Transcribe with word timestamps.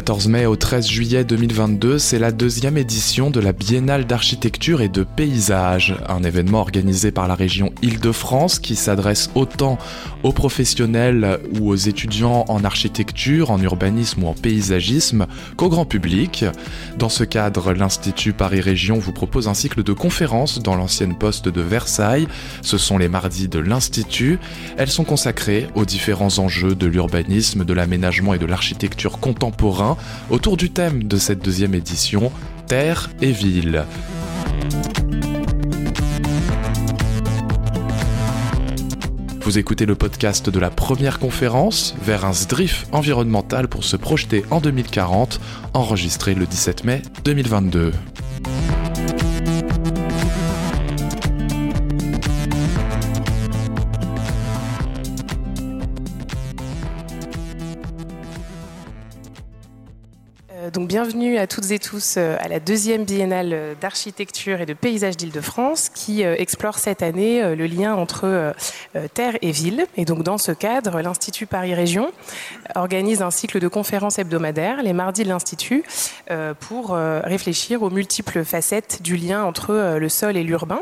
14 0.00 0.28
mai 0.28 0.46
au 0.46 0.56
13 0.56 0.88
juillet 0.88 1.24
2022, 1.24 1.98
c'est 1.98 2.18
la 2.18 2.32
deuxième 2.32 2.78
édition 2.78 3.28
de 3.28 3.38
la 3.38 3.52
Biennale 3.52 4.06
d'architecture 4.06 4.80
et 4.80 4.88
de 4.88 5.04
paysage, 5.04 5.94
un 6.08 6.22
événement 6.22 6.62
organisé 6.62 7.10
par 7.10 7.28
la 7.28 7.34
région 7.34 7.70
Île-de-France 7.82 8.60
qui 8.60 8.76
s'adresse 8.76 9.28
autant 9.34 9.76
aux 10.22 10.32
professionnels 10.32 11.38
ou 11.58 11.68
aux 11.68 11.76
étudiants 11.76 12.46
en 12.48 12.64
architecture, 12.64 13.50
en 13.50 13.60
urbanisme 13.60 14.24
ou 14.24 14.28
en 14.28 14.32
paysagisme 14.32 15.26
qu'au 15.56 15.68
grand 15.68 15.84
public. 15.84 16.46
Dans 16.98 17.10
ce 17.10 17.24
cadre, 17.24 17.74
l'Institut 17.74 18.32
Paris 18.32 18.62
Région 18.62 18.98
vous 18.98 19.12
propose 19.12 19.48
un 19.48 19.54
cycle 19.54 19.82
de 19.82 19.92
conférences 19.92 20.62
dans 20.62 20.76
l'ancienne 20.76 21.14
poste 21.14 21.48
de 21.48 21.60
Versailles. 21.60 22.26
Ce 22.62 22.78
sont 22.78 22.96
les 22.96 23.08
mardis 23.08 23.48
de 23.48 23.58
l'Institut. 23.58 24.38
Elles 24.78 24.88
sont 24.88 25.04
consacrées 25.04 25.66
aux 25.74 25.84
différents 25.84 26.38
enjeux 26.38 26.74
de 26.74 26.86
l'urbanisme, 26.86 27.66
de 27.66 27.74
l'aménagement 27.74 28.32
et 28.32 28.38
de 28.38 28.46
l'architecture 28.46 29.20
autour 30.30 30.56
du 30.56 30.70
thème 30.70 31.04
de 31.04 31.16
cette 31.16 31.44
deuxième 31.44 31.74
édition, 31.74 32.32
Terre 32.66 33.10
et 33.20 33.32
Ville. 33.32 33.84
Vous 39.42 39.58
écoutez 39.58 39.84
le 39.84 39.96
podcast 39.96 40.48
de 40.48 40.60
la 40.60 40.70
première 40.70 41.18
conférence 41.18 41.96
vers 42.02 42.24
un 42.24 42.32
SDRIF 42.32 42.86
environnemental 42.92 43.66
pour 43.66 43.82
se 43.82 43.96
projeter 43.96 44.44
en 44.50 44.60
2040, 44.60 45.40
enregistré 45.74 46.34
le 46.34 46.46
17 46.46 46.84
mai 46.84 47.02
2022. 47.24 47.92
Bienvenue 60.90 61.38
à 61.38 61.46
toutes 61.46 61.70
et 61.70 61.78
tous 61.78 62.16
euh, 62.16 62.34
à 62.40 62.48
la 62.48 62.58
deuxième 62.58 63.04
biennale 63.04 63.52
euh, 63.52 63.74
d'architecture 63.80 64.60
et 64.60 64.66
de 64.66 64.74
paysage 64.74 65.16
d'Île-de-France 65.16 65.88
qui 65.88 66.24
euh, 66.24 66.34
explore 66.36 66.80
cette 66.80 67.00
année 67.00 67.54
le 67.54 67.66
lien 67.66 67.94
entre 67.94 68.52
terre 69.14 69.36
et 69.40 69.52
ville. 69.52 69.86
Et 69.96 70.04
donc 70.04 70.24
dans 70.24 70.36
ce 70.36 70.50
cadre, 70.50 71.00
l'Institut 71.00 71.46
Paris 71.46 71.74
Région 71.74 72.10
organise 72.74 73.22
un 73.22 73.30
cycle 73.30 73.60
de 73.60 73.68
conférences 73.68 74.18
hebdomadaires 74.18 74.82
les 74.82 74.92
mardis 74.92 75.22
de 75.22 75.28
l'Institut 75.28 75.84
pour 76.58 76.96
réfléchir 76.96 77.82
aux 77.82 77.90
multiples 77.90 78.44
facettes 78.44 79.00
du 79.02 79.16
lien 79.16 79.44
entre 79.44 79.96
le 79.98 80.08
sol 80.08 80.36
et 80.36 80.42
l'urbain. 80.42 80.80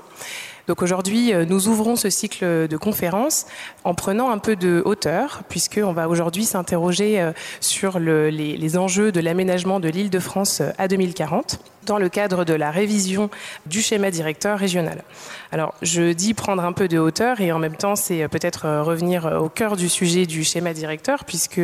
Donc 0.69 0.83
aujourd'hui, 0.83 1.33
euh, 1.33 1.47
nous 1.47 1.69
ouvrons 1.69 1.97
ce 1.97 2.11
cycle 2.11 2.69
de 2.69 2.77
conférences 2.77 3.47
en 3.85 3.95
prenant 3.95 4.31
un 4.31 4.37
peu 4.37 4.55
de 4.55 4.83
hauteur, 4.85 5.43
puisqu'on 5.49 5.93
va 5.93 6.11
aujourd'hui 6.11 6.45
s'interroger 6.45 7.21
euh, 7.23 7.33
sur 7.61 7.99
le, 7.99 8.29
les, 8.29 8.59
les, 8.59 8.77
enjeux 8.77 9.11
de 9.11 9.21
l'aménagement 9.21 9.81
de 9.81 9.89
l'île 9.89 10.11
de 10.11 10.19
France 10.19 10.61
euh, 10.61 10.71
à 10.77 10.87
2040 10.87 11.59
dans 11.87 11.99
le 11.99 12.11
cadre 12.11 12.45
de 12.45 12.53
la 12.53 12.71
révision 12.71 13.31
du 13.65 13.81
schéma 13.81 14.11
directeur 14.11 14.59
régional. 14.59 15.03
Alors, 15.51 15.75
je 15.83 16.13
dis 16.13 16.35
prendre 16.35 16.63
un 16.63 16.73
peu 16.73 16.89
de 16.89 16.99
hauteur 16.99 17.41
et 17.41 17.53
en 17.53 17.59
même 17.59 17.77
temps, 17.77 17.97
c'est 17.97 18.29
peut-être 18.29 18.69
revenir 18.83 19.39
au 19.41 19.49
cœur 19.49 19.77
du 19.77 19.89
sujet 19.89 20.27
du 20.27 20.45
schéma 20.45 20.75
directeur, 20.75 21.25
puisque, 21.25 21.61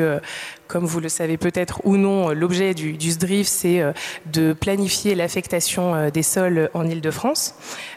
comme 0.68 0.86
vous 0.86 1.00
le 1.00 1.08
savez 1.08 1.36
peut-être 1.36 1.80
ou 1.84 1.96
non, 1.96 2.30
l'objet 2.30 2.72
du, 2.72 2.96
SDRIF, 2.98 3.46
c'est 3.46 3.82
de 4.26 4.54
planifier 4.54 5.14
l'affectation 5.14 6.08
des 6.08 6.22
sols 6.22 6.70
en 6.72 6.86
Île-de-France. 6.88 7.54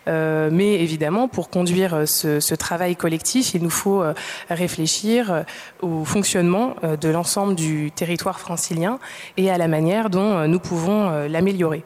Euh, 0.08 0.50
mais 0.52 0.76
évidemment, 0.76 1.28
pour 1.28 1.50
conduire 1.50 2.08
ce, 2.08 2.40
ce, 2.40 2.56
travail 2.56 2.96
collectif, 2.96 3.54
il 3.54 3.64
nous 3.64 3.70
faut 3.70 4.02
euh, 4.02 4.14
réfléchir 4.50 5.32
euh, 5.32 5.44
au 5.82 6.06
fonctionnement 6.06 6.76
de 6.84 7.10
l'ensemble 7.10 7.56
du 7.56 7.92
territoire 7.92 8.40
francilien 8.40 9.00
et 9.38 9.52
à 9.52 9.58
la 9.58 9.68
manière 9.68 10.10
dont 10.10 10.48
nous 10.48 10.60
pouvons 10.60 11.28
l'améliorer. 11.28 11.84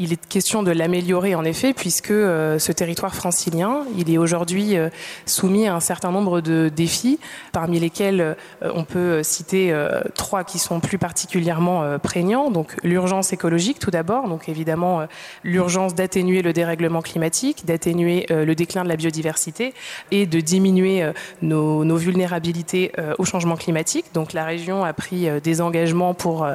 Il 0.00 0.12
est 0.12 0.26
question 0.26 0.62
de 0.62 0.70
l'améliorer 0.70 1.34
en 1.34 1.42
effet, 1.42 1.72
puisque 1.72 2.12
euh, 2.12 2.60
ce 2.60 2.70
territoire 2.70 3.16
francilien, 3.16 3.84
il 3.96 4.12
est 4.12 4.18
aujourd'hui 4.18 4.76
euh, 4.76 4.90
soumis 5.26 5.66
à 5.66 5.74
un 5.74 5.80
certain 5.80 6.12
nombre 6.12 6.40
de 6.40 6.70
défis, 6.74 7.18
parmi 7.50 7.80
lesquels 7.80 8.20
euh, 8.20 8.34
on 8.62 8.84
peut 8.84 9.24
citer 9.24 9.74
trois 10.14 10.44
qui 10.44 10.58
sont 10.58 10.78
plus 10.80 10.98
particulièrement 10.98 11.98
prégnants. 11.98 12.50
Donc 12.50 12.76
l'urgence 12.84 13.32
écologique 13.32 13.78
tout 13.78 13.90
d'abord, 13.90 14.28
donc 14.28 14.48
évidemment 14.48 15.06
l'urgence 15.42 15.94
d'atténuer 15.94 16.42
le 16.42 16.52
dérèglement 16.52 17.02
climatique, 17.02 17.64
d'atténuer 17.66 18.26
le 18.28 18.54
déclin 18.54 18.84
de 18.84 18.88
la 18.88 18.96
biodiversité 18.96 19.74
et 20.10 20.26
de 20.26 20.40
diminuer 20.40 21.10
nos, 21.42 21.84
nos 21.84 21.96
vulnérabilités 21.96 22.92
au 23.18 23.24
changement 23.24 23.56
climatique. 23.56 24.06
Donc 24.14 24.32
la 24.32 24.44
région 24.44 24.84
a 24.84 24.92
pris 24.92 25.28
des 25.40 25.60
engagements 25.60 26.14
pour 26.14 26.46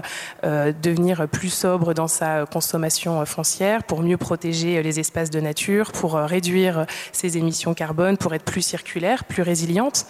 devenir 0.43 1.27
plus 1.27 1.53
sobre 1.53 1.93
dans 1.93 2.07
sa 2.07 2.45
consommation 2.45 3.25
pour 3.87 4.03
mieux 4.03 4.17
protéger 4.17 4.83
les 4.83 4.99
espaces 4.99 5.29
de 5.29 5.39
nature, 5.39 5.91
pour 5.91 6.15
euh, 6.15 6.25
réduire 6.25 6.85
ses 7.11 7.37
émissions 7.37 7.73
carbone, 7.73 8.17
pour 8.17 8.33
être 8.33 8.45
plus 8.45 8.61
circulaire, 8.61 9.23
plus 9.23 9.41
résiliente. 9.41 10.05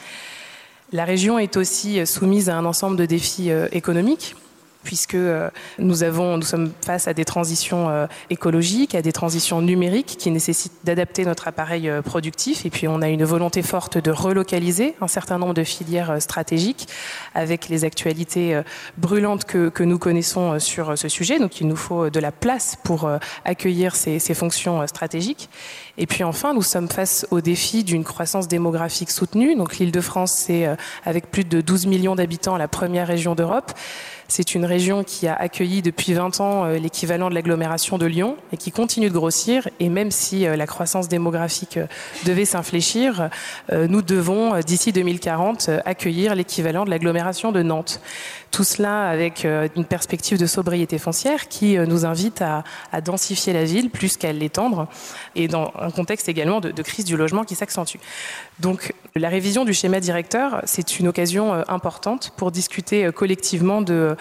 La 0.92 1.06
région 1.06 1.40
est 1.40 1.56
aussi 1.58 2.00
euh, 2.00 2.06
soumise 2.06 2.50
à 2.50 2.58
un 2.58 2.66
ensemble 2.66 2.98
de 2.98 3.06
défis 3.06 3.52
euh, 3.52 3.68
économiques 3.72 4.36
puisque 4.84 5.16
euh, 5.16 5.50
nous, 5.80 6.04
avons, 6.04 6.38
nous 6.38 6.44
sommes 6.44 6.72
face 6.86 7.08
à 7.08 7.14
des 7.14 7.26
transitions 7.26 7.90
euh, 7.90 8.08
écologiques, 8.30 8.96
à 8.96 9.02
des 9.02 9.12
transitions 9.12 9.62
numériques 9.62 10.16
qui 10.18 10.30
nécessitent 10.32 10.74
d'adapter 10.84 11.26
notre 11.26 11.48
appareil 11.48 11.90
euh, 11.90 12.02
productif. 12.02 12.66
Et 12.66 12.70
puis 12.70 12.88
on 12.88 13.02
a 13.02 13.10
une 13.10 13.24
volonté 13.24 13.62
forte 13.62 13.98
de 13.98 14.12
relocaliser 14.12 14.96
un 15.02 15.08
certain 15.08 15.38
nombre 15.38 15.54
de 15.54 15.64
filières 15.64 16.22
stratégiques 16.22 16.88
avec 17.34 17.70
les 17.70 17.86
actualités 17.86 18.62
brûlantes 18.98 19.46
que, 19.46 19.70
que 19.70 19.84
nous 19.84 19.98
connaissons 19.98 20.60
sur 20.60 20.98
ce 20.98 21.08
sujet. 21.08 21.40
Donc 21.40 21.62
il 21.62 21.68
nous 21.68 21.76
faut 21.76 22.10
de 22.10 22.20
la 22.20 22.32
place 22.32 22.78
pour 22.84 23.10
accueillir 23.46 23.96
ces, 23.96 24.20
ces 24.20 24.34
fonctions 24.34 24.86
stratégiques. 24.88 25.50
Et 25.98 26.08
puis 26.08 26.24
enfin, 26.24 26.54
nous 26.54 26.62
sommes 26.62 26.90
face 26.90 27.26
au 27.32 27.42
défi 27.42 27.84
d'une 27.84 28.04
croissance 28.04 28.48
démographique 28.48 29.12
soutenue. 29.12 29.56
Donc 29.56 29.78
l'île 29.78 29.92
de 29.92 30.02
France, 30.02 30.34
c'est 30.34 30.68
avec 31.06 31.32
plus 31.32 31.44
de 31.44 31.62
12 31.62 31.86
millions 31.86 32.16
d'habitants 32.16 32.58
la 32.58 32.68
première 32.68 33.08
région 33.08 33.36
d'Europe. 33.36 33.72
C'est 34.36 34.56
une 34.56 34.66
région 34.66 35.04
qui 35.04 35.28
a 35.28 35.36
accueilli 35.36 35.84
depuis 35.84 36.16
20 36.16 36.42
ans 36.42 36.66
euh, 36.66 36.80
l'équivalent 36.80 37.30
de 37.30 37.36
l'agglomération 37.36 38.00
de 38.00 38.08
Lyon 38.08 38.36
et 38.52 38.58
qui 38.58 38.72
continue 38.72 39.10
de 39.10 39.14
grossir. 39.14 39.70
Et 39.80 39.90
même 39.90 40.10
si 40.10 40.48
euh, 40.48 40.56
la 40.56 40.66
croissance 40.66 41.08
démographique 41.08 41.78
euh, 41.78 41.86
devait 42.26 42.46
s'infléchir, 42.46 43.30
nous 43.72 44.02
devons, 44.02 44.60
d'ici 44.62 44.92
2040, 44.92 45.70
accueillir 45.86 46.34
l'équivalent 46.34 46.84
de 46.84 46.90
l'agglomération 46.90 47.52
de 47.52 47.62
Nantes. 47.62 48.02
Tout 48.50 48.64
cela 48.64 49.08
avec 49.08 49.46
une 49.76 49.86
perspective 49.86 50.38
de 50.38 50.46
sobriété 50.46 50.98
foncière 50.98 51.48
qui 51.48 51.78
nous 51.78 52.06
invite 52.06 52.42
à, 52.42 52.64
densifier 53.02 53.54
la 53.54 53.64
ville 53.64 53.90
plus 53.90 54.18
qu'à 54.18 54.32
l'étendre 54.32 54.88
et 55.36 55.48
dans 55.48 55.72
un 55.80 55.92
contexte 55.92 56.30
également 56.30 56.62
de 56.62 56.82
crise 56.82 57.06
du 57.06 57.18
logement 57.18 57.44
qui 57.44 57.56
s'accentue. 57.56 57.98
Donc 58.60 58.94
la 59.16 59.30
révision 59.30 59.64
du 59.64 59.74
schéma 59.74 60.00
directeur, 60.00 60.62
c'est 60.66 61.00
une 61.00 61.08
occasion 61.08 61.54
importante 61.68 62.32
pour 62.36 62.52
discuter 62.52 63.12
collectivement 63.14 63.82
de, 63.82 64.16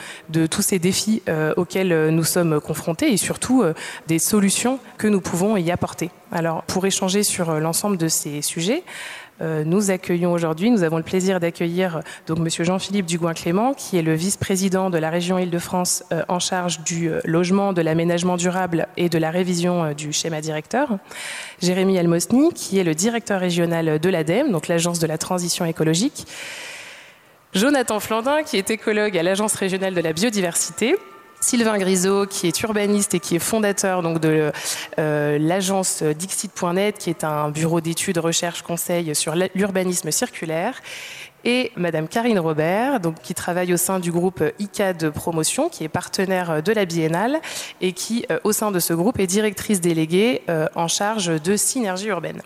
tous 0.50 0.62
ces 0.62 0.78
défis 0.78 1.22
euh, 1.28 1.54
auxquels 1.56 2.10
nous 2.10 2.24
sommes 2.24 2.60
confrontés 2.60 3.12
et 3.12 3.16
surtout 3.16 3.62
euh, 3.62 3.74
des 4.06 4.18
solutions 4.18 4.78
que 4.98 5.06
nous 5.06 5.20
pouvons 5.20 5.56
y 5.56 5.70
apporter. 5.70 6.10
Alors 6.30 6.62
pour 6.64 6.84
échanger 6.86 7.22
sur 7.22 7.58
l'ensemble 7.58 7.96
de 7.96 8.08
ces 8.08 8.42
sujets, 8.42 8.82
euh, 8.82 9.21
nous 9.42 9.90
accueillons 9.90 10.32
aujourd'hui, 10.32 10.70
nous 10.70 10.82
avons 10.82 10.96
le 10.96 11.02
plaisir 11.02 11.40
d'accueillir 11.40 12.02
donc 12.26 12.38
Monsieur 12.38 12.64
Jean-Philippe 12.64 13.06
Dugoin-Clément, 13.06 13.74
qui 13.74 13.98
est 13.98 14.02
le 14.02 14.14
vice-président 14.14 14.90
de 14.90 14.98
la 14.98 15.10
région 15.10 15.38
Île-de-France 15.38 16.04
euh, 16.12 16.22
en 16.28 16.38
charge 16.38 16.80
du 16.80 17.08
euh, 17.08 17.20
logement, 17.24 17.72
de 17.72 17.82
l'aménagement 17.82 18.36
durable 18.36 18.86
et 18.96 19.08
de 19.08 19.18
la 19.18 19.30
révision 19.30 19.84
euh, 19.84 19.94
du 19.94 20.12
schéma 20.12 20.40
directeur. 20.40 20.98
Jérémy 21.60 21.98
Almosny, 21.98 22.52
qui 22.54 22.78
est 22.78 22.84
le 22.84 22.94
directeur 22.94 23.40
régional 23.40 23.98
de 23.98 24.08
l'ADEME, 24.08 24.50
donc 24.50 24.68
l'agence 24.68 24.98
de 24.98 25.06
la 25.06 25.18
transition 25.18 25.64
écologique. 25.64 26.26
Jonathan 27.54 28.00
Flandin, 28.00 28.42
qui 28.42 28.56
est 28.56 28.70
écologue 28.70 29.16
à 29.16 29.22
l'agence 29.22 29.54
régionale 29.54 29.94
de 29.94 30.00
la 30.00 30.12
biodiversité. 30.12 30.96
Sylvain 31.42 31.76
Grisot, 31.76 32.26
qui 32.26 32.46
est 32.46 32.60
urbaniste 32.62 33.14
et 33.14 33.20
qui 33.20 33.34
est 33.34 33.40
fondateur 33.40 34.02
donc 34.02 34.20
de 34.20 34.52
euh, 34.98 35.38
l'agence 35.38 36.02
Dixit.net, 36.02 36.98
qui 36.98 37.10
est 37.10 37.24
un 37.24 37.50
bureau 37.50 37.80
d'études, 37.80 38.18
recherche, 38.18 38.62
conseil 38.62 39.14
sur 39.14 39.34
l'urbanisme 39.54 40.12
circulaire. 40.12 40.80
Et 41.44 41.72
Madame 41.76 42.06
Karine 42.06 42.38
Robert, 42.38 43.00
qui 43.24 43.34
travaille 43.34 43.74
au 43.74 43.76
sein 43.76 43.98
du 43.98 44.12
groupe 44.12 44.44
ICA 44.60 44.92
de 44.92 45.08
promotion, 45.08 45.68
qui 45.68 45.82
est 45.82 45.88
partenaire 45.88 46.62
de 46.62 46.72
la 46.72 46.84
Biennale 46.84 47.40
et 47.80 47.92
qui, 47.92 48.24
euh, 48.30 48.38
au 48.44 48.52
sein 48.52 48.70
de 48.70 48.78
ce 48.78 48.94
groupe, 48.94 49.18
est 49.18 49.26
directrice 49.26 49.80
déléguée 49.80 50.42
euh, 50.48 50.68
en 50.76 50.86
charge 50.86 51.42
de 51.42 51.56
synergie 51.56 52.06
urbaine. 52.06 52.42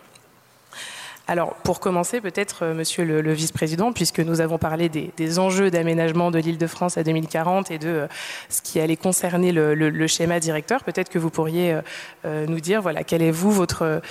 Alors, 1.29 1.55
pour 1.55 1.81
commencer, 1.81 2.21
peut-être, 2.21 2.63
euh, 2.63 2.73
monsieur 2.73 3.03
le, 3.03 3.33
vice-président, 3.33 3.91
puisque 3.91 4.21
nous 4.21 4.39
avons 4.39 4.57
parlé 4.57 4.87
des, 4.87 5.39
enjeux 5.39 5.69
d'aménagement 5.69 6.31
de 6.31 6.39
l'île 6.39 6.57
de 6.57 6.67
France 6.67 6.97
à 6.97 7.03
2040 7.03 7.69
et 7.69 7.77
de 7.77 7.87
euh, 7.87 8.07
ce 8.49 8.61
qui 8.61 8.79
allait 8.79 8.95
concerner 8.95 9.51
le, 9.51 10.07
schéma 10.07 10.39
directeur, 10.39 10.85
peut-être 10.85 11.09
que 11.09 11.19
vous 11.19 11.29
pourriez 11.29 11.77
euh, 12.25 12.45
nous 12.47 12.61
dire, 12.61 12.81
voilà, 12.81 13.03
quelle 13.03 13.21
est 13.21 13.31
vous, 13.31 13.51
votre, 13.51 14.01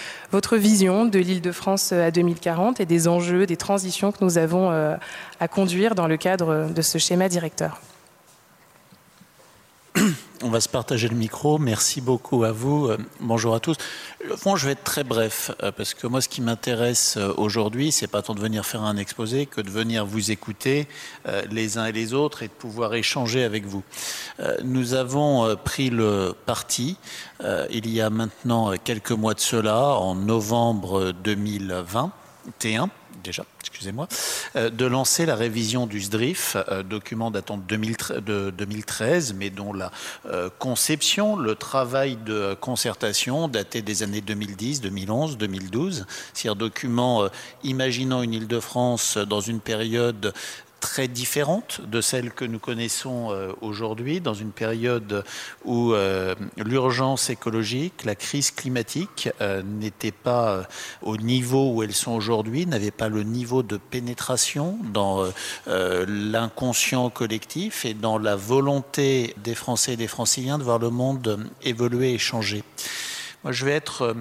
vision 0.57 1.07
de 1.07 1.19
l'île 1.19 1.41
de 1.41 1.53
France 1.53 1.93
à 1.93 2.11
2040 2.11 2.81
et 2.81 2.87
des 2.87 3.09
enjeux, 3.09 3.47
des 3.47 3.57
transitions 3.57 4.13
que 4.13 4.23
nous 4.23 4.37
avons 4.37 4.71
à 4.71 5.49
conduire 5.49 5.95
dans 5.95 6.07
le 6.07 6.17
cadre 6.17 6.69
de 6.69 6.83
ce 6.83 6.99
schéma 6.99 7.29
directeur. 7.29 7.81
On 10.43 10.51
va 10.51 10.61
se 10.61 10.69
partager 10.69 11.09
le 11.09 11.15
micro. 11.15 11.59
Merci 11.59 12.01
beaucoup 12.01 12.45
à 12.45 12.53
vous. 12.53 12.87
Euh, 12.87 12.99
bonjour 13.21 13.55
à 13.55 13.61
tous. 13.61 13.77
Bon, 14.45 14.57
je 14.57 14.67
vais 14.67 14.73
être 14.73 14.85
très 14.85 15.05
bref 15.05 15.51
euh, 15.63 15.73
parce 15.73 15.95
que 15.95 16.07
moi, 16.07 16.21
ce 16.21 16.29
qui 16.29 16.41
m'intéresse 16.43 17.17
euh, 17.17 17.33
aujourd'hui, 17.37 17.93
c'est 17.93 18.07
pas 18.07 18.23
tant 18.23 18.35
de 18.35 18.41
venir 18.41 18.67
faire 18.67 18.83
un 18.83 18.97
exposé 18.97 19.47
que 19.47 19.61
de 19.61 19.71
venir 19.71 20.05
vous 20.05 20.31
écouter 20.31 20.89
les 21.51 21.79
uns 21.79 21.87
et 21.87 21.93
les 21.93 22.15
autres 22.15 22.43
et 22.43 22.49
de 22.49 22.53
pouvoir 22.53 22.95
échanger 22.95 23.43
avec 23.45 23.67
vous. 23.67 23.83
Nous 24.63 24.95
avons 24.95 25.57
pris 25.57 25.91
le 25.91 26.35
parti 26.47 26.97
il 27.71 27.89
y 27.91 28.01
a 28.01 28.11
maintenant 28.11 28.73
quelques 28.83 29.13
mois 29.13 29.35
de 29.35 29.41
cela, 29.41 29.97
en 29.97 30.15
novembre 30.15 31.13
2021 31.25 32.91
déjà, 33.23 33.45
excusez-moi, 33.77 34.09
euh, 34.57 34.71
de 34.71 34.87
lancer 34.87 35.27
la 35.27 35.35
révision 35.35 35.87
du 35.87 36.01
SDRIF, 36.01 36.57
euh, 36.69 36.83
document 36.83 37.31
datant 37.31 37.59
de 37.59 38.51
2013, 38.51 39.35
mais 39.35 39.51
dont 39.51 39.75
la 39.75 39.91
euh, 40.25 40.49
conception, 40.59 41.37
le 41.37 41.55
travail 41.55 42.17
de 42.17 42.57
concertation 42.59 43.49
datait 43.49 43.83
des 43.83 44.03
années 44.03 44.23
2010, 44.23 44.81
2011, 44.81 45.37
2012, 45.37 46.07
c'est-à-dire 46.33 46.57
document 46.57 47.29
imaginant 47.65 48.23
une 48.23 48.33
Île-de-France 48.33 49.19
dans 49.19 49.41
une 49.41 49.61
période 49.61 50.33
très 50.87 51.09
différente 51.09 51.81
de 51.81 52.01
celle 52.01 52.31
que 52.31 52.45
nous 52.45 52.61
connaissons 52.61 53.33
euh, 53.33 53.53
aujourd'hui, 53.61 54.21
dans 54.21 54.35
une 54.35 54.53
période 54.53 55.25
où 55.65 55.93
euh, 55.93 56.37
l'urgence 56.57 57.29
écologique, 57.29 58.05
la 58.05 58.15
crise 58.15 58.53
climatique 58.53 59.29
euh, 59.41 59.65
n'était 59.65 60.13
pas 60.13 60.69
au 61.03 61.17
niveau 61.17 61.73
où 61.73 61.83
elles 61.83 61.93
sont 61.93 62.13
aujourd'hui, 62.13 62.67
n'avait 62.67 62.93
pas 62.93 63.09
le 63.09 63.25
niveau 63.25 63.65
de 63.65 63.79
pénétration 63.79 64.79
dans 64.93 65.27
l'inconscient 65.67 67.11
collectif 67.11 67.85
et 67.85 67.95
dans 67.95 68.19
la 68.19 68.37
volonté 68.37 69.35
des 69.43 69.57
Français 69.57 69.95
et 69.95 69.97
des 69.97 70.07
Franciliens 70.07 70.59
de 70.59 70.63
voir 70.63 70.79
le 70.79 70.91
monde 70.91 71.51
évoluer 71.63 72.13
et 72.13 72.19
changer. 72.19 72.63
Moi, 73.43 73.53
je 73.53 73.65
vais 73.65 73.73
être 73.73 74.15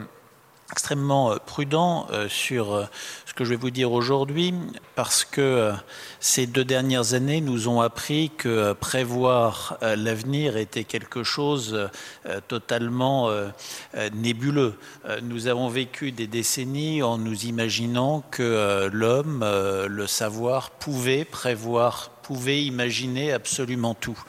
extrêmement 0.72 1.36
prudent 1.46 2.08
sur 2.28 2.90
que 3.36 3.44
je 3.44 3.50
vais 3.50 3.56
vous 3.58 3.70
dire 3.70 3.92
aujourd'hui 3.92 4.54
parce 4.96 5.26
que 5.26 5.74
ces 6.22 6.48
deux 6.48 6.64
dernières 6.64 7.14
années 7.14 7.42
nous 7.42 7.68
ont 7.68 7.82
appris 7.82 8.32
que 8.38 8.72
prévoir 8.74 9.78
l'avenir 9.82 10.56
était 10.56 10.86
quelque 10.86 11.24
chose 11.24 11.90
totalement 12.48 13.30
nébuleux. 14.14 14.76
Nous 15.22 15.48
avons 15.48 15.68
vécu 15.68 16.14
des 16.14 16.28
décennies 16.28 17.04
en 17.04 17.18
nous 17.18 17.46
imaginant 17.46 18.24
que 18.32 18.90
l'homme, 18.92 19.44
le 19.44 20.08
savoir, 20.08 20.72
pouvait 20.72 21.26
prévoir, 21.26 22.12
pouvait 22.24 22.64
imaginer 22.64 23.34
absolument 23.34 23.96
tout. 23.96 24.22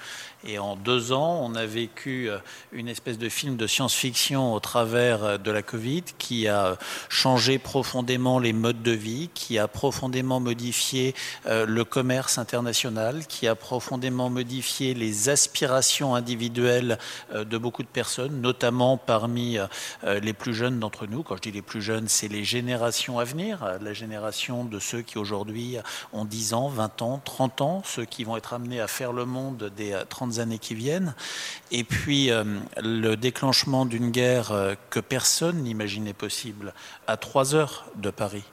Et 0.49 0.61
en 0.61 0.77
deux 0.77 1.13
ans, 1.13 1.41
on 1.43 1.57
a 1.57 1.67
vécu 1.67 2.31
euh, 2.31 2.39
une 2.71 2.87
espèce 2.87 3.19
de 3.19 3.29
film 3.29 3.57
de 3.57 3.67
science-fiction 3.67 4.55
au 4.55 4.61
travers 4.61 5.25
euh, 5.25 5.39
de 5.39 5.51
la 5.51 5.63
Covid 5.63 6.05
qui 6.19 6.47
a 6.47 6.79
changé 7.09 7.59
profondément 7.59 8.39
les 8.39 8.53
modes 8.53 8.81
de 8.81 8.93
vie, 8.93 9.29
qui 9.35 9.59
a 9.59 9.67
profondément 9.67 10.39
modifié 10.39 11.17
euh, 11.47 11.67
le 11.67 11.85
commerce 11.85 12.39
international, 12.39 13.27
qui 13.27 13.49
a 13.49 13.57
profondément 13.57 14.31
modifié 14.31 14.95
les 14.95 15.29
aspirations 15.29 16.15
individuelles 16.15 16.99
de 17.35 17.59
beaucoup 17.59 17.83
de 17.83 17.89
personnes, 17.89 18.41
notamment 18.41 18.97
parmi 18.97 19.59
les 20.05 20.33
plus 20.33 20.55
jeunes 20.55 20.79
d'entre 20.79 21.07
nous. 21.07 21.23
Quand 21.23 21.37
je 21.37 21.43
dis 21.43 21.53
les 21.53 21.63
plus 21.63 21.83
jeunes, 21.83 22.09
c'est 22.09 22.29
les 22.29 22.45
générations 22.45 23.19
à 23.19 23.25
venir, 23.25 23.79
la 23.81 23.93
génération 23.93 24.65
de 24.65 24.79
ceux 24.79 25.03
qui 25.03 25.19
aujourd'hui 25.19 25.79
ont 26.13 26.25
10 26.25 26.55
ans, 26.55 26.69
20 26.69 27.03
ans, 27.03 27.21
30 27.25 27.61
ans, 27.61 27.83
ceux 27.85 28.05
qui 28.05 28.25
vont 28.25 28.37
être 28.37 28.53
amenés 28.53 28.81
à 28.81 28.87
faire 28.87 29.13
le 29.13 29.25
monde 29.25 29.73
des 29.77 29.99
30 30.09 30.36
années 30.39 30.59
qui 30.59 30.75
viennent. 30.75 31.15
Et 31.71 31.85
puis 31.85 32.31
euh, 32.31 32.45
le 32.83 33.15
déclenchement 33.17 33.87
d'une 33.87 34.11
guerre 34.11 34.53
euh, 34.53 34.75
que 34.91 35.01
personne 35.01 35.63
n'imaginait 35.63 36.13
possible 36.13 36.73
à 37.07 37.17
trois 37.17 37.55
heures 37.55 37.87
de 37.97 38.11
Paris 38.11 38.45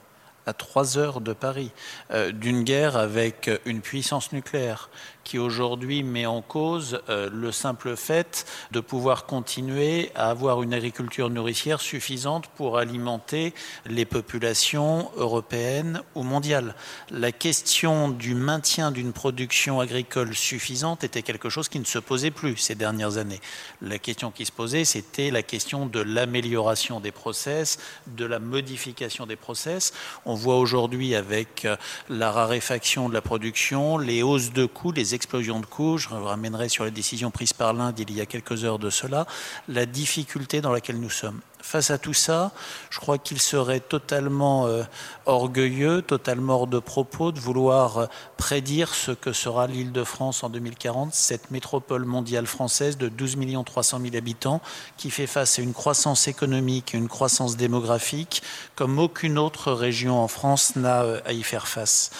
à 0.46 0.52
trois 0.52 0.98
heures 0.98 1.22
de 1.22 1.32
Paris, 1.32 1.70
euh, 2.10 2.30
d'une 2.30 2.64
guerre 2.64 2.96
avec 2.98 3.50
une 3.64 3.80
puissance 3.80 4.30
nucléaire, 4.32 4.90
qui 5.24 5.38
aujourd'hui 5.38 6.02
met 6.02 6.26
en 6.26 6.42
cause 6.42 7.00
euh, 7.08 7.28
le 7.32 7.50
simple 7.50 7.96
fait 7.96 8.46
de 8.70 8.80
pouvoir 8.80 9.26
continuer 9.26 10.12
à 10.14 10.30
avoir 10.30 10.62
une 10.62 10.74
agriculture 10.74 11.30
nourricière 11.30 11.80
suffisante 11.80 12.46
pour 12.48 12.78
alimenter 12.78 13.54
les 13.86 14.04
populations 14.04 15.10
européennes 15.16 16.02
ou 16.14 16.22
mondiales. 16.22 16.74
La 17.10 17.32
question 17.32 18.10
du 18.10 18.34
maintien 18.34 18.90
d'une 18.90 19.12
production 19.12 19.80
agricole 19.80 20.34
suffisante 20.34 21.04
était 21.04 21.22
quelque 21.22 21.48
chose 21.48 21.68
qui 21.68 21.80
ne 21.80 21.84
se 21.84 21.98
posait 21.98 22.30
plus 22.30 22.56
ces 22.56 22.74
dernières 22.74 23.16
années. 23.16 23.40
La 23.80 23.98
question 23.98 24.30
qui 24.30 24.44
se 24.44 24.52
posait, 24.52 24.84
c'était 24.84 25.30
la 25.30 25.42
question 25.42 25.86
de 25.86 26.00
l'amélioration 26.00 27.00
des 27.00 27.12
process, 27.12 27.78
de 28.06 28.24
la 28.24 28.38
modification 28.38 29.26
des 29.26 29.36
process. 29.36 29.92
On 30.26 30.34
voit 30.34 30.58
aujourd'hui 30.58 31.14
avec 31.14 31.64
euh, 31.64 31.76
la 32.08 32.30
raréfaction 32.30 33.08
de 33.08 33.14
la 33.14 33.22
production, 33.22 33.98
les 33.98 34.22
hausses 34.22 34.52
de 34.52 34.66
coûts, 34.66 34.92
les 34.92 35.13
explosion 35.14 35.60
de 35.60 35.66
coûts, 35.66 35.98
je 35.98 36.08
ramènerai 36.08 36.68
sur 36.68 36.84
les 36.84 36.90
décisions 36.90 37.30
prises 37.30 37.52
par 37.52 37.72
l'Inde 37.72 37.98
il 37.98 38.12
y 38.12 38.20
a 38.20 38.26
quelques 38.26 38.64
heures 38.64 38.78
de 38.78 38.90
cela, 38.90 39.26
la 39.68 39.86
difficulté 39.86 40.60
dans 40.60 40.72
laquelle 40.72 41.00
nous 41.00 41.10
sommes. 41.10 41.40
Face 41.64 41.90
à 41.90 41.96
tout 41.96 42.12
ça, 42.12 42.52
je 42.90 43.00
crois 43.00 43.16
qu'il 43.16 43.40
serait 43.40 43.80
totalement 43.80 44.66
euh, 44.66 44.82
orgueilleux, 45.24 46.02
totalement 46.02 46.56
hors 46.56 46.66
de 46.66 46.78
propos 46.78 47.32
de 47.32 47.40
vouloir 47.40 47.96
euh, 47.96 48.06
prédire 48.36 48.94
ce 48.94 49.12
que 49.12 49.32
sera 49.32 49.66
l'île 49.66 49.90
de 49.90 50.04
France 50.04 50.44
en 50.44 50.50
2040, 50.50 51.14
cette 51.14 51.50
métropole 51.50 52.04
mondiale 52.04 52.46
française 52.46 52.98
de 52.98 53.08
12 53.08 53.38
300 53.64 53.98
000 53.98 54.14
habitants 54.14 54.60
qui 54.98 55.10
fait 55.10 55.26
face 55.26 55.58
à 55.58 55.62
une 55.62 55.72
croissance 55.72 56.28
économique, 56.28 56.92
une 56.92 57.08
croissance 57.08 57.56
démographique 57.56 58.42
comme 58.76 58.98
aucune 58.98 59.38
autre 59.38 59.72
région 59.72 60.20
en 60.20 60.28
France 60.28 60.76
n'a 60.76 61.02
euh, 61.02 61.20
à 61.24 61.32
y 61.32 61.42
faire 61.42 61.66
face. 61.66 62.10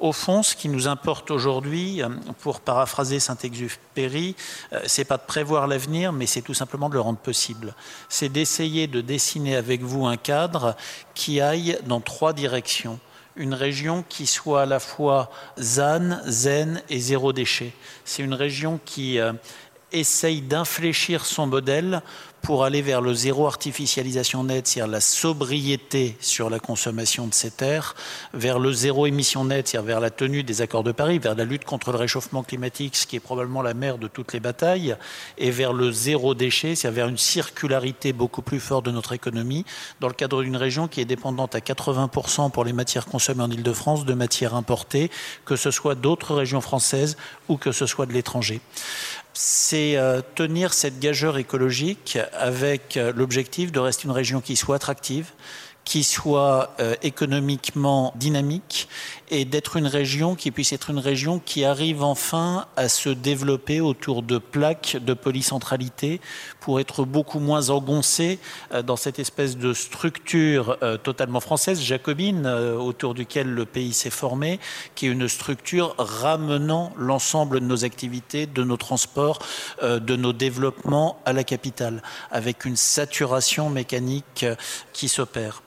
Au 0.00 0.12
fond, 0.12 0.44
ce 0.44 0.54
qui 0.54 0.68
nous 0.68 0.86
importe 0.86 1.32
aujourd'hui, 1.32 2.02
euh, 2.02 2.08
pour 2.40 2.60
paraphraser 2.60 3.18
Saint-Exupéry, 3.18 4.36
euh, 4.72 4.80
c'est 4.86 5.04
pas 5.04 5.16
de 5.16 5.22
prévoir 5.22 5.66
l'avenir, 5.66 6.12
mais 6.12 6.26
c'est 6.26 6.42
tout 6.42 6.54
simplement 6.54 6.88
de 6.88 6.94
le 6.94 7.00
rendre 7.00 7.18
possible. 7.18 7.74
C'est 8.08 8.28
d'essayer 8.28 8.86
de 8.86 9.00
dessiner 9.00 9.56
avec 9.56 9.82
vous 9.82 10.06
un 10.06 10.16
cadre 10.16 10.76
qui 11.14 11.40
aille 11.40 11.78
dans 11.86 12.00
trois 12.00 12.32
directions 12.32 13.00
une 13.38 13.54
région 13.54 14.04
qui 14.08 14.26
soit 14.26 14.62
à 14.62 14.66
la 14.66 14.80
fois 14.80 15.30
ZAN, 15.58 16.18
zen 16.26 16.82
et 16.88 16.98
zéro 16.98 17.32
déchet. 17.32 17.72
C'est 18.04 18.22
une 18.22 18.34
région 18.34 18.80
qui 18.84 19.18
euh, 19.18 19.32
essaye 19.92 20.42
d'infléchir 20.42 21.24
son 21.24 21.46
modèle 21.46 22.02
pour 22.42 22.64
aller 22.64 22.82
vers 22.82 23.00
le 23.00 23.14
zéro 23.14 23.46
artificialisation 23.46 24.44
nette, 24.44 24.68
c'est-à-dire 24.68 24.90
la 24.90 25.00
sobriété 25.00 26.16
sur 26.20 26.50
la 26.50 26.58
consommation 26.58 27.26
de 27.26 27.34
ces 27.34 27.50
terres, 27.50 27.94
vers 28.32 28.58
le 28.58 28.72
zéro 28.72 29.06
émission 29.06 29.44
nette, 29.44 29.68
c'est-à-dire 29.68 29.86
vers 29.86 30.00
la 30.00 30.10
tenue 30.10 30.42
des 30.44 30.62
accords 30.62 30.84
de 30.84 30.92
Paris, 30.92 31.18
vers 31.18 31.34
la 31.34 31.44
lutte 31.44 31.64
contre 31.64 31.90
le 31.90 31.98
réchauffement 31.98 32.42
climatique, 32.42 32.96
ce 32.96 33.06
qui 33.06 33.16
est 33.16 33.20
probablement 33.20 33.60
la 33.60 33.74
mère 33.74 33.98
de 33.98 34.08
toutes 34.08 34.32
les 34.32 34.40
batailles, 34.40 34.96
et 35.36 35.50
vers 35.50 35.72
le 35.72 35.90
zéro 35.90 36.34
déchet, 36.34 36.74
c'est-à-dire 36.74 36.96
vers 37.02 37.08
une 37.08 37.18
circularité 37.18 38.12
beaucoup 38.12 38.42
plus 38.42 38.60
forte 38.60 38.84
de 38.84 38.92
notre 38.92 39.12
économie, 39.12 39.64
dans 40.00 40.08
le 40.08 40.14
cadre 40.14 40.42
d'une 40.42 40.56
région 40.56 40.88
qui 40.88 41.00
est 41.00 41.06
dépendante 41.06 41.54
à 41.54 41.58
80% 41.58 42.50
pour 42.50 42.64
les 42.64 42.72
matières 42.72 43.06
consommées 43.06 43.42
en 43.42 43.50
Ile-de-France 43.50 44.04
de 44.04 44.14
matières 44.14 44.54
importées, 44.54 45.10
que 45.44 45.56
ce 45.56 45.70
soit 45.70 45.96
d'autres 45.96 46.34
régions 46.34 46.60
françaises 46.60 47.16
ou 47.48 47.56
que 47.56 47.72
ce 47.72 47.86
soit 47.86 48.06
de 48.06 48.12
l'étranger 48.12 48.60
c'est 49.40 49.96
euh, 49.96 50.20
tenir 50.34 50.74
cette 50.74 50.98
gageure 50.98 51.38
écologique 51.38 52.18
avec 52.32 52.96
euh, 52.96 53.12
l'objectif 53.14 53.70
de 53.70 53.78
rester 53.78 54.06
une 54.06 54.10
région 54.10 54.40
qui 54.40 54.56
soit 54.56 54.74
attractive, 54.74 55.30
qui 55.84 56.02
soit 56.02 56.74
euh, 56.80 56.96
économiquement 57.02 58.12
dynamique 58.16 58.88
et 59.30 59.44
d'être 59.44 59.76
une 59.76 59.86
région 59.86 60.34
qui 60.34 60.50
puisse 60.50 60.72
être 60.72 60.90
une 60.90 60.98
région 60.98 61.38
qui 61.38 61.64
arrive 61.64 62.02
enfin 62.02 62.66
à 62.76 62.88
se 62.88 63.08
développer 63.08 63.80
autour 63.80 64.22
de 64.22 64.38
plaques 64.38 64.96
de 65.00 65.14
polycentralité 65.14 66.20
pour 66.60 66.80
être 66.80 67.04
beaucoup 67.04 67.38
moins 67.38 67.70
engoncée 67.70 68.38
euh, 68.72 68.82
dans 68.82 68.96
cette 68.96 69.18
espèce 69.18 69.56
de 69.56 69.72
structure 69.72 70.78
euh, 70.82 70.96
totalement 70.96 71.40
française, 71.40 71.80
jacobine, 71.80 72.46
autour 72.46 73.14
duquel 73.14 73.48
le 73.48 73.64
pays 73.64 73.92
s'est 73.92 74.10
formé, 74.10 74.60
qui 74.94 75.06
est 75.06 75.10
une 75.10 75.28
structure 75.28 75.94
ramenant 75.98 76.92
l'ensemble 76.96 77.60
de 77.60 77.64
nos 77.66 77.84
activités, 77.84 78.46
de 78.46 78.64
nos 78.64 78.76
transports, 78.76 79.38
de 79.82 80.16
nos 80.16 80.32
développements 80.32 81.20
à 81.24 81.32
la 81.32 81.44
capitale, 81.44 82.02
avec 82.30 82.64
une 82.64 82.76
saturation 82.76 83.70
mécanique 83.70 84.46
qui 84.92 85.08
s'opère. 85.08 85.62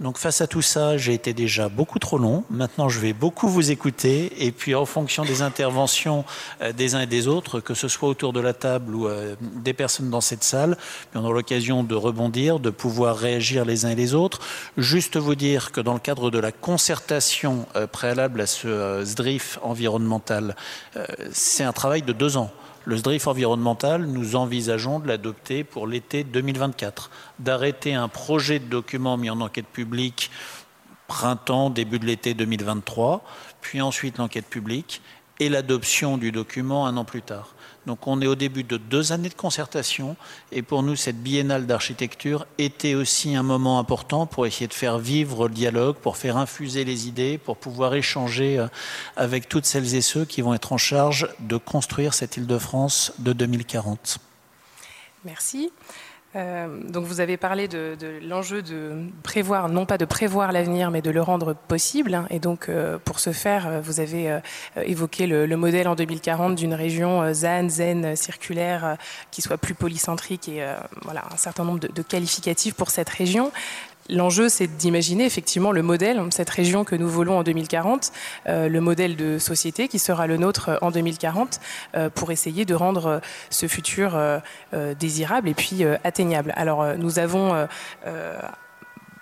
Donc 0.00 0.18
face 0.18 0.40
à 0.40 0.46
tout 0.46 0.62
ça, 0.62 0.96
j'ai 0.96 1.14
été 1.14 1.32
déjà 1.32 1.68
beaucoup 1.68 1.98
trop 1.98 2.18
long. 2.18 2.44
Maintenant, 2.50 2.88
je 2.88 2.98
vais 2.98 3.03
beaucoup 3.12 3.48
vous 3.48 3.70
écouter. 3.70 4.44
Et 4.44 4.52
puis, 4.52 4.74
en 4.74 4.86
fonction 4.86 5.24
des 5.24 5.42
interventions 5.42 6.24
euh, 6.62 6.72
des 6.72 6.94
uns 6.94 7.00
et 7.00 7.06
des 7.06 7.28
autres, 7.28 7.60
que 7.60 7.74
ce 7.74 7.88
soit 7.88 8.08
autour 8.08 8.32
de 8.32 8.40
la 8.40 8.52
table 8.52 8.94
ou 8.94 9.06
euh, 9.06 9.36
des 9.40 9.72
personnes 9.72 10.10
dans 10.10 10.20
cette 10.20 10.44
salle, 10.44 10.76
on 11.14 11.24
aura 11.24 11.34
l'occasion 11.34 11.84
de 11.84 11.94
rebondir, 11.94 12.60
de 12.60 12.70
pouvoir 12.70 13.16
réagir 13.16 13.64
les 13.64 13.84
uns 13.84 13.90
et 13.90 13.94
les 13.94 14.14
autres. 14.14 14.40
Juste 14.76 15.16
vous 15.16 15.34
dire 15.34 15.72
que 15.72 15.80
dans 15.80 15.94
le 15.94 15.98
cadre 15.98 16.30
de 16.30 16.38
la 16.38 16.52
concertation 16.52 17.66
euh, 17.76 17.86
préalable 17.86 18.40
à 18.40 18.46
ce 18.46 19.02
SDRIF 19.04 19.58
environnemental, 19.62 20.56
c'est 21.32 21.64
un 21.64 21.72
travail 21.72 22.02
de 22.02 22.12
deux 22.12 22.36
ans 22.36 22.50
Le 22.84 22.96
SDRIF 22.96 23.26
environnemental, 23.26 24.04
nous 24.04 24.36
envisageons 24.36 24.98
de 24.98 25.08
l'adopter 25.08 25.64
pour 25.64 25.86
l'été 25.86 26.22
2024, 26.24 27.10
d'arrêter 27.38 27.94
un 27.94 28.08
projet 28.08 28.58
de 28.58 28.66
document 28.66 29.16
mis 29.16 29.30
en 29.30 29.40
enquête 29.40 29.66
publique 29.66 30.30
printemps, 31.06 31.70
début 31.70 31.98
de 31.98 32.06
l'été 32.06 32.34
2023, 32.34 33.24
puis 33.60 33.80
ensuite 33.80 34.18
l'enquête 34.18 34.46
publique 34.46 35.02
et 35.40 35.48
l'adoption 35.48 36.16
du 36.16 36.32
document 36.32 36.86
un 36.86 36.96
an 36.96 37.04
plus 37.04 37.22
tard. 37.22 37.54
Donc 37.86 38.06
on 38.06 38.20
est 38.22 38.26
au 38.26 38.34
début 38.34 38.64
de 38.64 38.76
deux 38.76 39.12
années 39.12 39.28
de 39.28 39.34
concertation 39.34 40.16
et 40.52 40.62
pour 40.62 40.82
nous 40.82 40.96
cette 40.96 41.22
biennale 41.22 41.66
d'architecture 41.66 42.46
était 42.56 42.94
aussi 42.94 43.34
un 43.34 43.42
moment 43.42 43.78
important 43.78 44.26
pour 44.26 44.46
essayer 44.46 44.66
de 44.66 44.74
faire 44.74 44.98
vivre 44.98 45.48
le 45.48 45.54
dialogue, 45.54 45.96
pour 45.96 46.16
faire 46.16 46.36
infuser 46.36 46.84
les 46.84 47.08
idées, 47.08 47.36
pour 47.36 47.56
pouvoir 47.56 47.94
échanger 47.94 48.58
euh, 48.58 48.68
avec 49.16 49.48
toutes 49.48 49.66
celles 49.66 49.94
et 49.94 50.00
ceux 50.00 50.24
qui 50.24 50.40
vont 50.40 50.54
être 50.54 50.72
en 50.72 50.78
charge 50.78 51.28
de 51.40 51.56
construire 51.56 52.14
cette 52.14 52.36
Île-de-France 52.36 53.12
de 53.18 53.32
2040. 53.32 54.18
Merci. 55.24 55.70
Euh, 56.36 56.80
donc 56.88 57.04
vous 57.04 57.20
avez 57.20 57.36
parlé 57.36 57.68
de, 57.68 57.96
l'enjeu 58.22 58.62
de 58.62 59.04
prévoir, 59.22 59.68
non 59.68 59.86
pas 59.86 59.98
de 59.98 60.04
prévoir 60.04 60.52
l'avenir, 60.52 60.90
mais 60.90 61.02
de 61.02 61.10
le 61.10 61.22
rendre 61.22 61.54
possible. 61.54 62.24
Et 62.30 62.38
donc 62.40 62.68
euh, 62.68 62.98
pour 63.04 63.20
ce 63.20 63.32
faire, 63.32 63.68
euh, 63.68 63.80
vous 63.80 64.00
avez 64.00 64.40
évoqué 64.82 65.26
le, 65.26 65.54
modèle 65.56 65.86
en 65.86 65.94
2040 65.94 66.56
d'une 66.56 66.74
région 66.74 67.32
ZAN, 67.32 67.68
zen, 67.68 68.16
circulaire, 68.16 68.96
qui 69.30 69.40
soit 69.40 69.56
plus 69.56 69.74
polycentrique 69.74 70.48
et 70.48 70.66
voilà 71.02 71.22
un 71.32 71.36
certain 71.36 71.64
nombre 71.64 71.78
de, 71.78 71.88
de 71.88 72.02
qualificatifs 72.02 72.74
pour 72.74 72.90
cette 72.90 73.08
région. 73.08 73.52
L'enjeu, 74.10 74.50
c'est 74.50 74.66
d'imaginer 74.66 75.24
effectivement 75.24 75.72
le 75.72 75.82
modèle, 75.82 76.20
cette 76.30 76.50
région 76.50 76.84
que 76.84 76.94
nous 76.94 77.08
voulons 77.08 77.38
en 77.38 77.42
2040, 77.42 78.12
euh, 78.48 78.68
le 78.68 78.80
modèle 78.80 79.16
de 79.16 79.38
société 79.38 79.88
qui 79.88 79.98
sera 79.98 80.26
le 80.26 80.36
nôtre 80.36 80.78
en 80.82 80.90
2040, 80.90 81.60
euh, 81.96 82.10
pour 82.10 82.30
essayer 82.30 82.66
de 82.66 82.74
rendre 82.74 83.22
ce 83.48 83.66
futur 83.66 84.14
euh, 84.14 84.40
désirable 84.98 85.48
et 85.48 85.54
puis 85.54 85.84
atteignable. 86.04 86.52
Alors, 86.56 86.96
nous 86.96 87.18
avons 87.18 87.66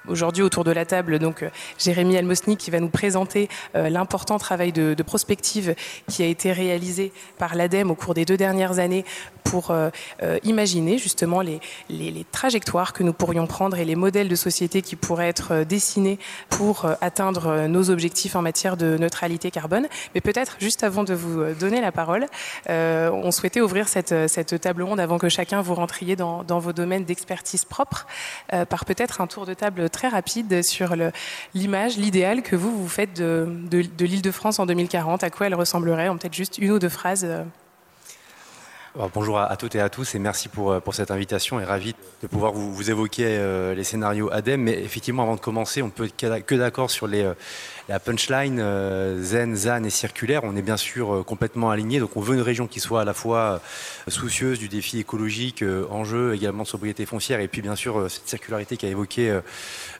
aujourd'hui 0.08 0.42
autour 0.42 0.64
de 0.64 0.70
la 0.70 0.84
table 0.84 1.18
donc 1.18 1.44
Jérémy 1.78 2.16
Almosny 2.16 2.56
qui 2.56 2.70
va 2.70 2.80
nous 2.80 2.88
présenter 2.88 3.48
l'important 3.74 4.38
travail 4.38 4.72
de, 4.72 5.02
prospective 5.02 5.74
qui 6.08 6.22
a 6.22 6.26
été 6.26 6.52
réalisé 6.52 7.12
par 7.38 7.54
l'ADEME 7.54 7.90
au 7.90 7.94
cours 7.94 8.14
des 8.14 8.24
deux 8.24 8.36
dernières 8.36 8.78
années 8.78 9.04
pour 9.52 9.70
euh, 9.70 9.90
euh, 10.22 10.38
imaginer 10.44 10.96
justement 10.96 11.42
les, 11.42 11.60
les, 11.90 12.24
trajectoires 12.32 12.94
que 12.94 13.02
nous 13.02 13.12
pourrions 13.12 13.46
prendre 13.46 13.76
et 13.76 13.84
les 13.84 13.96
modèles 13.96 14.28
de 14.28 14.34
société 14.34 14.80
qui 14.80 14.96
pourraient 14.96 15.28
être 15.28 15.52
euh, 15.52 15.64
dessinés 15.64 16.18
pour 16.48 16.86
atteindre 17.00 17.66
nos 17.66 17.90
objectifs 17.90 18.34
en 18.36 18.42
matière 18.42 18.76
de 18.76 18.96
neutralité 18.96 19.50
carbone. 19.50 19.88
Mais 20.14 20.20
peut-être 20.20 20.56
juste 20.58 20.84
avant 20.84 21.04
de 21.04 21.12
vous 21.12 21.44
donner 21.54 21.80
la 21.80 21.92
parole, 21.92 22.26
on 22.68 23.30
souhaitait 23.30 23.60
ouvrir 23.60 23.88
cette, 23.88 24.14
cette, 24.28 24.60
table 24.60 24.82
ronde 24.82 25.00
avant 25.00 25.18
que 25.18 25.28
chacun 25.28 25.60
vous 25.60 25.74
rentriez 25.74 26.16
dans, 26.16 26.44
dans 26.44 26.58
vos 26.58 26.72
domaines 26.72 27.04
d'expertise 27.04 27.64
propre 27.64 28.06
par 28.68 28.84
peut-être 28.84 29.20
un 29.20 29.26
tour 29.26 29.46
de 29.46 29.54
table 29.54 29.88
très 29.92 30.08
rapide 30.08 30.62
sur 30.62 30.96
l'image, 31.54 31.96
l'idéal 31.96 32.42
que 32.42 32.56
vous 32.56 32.76
vous 32.76 32.88
faites 32.88 33.16
de, 33.16 33.46
de, 33.70 33.82
de 33.82 34.04
l'Île-de-France 34.04 34.58
en 34.58 34.66
2040, 34.66 35.22
à 35.22 35.30
quoi 35.30 35.46
elle 35.46 35.54
ressemblerait, 35.54 36.08
en 36.08 36.16
peut-être 36.16 36.34
juste 36.34 36.58
une 36.58 36.72
ou 36.72 36.78
deux 36.78 36.88
phrases 36.88 37.26
bonjour 39.14 39.38
à, 39.38 39.56
toutes 39.56 39.74
et 39.74 39.80
à 39.80 39.88
tous 39.88 40.14
et 40.14 40.18
merci 40.18 40.48
pour, 40.48 40.72
euh, 40.72 40.80
cette 40.92 41.10
invitation 41.10 41.58
et 41.60 41.64
ravi 41.64 41.94
de 42.22 42.26
pouvoir 42.26 42.52
vous, 42.52 42.90
évoquer 42.90 43.24
euh, 43.26 43.74
les 43.74 43.84
scénarios 43.84 44.30
ADEME. 44.32 44.62
Mais 44.62 44.82
effectivement, 44.82 45.22
avant 45.22 45.36
de 45.36 45.40
commencer, 45.40 45.82
on 45.82 45.90
peut 45.90 46.10
être 46.20 46.46
que 46.46 46.54
d'accord 46.54 46.90
sur 46.90 47.06
les, 47.06 47.22
euh, 47.22 47.34
la 47.88 48.00
punchline 48.00 48.58
zen, 49.20 49.56
zan 49.56 49.84
et 49.84 49.90
circulaire. 49.90 50.42
On 50.44 50.56
est 50.56 50.62
bien 50.62 50.76
sûr 50.76 51.24
complètement 51.26 51.70
aligné. 51.70 52.00
Donc 52.00 52.16
on 52.16 52.20
veut 52.20 52.34
une 52.34 52.42
région 52.42 52.66
qui 52.66 52.80
soit 52.80 53.02
à 53.02 53.04
la 53.04 53.14
fois 53.14 53.60
soucieuse 54.08 54.58
du 54.58 54.68
défi 54.68 54.98
écologique, 54.98 55.64
enjeu 55.90 56.34
également 56.34 56.62
de 56.62 56.68
sobriété 56.68 57.06
foncière 57.06 57.40
et 57.40 57.48
puis 57.48 57.62
bien 57.62 57.76
sûr 57.76 58.10
cette 58.10 58.28
circularité 58.28 58.76
qu'a 58.76 58.88
évoqué 58.88 59.40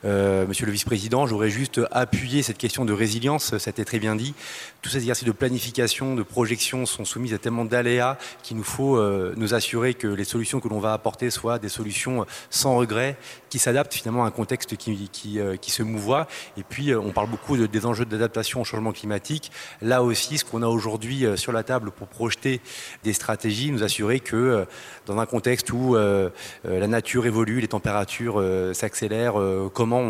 Monsieur 0.05 0.67
le 0.67 0.73
Vice-président. 0.73 1.27
J'aurais 1.27 1.51
juste 1.51 1.81
appuyé 1.91 2.43
cette 2.43 2.59
question 2.59 2.85
de 2.85 2.93
résilience, 2.93 3.59
ça 3.59 3.69
a 3.69 3.71
été 3.71 3.85
très 3.85 3.99
bien 3.99 4.17
dit. 4.17 4.35
Tous 4.81 4.91
ces 4.91 4.99
exercices 4.99 5.27
de 5.27 5.33
planification, 5.33 6.15
de 6.15 6.23
projection 6.23 6.87
sont 6.87 7.05
soumis 7.05 7.33
à 7.35 7.39
tellement 7.39 7.65
d'aléas 7.65 8.19
qu'il 8.43 8.57
nous 8.57 8.65
faut 8.65 8.97
euh, 8.97 9.33
nous 9.37 9.55
assurer 9.55 9.95
que 9.95 10.07
les 10.07 10.25
solutions 10.25 10.61
que 10.61 10.69
l'on 10.69 10.79
va 10.79 10.93
apporter 10.93 11.31
soient 11.31 11.59
des 11.59 11.69
solutions 11.69 12.27
sans 12.51 12.77
regret, 12.77 13.17
qui 13.51 13.59
s'adaptent 13.59 13.95
finalement 13.95 14.25
à 14.25 14.29
un 14.29 14.31
contexte 14.31 14.77
qui, 14.77 15.09
qui, 15.13 15.39
euh, 15.39 15.57
qui 15.57 15.71
se 15.71 15.83
mouvoit. 15.83 16.27
Et 16.57 16.63
puis, 16.63 16.91
euh, 16.91 17.01
on 17.01 17.11
parle 17.11 17.29
beaucoup 17.29 17.57
de, 17.57 17.79
enjeux 17.87 18.05
d'adaptation 18.05 18.61
au 18.61 18.65
changement 18.65 18.93
climatique. 18.93 19.51
Là 19.81 20.03
aussi, 20.03 20.39
ce 20.39 20.45
qu'on 20.45 20.63
a 20.63 20.67
aujourd'hui 20.67 21.27
sur 21.37 21.53
la 21.53 21.63
table 21.63 21.91
pour 21.91 22.09
projeter 22.09 22.61
des 23.05 23.13
stratégies, 23.13 23.71
nous 23.71 23.83
assurer 23.83 24.21
que 24.21 24.67
dans 25.07 25.19
un 25.19 25.27
contexte 25.27 25.73
où 25.73 25.97
la 25.97 26.87
nature 26.87 27.27
évolue, 27.27 27.61
les 27.61 27.69
températures 27.69 28.43
s'accélèrent, 28.73 29.35
comment 29.73 30.01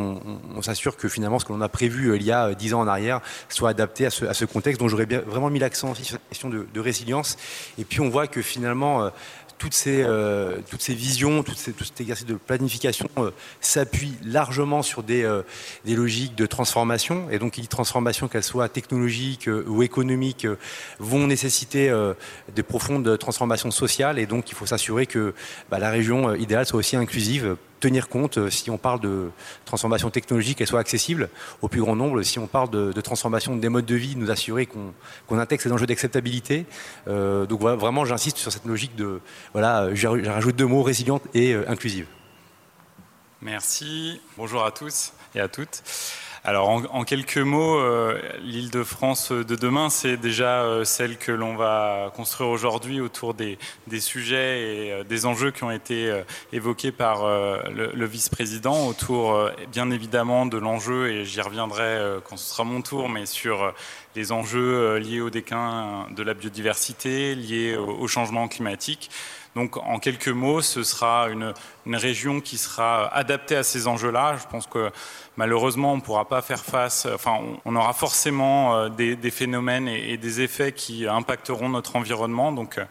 on, 0.57 0.63
s'assure 0.63 0.97
que 0.97 1.09
finalement 1.09 1.39
ce 1.39 1.45
que 1.45 1.53
l'on 1.53 1.61
a 1.61 1.69
prévu 1.69 2.15
il 2.17 2.23
y 2.23 2.33
a 2.33 2.55
dix 2.55 2.75
ans 2.75 2.81
en 2.81 2.87
arrière 2.87 3.21
soit 3.49 3.71
adapté 3.71 4.07
à 4.07 4.11
ce, 4.11 4.45
contexte. 4.45 4.81
Donc 4.81 4.89
j'aurais 4.89 5.05
vraiment 5.05 5.51
mis 5.51 5.59
l'accent 5.59 5.91
aussi 5.91 6.05
sur 6.05 6.17
la 6.17 6.21
question 6.29 6.49
de, 6.49 6.81
résilience. 6.81 7.37
Et 7.79 7.85
puis 7.85 8.01
on 8.01 8.09
voit 8.09 8.27
que 8.27 8.43
finalement, 8.43 9.05
euh, 9.05 9.11
toutes 9.63 9.75
ces, 9.75 10.03
euh, 10.03 10.57
toutes 10.69 10.83
ces 10.83 10.93
visions, 10.93 11.45
tout 11.45 11.55
cet 11.55 12.01
exercice 12.01 12.27
de 12.27 12.35
planification 12.35 13.09
euh, 13.19 13.31
s'appuie 13.61 14.15
largement 14.25 14.83
sur 14.83 15.05
des, 15.05 15.23
des, 15.85 15.95
logiques 15.95 16.35
de 16.35 16.47
transformation. 16.47 17.31
Et 17.31 17.39
donc, 17.39 17.59
il 17.59 17.61
dit 17.61 17.69
transformation, 17.69 18.27
qu'elles 18.27 18.43
soient 18.43 18.69
technologiques 18.69 19.49
ou 19.69 19.85
économiques, 19.85 20.49
vont 20.99 21.29
nécessiter 21.29 21.95
des 22.53 22.65
profondes 22.65 23.17
transformations 23.19 23.71
sociales. 23.71 24.19
Et 24.19 24.27
donc, 24.27 24.51
il 24.51 24.55
faut 24.57 24.67
s'assurer 24.67 25.07
que 25.07 25.33
bah, 25.71 25.79
la 25.79 25.91
région 25.91 26.35
idéale 26.35 26.67
soit 26.67 26.81
aussi 26.81 26.97
inclusive 26.97 27.57
tenir 27.83 28.09
compte, 28.09 28.39
euh, 28.39 28.49
si 28.49 28.71
on 28.71 28.79
parle 28.79 29.01
de 29.01 29.31
transformation 29.65 30.09
technologique, 30.09 30.59
qu'elle 30.59 30.69
soit 30.69 30.81
accessible 30.81 31.29
au 31.61 31.69
plus 31.69 31.81
grand 31.81 31.97
nombre, 31.97 32.23
si 32.23 32.39
on 32.39 32.47
parle 32.47 32.71
de, 32.71 33.01
transformation 33.01 33.57
des 33.57 33.69
modes 33.69 33.85
de 33.85 33.97
vie, 33.97 34.15
nous 34.17 34.31
assurer 34.31 34.67
qu'on 34.67 35.39
intègre 35.39 35.63
ces 35.63 35.73
enjeux 35.73 35.87
d'acceptabilité. 35.87 36.65
Euh, 37.09 37.45
donc 37.45 37.61
voilà, 37.61 37.77
vraiment, 37.77 38.05
j'insiste 38.05 38.39
sur 38.39 38.53
cette 38.53 38.65
logique 38.65 38.95
de, 38.95 39.21
voilà, 39.53 39.93
je 39.95 40.07
rajoute 40.07 40.57
deux 40.57 40.67
mots, 40.67 40.83
résiliente 40.83 41.23
et 41.35 41.53
euh, 41.53 41.69
inclusive. 41.69 42.07
Merci, 43.41 44.21
bonjour 44.37 44.65
à 44.65 44.71
tous 44.71 45.13
et 45.35 45.41
à 45.41 45.49
toutes. 45.49 45.83
Alors 46.45 46.69
en, 46.71 47.05
quelques 47.05 47.39
mots, 47.39 47.79
euh, 47.79 48.21
l'île 48.41 48.71
de 48.71 48.83
France 48.83 49.31
de 49.31 49.55
demain, 49.55 49.91
c'est 49.91 50.17
déjà 50.17 50.63
euh, 50.63 50.83
celle 50.83 51.17
que 51.17 51.31
l'on 51.31 51.55
va 51.55 52.11
construire 52.17 52.51
aujourd'hui 52.51 53.01
autour 53.01 53.33
des, 53.33 53.59
sujets 54.01 54.87
et 54.87 54.93
euh, 54.93 55.05
des 55.05 55.25
enjeux 55.25 55.53
qui 55.53 55.63
ont 55.63 55.71
été 55.71 56.13
évoqués 56.53 56.91
par 56.91 57.25
le, 57.71 58.07
vice-président, 58.07 58.89
autour 58.89 59.51
bien 59.71 59.91
évidemment 59.93 60.45
de 60.45 60.59
l'enjeu, 60.59 61.11
et 61.11 61.25
j'y 61.25 61.41
reviendrai 61.41 62.19
quand 62.25 62.37
ce 62.37 62.51
sera 62.51 62.65
mon 62.65 62.83
tour, 62.83 63.09
mais 63.09 63.25
sur 63.25 63.73
les 64.17 64.33
enjeux 64.33 64.97
liés 64.97 65.21
au 65.21 65.31
déclin 65.31 66.09
de 66.11 66.23
la 66.25 66.35
biodiversité, 66.35 67.37
liés 67.37 67.77
au 67.77 68.09
changement 68.09 68.49
climatique. 68.49 69.11
Donc 69.55 69.77
en 69.77 69.99
quelques 69.99 70.29
mots, 70.29 70.63
ce 70.63 70.83
sera 70.83 71.29
une, 71.29 71.53
région 71.87 72.41
qui 72.41 72.57
sera 72.57 73.09
adaptée 73.15 73.57
à 73.57 73.63
ces 73.63 73.87
enjeux-là. 73.87 74.37
Je 74.41 74.47
pense 74.51 74.67
que 74.67 74.91
malheureusement, 75.37 75.93
on 75.93 75.97
ne 75.97 76.01
pourra 76.01 76.27
pas 76.27 76.41
faire 76.41 76.65
face, 76.65 77.07
enfin 77.13 77.39
on 77.65 77.77
aura 77.77 77.93
forcément 77.93 78.77
euh, 78.77 78.89
des, 78.89 79.31
phénomènes 79.31 79.89
et, 79.89 80.17
des 80.17 80.41
effets 80.41 80.73
qui 80.73 81.07
impacteront 81.07 81.69
notre 81.69 81.97
environnement. 81.97 82.51
Donc 82.51 82.79
euh, 82.79 82.85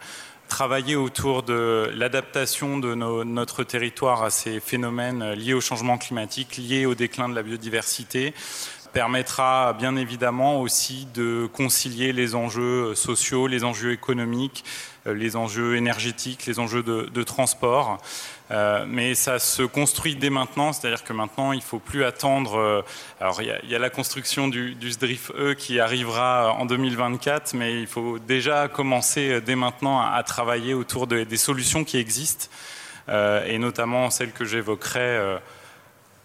travailler 0.48 0.94
autour 0.94 1.42
de 1.42 1.90
l'adaptation 1.94 2.78
de 2.78 2.94
notre 2.94 3.64
territoire 3.64 4.22
à 4.22 4.30
ces 4.30 4.60
phénomènes 4.60 5.32
liés 5.32 5.54
au 5.54 5.60
changement 5.60 5.98
climatique, 5.98 6.58
liés 6.58 6.86
au 6.86 6.94
déclin 6.94 7.28
de 7.28 7.34
la 7.34 7.42
biodiversité, 7.42 8.34
permettra 8.92 9.72
bien 9.72 9.96
évidemment 9.96 10.60
aussi 10.60 11.08
de 11.14 11.48
concilier 11.52 12.12
les 12.12 12.34
enjeux 12.34 12.94
sociaux, 12.94 13.46
les 13.46 13.64
enjeux 13.64 13.92
économiques, 13.92 14.64
euh, 14.66 14.91
les 15.06 15.36
enjeux 15.36 15.76
énergétiques, 15.76 16.46
les 16.46 16.58
enjeux 16.58 16.82
de, 16.82 17.22
transport. 17.22 17.98
Euh, 18.50 18.84
mais 18.86 19.14
ça 19.14 19.38
se 19.38 19.62
construit 19.62 20.14
dès 20.14 20.28
maintenant, 20.28 20.72
c'est-à-dire 20.72 21.04
que 21.04 21.12
maintenant 21.12 21.52
il 21.52 21.58
ne 21.58 21.62
faut 21.62 21.78
plus 21.78 22.04
attendre. 22.04 22.58
Euh, 22.58 22.82
alors 23.20 23.40
il 23.40 23.60
y, 23.64 23.74
a 23.74 23.78
la 23.78 23.90
construction 23.90 24.48
du, 24.48 24.74
du 24.74 24.90
SDRIF-E 24.90 25.54
qui 25.54 25.80
arrivera 25.80 26.52
en 26.52 26.66
2024, 26.66 27.54
mais 27.54 27.80
il 27.80 27.86
faut 27.86 28.18
déjà 28.18 28.68
commencer 28.68 29.40
dès 29.40 29.56
maintenant 29.56 30.00
à, 30.00 30.22
travailler 30.22 30.74
autour 30.74 31.06
des 31.06 31.36
solutions 31.36 31.84
qui 31.84 31.96
existent, 31.96 32.48
et 33.08 33.58
notamment 33.58 34.10
celles 34.10 34.32
que 34.32 34.44
j'évoquerai 34.44 35.38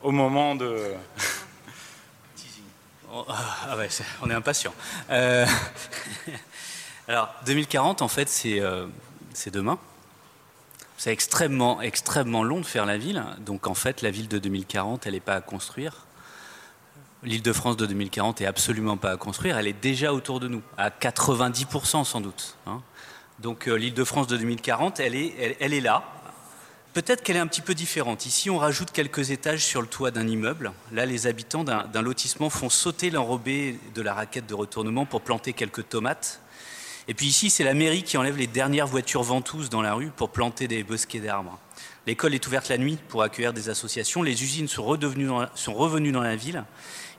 au 0.02 0.12
moment 0.12 0.56
de. 0.56 0.78
ah 3.30 3.78
ouais, 3.78 3.90
on 4.22 4.30
est 4.30 4.34
impatient. 4.34 4.74
Alors, 7.10 7.34
2040, 7.46 8.02
en 8.02 8.10
fait, 8.10 8.30
euh, 8.46 8.88
c'est 9.34 9.52
demain. 9.52 9.80
C'est 10.98 11.12
extrêmement, 11.12 11.82
extrêmement 11.82 12.44
long 12.44 12.60
de 12.60 12.66
faire 12.66 12.86
la 12.86 12.98
ville. 12.98 13.24
Donc, 13.40 13.68
en 13.68 13.74
fait, 13.74 14.02
la 14.02 14.12
ville 14.12 14.28
de 14.28 14.40
2040, 14.40 15.08
elle 15.08 15.14
n'est 15.14 15.20
pas 15.22 15.36
à 15.36 15.42
construire. 15.42 16.06
L'île 17.24 17.42
de 17.42 17.54
France 17.54 17.78
de 17.78 17.86
2040 17.86 18.42
est 18.42 18.46
absolument 18.46 18.98
pas 18.98 19.12
à 19.12 19.18
construire. 19.18 19.58
Elle 19.58 19.68
est 19.68 19.82
déjà 19.82 20.14
autour 20.14 20.42
de 20.42 20.50
nous, 20.50 20.62
à 20.78 20.90
90% 20.90 22.04
sans 22.04 22.22
doute. 22.22 22.58
Hein. 22.68 22.82
Donc 23.40 23.66
l'île 23.66 23.94
de 23.94 24.04
France 24.04 24.28
de 24.28 24.38
2040, 24.38 25.00
elle 25.00 25.16
est, 25.16 25.58
elle 25.60 25.74
est 25.74 25.82
là. 25.82 26.04
Peut-être 26.94 27.24
qu'elle 27.24 27.36
est 27.36 27.40
un 27.40 27.48
petit 27.48 27.62
peu 27.62 27.74
différente. 27.74 28.26
Ici, 28.26 28.50
on 28.50 28.58
rajoute 28.58 28.92
quelques 28.92 29.32
étages 29.32 29.64
sur 29.64 29.82
le 29.82 29.88
toit 29.88 30.12
d'un 30.12 30.28
immeuble. 30.28 30.72
Là, 30.92 31.06
les 31.06 31.28
habitants 31.28 31.64
d'un 31.64 32.02
lotissement 32.02 32.50
font 32.50 32.70
sauter 32.70 33.10
l'enrobé 33.10 33.80
de 33.94 34.02
la 34.02 34.14
raquette 34.14 34.48
de 34.48 34.56
retournement 34.56 35.06
pour 35.06 35.22
planter 35.22 35.54
quelques 35.54 35.90
tomates. 35.90 36.40
Et 37.10 37.14
puis 37.14 37.28
ici, 37.28 37.50
c'est 37.50 37.64
la 37.64 37.74
mairie 37.74 38.04
qui 38.04 38.18
enlève 38.18 38.38
les 38.38 38.48
dernières 38.48 38.88
voitures 38.88 39.24
ventouses 39.24 39.70
dans 39.70 39.82
la 39.82 39.94
rue 39.94 40.10
pour 40.10 40.30
planter 40.30 40.68
des 40.68 40.84
bosquets 40.84 41.20
d'arbres. 41.20 41.58
L'école 42.06 42.34
est 42.36 42.46
ouverte 42.48 42.68
la 42.70 42.78
nuit 42.78 42.98
pour 43.08 43.24
accueillir 43.24 43.54
des 43.54 43.70
associations. 43.70 44.24
Les 44.24 44.44
usines 44.44 44.68
sont, 44.68 45.00
sont 45.56 45.74
revenues 45.74 46.12
dans 46.12 46.22
la 46.22 46.36
ville 46.36 46.64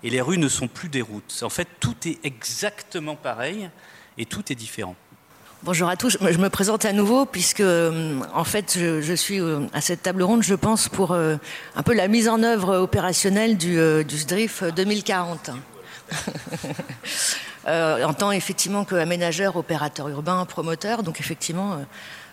et 0.02 0.11
les 0.11 0.21
rues 0.21 0.38
ne 0.38 0.49
sont 0.49 0.68
plus 0.68 0.88
des 0.88 1.02
routes. 1.02 1.42
En 1.42 1.49
fait, 1.49 1.68
tout 1.80 1.97
est 2.07 2.18
exactement 2.25 3.16
pareil 3.16 3.71
et 4.18 4.26
tout 4.26 4.52
est 4.52 4.54
différent. 4.54 4.95
Bonjour 5.64 5.88
à 5.88 5.97
tous. 5.97 6.18
Je 6.21 6.38
me 6.38 6.50
présente 6.50 6.85
à 6.85 6.92
nouveau 6.92 7.26
puisque, 7.26 7.61
euh, 7.61 8.21
en 8.33 8.45
fait, 8.45 8.78
je, 8.78 9.14
suis 9.14 9.40
euh, 9.40 9.61
à 9.73 9.80
cette 9.80 10.02
table 10.02 10.23
ronde, 10.23 10.42
je 10.42 10.54
pense, 10.54 10.88
pour 10.88 11.12
euh, 11.12 11.37
un 11.75 11.83
peu 11.83 11.95
la 11.95 12.07
mise 12.07 12.28
en 12.28 12.42
œuvre 12.42 12.76
opérationnelle 12.76 13.57
du 13.57 13.76
SDRIF 14.09 14.62
2040. 14.62 15.50
en 17.68 18.14
tant 18.14 18.32
effectivement 18.32 18.84
qu'aménageur, 18.84 19.56
opérateur 19.56 20.08
urbain, 20.08 20.44
promoteur. 20.46 21.02
Donc 21.02 21.20
effectivement, 21.20 21.78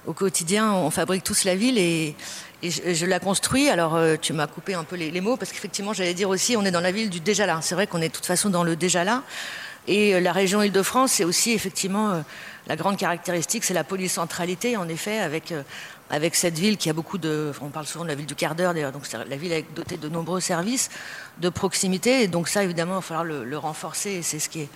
au 0.08 0.14
quotidien, 0.14 0.72
on 0.74 0.90
fabrique 0.90 1.24
tous 1.24 1.44
la 1.44 1.56
ville 1.56 1.78
et, 1.78 2.16
je, 2.64 3.06
la 3.06 3.20
construis. 3.20 3.70
Alors 3.70 4.00
tu 4.22 4.34
m'as 4.34 4.48
coupé 4.48 4.74
un 4.74 4.84
peu 4.84 4.96
les, 4.96 5.22
mots 5.22 5.38
parce 5.38 5.52
qu'effectivement, 5.52 5.94
j'allais 5.94 6.14
dire 6.14 6.30
aussi, 6.30 6.56
on 6.56 6.64
est 6.64 6.72
dans 6.72 6.80
la 6.80 6.92
ville 6.92 7.10
du 7.10 7.20
déjà 7.20 7.46
là. 7.46 7.60
C'est 7.62 7.76
vrai 7.76 7.86
qu'on 7.88 8.02
est 8.02 8.10
de 8.10 8.14
toute 8.14 8.26
façon 8.26 8.50
dans 8.50 8.64
le 8.64 8.76
déjà 8.76 9.04
là. 9.04 9.24
Et 9.88 10.20
la 10.20 10.32
région 10.32 10.64
Île-de-France, 10.64 11.12
c'est 11.12 11.26
aussi 11.26 11.52
effectivement 11.52 12.24
la 12.68 12.76
grande 12.76 12.98
caractéristique, 12.98 13.64
c'est 13.64 13.74
la 13.74 13.84
polycentralité, 13.84 14.78
en 14.78 14.88
effet, 14.88 15.20
avec, 15.20 15.52
euh, 15.52 15.62
avec 16.10 16.36
cette 16.36 16.58
ville 16.58 16.78
qui 16.78 16.90
a 16.90 16.94
beaucoup 16.94 17.18
de. 17.18 17.52
On 17.62 17.70
parle 17.70 17.86
souvent 17.86 18.04
de 18.04 18.10
la 18.10 18.16
ville 18.16 18.26
du 18.26 18.36
quart 18.36 18.56
d'heure, 18.56 18.74
d'ailleurs, 18.74 18.92
donc 18.92 19.04
la 19.12 19.38
ville 19.38 19.52
est 19.52 19.66
dotée 19.76 19.98
de 19.98 20.10
nombreux 20.10 20.40
services 20.40 20.90
de 21.40 21.50
proximité. 21.50 22.24
Et 22.24 22.28
donc, 22.28 22.48
ça, 22.48 22.64
évidemment, 22.64 22.94
il 22.94 22.96
va 22.96 23.02
falloir 23.02 23.24
le, 23.24 23.58
renforcer. 23.58 24.22
C'est 24.22 24.40
ce 24.40 24.50
qui 24.50 24.62
est. 24.62 24.70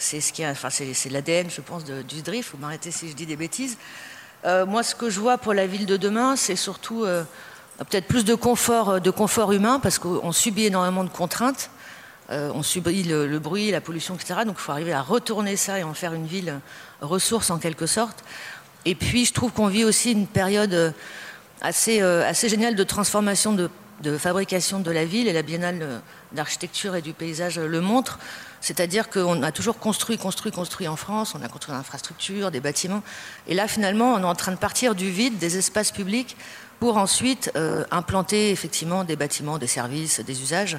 C'est 0.00 0.20
ce 0.20 0.32
qui 0.32 0.44
enfin, 0.44 0.70
c'est 0.70 1.10
l'ADN, 1.10 1.48
je 1.48 1.60
pense, 1.60 1.84
du 1.84 2.22
DRIF. 2.22 2.52
Vous 2.52 2.58
m'arrêtez 2.58 2.90
si 2.90 3.08
je 3.08 3.14
dis 3.14 3.26
des 3.26 3.36
bêtises. 3.36 3.78
Euh, 4.44 4.66
moi, 4.66 4.82
ce 4.82 4.94
que 4.94 5.10
je 5.10 5.20
vois 5.20 5.38
pour 5.38 5.54
la 5.54 5.66
ville 5.66 5.86
de 5.86 5.96
demain, 5.96 6.34
c'est 6.34 6.56
surtout 6.56 7.04
euh, 7.04 7.22
peut-être 7.78 8.06
plus 8.06 8.24
de 8.24 8.34
confort, 8.34 9.00
de 9.00 9.10
confort 9.10 9.52
humain, 9.52 9.78
parce 9.78 9.98
qu'on 9.98 10.32
subit 10.32 10.66
énormément 10.66 11.04
de 11.04 11.10
contraintes. 11.10 11.70
on 12.30 12.62
subit 12.62 13.04
le, 13.04 13.26
le, 13.26 13.38
bruit, 13.38 13.70
la 13.70 13.80
pollution, 13.80 14.16
etc. 14.16 14.40
Donc, 14.44 14.56
il 14.58 14.62
faut 14.62 14.72
arriver 14.72 14.92
à 14.92 15.02
retourner 15.02 15.56
ça 15.56 15.78
et 15.78 15.82
en 15.84 15.94
faire 15.94 16.14
une 16.14 16.26
ville 16.26 16.60
ressources 17.00 17.50
en 17.50 17.58
quelque 17.58 17.86
sorte. 17.86 18.24
Et 18.84 18.94
puis 18.94 19.24
je 19.24 19.32
trouve 19.32 19.52
qu'on 19.52 19.66
vit 19.66 19.84
aussi 19.84 20.12
une 20.12 20.26
période 20.26 20.72
euh, 20.72 20.90
assez, 21.60 22.00
euh, 22.00 22.26
assez 22.26 22.48
géniale 22.48 22.74
de 22.74 22.84
transformation 22.84 23.52
de, 23.52 23.70
fabrication 24.16 24.80
de 24.80 24.90
la 24.90 25.04
ville 25.04 25.28
et 25.28 25.32
la 25.32 25.42
biennale 25.42 25.78
euh, 25.82 25.98
d'architecture 26.32 26.94
et 26.96 27.02
du 27.02 27.12
paysage 27.12 27.58
le 27.58 27.80
montre. 27.80 28.18
C'est-à-dire 28.60 29.08
qu'on 29.08 29.42
a 29.42 29.52
toujours 29.52 29.78
construit, 29.78 30.18
construit, 30.18 30.52
construit 30.52 30.88
en 30.88 30.96
France, 30.96 31.34
on 31.34 31.42
a 31.42 31.48
construit 31.48 31.74
l'infrastructure, 31.74 32.50
des 32.50 32.60
bâtiments. 32.60 33.02
Et 33.46 33.54
là, 33.54 33.68
finalement, 33.68 34.14
on 34.14 34.20
est 34.20 34.24
en 34.24 34.34
train 34.34 34.52
de 34.52 34.58
partir 34.58 34.94
du 34.94 35.10
vide, 35.10 35.38
des 35.38 35.56
espaces 35.56 35.92
publics, 35.92 36.36
pour 36.78 36.96
ensuite 36.96 37.52
implanter 37.90 38.50
effectivement 38.50 39.04
des 39.04 39.16
bâtiments, 39.16 39.58
des 39.58 39.66
services, 39.66 40.20
des 40.20 40.40
usages, 40.42 40.78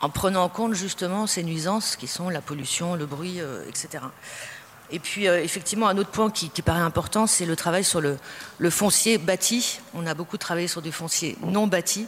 en 0.00 0.10
prenant 0.10 0.44
en 0.44 0.48
compte 0.48 0.74
justement 0.74 1.26
ces 1.26 1.44
nuisances 1.44 1.96
qui 1.96 2.08
sont 2.08 2.28
la 2.28 2.40
pollution, 2.40 2.96
le 2.96 3.06
bruit, 3.06 3.40
etc. 3.68 4.00
Et 4.90 4.98
puis, 4.98 5.28
euh, 5.28 5.42
effectivement, 5.42 5.88
un 5.88 5.98
autre 5.98 6.10
point 6.10 6.30
qui, 6.30 6.48
paraît 6.62 6.80
important, 6.80 7.26
c'est 7.26 7.44
le 7.44 7.56
travail 7.56 7.84
sur 7.84 8.00
le, 8.00 8.16
foncier 8.70 9.18
bâti. 9.18 9.80
On 9.94 10.06
a 10.06 10.14
beaucoup 10.14 10.38
travaillé 10.38 10.68
sur 10.68 10.82
des 10.82 10.92
fonciers 10.92 11.36
non 11.42 11.66
bâtis. 11.66 12.06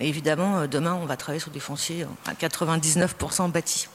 Et 0.00 0.08
évidemment, 0.08 0.60
euh, 0.60 0.66
demain, 0.66 0.94
on 0.94 1.06
va 1.06 1.16
travailler 1.16 1.40
sur 1.40 1.50
des 1.50 1.60
fonciers 1.60 2.06
à 2.26 2.32
99% 2.32 3.50
bâtis. 3.50 3.88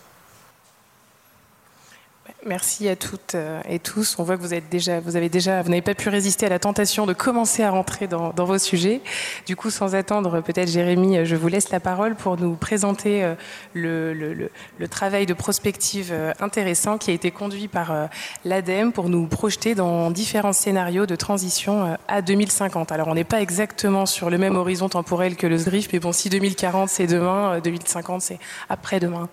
Merci 2.45 2.87
à 2.87 2.95
toutes 2.95 3.35
euh, 3.35 3.59
et 3.67 3.79
tous. 3.79 4.15
On 4.17 4.23
voit 4.23 4.37
que 4.37 4.41
vous 4.41 4.53
avez 4.53 4.61
déjà, 4.61 5.01
vous 5.01 5.11
n'avez 5.11 5.81
pas 5.81 5.93
pu 5.93 6.07
résister 6.07 6.45
à 6.45 6.49
la 6.49 6.57
tentation 6.57 7.05
de 7.05 7.11
commencer 7.11 7.63
à 7.63 7.69
rentrer 7.69 8.07
dans, 8.07 8.31
vos 8.31 8.57
sujets. 8.57 9.01
Du 9.45 9.57
coup, 9.57 9.69
sans 9.69 9.93
attendre, 9.93 10.39
peut-être 10.39 10.69
Jérémy, 10.69 11.25
je 11.25 11.35
vous 11.35 11.49
laisse 11.49 11.69
la 11.69 11.81
parole 11.81 12.15
pour 12.15 12.37
nous 12.37 12.55
présenter 12.55 13.25
euh, 13.25 13.35
le, 13.73 14.13
le, 14.13 14.87
travail 14.87 15.25
de 15.25 15.33
prospective 15.33 16.11
euh, 16.13 16.31
intéressant 16.39 16.97
qui 16.97 17.11
a 17.11 17.13
été 17.13 17.29
conduit 17.29 17.67
par 17.67 17.93
l'ADEME 18.45 18.93
pour 18.93 19.09
nous 19.09 19.27
projeter 19.27 19.75
dans 19.75 20.09
différents 20.09 20.53
scénarios 20.53 21.05
de 21.05 21.17
transition 21.17 21.97
à 22.07 22.21
2050. 22.21 22.93
Alors, 22.93 23.09
on 23.09 23.15
n'est 23.15 23.25
pas 23.25 23.41
exactement 23.41 24.05
sur 24.05 24.29
le 24.29 24.37
même 24.37 24.55
horizon 24.55 24.87
temporel 24.87 25.35
que 25.35 25.45
le 25.45 25.57
SGRIF, 25.57 25.89
mais 25.91 25.99
bon, 25.99 26.13
si 26.13 26.29
2040 26.29 26.87
c'est 26.87 27.07
demain, 27.07 27.59
2050 27.59 28.21
c'est 28.21 28.39
après-demain. 28.69 29.27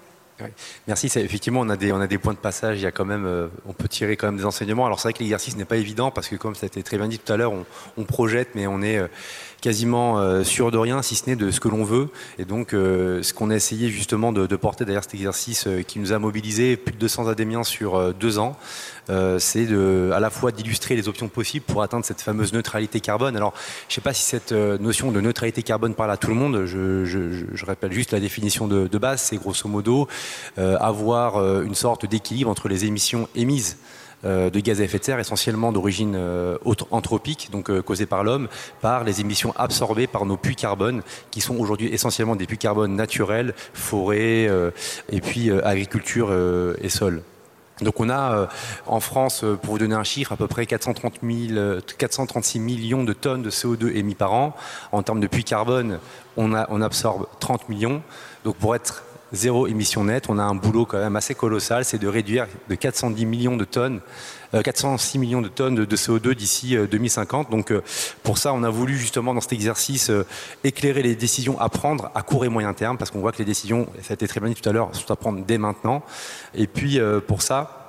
Merci. 0.86 1.06
Effectivement, 1.06 1.60
on 1.60 1.68
a, 1.68 1.76
des, 1.76 1.92
on 1.92 2.00
a 2.00 2.06
des 2.06 2.18
points 2.18 2.34
de 2.34 2.38
passage. 2.38 2.78
Il 2.78 2.82
y 2.82 2.86
a 2.86 2.92
quand 2.92 3.04
même, 3.04 3.24
euh, 3.26 3.48
on 3.66 3.72
peut 3.72 3.88
tirer 3.88 4.16
quand 4.16 4.26
même 4.26 4.36
des 4.36 4.44
enseignements. 4.44 4.86
Alors 4.86 5.00
c'est 5.00 5.08
vrai 5.08 5.12
que 5.14 5.20
l'exercice 5.20 5.56
n'est 5.56 5.64
pas 5.64 5.76
évident 5.76 6.10
parce 6.10 6.28
que 6.28 6.36
comme 6.36 6.54
ça 6.54 6.64
a 6.64 6.68
été 6.68 6.82
très 6.82 6.98
bien 6.98 7.08
dit 7.08 7.18
tout 7.18 7.32
à 7.32 7.36
l'heure, 7.36 7.52
on, 7.96 8.04
projette, 8.04 8.50
mais 8.54 8.66
on 8.66 8.82
est 8.82 8.98
euh, 8.98 9.08
quasiment 9.60 10.18
euh, 10.18 10.44
sûr 10.44 10.70
de 10.70 10.78
rien, 10.78 11.02
si 11.02 11.14
ce 11.14 11.28
n'est 11.28 11.36
de 11.36 11.50
ce 11.50 11.60
que 11.60 11.68
l'on 11.68 11.84
veut. 11.84 12.08
Et 12.38 12.44
donc, 12.44 12.68
ce 12.72 13.32
qu'on 13.32 13.50
a 13.50 13.54
essayé 13.54 13.88
justement 13.88 14.32
de, 14.32 14.56
porter 14.56 14.84
derrière 14.84 15.04
cet 15.04 15.14
exercice 15.14 15.68
qui 15.86 15.98
nous 15.98 16.12
a 16.12 16.18
mobilisé 16.18 16.76
plus 16.76 16.92
de 16.94 16.98
200 16.98 17.28
adémiens 17.28 17.64
sur 17.64 18.14
deux 18.14 18.38
ans, 18.38 18.56
euh, 19.10 19.38
c'est 19.38 19.66
à 20.12 20.20
la 20.20 20.30
fois 20.30 20.52
d'illustrer 20.52 20.96
les 20.96 21.08
options 21.08 21.28
possibles 21.28 21.64
pour 21.64 21.82
atteindre 21.82 22.04
cette 22.04 22.20
fameuse 22.20 22.52
neutralité 22.52 23.00
carbone. 23.00 23.36
Alors, 23.36 23.54
je 23.88 23.92
ne 23.92 23.94
sais 23.96 24.00
pas 24.00 24.12
si 24.12 24.22
cette 24.22 24.52
euh, 24.52 24.78
notion 24.78 25.12
de 25.12 25.20
neutralité 25.20 25.62
carbone 25.62 25.94
parle 25.94 26.10
à 26.10 26.16
tout 26.16 26.28
le 26.28 26.34
monde. 26.34 26.64
Je, 26.66 27.64
rappelle 27.64 27.92
juste 27.92 28.12
la 28.12 28.20
définition 28.20 28.68
de, 28.68 28.98
base, 28.98 29.20
c'est 29.22 29.36
grosso 29.36 29.68
modo 29.68 30.06
euh, 30.58 30.76
avoir 30.78 31.62
une 31.62 31.74
sorte 31.74 32.06
d'équilibre 32.06 32.48
entre 32.48 32.68
les 32.68 32.84
émissions 32.84 33.28
émises 33.34 33.76
de 34.24 34.60
gaz 34.60 34.80
à 34.80 34.84
effet 34.84 34.98
de 34.98 35.04
serre, 35.04 35.18
essentiellement 35.18 35.72
d'origine 35.72 36.18
anthropique, 36.90 37.48
donc 37.52 37.70
causée 37.82 38.06
par 38.06 38.24
l'homme, 38.24 38.48
par 38.80 39.04
les 39.04 39.20
émissions 39.20 39.52
absorbées 39.56 40.06
par 40.06 40.26
nos 40.26 40.36
puits 40.36 40.56
carbone, 40.56 41.02
qui 41.30 41.40
sont 41.40 41.56
aujourd'hui 41.56 41.88
essentiellement 41.88 42.34
des 42.34 42.46
puits 42.46 42.58
carbone 42.58 42.96
naturels, 42.96 43.54
forêts, 43.72 44.50
et 45.10 45.20
puis 45.20 45.50
agriculture 45.50 46.32
et 46.82 46.88
sol. 46.88 47.22
Donc 47.82 48.00
on 48.00 48.08
a 48.08 48.32
euh, 48.32 48.46
en 48.86 49.00
France, 49.00 49.44
euh, 49.44 49.56
pour 49.56 49.72
vous 49.72 49.78
donner 49.78 49.94
un 49.94 50.04
chiffre, 50.04 50.32
à 50.32 50.36
peu 50.36 50.46
près 50.46 50.64
430 50.64 51.20
436 51.98 52.58
euh, 52.58 52.62
millions 52.62 53.04
de 53.04 53.12
tonnes 53.12 53.42
de 53.42 53.50
CO2 53.50 53.94
émis 53.94 54.14
par 54.14 54.32
an. 54.32 54.56
En 54.92 55.02
termes 55.02 55.20
de 55.20 55.26
puits 55.26 55.44
carbone, 55.44 55.98
on, 56.36 56.54
on 56.54 56.80
absorbe 56.80 57.26
30 57.40 57.68
millions. 57.68 58.02
Donc 58.44 58.56
pour 58.56 58.74
être 58.74 59.04
zéro 59.32 59.66
émission 59.66 60.04
nette, 60.04 60.28
on 60.28 60.38
a 60.38 60.42
un 60.42 60.54
boulot 60.54 60.86
quand 60.86 60.98
même 60.98 61.16
assez 61.16 61.34
colossal, 61.34 61.84
c'est 61.84 61.98
de 61.98 62.08
réduire 62.08 62.46
de 62.68 62.74
410 62.74 63.26
millions 63.26 63.56
de 63.56 63.64
tonnes 63.64 64.00
406 64.52 65.16
euh, 65.16 65.20
millions 65.20 65.42
de 65.42 65.48
tonnes 65.48 65.74
de 65.74 65.96
CO2 65.96 66.34
d'ici 66.34 66.76
2050. 66.76 67.46
Euh, 67.46 67.50
Donc 67.50 67.70
euh, 67.70 67.82
pour 68.22 68.38
ça, 68.38 68.52
on 68.52 68.62
a 68.62 68.70
voulu 68.70 68.96
justement 68.96 69.34
dans 69.34 69.40
cet 69.40 69.52
exercice 69.52 70.10
éclairer 70.64 71.02
les 71.02 71.16
décisions 71.16 71.60
à 71.60 71.68
prendre 71.68 72.10
à 72.14 72.22
court 72.22 72.44
et 72.44 72.48
moyen 72.48 72.72
terme, 72.72 72.98
parce 72.98 73.10
qu'on 73.10 73.20
voit 73.20 73.32
que 73.32 73.38
les 73.38 73.44
décisions, 73.44 73.86
ça 74.02 74.12
a 74.12 74.14
été 74.14 74.28
très 74.28 74.40
bien 74.40 74.48
dit 74.48 74.54
tout 74.60 74.68
à 74.68 74.72
l'heure, 74.72 74.94
sont 74.94 75.10
à 75.10 75.16
prendre 75.16 75.44
dès 75.44 75.58
maintenant. 75.58 76.02
Et 76.54 76.66
puis 76.66 77.00
pour 77.26 77.42
ça, 77.42 77.85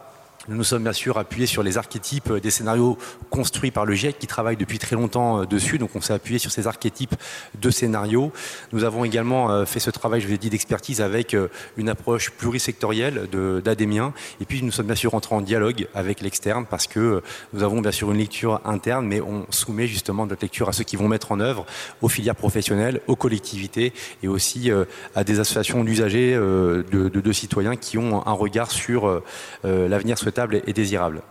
nous 0.48 0.56
nous 0.56 0.64
sommes 0.64 0.84
bien 0.84 0.94
sûr 0.94 1.18
appuyés 1.18 1.46
sur 1.46 1.62
les 1.62 1.78
archétypes 1.78 2.32
des 2.32 2.52
scénarios 2.52 2.98
construits 3.30 3.72
par 3.72 3.86
le 3.86 3.94
GIEC 3.96 4.18
qui 4.18 4.28
travaille 4.28 4.56
depuis 4.56 4.80
très 4.80 4.96
longtemps 4.96 5.42
euh, 5.42 5.46
dessus. 5.46 5.78
Donc 5.78 5.90
on 5.96 6.00
s'est 6.00 6.14
appuyé 6.14 6.40
sur 6.40 6.52
ces 6.52 6.68
archétypes 6.68 7.16
de 7.60 7.70
scénarios. 7.70 8.32
Nous 8.72 8.86
avons 8.86 9.04
également 9.04 9.52
euh, 9.52 9.66
fait 9.66 9.82
ce 9.82 9.90
travail, 9.90 10.22
je 10.22 10.28
vous 10.28 10.34
ai 10.34 10.38
dit, 10.38 10.50
d'expertise 10.50 11.02
avec 11.02 11.34
euh, 11.34 11.50
une 11.76 11.90
approche 11.90 12.32
plurisectorielle 12.32 13.28
d'Adémien. 13.64 14.14
Et 14.40 14.46
puis 14.46 14.64
nous 14.64 14.72
sommes 14.72 14.86
bien 14.86 14.96
sûr 14.96 15.16
entrés 15.16 15.36
en 15.36 15.42
dialogue 15.42 15.88
avec 15.94 16.22
l'externe 16.22 16.66
parce 16.70 16.88
que 16.88 17.22
nous 17.52 17.64
avons 17.64 17.82
bien 17.82 17.92
sûr 17.92 18.10
une 18.12 18.18
lecture 18.18 18.62
interne, 18.64 19.06
mais 19.06 19.20
on 19.20 19.46
soumet 19.50 19.88
justement 19.88 20.26
notre 20.26 20.44
lecture 20.44 20.70
à 20.70 20.72
ceux 20.72 20.86
qui 20.86 20.96
vont 20.96 21.10
mettre 21.10 21.34
en 21.34 21.42
œuvre, 21.42 21.66
aux 22.02 22.10
filières 22.10 22.36
professionnelles, 22.36 23.02
aux 23.08 23.18
collectivités 23.18 23.92
et 24.24 24.28
aussi 24.30 24.72
à 25.16 25.24
des 25.24 25.40
associations 25.40 25.84
d'usagers, 25.84 26.36
de, 26.36 26.84
de, 26.92 27.10
de, 27.10 27.32
citoyens 27.32 27.76
qui 27.76 27.98
ont 27.98 28.26
un 28.26 28.32
regard 28.32 28.72
sur 28.72 29.22
l'avenir 29.64 30.18
souhaitable 30.18 30.37
et 30.66 30.74
désirable. 30.74 31.22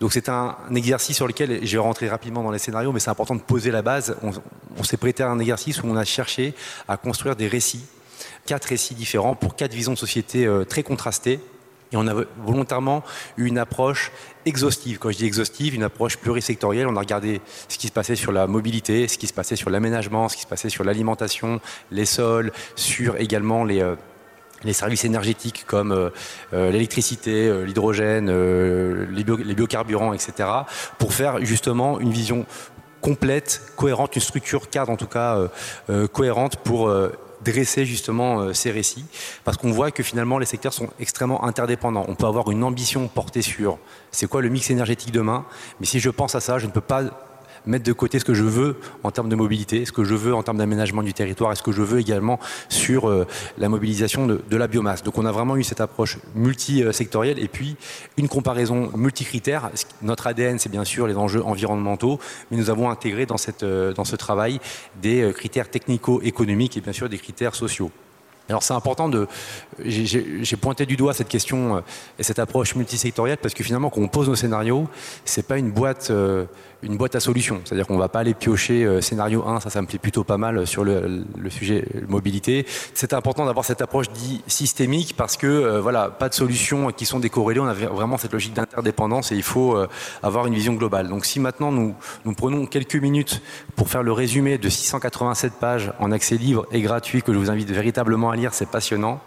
Donc 0.00 0.12
c'est 0.12 0.28
un, 0.28 0.56
exercice 0.74 1.16
sur 1.16 1.26
lequel 1.26 1.64
je 1.64 1.72
vais 1.72 1.82
rentrer 1.82 2.08
rapidement 2.08 2.42
dans 2.42 2.50
les 2.50 2.58
scénarios, 2.58 2.92
mais 2.92 3.00
c'est 3.00 3.10
important 3.10 3.34
de 3.34 3.40
poser 3.40 3.70
la 3.70 3.82
base. 3.82 4.16
On, 4.22 4.82
s'est 4.82 4.96
prêté 4.96 5.22
à 5.22 5.30
un 5.30 5.38
exercice 5.38 5.82
où 5.82 5.86
on 5.86 5.96
a 5.96 6.04
cherché 6.04 6.54
à 6.88 6.96
construire 6.96 7.36
des 7.36 7.48
récits, 7.48 7.84
quatre 8.46 8.66
récits 8.66 8.94
différents 8.94 9.34
pour 9.34 9.56
quatre 9.56 9.74
visions 9.74 9.92
de 9.92 9.98
société 9.98 10.46
euh, 10.46 10.64
très 10.64 10.82
contrastées. 10.82 11.40
Et 11.92 11.96
on 11.96 12.06
a 12.06 12.14
volontairement 12.46 13.02
eu 13.36 13.46
une 13.46 13.58
approche 13.58 14.12
exhaustive. 14.46 14.98
Quand 14.98 15.10
je 15.10 15.16
dis 15.16 15.26
exhaustive, 15.26 15.74
une 15.74 15.82
approche 15.82 16.18
plurisectorielle. 16.18 16.86
On 16.86 16.94
a 16.94 17.00
regardé 17.00 17.40
ce 17.68 17.78
qui 17.78 17.88
se 17.88 17.92
passait 17.92 18.14
sur 18.14 18.30
la 18.30 18.46
mobilité, 18.46 19.08
ce 19.08 19.18
qui 19.18 19.26
se 19.26 19.32
passait 19.32 19.56
sur 19.56 19.70
l'aménagement, 19.70 20.28
ce 20.28 20.36
qui 20.36 20.42
se 20.42 20.46
passait 20.46 20.68
sur 20.68 20.84
l'alimentation, 20.84 21.60
les 21.90 22.04
sols, 22.04 22.52
sur 22.76 23.16
également 23.16 23.64
les, 23.64 23.80
euh, 23.80 23.96
les 24.64 24.72
services 24.72 25.04
énergétiques 25.04 25.64
comme 25.66 25.92
euh, 25.92 26.10
euh, 26.52 26.70
l'électricité, 26.70 27.48
euh, 27.48 27.64
l'hydrogène, 27.64 28.30
les, 29.10 29.54
biocarburants, 29.54 30.12
etc., 30.12 30.48
pour 30.98 31.14
faire 31.14 31.44
justement 31.44 32.00
une 32.00 32.10
vision 32.10 32.46
complète, 33.00 33.62
cohérente, 33.76 34.14
une 34.16 34.22
structure 34.22 34.68
cadre 34.68 34.90
en 34.90 34.96
tout 34.96 35.06
cas 35.06 35.48
cohérente 36.12 36.56
pour 36.56 36.92
dresser 37.42 37.86
justement 37.86 38.52
ces 38.52 38.70
récits, 38.70 39.06
parce 39.42 39.56
qu'on 39.56 39.70
voit 39.70 39.90
que 39.90 40.02
finalement 40.02 40.38
les 40.38 40.44
secteurs 40.44 40.74
sont 40.74 40.90
extrêmement 41.00 41.44
interdépendants. 41.44 42.04
On 42.08 42.14
peut 42.14 42.26
avoir 42.26 42.50
une 42.50 42.62
ambition 42.62 43.08
portée 43.08 43.40
sur 43.40 43.78
c'est 44.10 44.28
quoi 44.28 44.42
le 44.42 44.50
mix 44.50 44.68
énergétique 44.68 45.12
demain, 45.12 45.46
mais 45.80 45.86
si 45.86 45.98
je 45.98 46.10
pense 46.10 46.34
à 46.34 46.40
ça, 46.40 46.58
je 46.58 46.66
ne 46.66 46.72
peux 46.72 46.82
pas 46.82 47.04
mettre 47.70 47.84
de 47.84 47.92
côté 47.92 48.18
ce 48.18 48.24
que 48.24 48.34
je 48.34 48.44
veux 48.44 48.76
en 49.02 49.10
termes 49.10 49.28
de 49.28 49.36
mobilité, 49.36 49.84
ce 49.86 49.92
que 49.92 50.04
je 50.04 50.14
veux 50.14 50.34
en 50.34 50.42
termes 50.42 50.58
d'aménagement 50.58 51.02
du 51.02 51.14
territoire 51.14 51.52
et 51.52 51.56
ce 51.56 51.62
que 51.62 51.72
je 51.72 51.82
veux 51.82 52.00
également 52.00 52.38
sur 52.68 53.08
euh, 53.08 53.26
la 53.58 53.68
mobilisation 53.68 54.26
de, 54.26 54.56
la 54.56 54.66
biomasse. 54.66 55.02
Donc 55.02 55.16
on 55.16 55.24
a 55.24 55.32
vraiment 55.32 55.56
eu 55.56 55.64
cette 55.64 55.80
approche 55.80 56.18
multisectorielle 56.34 57.38
et 57.38 57.48
puis 57.48 57.76
une 58.18 58.28
comparaison 58.28 58.90
multicritère. 58.94 59.70
Notre 60.02 60.26
ADN, 60.26 60.58
c'est 60.58 60.68
bien 60.68 60.84
sûr 60.84 61.06
les 61.06 61.16
enjeux 61.16 61.42
environnementaux, 61.42 62.18
mais 62.50 62.58
nous 62.58 62.68
avons 62.68 62.90
intégré 62.90 63.24
dans, 63.24 63.38
cette, 63.38 63.62
euh, 63.62 63.94
dans 63.94 64.04
ce 64.04 64.16
travail 64.16 64.60
des 65.00 65.22
euh, 65.22 65.32
critères 65.32 65.70
technico-économiques 65.70 66.76
et 66.76 66.80
bien 66.80 66.92
sûr 66.92 67.08
des 67.08 67.18
critères 67.18 67.54
sociaux. 67.54 67.90
Alors 68.48 68.64
c'est 68.64 68.74
important 68.74 69.08
de. 69.08 69.28
J'ai 69.84 70.56
pointé 70.56 70.84
du 70.84 70.96
doigt 70.96 71.14
cette 71.14 71.28
question 71.28 71.84
et 72.18 72.24
cette 72.24 72.40
approche 72.40 72.74
multisectorielle 72.74 73.38
parce 73.38 73.54
que 73.54 73.62
finalement, 73.62 73.90
quand 73.90 74.00
on 74.00 74.08
pose 74.08 74.28
nos 74.28 74.34
scénarios, 74.34 74.88
c'est 75.24 75.46
pas 75.46 75.56
une 75.56 75.70
boîte 75.70 76.10
une 76.82 76.96
boîte 76.96 77.14
à 77.14 77.20
solutions. 77.20 77.60
C'est-à-dire 77.64 77.86
qu'on 77.86 77.94
ne 77.94 77.98
va 77.98 78.08
pas 78.08 78.20
aller 78.20 78.34
piocher 78.34 78.84
euh, 78.84 79.00
scénario 79.00 79.46
1, 79.46 79.60
ça, 79.60 79.70
ça 79.70 79.82
me 79.82 79.86
plaît 79.86 79.98
plutôt 79.98 80.24
pas 80.24 80.38
mal 80.38 80.66
sur 80.66 80.84
le, 80.84 81.24
sujet 81.50 81.84
mobilité. 82.08 82.66
C'est 82.94 83.12
important 83.12 83.44
d'avoir 83.44 83.64
cette 83.64 83.82
approche 83.82 84.08
dit 84.10 84.42
systémique 84.46 85.14
parce 85.16 85.36
que, 85.36 85.46
euh, 85.46 85.80
voilà, 85.80 86.08
pas 86.08 86.28
de 86.28 86.34
solutions 86.34 86.90
qui 86.92 87.06
sont 87.06 87.18
décorrélées. 87.18 87.60
On 87.60 87.66
a 87.66 87.74
vraiment 87.74 88.18
cette 88.18 88.32
logique 88.32 88.54
d'interdépendance 88.54 89.32
et 89.32 89.36
il 89.36 89.42
faut 89.42 89.76
euh, 89.76 89.88
avoir 90.22 90.46
une 90.46 90.54
vision 90.54 90.74
globale. 90.74 91.08
Donc, 91.08 91.24
si 91.24 91.40
maintenant 91.40 91.72
nous, 91.72 91.94
nous 92.24 92.34
prenons 92.34 92.66
quelques 92.66 92.96
minutes 92.96 93.42
pour 93.76 93.88
faire 93.88 94.02
le 94.02 94.12
résumé 94.12 94.58
de 94.58 94.68
687 94.68 95.54
pages 95.54 95.92
en 95.98 96.12
accès 96.12 96.36
libre 96.36 96.66
et 96.72 96.80
gratuit 96.80 97.22
que 97.22 97.32
je 97.32 97.38
vous 97.38 97.50
invite 97.50 97.70
véritablement 97.70 98.30
à 98.30 98.36
lire, 98.36 98.54
c'est 98.54 98.70
passionnant 98.70 99.20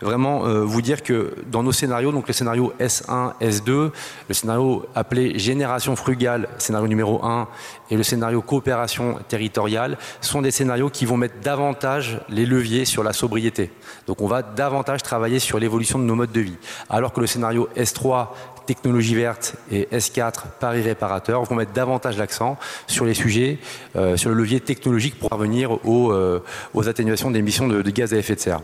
vraiment 0.00 0.46
euh, 0.46 0.62
vous 0.64 0.82
dire 0.82 1.02
que 1.02 1.34
dans 1.50 1.62
nos 1.62 1.72
scénarios, 1.72 2.12
donc 2.12 2.28
le 2.28 2.32
scénario 2.32 2.72
S1, 2.80 3.32
S2, 3.40 3.90
le 4.28 4.34
scénario 4.34 4.86
appelé 4.94 5.38
génération 5.38 5.96
frugale, 5.96 6.48
scénario 6.58 6.88
numéro 6.88 7.24
1, 7.24 7.48
et 7.90 7.96
le 7.96 8.02
scénario 8.02 8.42
coopération 8.42 9.18
territoriale, 9.28 9.98
sont 10.20 10.42
des 10.42 10.50
scénarios 10.50 10.90
qui 10.90 11.06
vont 11.06 11.16
mettre 11.16 11.40
davantage 11.40 12.20
les 12.28 12.46
leviers 12.46 12.84
sur 12.84 13.02
la 13.02 13.12
sobriété. 13.12 13.70
Donc 14.06 14.20
on 14.20 14.26
va 14.26 14.42
davantage 14.42 15.02
travailler 15.02 15.38
sur 15.38 15.58
l'évolution 15.58 15.98
de 15.98 16.04
nos 16.04 16.14
modes 16.14 16.32
de 16.32 16.40
vie. 16.40 16.58
Alors 16.88 17.12
que 17.12 17.20
le 17.20 17.26
scénario 17.26 17.68
S3, 17.76 18.28
technologie 18.68 19.14
verte 19.14 19.54
et 19.72 19.88
S4 19.90 20.42
Paris 20.60 20.82
réparateur 20.82 21.42
vont 21.44 21.54
mettre 21.54 21.72
davantage 21.72 22.18
l'accent 22.18 22.58
sur 22.86 23.06
les 23.06 23.14
sujets, 23.14 23.58
euh, 23.96 24.18
sur 24.18 24.28
le 24.28 24.36
levier 24.36 24.60
technologique 24.60 25.18
pour 25.18 25.30
parvenir 25.30 25.84
aux, 25.86 26.12
euh, 26.12 26.44
aux 26.74 26.86
atténuations 26.86 27.30
d'émissions 27.30 27.66
de, 27.66 27.90
gaz 27.90 28.12
à 28.12 28.18
effet 28.18 28.34
de 28.34 28.40
serre. 28.40 28.60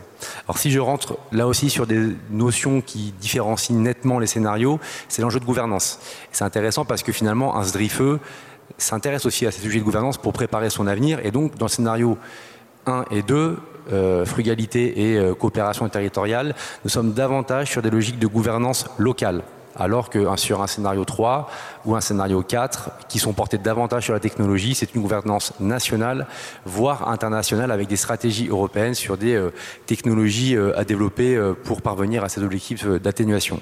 Alors 0.47 0.59
si 0.59 0.71
je 0.71 0.79
rentre 0.79 1.17
là 1.33 1.47
aussi 1.47 1.71
sur 1.71 1.87
des 1.87 2.09
notions 2.31 2.83
qui 2.83 3.15
différencient 3.19 3.77
nettement 3.77 4.19
les 4.19 4.27
scénarios, 4.27 4.79
c'est 5.09 5.23
l'enjeu 5.23 5.41
de 5.41 5.47
gouvernance. 5.47 5.99
C'est 6.33 6.45
intéressant 6.45 6.85
parce 6.85 7.03
que 7.03 7.11
finalement 7.11 7.57
un 7.57 7.63
SDRIFE 7.63 8.21
s'intéresse 8.77 9.25
aussi 9.25 9.47
à 9.47 9.51
ces 9.51 9.63
sujets 9.63 9.79
de 9.79 9.85
gouvernance 9.85 10.19
pour 10.19 10.35
préparer 10.35 10.69
son 10.69 10.87
avenir 10.87 11.19
et 11.25 11.31
donc 11.31 11.57
dans 11.57 11.65
le 11.65 11.71
scénario 11.71 12.19
1 12.85 13.07
et 13.11 13.23
2, 13.23 13.57
euh, 13.91 14.27
frugalité 14.27 15.15
et 15.15 15.35
coopération 15.39 15.89
territoriale, 15.89 16.55
nous 16.85 16.91
sommes 16.91 17.15
davantage 17.15 17.71
sur 17.71 17.81
des 17.81 17.91
logiques 17.91 18.19
de 18.19 18.27
gouvernance 18.27 18.85
locale 18.99 19.43
alors 19.77 20.11
que 20.11 20.37
sur 20.37 20.63
un 20.63 20.67
scénario 20.67 21.05
3 21.05 21.49
ou 21.85 21.95
un 21.97 22.01
scénario 22.01 22.43
4, 22.43 22.91
qui 23.09 23.19
sont 23.19 23.33
portés 23.33 23.59
davantage 23.59 24.05
sur 24.05 24.15
la 24.15 24.21
technologie, 24.21 24.75
c'est 24.75 24.95
une 24.95 25.03
gouvernance 25.03 25.53
nationale, 25.61 26.27
voire 26.65 27.09
internationale, 27.09 27.71
avec 27.71 27.89
des 27.89 27.97
stratégies 27.97 28.49
européennes 28.49 28.95
sur 28.95 29.17
des 29.17 29.35
euh, 29.35 29.53
technologies 29.87 30.57
euh, 30.57 30.79
à 30.79 30.85
développer 30.85 31.37
euh, 31.37 31.55
pour 31.55 31.83
parvenir 31.83 32.25
à 32.25 32.29
ces 32.29 32.43
objectifs 32.43 32.87
d'atténuation. 32.87 33.61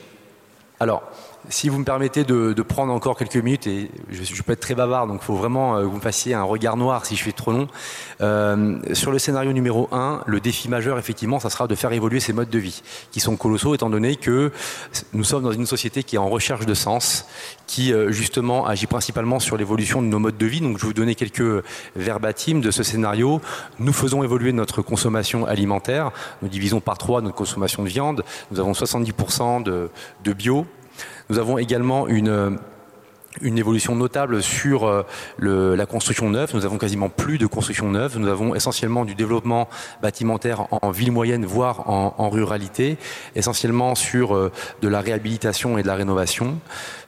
Alors, 0.81 1.03
si 1.49 1.69
vous 1.69 1.79
me 1.79 1.85
permettez 1.85 2.25
de, 2.25 2.63
prendre 2.63 2.93
encore 2.93 3.17
quelques 3.17 3.37
minutes, 3.37 3.67
et 3.67 3.91
je, 4.11 4.43
peux 4.43 4.53
être 4.53 4.61
très 4.61 4.75
bavard, 4.75 5.07
donc 5.07 5.21
il 5.23 5.25
faut 5.25 5.35
vraiment 5.35 5.77
que 5.79 5.85
vous 5.85 5.97
me 5.97 6.01
fassiez 6.01 6.35
un 6.35 6.45
regard 6.45 6.77
noir 6.77 7.05
si 7.05 7.17
je 7.17 7.23
fais 7.23 7.33
trop 7.33 7.53
long. 7.53 7.69
sur 8.93 9.11
le 9.11 9.19
scénario 9.19 9.53
numéro 9.53 9.89
1, 9.93 10.23
le 10.27 10.41
défi 10.41 10.69
majeur, 10.69 10.99
effectivement, 10.99 11.41
ça 11.41 11.51
sera 11.51 11.67
de 11.67 11.75
faire 11.75 11.93
évoluer 11.93 12.21
ces 12.21 12.33
modes 12.33 12.51
de 12.51 12.59
vie, 12.59 12.83
qui 13.11 13.21
sont 13.21 13.37
colossaux, 13.37 13.75
étant 13.75 13.91
donné 13.91 14.17
que 14.17 14.53
nous 15.13 15.25
sommes 15.25 15.43
dans 15.43 15.53
une 15.53 15.67
société 15.67 16.03
qui 16.03 16.17
est 16.17 16.19
en 16.19 16.29
recherche 16.29 16.67
de 16.67 16.75
sens, 16.75 17.27
qui 17.67 17.93
euh, 17.93 18.13
justement 18.13 18.67
agit 18.67 18.87
principalement 18.87 19.41
sur 19.41 19.57
l'évolution 19.57 20.03
de 20.03 20.07
nos 20.07 20.19
modes 20.19 20.37
de 20.37 20.47
vie. 20.47 20.61
Donc 20.61 20.77
je 20.77 20.83
vais 20.83 20.89
vous 20.89 20.95
donner 20.95 21.15
quelques 21.15 21.65
verbatims 21.97 22.61
de 22.61 22.71
ce 22.71 22.83
scénario. 22.83 23.41
Nous 23.79 23.93
faisons 23.93 24.23
évoluer 24.23 24.53
notre 24.53 24.83
consommation 24.83 25.47
alimentaire. 25.47 26.11
Nous 26.43 26.49
divisons 26.49 26.81
par 26.81 26.99
trois 26.99 27.21
notre 27.21 27.37
consommation 27.37 27.83
de 27.83 27.89
viande. 27.89 28.25
Nous 28.51 28.61
avons 28.61 28.73
70% 28.73 29.63
de, 29.63 29.91
de 30.25 30.33
bio. 30.33 30.67
Nous 31.31 31.39
avons 31.39 31.59
également 31.59 32.09
une 32.09 32.59
une 33.41 33.59
évolution 33.59 33.97
notable 33.97 34.43
sur 34.43 34.87
euh, 34.87 35.05
la 35.39 35.87
construction 35.87 36.29
neuve. 36.29 36.51
Nous 36.55 36.65
avons 36.65 36.79
quasiment 36.79 37.09
plus 37.09 37.39
de 37.39 37.47
construction 37.47 37.91
neuve. 37.91 38.19
Nous 38.19 38.29
avons 38.29 38.55
essentiellement 38.55 39.05
du 39.05 39.15
développement 39.15 39.69
bâtimentaire 40.03 40.67
en, 40.71 40.91
ville 40.91 41.13
moyenne, 41.13 41.47
voire 41.47 41.89
en, 41.89 42.29
ruralité, 42.29 42.99
essentiellement 43.35 43.95
sur 43.95 44.35
euh, 44.35 44.53
de 44.83 44.89
la 44.89 45.01
réhabilitation 45.01 45.79
et 45.79 45.83
de 45.83 45.87
la 45.87 45.95
rénovation. 45.95 46.59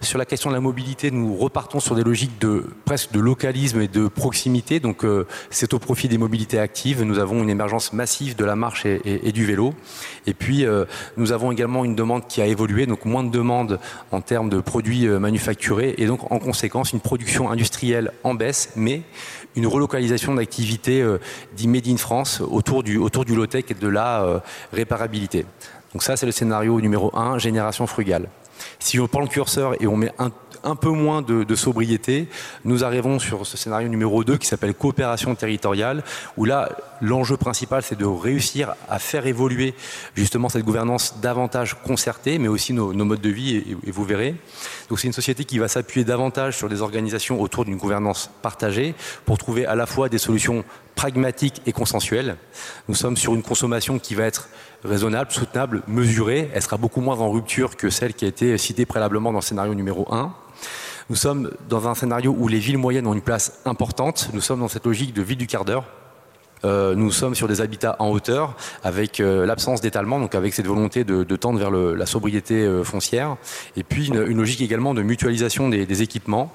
Sur 0.01 0.19
la 0.19 0.25
question 0.25 0.51
de 0.51 0.55
la 0.55 0.61
mobilité, 0.61 1.11
nous 1.11 1.37
repartons 1.37 1.81
sur 1.81 1.95
des 1.95 2.05
logiques 2.05 2.41
de 2.41 2.65
presque 2.85 3.13
de 3.13 3.21
localisme 3.21 3.81
et 3.81 3.89
de 3.89 4.09
proximité. 4.09 4.81
Donc 4.81 5.05
euh, 5.05 5.27
c'est 5.51 5.75
au 5.75 5.79
profit 5.79 6.09
des 6.09 6.19
mobilités 6.19 6.59
actives. 6.59 7.03
Nous 7.03 7.19
avons 7.19 7.43
une 7.43 7.51
émergence 7.51 7.93
massive 7.93 8.37
de 8.37 8.45
la 8.45 8.57
marche 8.57 8.87
et, 8.87 9.33
du 9.33 9.45
vélo. 9.45 9.75
Et 10.27 10.35
puis 10.35 10.65
nous 11.17 11.33
avons 11.33 11.51
également 11.51 11.85
une 11.85 11.95
demande 11.95 12.27
qui 12.29 12.41
a 12.41 12.47
évolué, 12.47 12.87
donc 12.87 13.05
moins 13.05 13.25
de 13.25 13.31
demandes 13.31 13.81
en 14.13 14.21
termes 14.21 14.49
de 14.49 14.61
produits 14.61 15.07
manufacturés 15.07 15.95
en 16.31 16.39
conséquence 16.39 16.93
une 16.93 17.01
production 17.01 17.51
industrielle 17.51 18.13
en 18.23 18.35
baisse, 18.35 18.71
mais 18.77 19.03
une 19.57 19.67
relocalisation 19.67 20.35
d'activités 20.35 21.03
euh, 21.03 21.19
Made 21.67 21.89
in 21.89 21.97
France 21.97 22.41
autour 22.41 22.83
du, 22.83 22.99
autour 22.99 23.25
du 23.25 23.35
low-tech 23.35 23.65
et 23.69 23.75
de 23.75 23.89
la 23.89 24.23
euh, 24.23 24.41
réparabilité. 24.73 25.47
Donc 25.93 26.03
ça, 26.03 26.17
c'est 26.17 26.27
le 26.27 26.33
scénario 26.33 26.81
numéro 26.81 27.17
1, 27.17 27.39
génération 27.39 27.87
frugale. 27.87 28.29
Si 28.79 28.99
on 29.01 29.07
prend 29.07 29.21
le 29.21 29.29
curseur 29.29 29.81
et 29.81 29.87
on 29.87 29.97
met 29.97 30.13
un 30.19 30.31
un 30.65 30.77
peu 30.77 30.89
moins 30.89 31.23
de, 31.23 31.55
sobriété, 31.55 32.29
nous 32.65 32.85
arrivons 32.85 33.19
sur 33.19 33.47
ce 33.47 33.57
scénario 33.57 33.89
numéro 33.89 34.25
2 34.25 34.37
qui 34.39 34.47
s'appelle 34.47 34.75
coopération 34.75 35.35
territoriale, 35.35 36.03
où 36.37 36.45
là, 36.45 36.71
l'enjeu 37.01 37.37
principal, 37.37 37.83
c'est 37.83 37.99
de 37.99 38.05
réussir 38.05 38.75
à 38.89 38.99
faire 38.99 39.27
évoluer 39.27 39.75
justement 40.15 40.49
cette 40.49 40.65
gouvernance 40.65 41.21
davantage 41.21 41.75
concertée, 41.83 42.39
mais 42.39 42.49
aussi 42.49 42.73
nos, 42.73 42.93
modes 42.93 43.21
de 43.21 43.29
vie, 43.29 43.57
et, 43.57 43.91
vous 43.91 44.05
verrez. 44.05 44.35
Donc 44.89 44.99
c'est 44.99 45.07
une 45.07 45.13
société 45.13 45.45
qui 45.45 45.59
va 45.59 45.69
s'appuyer 45.69 46.05
davantage 46.05 46.57
sur 46.57 46.69
des 46.69 46.83
organisations 46.83 47.41
autour 47.41 47.65
d'une 47.65 47.77
gouvernance 47.77 48.31
partagée 48.43 48.95
pour 49.25 49.39
trouver 49.39 49.67
à 49.67 49.75
la 49.75 49.87
fois 49.87 50.09
des 50.09 50.19
solutions 50.19 50.65
pragmatiques 50.95 51.63
et 51.67 51.73
consensuelles. 51.73 52.37
Nous 52.89 52.95
sommes 52.95 53.17
sur 53.17 53.35
une 53.35 53.43
consommation 53.43 53.99
qui 53.99 54.15
va 54.15 54.25
être 54.25 54.49
raisonnable, 54.85 55.33
soutenable, 55.33 55.83
mesurée. 55.87 56.51
Elle 56.55 56.63
sera 56.63 56.77
beaucoup 56.77 57.01
moins 57.01 57.19
en 57.19 57.31
rupture 57.31 57.77
que 57.77 57.91
celle 57.91 58.15
qui 58.15 58.25
a 58.25 58.29
été 58.29 58.57
citée 58.59 58.87
préalablement 58.87 59.33
dans 59.33 59.39
le 59.39 59.45
scénario 59.45 59.75
numéro 59.75 60.07
1. 60.13 60.33
Nous 61.11 61.17
sommes 61.17 61.51
dans 61.69 61.87
un 61.89 61.95
scénario 61.95 62.35
où 62.39 62.49
les 62.49 62.59
villes 62.59 62.79
moyennes 62.79 63.07
ont 63.07 63.15
une 63.15 63.23
place 63.23 63.61
importante. 63.65 64.31
Nous 64.33 64.41
sommes 64.41 64.61
dans 64.61 64.69
cette 64.69 64.87
logique 64.87 65.13
de 65.13 65.23
ville 65.23 65.39
du 65.39 65.47
quart 65.47 65.65
d'heure. 65.65 65.85
Euh, 66.65 66.95
nous 66.95 67.11
sommes 67.13 67.35
sur 67.35 67.49
des 67.49 67.61
habitats 67.61 67.97
en 67.99 68.09
hauteur 68.09 68.57
avec 68.83 69.21
euh, 69.21 69.45
l'absence 69.45 69.81
d'étalement, 69.81 70.19
donc 70.19 70.35
avec 70.35 70.55
cette 70.55 70.67
volonté 70.67 71.05
de, 71.05 71.37
tendre 71.37 71.59
vers 71.59 71.71
la 71.71 72.07
sobriété 72.07 72.63
euh, 72.63 72.85
foncière. 72.85 73.37
Et 73.77 73.83
puis 73.83 74.09
une, 74.09 74.23
logique 74.23 74.61
également 74.61 74.95
de 74.95 75.03
mutualisation 75.03 75.69
des, 75.69 76.03
équipements. 76.03 76.53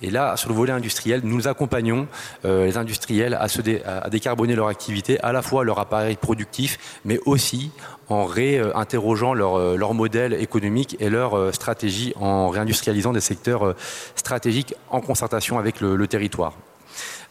Et 0.00 0.10
là, 0.10 0.36
sur 0.36 0.48
le 0.48 0.54
volet 0.54 0.72
industriel, 0.72 1.20
nous 1.24 1.46
accompagnons 1.46 2.06
les 2.44 2.76
industriels 2.78 3.34
à, 3.34 4.08
décarboner 4.08 4.54
leur 4.54 4.68
activité, 4.68 5.20
à 5.20 5.32
la 5.32 5.42
fois 5.42 5.62
leur 5.64 5.78
appareil 5.78 6.16
productif, 6.16 7.00
mais 7.04 7.20
aussi 7.26 7.70
en 8.08 8.24
réinterrogeant 8.24 9.34
leur 9.34 9.94
modèle 9.94 10.32
économique 10.34 10.96
et 11.00 11.10
leur 11.10 11.54
stratégie, 11.54 12.14
en 12.16 12.48
réindustrialisant 12.48 13.12
des 13.12 13.20
secteurs 13.20 13.74
stratégiques 14.14 14.74
en 14.90 15.00
concertation 15.00 15.58
avec 15.58 15.80
le 15.80 16.06
territoire. 16.06 16.54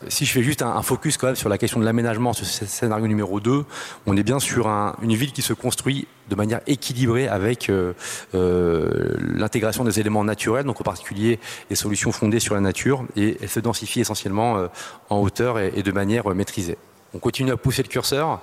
Si 0.09 0.25
je 0.25 0.31
fais 0.31 0.43
juste 0.43 0.61
un, 0.61 0.81
focus 0.83 1.17
quand 1.17 1.27
même 1.27 1.35
sur 1.35 1.49
la 1.49 1.57
question 1.57 1.79
de 1.79 1.85
l'aménagement, 1.85 2.31
ce 2.31 2.45
scénario 2.45 3.07
numéro 3.07 3.39
2, 3.39 3.65
on 4.05 4.15
est 4.15 4.21
bien 4.23 4.39
sur 4.39 4.67
une 4.67 5.15
ville 5.15 5.31
qui 5.31 5.41
se 5.41 5.53
construit 5.53 6.07
de 6.29 6.35
manière 6.35 6.61
équilibrée 6.67 7.27
avec 7.27 7.69
euh, 7.69 7.93
euh, 8.35 9.15
l'intégration 9.19 9.83
des 9.83 9.99
éléments 9.99 10.23
naturels, 10.23 10.65
donc 10.65 10.79
en 10.79 10.83
particulier 10.83 11.39
des 11.69 11.75
solutions 11.75 12.11
fondées 12.11 12.39
sur 12.39 12.53
la 12.53 12.61
nature, 12.61 13.05
et 13.15 13.37
elle 13.41 13.49
se 13.49 13.59
densifie 13.59 13.99
essentiellement 13.99 14.57
euh, 14.57 14.67
en 15.09 15.19
hauteur 15.19 15.57
et, 15.59 15.81
de 15.81 15.91
manière 15.91 16.29
maîtrisée. 16.35 16.77
On 17.15 17.19
continue 17.19 17.51
à 17.51 17.57
pousser 17.57 17.81
le 17.81 17.87
curseur 17.87 18.41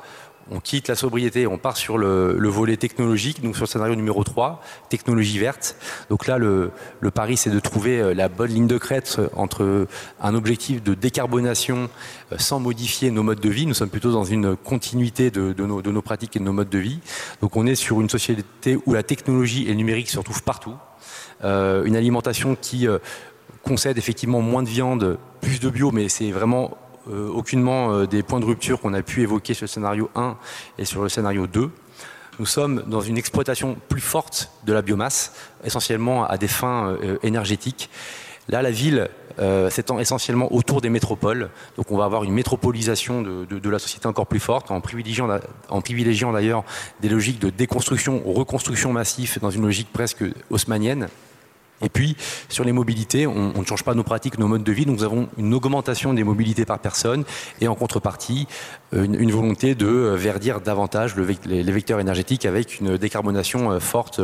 on 0.51 0.61
quitte 0.61 0.89
la 0.89 0.95
sobriété, 0.95 1.47
on 1.47 1.59
part 1.59 1.77
sur 1.77 1.99
le, 1.99 2.49
volet 2.49 2.77
technologique, 2.77 3.43
donc 3.43 3.57
sur 3.57 3.65
le 3.65 3.69
scénario 3.69 3.95
numéro 3.95 4.23
3, 4.23 4.61
technologie 4.89 5.39
verte. 5.39 5.77
Donc 6.11 6.27
là, 6.27 6.39
le, 6.39 6.71
pari, 7.15 7.37
c'est 7.37 7.51
de 7.51 7.61
trouver 7.61 8.01
euh, 8.01 8.15
la 8.15 8.29
bonne 8.29 8.51
ligne 8.51 8.67
de 8.67 8.79
crête 8.79 9.17
euh, 9.19 9.29
entre 9.35 9.87
un 10.21 10.35
objectif 10.35 10.83
de 10.83 10.95
décarbonation 10.95 11.89
euh, 12.33 12.37
sans 12.39 12.61
modifier 12.61 13.11
nos 13.11 13.23
modes 13.23 13.41
de 13.41 13.49
vie. 13.49 13.67
Nous 13.67 13.75
sommes 13.75 13.91
plutôt 13.91 14.13
dans 14.13 14.25
une 14.25 14.57
continuité 14.57 15.31
de, 15.31 15.55
nos, 15.65 16.03
pratiques 16.03 16.37
et 16.37 16.39
de 16.39 16.45
nos 16.45 16.53
modes 16.53 16.69
de 16.69 16.79
vie. 16.79 17.01
Donc 17.41 17.57
on 17.57 17.67
est 17.67 17.75
sur 17.75 18.01
une 18.01 18.11
société 18.11 18.79
où 18.87 18.95
la 18.95 19.03
technologie 19.03 19.65
et 19.65 19.69
le 19.69 19.75
numérique 19.75 20.11
se 20.11 20.19
retrouvent 20.19 20.43
partout. 20.43 20.75
une 21.43 21.97
alimentation 21.97 22.57
qui 22.61 22.87
concède 23.63 23.99
effectivement 23.99 24.41
moins 24.41 24.63
de 24.63 24.69
viande, 24.69 25.19
plus 25.41 25.61
de 25.61 25.71
bio, 25.71 25.91
mais 25.91 26.09
c'est 26.09 26.31
vraiment 26.31 26.77
euh, 27.11 27.29
aucunement 27.29 27.93
euh, 27.93 28.07
des 28.07 28.23
points 28.23 28.41
de 28.41 28.47
rupture 28.47 28.81
qu'on 28.81 28.95
a 28.95 29.03
pu 29.03 29.23
évoquer 29.23 29.53
sur 29.53 29.65
le 29.65 29.69
scénario 29.69 30.11
1 30.15 30.37
et 30.79 30.85
sur 30.85 31.03
le 31.03 31.09
scénario 31.09 31.47
2. 31.47 31.71
Nous 32.39 32.47
sommes 32.47 32.83
dans 32.87 33.03
une 33.03 33.19
exploitation 33.19 33.77
plus 33.89 34.01
forte 34.01 34.51
de 34.65 34.73
la 34.73 34.81
biomasse, 34.81 35.35
essentiellement 35.65 36.25
à 36.25 36.39
des 36.39 36.49
fins 36.49 36.97
euh, 37.03 37.19
énergétiques. 37.23 37.91
Là, 38.49 38.63
la 38.63 38.71
ville 38.71 39.09
s'étend 39.71 39.99
essentiellement 39.99 40.55
autour 40.55 40.81
des 40.81 40.91
métropoles. 40.91 41.51
Donc 41.77 41.91
on 41.91 41.97
va 41.97 42.05
avoir 42.05 42.23
une 42.23 42.33
métropolisation 42.33 43.21
de, 43.23 43.69
la 43.69 43.79
société 43.81 44.07
encore 44.07 44.27
plus 44.27 44.39
forte, 44.39 44.71
en 44.71 44.81
privilégiant, 44.81 45.29
en 45.71 45.81
privilégiant 45.81 46.31
d'ailleurs 46.33 46.63
des 47.01 47.09
logiques 47.09 47.41
de 47.41 47.51
déconstruction 47.51 48.23
ou 48.27 48.33
reconstruction 48.33 48.93
massive 48.93 49.39
dans 49.41 49.51
une 49.51 49.63
logique 49.63 49.91
presque 49.93 50.23
haussmanienne. 50.51 51.09
Et 51.85 51.89
puis, 51.91 52.17
sur 52.49 52.65
les 52.65 52.73
mobilités, 52.73 53.27
on, 53.27 53.53
ne 53.53 53.65
change 53.65 53.85
pas 53.85 53.95
nos 53.95 54.03
pratiques, 54.03 54.39
nos 54.39 54.49
modes 54.49 54.65
de 54.65 54.73
vie. 54.73 54.87
Donc, 54.87 54.97
nous 54.97 55.05
avons 55.05 55.29
une 55.37 55.53
augmentation 55.55 56.15
des 56.15 56.25
mobilités 56.25 56.65
par 56.65 56.79
personne 56.79 57.25
et 57.61 57.69
en 57.69 57.75
contrepartie, 57.75 58.49
euh, 58.95 59.05
une, 59.05 59.33
volonté 59.33 59.75
de 59.75 59.87
euh, 59.87 60.17
verdir 60.17 60.61
davantage 60.61 61.17
les, 61.17 61.63
vecteurs 61.63 62.01
énergétiques 62.01 62.47
avec 62.47 62.81
une 62.81 62.97
décarbonation 62.97 63.73
euh, 63.73 63.81
forte 63.81 64.21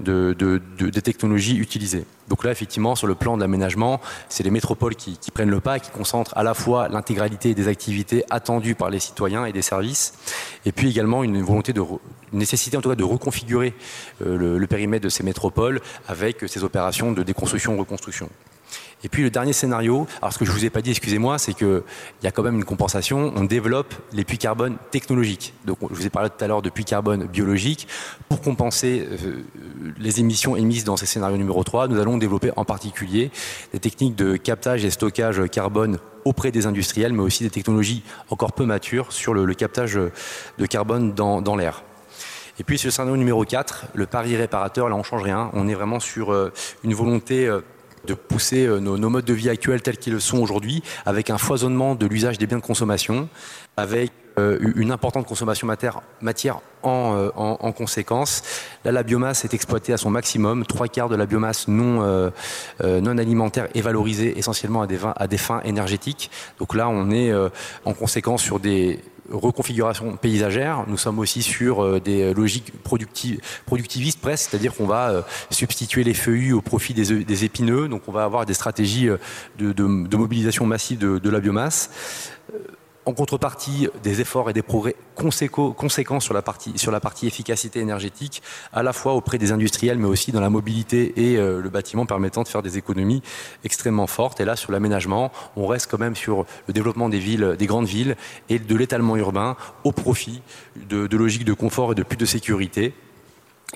des 0.00 1.02
technologies 1.02 1.56
utilisées. 1.56 2.04
Donc 2.28 2.44
là, 2.44 2.50
effectivement, 2.50 2.94
sur 2.94 3.06
le 3.06 3.14
plan 3.14 3.36
de 3.36 3.42
l'aménagement, 3.42 4.00
c'est 4.28 4.44
les 4.44 4.50
métropoles 4.50 4.94
qui, 4.94 5.18
prennent 5.32 5.50
le 5.50 5.60
pas, 5.60 5.78
qui 5.78 5.90
concentrent 5.90 6.36
à 6.36 6.42
la 6.42 6.54
fois 6.54 6.88
l'intégralité 6.88 7.54
des 7.54 7.68
activités 7.68 8.24
attendues 8.30 8.74
par 8.74 8.88
les 8.88 9.00
citoyens 9.00 9.44
et 9.44 9.52
des 9.52 9.62
services, 9.62 10.14
et 10.64 10.72
puis 10.72 10.88
également 10.88 11.24
une 11.24 11.42
volonté 11.42 11.72
de 11.72 11.82
nécessité 12.32 12.76
en 12.76 12.80
tout 12.80 12.88
cas 12.88 12.94
de 12.94 13.04
reconfigurer 13.04 13.74
le, 14.24 14.58
le 14.58 14.66
périmètre 14.66 15.04
de 15.04 15.10
ces 15.10 15.22
métropoles 15.22 15.80
avec 16.08 16.44
ces 16.48 16.64
opérations 16.64 17.12
de 17.12 17.22
déconstruction-reconstruction. 17.22 18.30
Et 19.04 19.08
puis 19.08 19.22
le 19.22 19.30
dernier 19.30 19.52
scénario, 19.52 20.06
alors 20.20 20.32
ce 20.32 20.38
que 20.38 20.46
je 20.46 20.50
ne 20.50 20.56
vous 20.56 20.64
ai 20.64 20.70
pas 20.70 20.80
dit, 20.80 20.90
excusez-moi, 20.90 21.38
c'est 21.38 21.52
qu'il 21.52 21.82
y 22.22 22.26
a 22.26 22.30
quand 22.30 22.42
même 22.42 22.56
une 22.56 22.64
compensation. 22.64 23.32
On 23.36 23.44
développe 23.44 23.94
les 24.12 24.24
puits 24.24 24.38
carbone 24.38 24.76
technologiques. 24.90 25.52
Donc 25.66 25.78
je 25.90 25.94
vous 25.94 26.06
ai 26.06 26.10
parlé 26.10 26.30
tout 26.30 26.42
à 26.42 26.48
l'heure 26.48 26.62
de 26.62 26.70
puits 26.70 26.86
carbone 26.86 27.26
biologiques. 27.26 27.86
Pour 28.30 28.40
compenser 28.40 29.06
euh, 29.06 29.42
les 29.98 30.20
émissions 30.20 30.56
émises 30.56 30.84
dans 30.84 30.96
ces 30.96 31.06
scénarios 31.06 31.36
numéro 31.36 31.62
3, 31.62 31.88
nous 31.88 32.00
allons 32.00 32.16
développer 32.16 32.50
en 32.56 32.64
particulier 32.64 33.30
des 33.72 33.78
techniques 33.78 34.16
de 34.16 34.36
captage 34.36 34.84
et 34.84 34.90
stockage 34.90 35.48
carbone 35.50 35.98
auprès 36.24 36.50
des 36.50 36.66
industriels, 36.66 37.12
mais 37.12 37.22
aussi 37.22 37.44
des 37.44 37.50
technologies 37.50 38.02
encore 38.30 38.52
peu 38.52 38.64
matures 38.64 39.12
sur 39.12 39.34
le, 39.34 39.52
captage 39.54 39.94
de 39.94 40.66
carbone 40.66 41.12
dans, 41.12 41.56
l'air. 41.56 41.84
Et 42.58 42.64
puis 42.64 42.80
le 42.82 42.90
scénario 42.90 43.16
numéro 43.18 43.44
4, 43.44 43.86
le 43.94 44.06
pari 44.06 44.34
réparateur, 44.36 44.88
là 44.88 44.96
on 44.96 45.02
change 45.02 45.22
rien. 45.22 45.50
On 45.52 45.68
est 45.68 45.74
vraiment 45.74 46.00
sur 46.00 46.32
euh, 46.32 46.52
une 46.84 46.94
volonté 46.94 47.46
euh, 47.46 47.60
de 48.06 48.14
pousser 48.14 48.66
euh, 48.66 48.78
nos, 48.78 49.10
modes 49.10 49.24
de 49.24 49.32
vie 49.32 49.48
actuels 49.48 49.82
tels 49.82 49.98
qu'ils 49.98 50.12
le 50.12 50.20
sont 50.20 50.38
aujourd'hui, 50.38 50.82
avec 51.06 51.30
un 51.30 51.38
foisonnement 51.38 51.94
de 51.94 52.06
l'usage 52.06 52.38
des 52.38 52.46
biens 52.46 52.58
de 52.58 52.62
consommation, 52.62 53.28
avec 53.76 54.12
euh, 54.38 54.58
une 54.76 54.90
importante 54.90 55.26
consommation 55.26 55.66
matière, 55.66 56.00
matière 56.20 56.60
euh, 56.84 57.30
en, 57.36 57.56
en, 57.60 57.72
conséquence. 57.72 58.42
Là, 58.84 58.92
la 58.92 59.02
biomasse 59.02 59.44
est 59.44 59.54
exploitée 59.54 59.92
à 59.92 59.96
son 59.96 60.10
maximum. 60.10 60.66
Trois 60.66 60.88
quarts 60.88 61.08
de 61.08 61.16
la 61.16 61.26
biomasse 61.26 61.68
non, 61.68 62.30
non 62.82 63.18
alimentaire 63.18 63.68
est 63.74 63.80
valorisée 63.80 64.36
essentiellement 64.38 64.82
à 64.82 64.86
des, 64.86 64.98
à 65.16 65.26
des 65.28 65.38
fins 65.38 65.60
énergétiques. 65.64 66.30
Donc 66.58 66.74
là, 66.74 66.88
on 66.88 67.10
est 67.10 67.32
en 67.84 67.94
conséquence 67.94 68.42
sur 68.42 68.58
des 68.58 69.00
reconfiguration 69.30 70.16
paysagère. 70.16 70.84
Nous 70.86 70.96
sommes 70.96 71.18
aussi 71.18 71.42
sur 71.42 71.82
euh, 71.82 72.00
des 72.00 72.34
logiques 72.34 72.72
productivistes 72.82 74.20
presque, 74.20 74.50
c'est-à-dire 74.50 74.74
qu'on 74.74 74.86
va 74.86 75.10
euh, 75.10 75.22
substituer 75.50 76.04
les 76.04 76.14
feuillus 76.14 76.52
au 76.52 76.60
profit 76.60 76.94
des, 76.94 77.44
épineux. 77.44 77.88
Donc 77.88 78.02
on 78.08 78.12
va 78.12 78.24
avoir 78.24 78.46
des 78.46 78.54
stratégies 78.54 79.08
euh, 79.08 79.18
de, 79.58 80.16
mobilisation 80.16 80.66
massive 80.66 80.98
de 80.98 81.30
la 81.30 81.40
biomasse 81.40 81.90
en 83.06 83.12
contrepartie 83.12 83.88
des 84.02 84.20
efforts 84.20 84.50
et 84.50 84.52
des 84.52 84.62
progrès 84.62 84.96
conséquents 85.14 86.20
sur 86.20 86.34
la, 86.34 86.42
partie, 86.42 87.26
efficacité 87.26 87.80
énergétique, 87.80 88.42
à 88.72 88.82
la 88.82 88.92
fois 88.92 89.14
auprès 89.14 89.38
des 89.38 89.52
industriels, 89.52 89.98
mais 89.98 90.08
aussi 90.08 90.32
dans 90.32 90.40
la 90.40 90.50
mobilité 90.50 91.12
et 91.16 91.36
euh, 91.36 91.60
le 91.60 91.68
bâtiment 91.68 92.06
permettant 92.06 92.42
de 92.42 92.48
faire 92.48 92.62
des 92.62 92.78
économies 92.78 93.22
extrêmement 93.64 94.06
fortes. 94.06 94.40
Et 94.40 94.44
là, 94.44 94.56
sur 94.56 94.72
l'aménagement, 94.72 95.32
on 95.56 95.66
reste 95.66 95.90
quand 95.90 96.00
même 96.00 96.16
sur 96.16 96.46
le 96.66 96.74
développement 96.74 97.08
des 97.08 97.18
villes, 97.18 97.56
des 97.58 97.66
grandes 97.66 97.86
villes 97.86 98.16
et 98.48 98.58
de 98.58 98.76
l'étalement 98.76 99.16
urbain 99.16 99.56
au 99.84 99.92
profit 99.92 100.42
de 100.76 101.16
logiques 101.16 101.44
de 101.44 101.52
confort 101.52 101.92
et 101.92 101.94
de 101.94 102.02
plus 102.02 102.16
de 102.16 102.26
sécurité. 102.26 102.94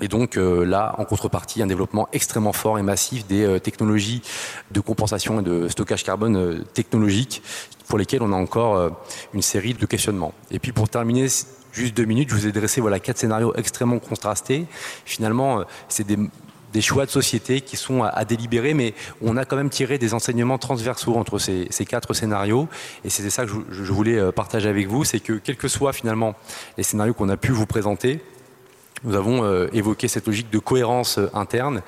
Et 0.01 0.09
donc 0.09 0.37
euh, 0.37 0.65
là, 0.65 0.95
en 0.99 1.05
contrepartie, 1.05 1.63
un 1.63 1.67
développement 1.67 2.09
extrêmement 2.13 2.53
fort 2.53 2.79
et 2.79 2.83
massif 2.83 3.27
des 3.27 3.45
euh, 3.45 3.59
technologies 3.59 4.23
de 4.71 4.81
compensation 4.81 5.41
et 5.41 5.43
de 5.43 5.69
stockage 5.69 6.05
carbone 6.05 6.37
euh, 6.37 6.59
technologiques 6.75 7.43
pour 7.89 7.99
lesquelles 7.99 8.23
on 8.23 8.33
a 8.33 8.37
encore 8.37 8.93
une 9.33 9.41
série 9.41 9.73
de 9.73 9.87
questionnements. 9.87 10.35
Et 10.51 10.59
puis 10.59 10.73
pour 10.73 10.91
terminer, 10.91 11.27
juste 11.73 11.97
deux 11.97 12.05
minutes, 12.05 12.29
je 12.29 12.35
vous 12.35 12.47
ai 12.47 12.53
dressé 12.53 12.83
voilà 12.83 13.01
quatre 13.01 13.17
scénarios 13.17 13.55
extrêmement 13.57 13.99
contrastés. 13.99 14.67
Finalement, 15.07 15.65
c'est 15.89 16.07
des, 16.07 16.19
choix 16.83 17.07
de 17.07 17.11
société 17.11 17.63
qui 17.63 17.79
sont 17.79 18.03
à, 18.03 18.27
délibérer, 18.27 18.75
mais 18.75 18.93
on 19.23 19.39
a 19.39 19.47
quand 19.47 19.57
même 19.57 19.71
tiré 19.71 19.97
des 19.97 20.13
enseignements 20.13 20.59
transversaux 20.59 21.17
entre 21.17 21.39
ces, 21.39 21.87
quatre 21.89 22.13
scénarios. 22.13 22.69
Et 23.07 23.09
c'était 23.09 23.31
ça 23.31 23.47
que 23.47 23.53
je, 23.53 23.83
je 23.83 23.91
voulais 23.91 24.33
partager 24.33 24.69
avec 24.69 24.87
vous, 24.87 25.05
c'est 25.05 25.21
que 25.21 25.33
quels 25.33 25.57
que 25.57 25.69
soient 25.69 25.95
finalement 25.95 26.35
les 26.77 26.83
scénarios 26.83 27.15
qu'on 27.15 27.31
a 27.31 27.39
pu 27.39 27.53
vous 27.53 27.65
présenter, 27.65 28.21
nous 29.05 29.15
avons 29.15 29.45
euh, 29.45 29.69
évoqué 29.73 30.09
cette 30.09 30.27
logique 30.27 30.51
de 30.51 30.59
cohérence 30.59 31.19
euh, 31.19 31.31
interne, 31.35 31.83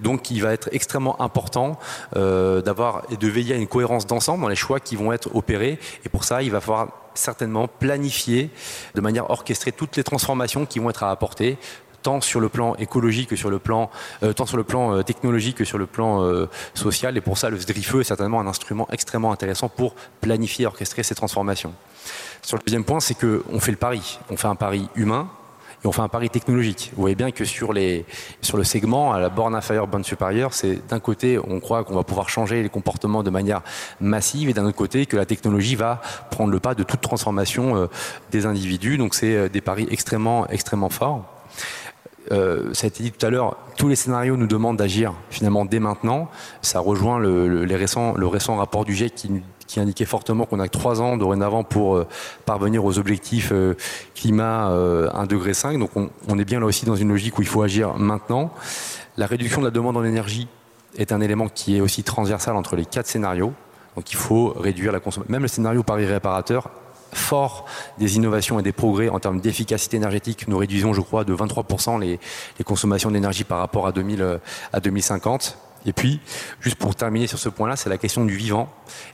donc 0.00 0.30
il 0.30 0.42
va 0.42 0.52
être 0.52 0.68
extrêmement 0.72 1.20
important 1.20 1.78
euh, 2.16 2.60
d'avoir 2.62 3.02
et 3.10 3.16
de 3.16 3.28
veiller 3.28 3.54
à 3.54 3.58
une 3.58 3.66
cohérence 3.66 4.06
d'ensemble 4.06 4.42
dans 4.42 4.48
les 4.48 4.56
choix 4.56 4.80
qui 4.80 4.96
vont 4.96 5.12
être 5.12 5.34
opérés. 5.34 5.78
Et 6.04 6.08
pour 6.08 6.24
ça, 6.24 6.42
il 6.42 6.50
va 6.50 6.60
falloir 6.60 6.88
certainement 7.14 7.68
planifier 7.68 8.50
de 8.94 9.00
manière 9.00 9.30
orchestrée 9.30 9.72
toutes 9.72 9.96
les 9.96 10.04
transformations 10.04 10.66
qui 10.66 10.78
vont 10.78 10.90
être 10.90 11.02
à 11.02 11.10
apporter 11.10 11.56
tant 12.02 12.20
sur 12.20 12.40
le 12.40 12.48
plan 12.48 12.76
écologique 12.76 13.30
que 13.30 13.36
sur 13.36 13.50
le 13.50 13.58
plan, 13.58 13.90
tant 14.36 14.46
sur 14.46 14.56
le 14.56 14.62
plan 14.62 15.02
technologique 15.02 15.56
que 15.56 15.64
sur 15.64 15.78
le 15.78 15.86
plan 15.86 16.46
social. 16.74 17.16
Et 17.16 17.20
pour 17.20 17.36
ça, 17.36 17.50
le 17.50 17.58
SDRIFE 17.58 17.96
est 17.96 18.04
certainement 18.04 18.38
un 18.38 18.46
instrument 18.46 18.86
extrêmement 18.92 19.32
intéressant 19.32 19.68
pour 19.68 19.96
planifier 20.20 20.64
et 20.64 20.66
orchestrer 20.66 21.02
ces 21.02 21.16
transformations. 21.16 21.72
Sur 22.42 22.58
le 22.58 22.62
deuxième 22.64 22.84
point, 22.84 23.00
c'est 23.00 23.14
qu'on 23.14 23.58
fait 23.58 23.72
le 23.72 23.78
pari. 23.78 24.20
On 24.30 24.36
fait 24.36 24.46
un 24.46 24.54
pari 24.54 24.88
humain, 24.94 25.28
on 25.84 25.92
fait 25.92 26.02
un 26.02 26.08
pari 26.08 26.30
technologique. 26.30 26.90
Vous 26.94 27.00
voyez 27.00 27.14
bien 27.14 27.30
que 27.30 27.44
sur 27.44 27.72
le 27.72 28.64
segment, 28.64 29.12
à 29.12 29.20
la 29.20 29.28
borne 29.28 29.54
inférieure, 29.54 29.86
borne 29.86 30.04
supérieure, 30.04 30.52
c'est 30.52 30.86
d'un 30.88 31.00
côté, 31.00 31.38
on 31.38 31.60
croit 31.60 31.84
qu'on 31.84 31.94
va 31.94 32.02
pouvoir 32.02 32.28
changer 32.28 32.62
les 32.62 32.68
comportements 32.68 33.22
de 33.22 33.30
manière 33.30 33.62
massive, 34.00 34.48
et 34.48 34.52
d'un 34.52 34.64
autre 34.64 34.76
côté, 34.76 35.06
que 35.06 35.16
la 35.16 35.26
technologie 35.26 35.76
va 35.76 36.00
prendre 36.30 36.52
le 36.52 36.60
pas 36.60 36.74
de 36.74 36.82
toute 36.82 37.00
transformation 37.00 37.76
euh, 37.76 37.86
des 38.30 38.46
individus. 38.46 38.98
Donc 38.98 39.14
c'est 39.14 39.34
euh, 39.34 39.48
des 39.48 39.60
paris 39.60 39.86
extrêmement, 39.90 40.46
extrêmement 40.48 40.90
forts. 40.90 41.24
Euh, 42.32 42.74
ça 42.74 42.86
a 42.86 42.88
été 42.88 43.04
dit 43.04 43.12
tout 43.12 43.24
à 43.24 43.30
l'heure, 43.30 43.56
tous 43.76 43.88
les 43.88 43.94
scénarios 43.94 44.36
nous 44.36 44.48
demandent 44.48 44.76
d'agir 44.76 45.14
finalement 45.30 45.64
dès 45.64 45.78
maintenant. 45.78 46.28
Ça 46.60 46.80
rejoint 46.80 47.18
le, 47.18 47.64
les 47.64 47.76
récents, 47.76 48.14
le 48.16 48.26
récent 48.26 48.56
rapport 48.56 48.84
du 48.84 48.94
GIEC 48.94 49.14
qui 49.14 49.30
nous 49.30 49.42
qui 49.66 49.80
indiquait 49.80 50.04
fortement 50.04 50.46
qu'on 50.46 50.60
a 50.60 50.68
trois 50.68 51.00
ans 51.00 51.16
dorénavant 51.16 51.64
pour 51.64 51.96
euh, 51.96 52.06
parvenir 52.44 52.84
aux 52.84 52.98
objectifs 52.98 53.50
euh, 53.52 53.74
climat 54.14 54.68
1,5 54.68 54.72
euh, 54.72 55.26
degré. 55.26 55.78
Donc 55.78 55.90
on, 55.96 56.38
est 56.38 56.44
bien 56.44 56.60
là 56.60 56.66
aussi 56.66 56.86
dans 56.86 56.96
une 56.96 57.08
logique 57.08 57.38
où 57.38 57.42
il 57.42 57.48
faut 57.48 57.62
agir 57.62 57.94
maintenant. 57.94 58.52
La 59.16 59.26
réduction 59.26 59.60
de 59.60 59.66
la 59.66 59.70
demande 59.70 59.96
en 59.96 60.04
énergie 60.04 60.48
est 60.96 61.12
un 61.12 61.20
élément 61.20 61.48
qui 61.48 61.76
est 61.76 61.80
aussi 61.80 62.02
transversal 62.02 62.56
entre 62.56 62.76
les 62.76 62.84
quatre 62.84 63.06
scénarios. 63.06 63.52
Donc 63.96 64.12
il 64.12 64.16
faut 64.16 64.54
réduire 64.56 64.92
la 64.92 65.00
consommation. 65.00 65.32
Même 65.32 65.42
le 65.42 65.48
scénario 65.48 65.82
Paris 65.82 66.06
réparateur, 66.06 66.70
fort 67.12 67.64
des 67.98 68.16
innovations 68.16 68.60
et 68.60 68.62
des 68.62 68.72
progrès 68.72 69.08
en 69.08 69.18
termes 69.18 69.40
d'efficacité 69.40 69.96
énergétique, 69.96 70.48
nous 70.48 70.58
réduisons, 70.58 70.92
je 70.92 71.00
crois, 71.00 71.24
de 71.24 71.34
23% 71.34 72.00
les, 72.00 72.20
les 72.58 72.64
consommations 72.64 73.10
d'énergie 73.10 73.44
par 73.44 73.58
rapport 73.58 73.86
à, 73.86 73.92
2000, 73.92 74.40
à 74.72 74.80
2050. 74.80 75.58
Et 75.86 75.92
puis, 75.92 76.20
juste 76.60 76.76
pour 76.76 76.94
terminer 76.94 77.26
sur 77.26 77.38
ce 77.38 77.48
point-là, 77.48 77.76
c'est 77.76 77.88
la 77.88 77.98
question 77.98 78.24
du 78.24 78.34
vivant. 78.34 78.68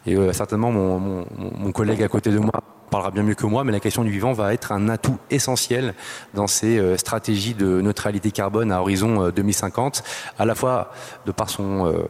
Et 0.06 0.16
euh, 0.16 0.32
certainement, 0.32 0.72
mon, 0.72 1.72
collègue 1.72 2.02
à 2.02 2.08
côté 2.08 2.30
de 2.30 2.38
moi 2.38 2.52
parlera 2.90 3.10
bien 3.10 3.22
mieux 3.22 3.34
que 3.34 3.46
moi, 3.46 3.64
mais 3.64 3.72
la 3.72 3.80
question 3.80 4.04
du 4.04 4.10
vivant 4.10 4.32
va 4.32 4.52
être 4.52 4.72
un 4.72 4.88
atout 4.88 5.18
essentiel 5.30 5.94
dans 6.34 6.46
ces 6.46 6.78
euh, 6.78 6.96
stratégies 6.96 7.54
de 7.54 7.80
neutralité 7.80 8.30
carbone 8.30 8.72
à 8.72 8.80
horizon 8.80 9.30
2050, 9.30 10.02
euh, 10.04 10.42
à 10.42 10.44
la 10.44 10.54
fois 10.54 10.92
de 11.26 11.32
par 11.32 11.48
son 11.48 12.06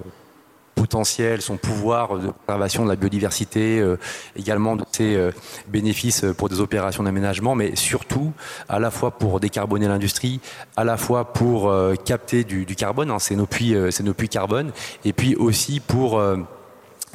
potentiel, 0.83 1.43
son 1.43 1.57
pouvoir 1.57 2.19
de 2.19 2.33
préservation 2.45 2.83
de 2.83 2.89
la 2.89 2.97
biodiversité, 2.97 3.81
également 4.35 4.75
de 4.75 4.85
ses 4.91 5.31
bénéfices 5.69 6.25
pour 6.37 6.49
des 6.49 6.61
opérations 6.61 7.05
d'aménagement, 7.05 7.55
mais 7.55 7.77
surtout 7.77 8.33
à 8.69 8.81
la 8.81 8.91
fois 8.91 9.13
pour 9.13 9.39
décarboner 9.39 9.87
l'industrie, 9.87 10.41
à 10.77 10.83
la 10.83 10.97
fois 10.97 11.33
pour 11.33 11.73
capter 12.05 12.43
du, 12.43 12.67
carbone, 12.75 13.13
hein, 13.13 13.21
c'est 13.21 13.37
nos 13.37 13.47
c'est 13.91 14.03
nos 14.03 14.15
puits 14.15 14.29
carbone, 14.29 14.73
et 15.05 15.13
puis 15.13 15.37
aussi 15.37 15.79
pour 15.79 16.21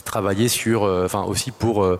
travailler 0.07 0.47
sur, 0.47 0.83
euh, 0.83 1.05
enfin 1.05 1.23
aussi 1.23 1.51
pour 1.51 1.83
euh, 1.83 1.99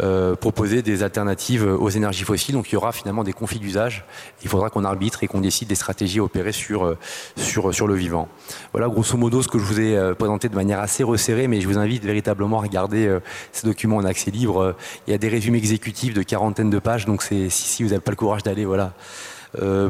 euh, 0.00 0.34
proposer 0.36 0.80
des 0.80 1.02
alternatives 1.02 1.64
aux 1.64 1.90
énergies 1.90 2.24
fossiles. 2.24 2.54
Donc 2.54 2.70
il 2.70 2.74
y 2.74 2.76
aura 2.76 2.92
finalement 2.92 3.24
des 3.24 3.32
conflits 3.32 3.58
d'usage. 3.58 4.04
Il 4.42 4.48
faudra 4.48 4.70
qu'on 4.70 4.84
arbitre 4.84 5.22
et 5.24 5.26
qu'on 5.26 5.40
décide 5.40 5.68
des 5.68 5.74
stratégies 5.74 6.20
à 6.20 6.22
opérer 6.22 6.52
sur, 6.52 6.96
sur, 7.36 7.74
sur 7.74 7.86
le 7.86 7.94
vivant. 7.94 8.28
Voilà 8.72 8.88
grosso 8.88 9.16
modo 9.16 9.42
ce 9.42 9.48
que 9.48 9.58
je 9.58 9.64
vous 9.64 9.80
ai 9.80 10.14
présenté 10.14 10.48
de 10.48 10.54
manière 10.54 10.80
assez 10.80 11.02
resserrée, 11.02 11.48
mais 11.48 11.60
je 11.60 11.68
vous 11.68 11.78
invite 11.78 12.04
véritablement 12.04 12.58
à 12.58 12.62
regarder 12.62 13.18
ces 13.52 13.66
documents 13.66 13.96
en 13.96 14.04
accès 14.04 14.30
libre. 14.30 14.74
Il 15.06 15.10
y 15.10 15.14
a 15.14 15.18
des 15.18 15.28
résumés 15.28 15.58
exécutifs 15.58 16.14
de 16.14 16.22
quarantaine 16.22 16.70
de 16.70 16.78
pages, 16.78 17.04
donc 17.06 17.22
si, 17.22 17.50
si 17.50 17.82
vous 17.82 17.90
n'avez 17.90 18.00
pas 18.00 18.12
le 18.12 18.16
courage 18.16 18.42
d'aller, 18.42 18.64
voilà. 18.64 18.92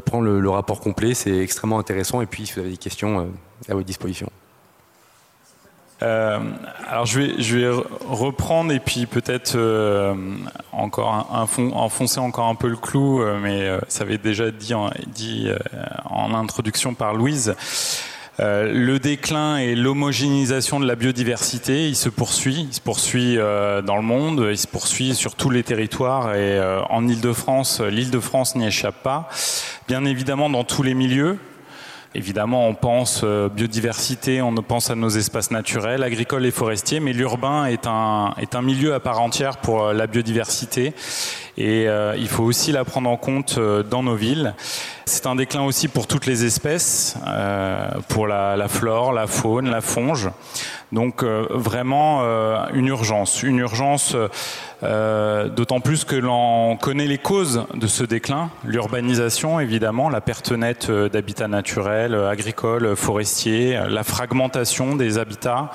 prendre 0.04 0.24
le, 0.24 0.40
le, 0.40 0.50
rapport 0.50 0.80
complet, 0.80 1.14
c'est 1.14 1.38
extrêmement 1.38 1.78
intéressant. 1.78 2.22
Et 2.22 2.26
puis, 2.26 2.46
si 2.46 2.54
vous 2.54 2.60
avez 2.60 2.70
des 2.70 2.76
questions, 2.76 3.30
à 3.68 3.74
votre 3.74 3.86
disposition. 3.86 4.30
Euh, 6.02 6.38
alors 6.86 7.06
je 7.06 7.20
vais, 7.20 7.42
je 7.42 7.58
vais 7.58 7.82
reprendre 8.06 8.72
et 8.72 8.78
puis 8.78 9.06
peut-être 9.06 9.56
euh, 9.56 10.14
encore 10.70 11.26
enfoncer 11.74 12.20
encore 12.20 12.46
un 12.46 12.54
peu 12.54 12.68
le 12.68 12.76
clou, 12.76 13.20
euh, 13.20 13.38
mais 13.42 13.68
ça 13.88 14.04
avait 14.04 14.18
déjà 14.18 14.50
dit 14.50 14.74
en, 14.74 14.90
dit, 15.08 15.50
en 16.04 16.34
introduction 16.34 16.94
par 16.94 17.14
Louise. 17.14 17.54
le 18.38 18.98
déclin 18.98 19.56
et 19.56 19.74
l'homogénéisation 19.74 20.78
de 20.78 20.86
la 20.86 20.94
biodiversité, 20.94 21.88
il 21.88 21.96
se 21.96 22.08
poursuit, 22.08 22.68
il 22.70 22.74
se 22.74 22.80
poursuit 22.80 23.36
dans 23.36 23.96
le 23.96 24.02
monde, 24.02 24.46
il 24.50 24.58
se 24.58 24.68
poursuit 24.68 25.14
sur 25.14 25.34
tous 25.34 25.50
les 25.50 25.64
territoires 25.64 26.34
et 26.34 26.60
en 26.88 27.08
Île-de-France, 27.08 27.80
l'Île-de-France 27.80 28.54
n'y 28.54 28.66
échappe 28.66 29.02
pas. 29.02 29.28
Bien 29.88 30.04
évidemment 30.04 30.48
dans 30.50 30.64
tous 30.64 30.84
les 30.84 30.94
milieux, 30.94 31.38
Évidemment, 32.14 32.66
on 32.66 32.74
pense 32.74 33.20
euh, 33.22 33.50
biodiversité, 33.50 34.40
on 34.40 34.54
pense 34.54 34.88
à 34.88 34.94
nos 34.94 35.10
espaces 35.10 35.50
naturels, 35.50 36.02
agricoles 36.02 36.46
et 36.46 36.50
forestiers, 36.50 37.00
mais 37.00 37.12
l'urbain 37.12 37.66
est 37.66 37.86
un, 37.86 38.34
est 38.40 38.54
un 38.54 38.62
milieu 38.62 38.94
à 38.94 39.00
part 39.00 39.20
entière 39.20 39.58
pour 39.58 39.84
euh, 39.84 39.92
la 39.92 40.06
biodiversité 40.06 40.94
et 41.58 41.88
euh, 41.88 42.14
il 42.16 42.28
faut 42.28 42.44
aussi 42.44 42.70
la 42.70 42.84
prendre 42.84 43.10
en 43.10 43.16
compte 43.16 43.58
dans 43.58 44.04
nos 44.04 44.14
villes. 44.14 44.54
C'est 45.06 45.26
un 45.26 45.34
déclin 45.34 45.62
aussi 45.62 45.88
pour 45.88 46.06
toutes 46.06 46.26
les 46.26 46.44
espèces, 46.44 47.16
pour 48.08 48.26
la, 48.26 48.68
flore, 48.68 49.12
la 49.12 49.26
faune, 49.26 49.68
la 49.68 49.80
fonge. 49.80 50.30
Donc 50.92 51.24
vraiment 51.24 52.22
une 52.74 52.86
urgence, 52.86 53.42
une 53.42 53.58
urgence 53.58 54.14
euh, 54.84 55.48
d'autant 55.48 55.80
plus 55.80 56.04
que 56.04 56.14
l'on 56.14 56.76
connaît 56.76 57.08
les 57.08 57.18
causes 57.18 57.64
de 57.74 57.88
ce 57.88 58.04
déclin, 58.04 58.48
l'urbanisation 58.64 59.58
évidemment, 59.58 60.08
la 60.08 60.20
perte 60.20 60.52
nette 60.52 60.88
euh, 60.88 61.08
d'habitats 61.08 61.48
naturels, 61.48 62.14
euh, 62.14 62.30
agricoles, 62.30 62.94
forestiers, 62.94 63.76
la 63.88 64.04
fragmentation 64.04 64.94
des 64.94 65.18
habitats, 65.18 65.70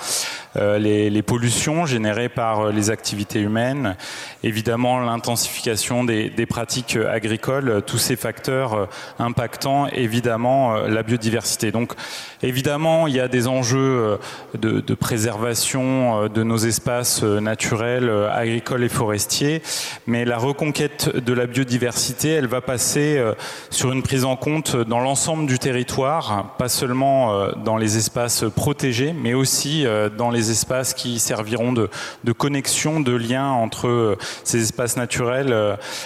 les, 0.56 1.22
pollutions 1.24 1.86
générées 1.86 2.30
par 2.30 2.68
les 2.68 2.92
activités 2.92 3.40
humaines, 3.40 3.96
évidemment 4.44 5.00
l'intensification 5.00 5.73
des, 6.04 6.46
pratiques 6.46 6.98
agricoles, 6.98 7.82
tous 7.86 7.98
ces 7.98 8.16
facteurs 8.16 8.90
impactant 9.20 9.88
évidemment 9.88 10.76
la 10.76 11.04
biodiversité. 11.04 11.72
Donc 11.72 11.94
évidemment 12.42 13.08
il 13.08 13.16
y 13.16 13.20
a 13.20 13.28
des 13.28 13.48
enjeux 13.48 14.20
de, 14.54 14.94
préservation 14.94 16.28
de 16.28 16.44
nos 16.44 16.58
espaces 16.58 17.24
naturels, 17.24 18.10
agricoles 18.32 18.84
et 18.84 18.90
forestiers, 18.90 19.62
mais 20.08 20.26
la 20.26 20.38
reconquête 20.38 21.16
de 21.16 21.34
la 21.34 21.46
biodiversité, 21.46 22.30
elle 22.30 22.48
va 22.48 22.62
passer 22.62 23.18
euh, 23.18 23.34
sur 23.70 23.92
une 23.92 24.04
prise 24.04 24.26
en 24.26 24.36
compte 24.36 24.76
dans 24.76 25.00
l'ensemble 25.00 25.46
du 25.46 25.60
territoire, 25.60 26.56
pas 26.58 26.70
seulement 26.70 27.34
euh, 27.34 27.52
dans 27.64 27.78
les 27.78 27.98
espaces 27.98 28.46
protégés, 28.56 29.14
mais 29.14 29.34
aussi 29.34 29.86
euh, 29.86 30.10
dans 30.10 30.30
les 30.30 30.52
espaces 30.52 30.94
qui 30.94 31.20
serviront 31.20 31.74
de, 31.74 31.90
de 32.24 32.32
connexion, 32.32 33.00
de 33.00 33.14
lien 33.14 33.48
entre 33.48 34.18
ces 34.44 34.62
espaces 34.62 34.98
naturels, 34.98 35.54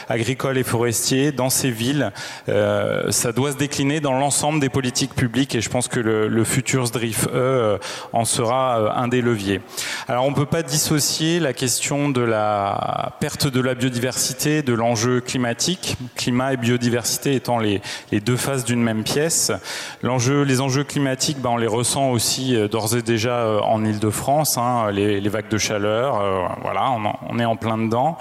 agricoles 0.09 0.57
et 0.57 0.63
forestiers, 0.63 1.31
dans 1.31 1.49
ces 1.49 1.71
villes. 1.71 2.11
Ça 2.47 3.31
doit 3.31 3.51
se 3.51 3.57
décliner 3.57 3.99
dans 3.99 4.13
l'ensemble 4.13 4.59
des 4.59 4.69
politiques 4.69 5.13
publiques 5.13 5.55
et 5.55 5.61
je 5.61 5.69
pense 5.69 5.87
que 5.87 5.99
le, 5.99 6.43
futur 6.43 6.87
SDRIF 6.87 7.27
E 7.33 7.79
en 8.13 8.25
sera 8.25 8.97
un 8.97 9.07
des 9.07 9.21
leviers. 9.21 9.61
Alors 10.07 10.25
on 10.25 10.31
ne 10.31 10.35
peut 10.35 10.45
pas 10.45 10.63
dissocier 10.63 11.39
la 11.39 11.53
question 11.53 12.09
de 12.09 12.21
la 12.21 13.13
perte 13.19 13.47
de 13.47 13.61
la 13.61 13.75
biodiversité, 13.75 14.61
de 14.61 14.73
l'enjeu 14.73 15.21
climatique, 15.21 15.97
climat 16.15 16.53
et 16.53 16.57
biodiversité 16.57 17.33
étant 17.33 17.59
les, 17.59 17.81
deux 18.11 18.37
faces 18.37 18.65
d'une 18.65 18.81
même 18.81 19.03
pièce. 19.03 19.51
Les 20.03 20.61
enjeux 20.61 20.83
climatiques, 20.83 21.39
ben, 21.41 21.51
on 21.51 21.57
les 21.57 21.67
ressent 21.67 22.11
aussi 22.11 22.55
euh, 22.55 22.67
d'ores 22.67 22.95
et 22.95 23.01
déjà 23.01 23.39
euh, 23.39 23.59
en 23.59 23.83
Ile-de-France, 23.83 24.57
hein, 24.57 24.91
les, 24.91 25.29
vagues 25.29 25.49
de 25.49 25.57
chaleur, 25.57 26.19
euh, 26.19 26.45
voilà, 26.61 26.91
on, 27.29 27.39
est 27.39 27.45
en 27.45 27.55
plein 27.55 27.77
dedans. 27.77 28.17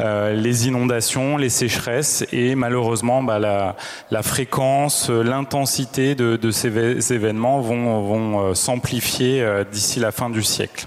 Euh, 0.00 0.32
les 0.34 0.59
inondations, 0.66 1.36
les 1.36 1.48
sécheresses 1.48 2.24
et 2.32 2.54
malheureusement 2.54 3.22
bah, 3.22 3.38
la, 3.38 4.22
fréquence, 4.22 5.10
l'intensité 5.10 6.14
de, 6.14 6.50
ces 6.50 7.12
événements 7.12 7.60
vont, 7.60 8.02
vont 8.02 8.54
s'amplifier 8.54 9.44
d'ici 9.70 10.00
la 10.00 10.12
fin 10.12 10.30
du 10.30 10.42
siècle. 10.42 10.86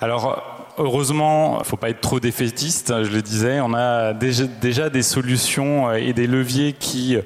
Alors, 0.00 0.60
heureusement, 0.78 1.56
il 1.56 1.58
ne 1.60 1.64
faut 1.64 1.76
pas 1.76 1.90
être 1.90 2.00
trop 2.00 2.20
défaitiste, 2.20 3.04
je 3.04 3.10
le 3.10 3.22
disais, 3.22 3.60
on 3.60 3.74
a 3.74 4.12
déjà 4.14 4.88
des 4.88 5.02
solutions 5.02 5.92
et 5.92 6.12
des 6.12 6.26
leviers 6.26 6.72
qui 6.72 7.16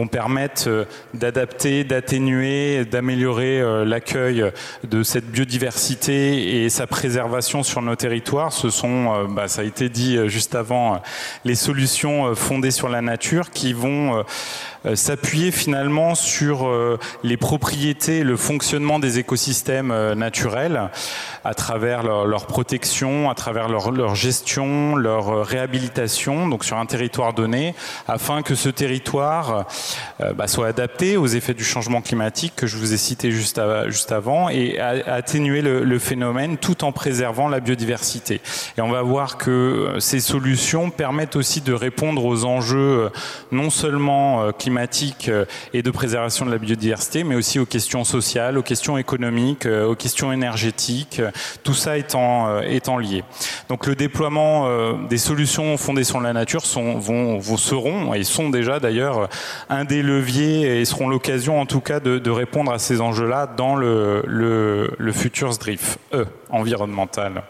vont 0.00 0.06
permettre 0.06 0.64
euh, 0.68 0.84
d'adapter, 1.12 1.84
d'atténuer, 1.84 2.86
d'améliorer 2.86 3.60
euh, 3.60 3.84
l'accueil 3.84 4.50
de 4.84 5.02
cette 5.02 5.26
biodiversité 5.26 6.64
et 6.64 6.70
sa 6.70 6.86
préservation 6.86 7.62
sur 7.62 7.82
nos 7.82 7.96
territoires. 7.96 8.52
Ce 8.52 8.70
sont, 8.70 9.12
euh, 9.12 9.26
bah, 9.28 9.46
ça 9.46 9.60
a 9.60 9.64
été 9.64 9.90
dit 9.90 10.16
juste 10.28 10.54
avant, 10.54 11.02
les 11.44 11.54
solutions 11.54 12.34
fondées 12.34 12.70
sur 12.70 12.88
la 12.88 13.02
nature 13.02 13.50
qui 13.50 13.72
vont 13.72 14.24
s'appuyer 14.94 15.50
finalement 15.50 16.14
sur 16.14 16.70
les 17.22 17.36
propriétés, 17.36 18.22
le 18.22 18.36
fonctionnement 18.36 18.98
des 18.98 19.18
écosystèmes 19.18 19.92
naturels 20.14 20.90
à 21.44 21.54
travers 21.54 22.02
leur, 22.02 22.46
protection, 22.46 23.30
à 23.30 23.34
travers 23.34 23.68
leur, 23.68 24.14
gestion, 24.14 24.96
leur 24.96 25.46
réhabilitation, 25.46 26.48
donc 26.48 26.64
sur 26.64 26.78
un 26.78 26.86
territoire 26.86 27.32
donné, 27.32 27.74
afin 28.08 28.42
que 28.42 28.54
ce 28.54 28.68
territoire 28.68 29.66
bah, 30.34 30.46
soit 30.46 30.66
adapté 30.66 31.16
aux 31.16 31.26
effets 31.26 31.54
du 31.54 31.64
changement 31.64 32.02
climatique 32.02 32.54
que 32.56 32.66
je 32.66 32.76
vous 32.76 32.92
ai 32.92 32.96
cité 32.96 33.30
juste, 33.30 33.60
juste 33.88 34.12
avant 34.12 34.48
et 34.48 34.78
atténuer 34.78 35.62
le, 35.62 35.98
phénomène 35.98 36.56
tout 36.56 36.84
en 36.84 36.92
préservant 36.92 37.48
la 37.48 37.60
biodiversité. 37.60 38.40
Et 38.78 38.80
on 38.80 38.90
va 38.90 39.02
voir 39.02 39.36
que 39.36 39.50
euh, 39.50 40.00
ces 40.00 40.20
solutions 40.20 40.90
permettent 40.90 41.36
aussi 41.36 41.60
de 41.60 41.74
répondre 41.74 42.24
aux 42.24 42.44
enjeux 42.44 42.78
euh, 42.78 43.08
non 43.52 43.68
seulement 43.70 44.52
climatiques 44.52 45.30
et 45.74 45.82
de 45.82 45.90
préservation 45.90 46.46
de 46.46 46.50
la 46.50 46.58
biodiversité, 46.58 47.24
mais 47.24 47.34
aussi 47.34 47.58
aux 47.58 47.66
questions 47.66 48.04
sociales, 48.04 48.56
aux 48.56 48.62
questions 48.62 48.96
économiques, 48.96 49.66
aux 49.66 49.94
questions 49.94 50.32
énergétiques, 50.32 51.20
tout 51.62 51.74
ça 51.74 51.98
étant, 51.98 52.60
étant 52.62 52.98
lié. 52.98 53.24
Donc 53.68 53.86
le 53.86 53.94
déploiement 53.94 54.68
des 55.08 55.18
solutions 55.18 55.76
fondées 55.76 56.04
sur 56.04 56.20
la 56.20 56.32
nature 56.32 56.64
sont, 56.64 56.98
vont, 56.98 57.38
vont 57.38 57.56
seront 57.56 58.14
et 58.14 58.24
sont 58.24 58.50
déjà 58.50 58.80
d'ailleurs 58.80 59.28
un 59.70 59.84
des 59.84 60.02
leviers 60.02 60.80
et 60.80 60.84
seront 60.84 61.08
l'occasion 61.08 61.60
en 61.60 61.64
tout 61.64 61.80
cas 61.80 62.00
de, 62.00 62.30
répondre 62.30 62.72
à 62.72 62.78
ces 62.78 63.00
enjeux-là 63.00 63.46
dans 63.46 63.76
le, 63.76 64.22
le, 64.26 64.94
le 64.98 65.12
futur 65.12 65.52
SDRIF 65.52 65.98
E, 66.12 66.26
environnemental. 66.50 67.44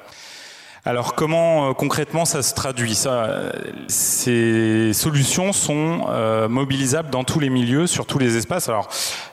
Alors 0.85 1.15
comment 1.15 1.71
euh, 1.71 1.73
concrètement 1.75 2.25
ça 2.25 2.43
se 2.43 2.55
traduit? 2.55 2.95
Ça, 2.95 3.53
Ces 3.89 4.93
solutions 4.95 5.53
sont 5.53 6.07
euh, 6.09 6.49
mobilisables 6.49 7.11
dans 7.11 7.25
tous 7.25 7.39
les 7.39 7.51
milieux, 7.51 7.87
sur 7.87 8.07
tous 8.07 8.19
les 8.19 8.37
espaces. 8.37 8.69
Alors 8.69 8.89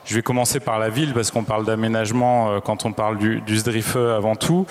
je 0.07 0.15
vais 0.15 0.21
commencer 0.21 0.59
par 0.59 0.79
la 0.79 0.89
ville 0.89 1.13
parce 1.13 1.31
qu'on 1.31 1.43
parle 1.43 1.65
d'aménagement 1.65 2.49
euh, 2.49 2.59
quand 2.59 2.85
on 2.85 2.93
parle 2.93 3.17
du, 3.17 3.41
du 3.41 3.57
SDRIFE 3.57 3.97
avant 3.97 4.35
tout. 4.35 4.65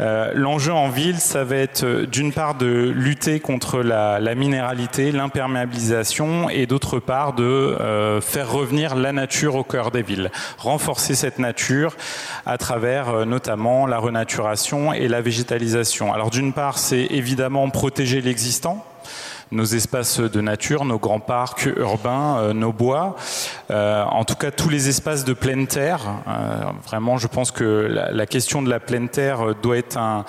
Euh, 0.00 0.32
L'enjeu 0.34 0.72
en 0.72 0.88
ville, 0.90 1.18
ça 1.18 1.44
va 1.44 1.56
être 1.56 1.84
euh, 1.84 2.06
d'une 2.06 2.32
part 2.32 2.54
de 2.54 2.92
lutter 2.94 3.40
contre 3.40 3.80
la, 3.80 4.20
la 4.20 4.34
minéralité, 4.34 5.10
l'imperméabilisation 5.10 6.50
et 6.50 6.66
d'autre 6.66 6.98
part 6.98 7.32
de 7.32 7.44
euh, 7.44 8.20
faire 8.20 8.50
revenir 8.50 8.94
la 8.94 9.12
nature 9.12 9.54
au 9.54 9.64
cœur 9.64 9.90
des 9.90 10.02
villes. 10.02 10.30
Renforcer 10.58 11.14
cette 11.14 11.38
nature 11.38 11.96
à 12.44 12.58
travers 12.58 13.08
euh, 13.08 13.24
notamment 13.24 13.86
la 13.86 13.98
renaturation 13.98 14.92
et 14.92 15.08
la 15.08 15.22
végétalisation. 15.22 16.12
Alors 16.12 16.28
d'une 16.28 16.52
part, 16.52 16.76
c'est 16.76 17.06
évidemment 17.10 17.70
protéger 17.70 18.20
l'existant 18.20 18.84
nos 19.52 19.64
espaces 19.64 20.20
de 20.20 20.40
nature, 20.40 20.84
nos 20.84 20.98
grands 20.98 21.20
parcs 21.20 21.68
urbains, 21.76 22.52
nos 22.52 22.72
bois, 22.72 23.16
en 23.70 24.24
tout 24.24 24.34
cas 24.34 24.50
tous 24.50 24.68
les 24.68 24.88
espaces 24.88 25.24
de 25.24 25.32
pleine 25.32 25.66
terre. 25.66 26.00
vraiment, 26.86 27.16
je 27.16 27.28
pense 27.28 27.50
que 27.50 27.64
la, 27.64 28.10
la 28.10 28.26
question 28.26 28.62
de 28.62 28.68
la 28.68 28.80
pleine 28.80 29.08
terre 29.08 29.54
doit 29.62 29.78
être 29.78 29.96
un 29.96 30.24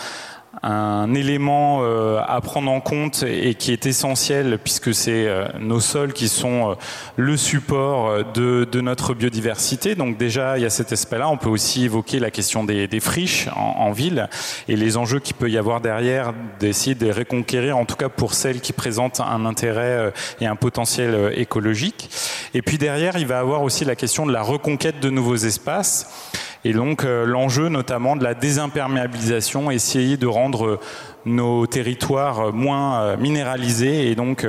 un 0.64 1.14
élément 1.14 1.80
euh, 1.82 2.20
à 2.26 2.42
prendre 2.42 2.72
en 2.72 2.80
compte 2.80 3.24
et 3.24 3.54
qui 3.56 3.72
est 3.72 3.86
essentiel 3.86 4.60
puisque 4.64 4.94
c'est 4.94 5.28
euh, 5.28 5.46
nos 5.60 5.80
sols 5.80 6.14
qui 6.14 6.28
sont 6.28 6.72
euh, 6.72 6.76
le 7.16 7.38
support 7.38 8.24
de, 8.34 8.68
de, 8.70 8.82
notre 8.82 9.14
biodiversité. 9.14 9.96
Donc 9.96 10.18
déjà, 10.18 10.58
il 10.58 10.64
y 10.64 10.66
a 10.66 10.70
cet 10.70 10.92
aspect-là. 10.92 11.30
On 11.30 11.38
peut 11.38 11.50
aussi 11.50 11.86
évoquer 11.86 12.20
la 12.20 12.32
question 12.32 12.64
des, 12.64 12.88
des 12.88 13.00
friches 13.00 13.48
en, 13.56 13.76
en, 13.88 13.92
ville 13.92 14.30
et 14.68 14.76
les 14.76 14.98
enjeux 14.98 15.20
qu'il 15.20 15.36
peut 15.36 15.50
y 15.50 15.58
avoir 15.58 15.82
derrière 15.82 16.34
d'essayer 16.60 16.96
de 16.96 17.06
les 17.06 17.12
reconquérir, 17.12 17.78
en 17.78 17.86
tout 17.86 17.96
cas 17.96 18.10
pour 18.10 18.34
celles 18.34 18.62
qui 18.62 18.74
présentent 18.74 19.20
un 19.20 19.46
intérêt 19.46 20.12
et 20.42 20.46
un 20.46 20.56
potentiel 20.56 21.34
écologique. 21.36 22.10
Et 22.54 22.62
puis 22.62 22.78
derrière, 22.78 23.18
il 23.18 23.28
va 23.28 23.40
avoir 23.40 23.64
aussi 23.64 23.86
la 23.86 23.96
question 23.96 24.26
de 24.26 24.34
la 24.34 24.42
reconquête 24.42 25.00
de 25.00 25.10
nouveaux 25.10 25.36
espaces. 25.36 26.34
Et 26.68 26.74
donc 26.74 27.06
euh, 27.06 27.26
l'enjeu 27.26 27.70
notamment 27.70 28.18
de 28.18 28.26
la 28.26 28.34
désimperméabilisation, 28.34 29.72
essayer 29.72 30.18
de 30.18 30.28
rendre 30.28 30.66
euh, 30.66 30.80
nos 31.26 31.66
territoires 31.66 32.52
moins 32.52 33.00
euh, 33.00 33.18
minéralisés 33.18 34.12
et 34.12 34.16
donc 34.16 34.46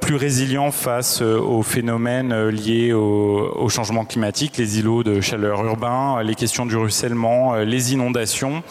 plus 0.00 0.16
résilients 0.16 0.70
face 0.70 1.20
aux 1.20 1.62
phénomènes 1.62 2.48
liés 2.48 2.92
au, 2.92 3.68
changement 3.68 4.04
climatique, 4.04 4.56
les 4.56 4.78
îlots 4.78 5.02
de 5.02 5.20
chaleur 5.20 5.62
urbains, 5.64 6.22
les 6.22 6.34
questions 6.34 6.66
du 6.66 6.76
ruissellement, 6.76 7.54
les 7.56 7.92
inondations 7.92 8.62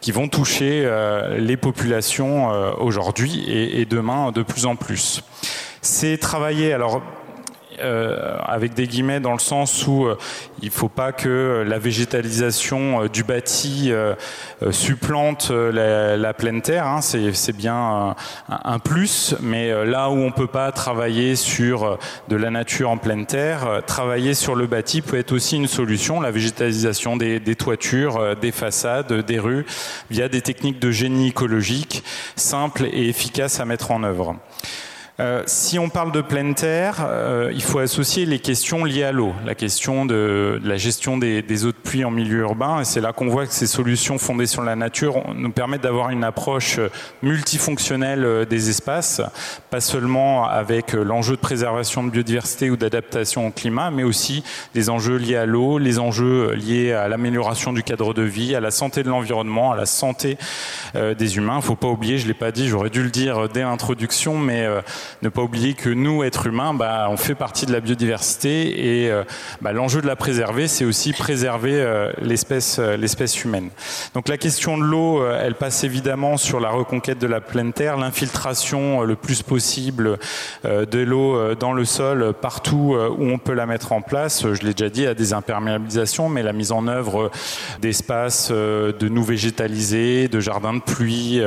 qui 0.00 0.12
vont 0.12 0.28
toucher 0.28 0.88
les 1.36 1.56
populations 1.56 2.50
aujourd'hui 2.80 3.44
et 3.50 3.84
demain 3.84 4.30
de 4.30 4.42
plus 4.42 4.64
en 4.64 4.76
plus. 4.76 5.22
C'est 5.82 6.16
travailler 6.16 6.72
alors 6.72 7.02
euh, 7.80 8.36
avec 8.44 8.74
des 8.74 8.86
guillemets 8.86 9.20
dans 9.20 9.32
le 9.32 9.38
sens 9.38 9.86
où 9.86 10.06
euh, 10.06 10.16
il 10.62 10.66
ne 10.66 10.72
faut 10.72 10.88
pas 10.88 11.12
que 11.12 11.64
la 11.66 11.78
végétalisation 11.78 13.02
euh, 13.02 13.08
du 13.08 13.24
bâti 13.24 13.92
supplante 14.70 15.50
la, 15.50 16.34
pleine 16.34 16.62
terre. 16.62 16.86
Hein, 16.86 17.00
c'est 17.00 17.56
bien 17.56 18.14
un, 18.48 18.78
plus, 18.78 19.34
mais 19.40 19.84
là 19.84 20.10
où 20.10 20.16
on 20.16 20.30
peut 20.30 20.46
pas 20.46 20.72
travailler 20.72 21.36
sur 21.36 21.98
de 22.28 22.36
la 22.36 22.50
nature 22.50 22.90
en 22.90 22.96
pleine 22.96 23.26
terre, 23.26 23.82
travailler 23.86 24.34
sur 24.34 24.54
le 24.54 24.66
bâti 24.66 25.02
peut 25.02 25.18
être 25.18 25.32
aussi 25.32 25.56
une 25.56 25.66
solution. 25.66 26.20
La 26.20 26.30
végétalisation 26.30 27.16
des, 27.16 27.40
des 27.40 27.56
toitures, 27.56 28.36
des 28.36 28.52
façades, 28.52 29.12
des 29.12 29.38
rues, 29.38 29.66
via 30.10 30.28
des 30.28 30.40
techniques 30.40 30.78
de 30.78 30.90
génie 30.90 31.28
écologique 31.28 32.04
simples 32.36 32.86
et 32.86 33.08
efficaces 33.08 33.60
à 33.60 33.64
mettre 33.64 33.90
en 33.90 34.02
œuvre. 34.02 34.36
Euh, 35.20 35.44
si 35.46 35.78
on 35.78 35.90
parle 35.90 36.10
de 36.10 36.20
pleine 36.20 36.56
terre, 36.56 37.06
euh, 37.08 37.52
il 37.54 37.62
faut 37.62 37.78
associer 37.78 38.26
les 38.26 38.40
questions 38.40 38.84
liées 38.84 39.04
à 39.04 39.12
l'eau, 39.12 39.32
la 39.46 39.54
question 39.54 40.06
de, 40.06 40.58
de 40.60 40.68
la 40.68 40.76
gestion 40.76 41.16
des, 41.16 41.40
des, 41.40 41.64
eaux 41.64 41.70
de 41.70 41.76
pluie 41.76 42.04
en 42.04 42.10
milieu 42.10 42.38
urbain, 42.38 42.80
et 42.80 42.84
c'est 42.84 43.00
là 43.00 43.12
qu'on 43.12 43.28
voit 43.28 43.46
que 43.46 43.52
ces 43.52 43.68
solutions 43.68 44.18
fondées 44.18 44.46
sur 44.46 44.62
la 44.62 44.74
nature 44.74 45.22
nous 45.36 45.52
permettent 45.52 45.82
d'avoir 45.82 46.10
une 46.10 46.24
approche 46.24 46.80
multifonctionnelle 47.22 48.24
euh, 48.24 48.44
des 48.44 48.70
espaces, 48.70 49.22
pas 49.70 49.80
seulement 49.80 50.48
avec 50.48 50.96
euh, 50.96 51.04
l'enjeu 51.04 51.36
de 51.36 51.40
préservation 51.40 52.02
de 52.02 52.10
biodiversité 52.10 52.68
ou 52.70 52.76
d'adaptation 52.76 53.46
au 53.46 53.50
climat, 53.52 53.92
mais 53.92 54.02
aussi 54.02 54.42
les 54.74 54.90
enjeux 54.90 55.16
liés 55.16 55.36
à 55.36 55.46
l'eau, 55.46 55.78
les 55.78 56.00
enjeux 56.00 56.54
liés 56.54 56.92
à 56.92 57.06
l'amélioration 57.06 57.72
du 57.72 57.84
cadre 57.84 58.14
de 58.14 58.22
vie, 58.22 58.56
à 58.56 58.60
la 58.60 58.72
santé 58.72 59.04
de 59.04 59.08
l'environnement, 59.10 59.70
à 59.70 59.76
la 59.76 59.86
santé 59.86 60.38
euh, 60.96 61.14
des 61.14 61.36
humains. 61.36 61.60
Faut 61.60 61.76
pas 61.76 61.86
oublier, 61.86 62.18
je 62.18 62.26
l'ai 62.26 62.34
pas 62.34 62.50
dit, 62.50 62.66
j'aurais 62.66 62.90
dû 62.90 63.04
le 63.04 63.10
dire 63.10 63.48
dès 63.48 63.62
l'introduction, 63.62 64.38
mais 64.38 64.66
ne 65.22 65.28
pas 65.28 65.42
oublier 65.42 65.74
que 65.74 65.88
nous, 65.88 66.22
êtres 66.22 66.46
humains, 66.46 66.74
bah, 66.74 67.08
on 67.10 67.16
fait 67.16 67.34
partie 67.34 67.66
de 67.66 67.72
la 67.72 67.80
biodiversité 67.80 69.04
et 69.04 69.10
euh, 69.10 69.24
bah, 69.60 69.72
l'enjeu 69.72 70.00
de 70.00 70.06
la 70.06 70.16
préserver, 70.16 70.68
c'est 70.68 70.84
aussi 70.84 71.12
préserver 71.12 71.74
euh, 71.74 72.12
l'espèce, 72.20 72.78
euh, 72.78 72.96
l'espèce 72.96 73.42
humaine. 73.44 73.70
Donc 74.14 74.28
la 74.28 74.38
question 74.38 74.78
de 74.78 74.84
l'eau, 74.84 75.24
elle 75.26 75.54
passe 75.54 75.84
évidemment 75.84 76.36
sur 76.36 76.60
la 76.60 76.70
reconquête 76.70 77.18
de 77.18 77.26
la 77.26 77.40
pleine 77.40 77.72
terre, 77.72 77.96
l'infiltration 77.96 79.02
le 79.02 79.16
plus 79.16 79.42
possible 79.42 80.18
de 80.64 80.98
l'eau 80.98 81.54
dans 81.54 81.72
le 81.72 81.84
sol 81.84 82.34
partout 82.40 82.96
où 82.96 83.24
on 83.24 83.38
peut 83.38 83.52
la 83.52 83.66
mettre 83.66 83.92
en 83.92 84.00
place. 84.00 84.52
Je 84.52 84.62
l'ai 84.62 84.74
déjà 84.74 84.90
dit, 84.90 85.06
à 85.06 85.14
des 85.14 85.32
imperméabilisations, 85.32 86.28
mais 86.28 86.42
la 86.42 86.52
mise 86.52 86.72
en 86.72 86.86
œuvre 86.86 87.30
d'espaces 87.80 88.50
de 88.50 89.08
nous 89.08 89.24
végétalisés, 89.24 90.28
de 90.28 90.40
jardins 90.40 90.74
de 90.74 90.80
pluie, 90.80 91.42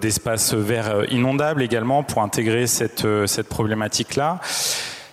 d'espaces 0.00 0.54
verts 0.54 0.94
euh, 0.94 1.04
inondables 1.10 1.62
également 1.62 2.02
pour 2.02 2.22
intégrer 2.22 2.66
cette, 2.66 3.04
euh, 3.04 3.26
cette 3.26 3.48
problématique-là. 3.48 4.40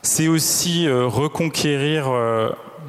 C'est 0.01 0.27
aussi 0.27 0.87
euh, 0.87 1.05
reconquérir 1.07 2.11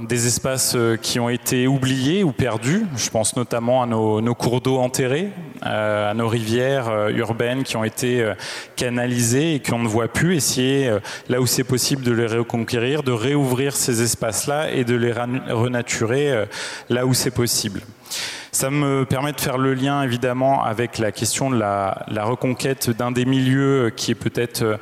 des 0.01 0.27
espaces 0.27 0.77
qui 1.01 1.21
ont 1.21 1.29
été 1.29 1.69
oubliés 1.69 2.25
ou 2.25 2.33
perdus. 2.33 2.85
Je 2.97 3.09
pense 3.09 3.37
notamment 3.37 3.85
à 3.85 3.87
nos, 3.87 4.35
cours 4.35 4.61
d'eau 4.61 4.79
enterrés, 4.79 5.31
à 5.63 6.13
nos 6.15 6.27
rivières 6.27 7.09
urbaines 7.11 7.63
qui 7.63 7.77
ont 7.77 7.85
été 7.85 8.29
canalisées 8.75 9.55
et 9.55 9.61
qu'on 9.61 9.79
ne 9.79 9.87
voit 9.87 10.09
plus. 10.09 10.35
Essayer, 10.35 10.99
là 11.29 11.41
où 11.41 11.47
c'est 11.47 11.63
possible, 11.63 12.03
de 12.03 12.11
les 12.11 12.27
reconquérir, 12.27 13.05
de 13.05 13.13
réouvrir 13.13 13.77
ces 13.77 14.03
espaces-là 14.03 14.73
et 14.73 14.83
de 14.83 14.97
les 14.97 15.13
renaturer 15.13 16.47
là 16.91 17.07
où 17.07 17.15
c'est 17.15 17.31
possible. 17.31 17.83
Ça 18.65 18.71
me 18.71 19.05
permet 19.05 19.33
de 19.33 19.41
faire 19.43 19.59
le 19.59 19.75
lien 19.75 20.01
évidemment 20.01 20.65
avec 20.65 20.97
la 20.97 21.13
question 21.13 21.51
de 21.51 21.59
la, 21.59 22.07
reconquête 22.23 22.89
d'un 22.89 23.13
des 23.13 23.27
milieux 23.27 23.93
qui 23.95 24.11
est 24.11 24.15
peut-être 24.15 24.79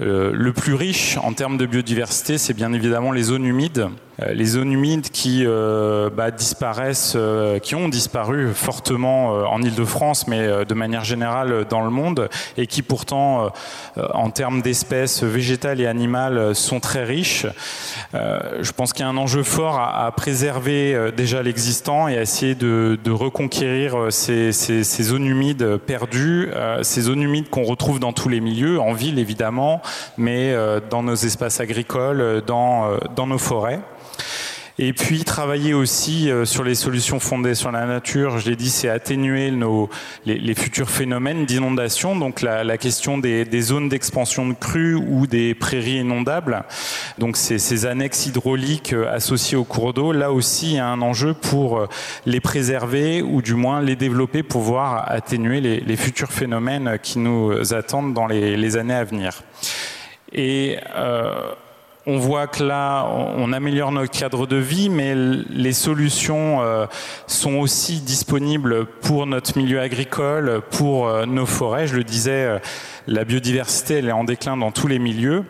euh, 0.00 0.32
le 0.34 0.52
plus 0.52 0.74
riche 0.74 1.18
en 1.18 1.32
termes 1.32 1.56
de 1.56 1.64
biodiversité, 1.64 2.36
c'est 2.36 2.52
bien 2.52 2.72
évidemment 2.72 3.12
les 3.12 3.22
zones 3.22 3.44
humides. 3.44 3.86
Euh, 4.20 4.34
les 4.34 4.44
zones 4.44 4.72
humides 4.72 5.10
qui 5.10 5.44
euh, 5.46 6.10
bah, 6.10 6.30
disparaissent, 6.30 7.14
euh, 7.16 7.58
qui 7.58 7.74
ont 7.74 7.88
disparu 7.88 8.52
fortement 8.52 9.28
en 9.50 9.62
Ile-de-France, 9.62 10.26
mais 10.28 10.64
de 10.64 10.74
manière 10.74 11.04
générale 11.04 11.64
dans 11.68 11.82
le 11.82 11.90
monde, 11.90 12.28
et 12.56 12.66
qui 12.66 12.82
pourtant, 12.82 13.50
en 13.96 14.30
termes 14.30 14.62
d'espèces 14.62 15.22
végétales 15.22 15.80
et 15.80 15.86
animales, 15.86 16.54
sont 16.54 16.80
très 16.80 17.04
riches. 17.04 17.46
je 18.12 18.72
pense 18.72 18.92
qu'il 18.92 19.04
y 19.04 19.06
a 19.06 19.10
un 19.10 19.16
enjeu 19.16 19.42
fort 19.42 19.78
à, 19.78 20.06
à 20.06 20.10
préserver 20.10 21.12
déjà 21.16 21.42
l'existant 21.42 22.08
et 22.08 22.18
à 22.18 22.22
essayer 22.22 22.54
de, 22.54 22.98
de 23.02 23.10
reconquérir 23.10 24.06
ces, 24.10 24.52
ces, 24.52 24.84
ces, 24.84 25.02
zones 25.02 25.26
humides 25.26 25.76
perdues, 25.78 26.50
ces 26.82 27.02
zones 27.02 27.22
humides 27.22 27.50
qu'on 27.50 27.64
retrouve 27.64 28.00
dans 28.00 28.12
tous 28.12 28.28
les 28.28 28.40
milieux, 28.40 28.80
en 28.80 28.92
ville 28.92 29.18
évidemment, 29.18 29.82
mais 30.16 30.54
dans 30.90 31.02
nos 31.02 31.14
espaces 31.14 31.60
agricoles, 31.60 32.42
dans, 32.46 32.96
dans 33.14 33.26
nos 33.26 33.38
forêts. 33.38 33.80
Et 34.78 34.94
puis 34.94 35.22
travailler 35.24 35.74
aussi 35.74 36.30
euh, 36.30 36.46
sur 36.46 36.64
les 36.64 36.74
solutions 36.74 37.20
fondées 37.20 37.54
sur 37.54 37.70
la 37.70 37.84
nature. 37.84 38.38
Je 38.38 38.48
l'ai 38.48 38.56
dit, 38.56 38.70
c'est 38.70 38.88
atténuer 38.88 39.50
nos, 39.50 39.90
les, 40.24 40.54
futurs 40.54 40.88
phénomènes 40.88 41.44
d'inondation. 41.44 42.16
Donc 42.16 42.40
la, 42.40 42.78
question 42.78 43.18
des, 43.18 43.60
zones 43.60 43.90
d'expansion 43.90 44.48
de 44.48 44.54
crues 44.54 44.94
ou 44.94 45.26
des 45.26 45.54
prairies 45.54 45.98
inondables. 45.98 46.64
Donc 47.18 47.36
ces, 47.36 47.86
annexes 47.86 48.26
hydrauliques 48.26 48.94
euh, 48.94 49.12
associées 49.14 49.58
au 49.58 49.64
cours 49.64 49.92
d'eau. 49.92 50.12
Là 50.12 50.32
aussi, 50.32 50.70
il 50.70 50.74
y 50.76 50.78
a 50.78 50.86
un 50.86 51.02
enjeu 51.02 51.34
pour 51.34 51.78
euh, 51.78 51.86
les 52.24 52.40
préserver 52.40 53.20
ou 53.20 53.42
du 53.42 53.54
moins 53.54 53.82
les 53.82 53.96
développer 53.96 54.42
pour 54.42 54.62
pouvoir 54.62 55.10
atténuer 55.10 55.60
les, 55.60 55.96
futurs 55.96 56.30
phénomènes 56.30 56.98
qui 57.02 57.18
nous 57.18 57.72
attendent 57.72 58.14
dans 58.14 58.26
les, 58.26 58.76
années 58.76 58.94
à 58.94 59.02
venir. 59.02 59.42
Et 60.32 60.76
on 62.06 62.18
voit 62.18 62.46
que 62.46 62.64
là, 62.64 63.06
on 63.06 63.52
améliore 63.52 63.92
notre 63.92 64.10
cadre 64.10 64.46
de 64.46 64.56
vie, 64.56 64.88
mais 64.88 65.14
les 65.14 65.72
solutions 65.72 66.60
euh, 66.60 66.86
sont 67.26 67.54
aussi 67.54 68.00
disponibles 68.00 68.86
pour 68.86 69.26
notre 69.26 69.56
milieu 69.56 69.80
agricole, 69.80 70.62
pour 70.72 71.06
euh, 71.06 71.26
nos 71.26 71.46
forêts. 71.46 71.86
Je 71.86 71.96
le 71.96 72.04
disais, 72.04 72.44
euh, 72.44 72.58
la 73.06 73.24
biodiversité, 73.24 73.94
elle 73.94 74.08
est 74.08 74.12
en 74.12 74.24
déclin 74.24 74.56
dans 74.56 74.72
tous 74.72 74.88
les 74.88 74.98
milieux. 74.98 75.44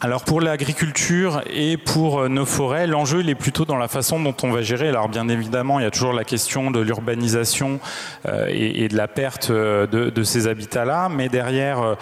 Alors 0.00 0.22
pour 0.22 0.40
l'agriculture 0.40 1.42
et 1.50 1.76
pour 1.76 2.20
euh, 2.20 2.28
nos 2.28 2.46
forêts, 2.46 2.86
l'enjeu 2.86 3.18
il 3.18 3.30
est 3.30 3.34
plutôt 3.34 3.64
dans 3.64 3.76
la 3.76 3.88
façon 3.88 4.20
dont 4.20 4.34
on 4.44 4.52
va 4.52 4.62
gérer. 4.62 4.88
Alors 4.88 5.08
bien 5.08 5.28
évidemment, 5.28 5.80
il 5.80 5.82
y 5.82 5.86
a 5.86 5.90
toujours 5.90 6.12
la 6.12 6.22
question 6.22 6.70
de 6.70 6.78
l'urbanisation 6.78 7.80
euh, 8.28 8.46
et, 8.48 8.86
de 8.86 8.96
la 8.96 9.08
perte 9.08 9.50
euh, 9.50 9.88
de, 9.88 10.22
ces 10.22 10.46
habitats-là, 10.46 11.08
mais 11.08 11.28
derrière, 11.28 11.96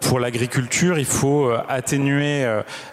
pour 0.00 0.18
l'agriculture, 0.18 0.98
il 0.98 1.04
faut 1.04 1.52
atténuer 1.68 2.46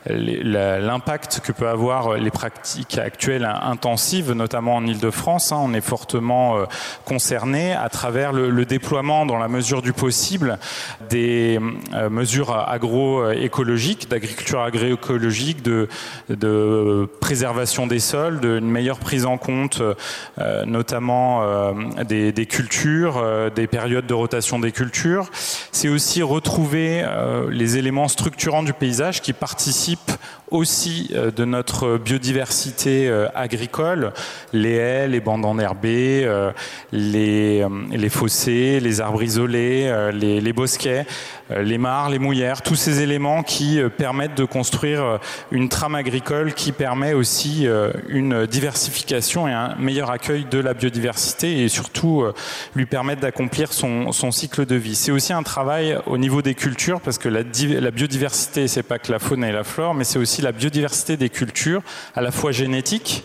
l'impact 0.06 1.40
que 1.44 1.52
peut 1.52 1.68
avoir 1.68 2.16
les 2.16 2.30
pratiques 2.30 2.98
actuelles 2.98 3.46
intensives, 3.46 4.34
notamment 4.34 4.76
en 4.76 4.86
Ile-de-France. 4.86 5.54
Hein, 5.54 5.60
on 5.62 5.74
est 5.74 5.82
fortement 5.82 6.66
concerné 7.06 7.74
à 7.74 7.90
travers 7.90 8.34
le, 8.34 8.66
déploiement, 8.66 9.26
dans 9.26 9.38
la 9.38 9.48
mesure 9.48 9.82
du 9.82 9.94
possible, 9.94 10.60
des 11.10 11.60
mesures 12.10 12.52
agroécologiques 12.68 14.10
d'agriculture 14.10 14.35
d'agriculture 14.36 14.62
agroécologique, 14.62 15.62
de, 15.62 15.88
de 16.30 17.08
préservation 17.22 17.88
des 17.88 18.00
sols, 18.00 18.42
d'une 18.42 18.70
meilleure 18.70 19.00
prise 19.00 19.26
en 19.26 19.38
compte 19.38 19.82
notamment 20.66 21.74
des, 22.04 22.32
des, 22.32 22.46
cultures, 22.46 23.52
des 23.56 23.68
périodes 23.68 24.08
de 24.08 24.14
rotation 24.14 24.60
des 24.60 24.72
cultures. 24.72 25.30
C'est 25.72 25.90
aussi 25.90 26.22
retrouver 26.22 27.06
les 27.50 27.78
éléments 27.78 28.08
structurants 28.08 28.64
du 28.64 28.74
paysage 28.74 29.22
qui 29.22 29.34
participent 29.34 30.12
aussi 30.52 31.10
euh, 31.14 31.32
de 31.32 31.46
notre 31.46 31.98
biodiversité 31.98 33.08
euh, 33.08 33.28
agricole, 33.34 34.14
les 34.54 34.74
haies, 34.74 35.08
les 35.08 35.20
bandes 35.20 35.46
enherbées, 35.46 36.24
euh, 36.26 36.52
les, 36.92 38.10
fossés, 38.10 38.80
les 38.80 39.02
arbres 39.02 39.24
isolés, 39.24 40.12
les, 40.14 40.54
bosquets, 40.54 41.06
les 41.50 41.78
mares, 41.78 42.10
les 42.10 42.20
mouillères, 42.20 42.62
tous 42.62 42.76
ces 42.76 43.02
éléments 43.02 43.44
qui 43.44 43.80
permettent 43.98 44.36
de 44.36 44.46
construire 44.46 45.20
une 45.52 45.70
trame 45.70 45.96
agricole 45.96 46.54
qui 46.54 46.72
permet 46.72 47.14
aussi 47.14 47.68
une 48.08 48.46
diversification 48.46 49.48
et 49.48 49.52
un 49.52 49.76
meilleur 49.76 50.12
accueil 50.12 50.46
de 50.50 50.60
la 50.60 50.74
biodiversité 50.74 51.64
et 51.64 51.68
surtout 51.68 52.24
lui 52.76 52.86
permettre 52.86 53.22
d'accomplir 53.22 53.74
son, 53.74 54.12
son, 54.12 54.32
cycle 54.32 54.66
de 54.66 54.76
vie. 54.76 54.96
C'est 54.96 55.12
aussi 55.12 55.34
un 55.34 55.44
travail 55.44 55.98
au 56.06 56.18
niveau 56.18 56.42
des 56.42 56.56
cultures 56.56 57.02
parce 57.02 57.18
que 57.18 57.30
la, 57.30 57.42
la 57.42 57.92
biodiversité, 57.92 58.68
c'est 58.68 58.84
pas 58.84 59.00
que 59.00 59.12
la 59.12 59.20
faune 59.20 59.44
et 59.44 59.52
la 59.52 59.64
flore, 59.64 59.94
mais 59.94 60.04
c'est 60.04 60.20
aussi 60.20 60.35
la 60.42 60.52
biodiversité 60.52 61.18
des 61.18 61.30
cultures, 61.30 61.82
à 62.16 62.22
la 62.22 62.32
fois 62.32 62.52
génétique, 62.52 63.24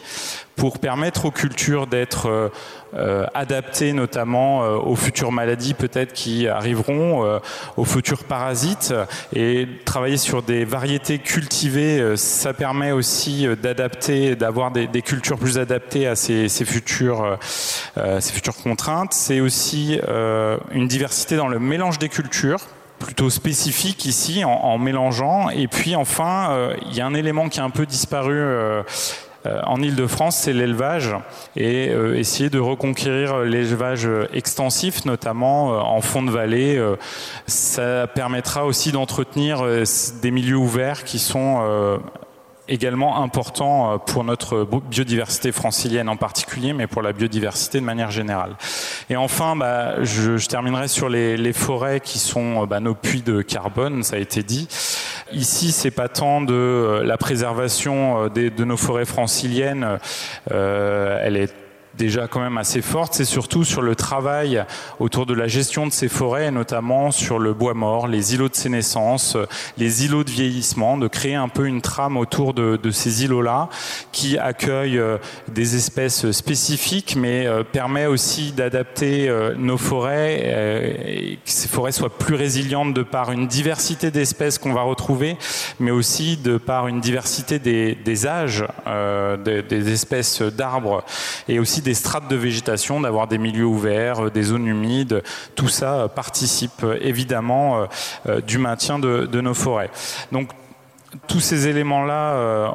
pour 0.61 0.79
permettre 0.79 1.25
aux 1.25 1.31
cultures 1.31 1.87
d'être 1.87 2.27
euh, 2.29 2.49
euh, 2.93 3.25
adaptées 3.33 3.95
notamment 3.95 4.63
euh, 4.63 4.77
aux 4.77 4.95
futures 4.95 5.33
maladies 5.33 5.73
peut-être 5.73 6.13
qui 6.13 6.49
arriveront, 6.49 7.41
aux 7.79 7.85
futurs 7.85 8.25
parasites, 8.25 8.93
et 9.35 9.67
travailler 9.87 10.19
sur 10.19 10.43
des 10.43 10.67
variétés 10.67 11.19
cultivées, 11.19 12.15
ça 12.17 12.53
permet 12.53 12.93
aussi 12.93 13.47
d'adapter, 13.63 14.37
d'avoir 14.37 14.71
des, 14.71 15.03
cultures 15.03 15.39
plus 15.39 15.59
adaptées 15.59 16.07
à 16.07 16.15
ces, 16.15 16.49
futures, 16.49 17.39
ces 17.97 18.33
futures 18.33 18.57
contraintes. 18.57 19.13
C'est 19.15 19.41
aussi 19.41 19.99
une 20.73 20.89
diversité 20.89 21.37
dans 21.37 21.49
le 21.49 21.59
mélange 21.59 21.99
des 21.99 22.09
cultures 22.09 22.61
plutôt 23.01 23.31
spécifique 23.31 24.05
ici 24.05 24.45
en, 24.45 24.79
mélangeant. 24.79 25.51
Et 25.51 25.67
puis 25.67 25.97
enfin, 25.97 26.53
euh, 26.53 26.77
il 26.87 26.95
y 26.95 27.01
a 27.01 27.07
un 27.07 27.15
élément 27.15 27.49
qui 27.49 27.59
a 27.59 27.65
un 27.65 27.71
peu 27.71 27.87
disparu. 27.87 28.37
Euh, 28.37 28.83
euh, 29.47 29.59
en 29.65 29.81
Ile-de-France, 29.81 30.37
c'est 30.37 30.53
l'élevage 30.53 31.17
et 31.57 31.87
essayer 32.15 32.51
de 32.51 32.59
reconquérir 32.59 33.39
l'élevage 33.39 34.07
extensif, 34.35 35.07
notamment 35.07 35.69
en 35.69 36.03
fond 36.03 36.23
de 36.23 36.31
vallée. 36.31 36.79
ça 37.47 38.07
permettra 38.07 38.67
aussi 38.67 38.93
d'entretenir 38.93 39.65
des 40.21 40.31
milieux 40.31 40.59
ouverts 40.59 41.05
qui 41.05 41.19
sont 41.19 41.99
également 42.71 43.23
important 43.23 43.93
euh, 43.93 43.99
pour 43.99 44.25
notre 44.25 44.67
biodiversité 44.89 45.53
francilienne 45.53 46.09
en 46.09 46.17
particulier, 46.17 46.73
mais 46.73 46.87
pour 46.87 47.03
la 47.03 47.13
biodiversité 47.13 47.81
de 47.81 47.85
manière 47.85 48.11
générale. 48.11 48.57
Et 49.11 49.17
enfin, 49.17 49.57
bah, 49.57 50.03
je, 50.05 50.47
terminerai 50.47 50.89
sur 50.89 51.09
les, 51.09 51.53
forêts 51.53 52.01
qui 52.01 52.19
sont 52.19 52.63
euh, 52.63 52.67
bah, 52.67 52.81
nos 52.81 52.95
puits 52.95 53.23
de 53.23 53.43
carbone, 53.43 54.03
ça 54.03 54.17
a 54.17 54.19
été 54.19 54.43
dit. 54.43 54.69
Ici, 55.33 55.73
c'est 55.73 55.91
pas 55.91 56.09
tant 56.09 56.41
de 56.41 56.55
euh, 56.55 57.05
la 57.05 57.19
préservation 57.19 58.29
de 58.29 58.65
nos 58.65 58.77
forêts 58.77 59.05
franciliennes, 59.05 59.99
elle 60.51 61.37
est 61.37 61.53
déjà 62.01 62.29
quand 62.29 62.41
même 62.41 62.57
assez 62.57 62.81
forte, 62.81 63.13
c'est 63.13 63.27
surtout 63.27 63.63
sur 63.63 63.83
le 63.83 63.95
travail 63.95 64.65
autour 65.01 65.27
de 65.27 65.35
la 65.35 65.49
gestion 65.49 65.87
de 65.87 65.93
ces 65.93 66.09
forêts, 66.09 66.51
notamment 66.51 67.11
sur 67.11 67.39
le 67.39 67.53
bois 67.53 67.75
mort, 67.75 68.09
les 68.09 68.33
îlots 68.35 68.49
de 68.49 68.55
sénescence, 68.55 69.37
les 69.77 70.07
îlots 70.07 70.25
de 70.25 70.31
vieillissement, 70.31 70.97
de 70.97 71.09
créer 71.09 71.35
un 71.35 71.49
peu 71.49 71.67
une 71.67 71.83
trame 71.83 72.17
autour 72.17 72.55
de, 72.55 72.91
ces 72.91 73.25
îlots-là 73.25 73.69
qui 74.13 74.39
accueillent 74.39 74.99
euh, 74.99 75.19
des 75.49 75.77
espèces 75.77 76.31
spécifiques, 76.31 77.17
mais 77.17 77.47
euh, 77.47 77.65
permet 77.65 78.07
aussi 78.07 78.53
d'adapter 78.53 79.29
euh, 79.29 79.55
nos 79.59 79.77
forêts 79.77 80.97
et 81.07 81.37
que 81.37 81.51
ces 81.51 81.69
forêts 81.69 81.93
soient 81.93 82.17
plus 82.17 82.35
résilientes 82.35 82.95
de 82.95 83.03
par 83.03 83.31
une 83.31 83.47
diversité 83.47 84.11
d'espèces 84.11 84.57
qu'on 84.57 84.73
va 84.73 84.83
retrouver, 84.83 85.37
mais 85.79 85.91
aussi 85.91 86.39
de 86.39 86.57
par 86.57 86.89
une 86.89 87.01
diversité 87.01 87.59
des, 87.59 87.95
des 87.95 88.27
âges 88.27 88.65
des, 89.45 89.63
des 89.63 89.93
espèces 89.93 90.41
d'arbres 90.41 91.05
et 91.49 91.59
aussi 91.59 91.83
des 91.83 91.90
strates 91.95 92.29
de 92.29 92.37
végétation, 92.37 93.01
d'avoir 93.01 93.27
des 93.27 93.39
milieux 93.39 93.65
ouverts, 93.65 94.27
euh, 94.27 94.31
des 94.31 94.43
zones 94.43 94.67
humides, 94.67 95.23
tout 95.55 95.69
ça 95.69 95.95
euh, 95.95 96.09
participe 96.09 96.85
euh, 96.85 96.99
évidemment 97.01 97.87
du 98.47 98.59
maintien 98.59 98.99
de, 98.99 99.41
nos 99.41 99.55
forêts. 99.55 99.91
Donc 100.33 100.51
tous 101.27 101.41
ces 101.41 101.69
éléments-là, 101.69 102.73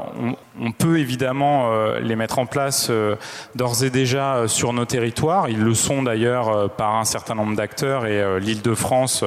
on, 0.60 0.72
peut 0.72 0.99
évidemment 0.99 1.72
euh, 1.72 1.99
les 1.99 2.16
mettre 2.16 2.39
en 2.39 2.45
place 2.45 2.88
euh, 2.89 3.16
d'ores 3.56 3.84
et 3.84 3.89
déjà 3.89 4.47
sur 4.47 4.74
nos 4.74 4.86
territoires. 4.86 5.49
Ils 5.49 5.62
le 5.62 5.74
sont 5.74 6.03
d'ailleurs 6.03 6.70
par 6.72 6.95
un 6.95 7.06
certain 7.06 7.36
nombre 7.36 7.56
d'acteurs 7.56 8.06
et 8.06 8.39
l'Île-de-France 8.39 9.24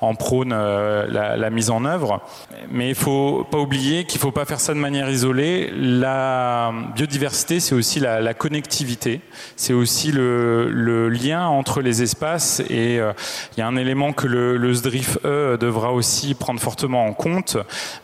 en 0.00 0.14
prône 0.14 0.50
la, 0.50 1.50
mise 1.50 1.70
en 1.70 1.84
œuvre. 1.84 2.20
Mais 2.70 2.88
il 2.88 2.94
faut 2.94 3.46
pas 3.50 3.58
oublier 3.58 4.04
qu'il 4.04 4.18
ne 4.18 4.22
faut 4.22 4.30
pas 4.30 4.44
faire 4.44 4.60
ça 4.60 4.74
de 4.74 4.78
manière 4.78 5.08
isolée. 5.10 5.70
La 5.74 6.72
biodiversité, 6.94 7.60
c'est 7.60 7.74
aussi 7.74 8.00
la, 8.00 8.34
connectivité, 8.34 9.20
c'est 9.56 9.72
aussi 9.72 10.12
le, 10.12 11.08
lien 11.08 11.46
entre 11.46 11.80
les 11.80 12.02
espaces 12.02 12.60
et 12.68 12.96
il 12.96 13.58
y 13.58 13.62
a 13.62 13.66
un 13.66 13.76
élément 13.76 14.12
que 14.12 14.26
le, 14.26 14.56
le 14.56 14.72
SDRIF 14.72 15.18
E 15.24 15.56
devra 15.58 15.92
aussi 15.92 16.34
prendre 16.34 16.60
fortement 16.60 17.06
en 17.06 17.12
compte, 17.12 17.56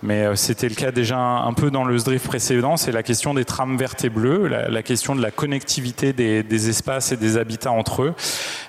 mais 0.02 0.36
c'était 0.36 0.68
le 0.68 0.74
cas 0.74 0.90
déjà 0.90 1.18
un, 1.18 1.52
peu 1.52 1.70
dans 1.70 1.84
le 1.84 1.96
SDRIF 1.98 2.24
précédent, 2.26 2.67
c'est 2.76 2.92
la 2.92 3.02
question 3.02 3.34
des 3.34 3.44
trames 3.44 3.76
vertes 3.76 4.04
et 4.04 4.10
bleues, 4.10 4.46
la, 4.46 4.82
question 4.82 5.14
de 5.14 5.22
la 5.22 5.30
connectivité 5.30 6.12
des, 6.12 6.68
espaces 6.68 7.12
et 7.12 7.16
des 7.16 7.36
habitats 7.36 7.72
entre 7.72 8.02
eux. 8.02 8.14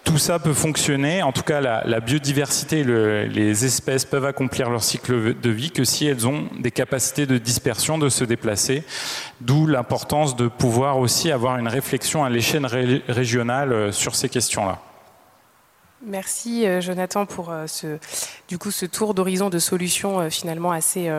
Tout 0.03 0.17
ça 0.17 0.39
peut 0.39 0.53
fonctionner, 0.53 1.21
en 1.23 1.31
tout 1.31 1.43
cas 1.43 1.61
la, 1.61 1.99
biodiversité, 1.99 2.83
les 2.83 3.65
espèces 3.65 4.05
peuvent 4.05 4.25
accomplir 4.25 4.69
leur 4.69 4.83
cycle 4.83 5.39
de 5.39 5.49
vie 5.49 5.71
que 5.71 5.83
si 5.83 6.07
elles 6.07 6.27
ont 6.27 6.45
des 6.59 6.71
capacités 6.71 7.25
de 7.25 7.37
dispersion, 7.37 7.97
de 7.97 8.09
se 8.09 8.23
déplacer, 8.23 8.83
d'où 9.41 9.67
l'importance 9.67 10.35
de 10.35 10.47
pouvoir 10.47 10.99
aussi 10.99 11.31
avoir 11.31 11.57
une 11.57 11.67
réflexion 11.67 12.23
à 12.23 12.29
l'échelle 12.29 12.65
régionale 13.07 13.73
euh, 13.73 13.91
sur 13.91 14.15
ces 14.15 14.29
questions-là. 14.29 14.79
Merci 16.05 16.65
euh, 16.65 16.79
Jonathan 16.79 17.25
pour 17.25 17.49
euh, 17.49 17.67
ce, 17.67 17.97
du 18.47 18.57
coup, 18.57 18.71
ce 18.71 18.85
tour 18.85 19.13
d'horizon 19.13 19.49
de 19.49 19.59
solutions 19.59 20.21
euh, 20.21 20.29
finalement 20.29 20.71
assez, 20.71 21.11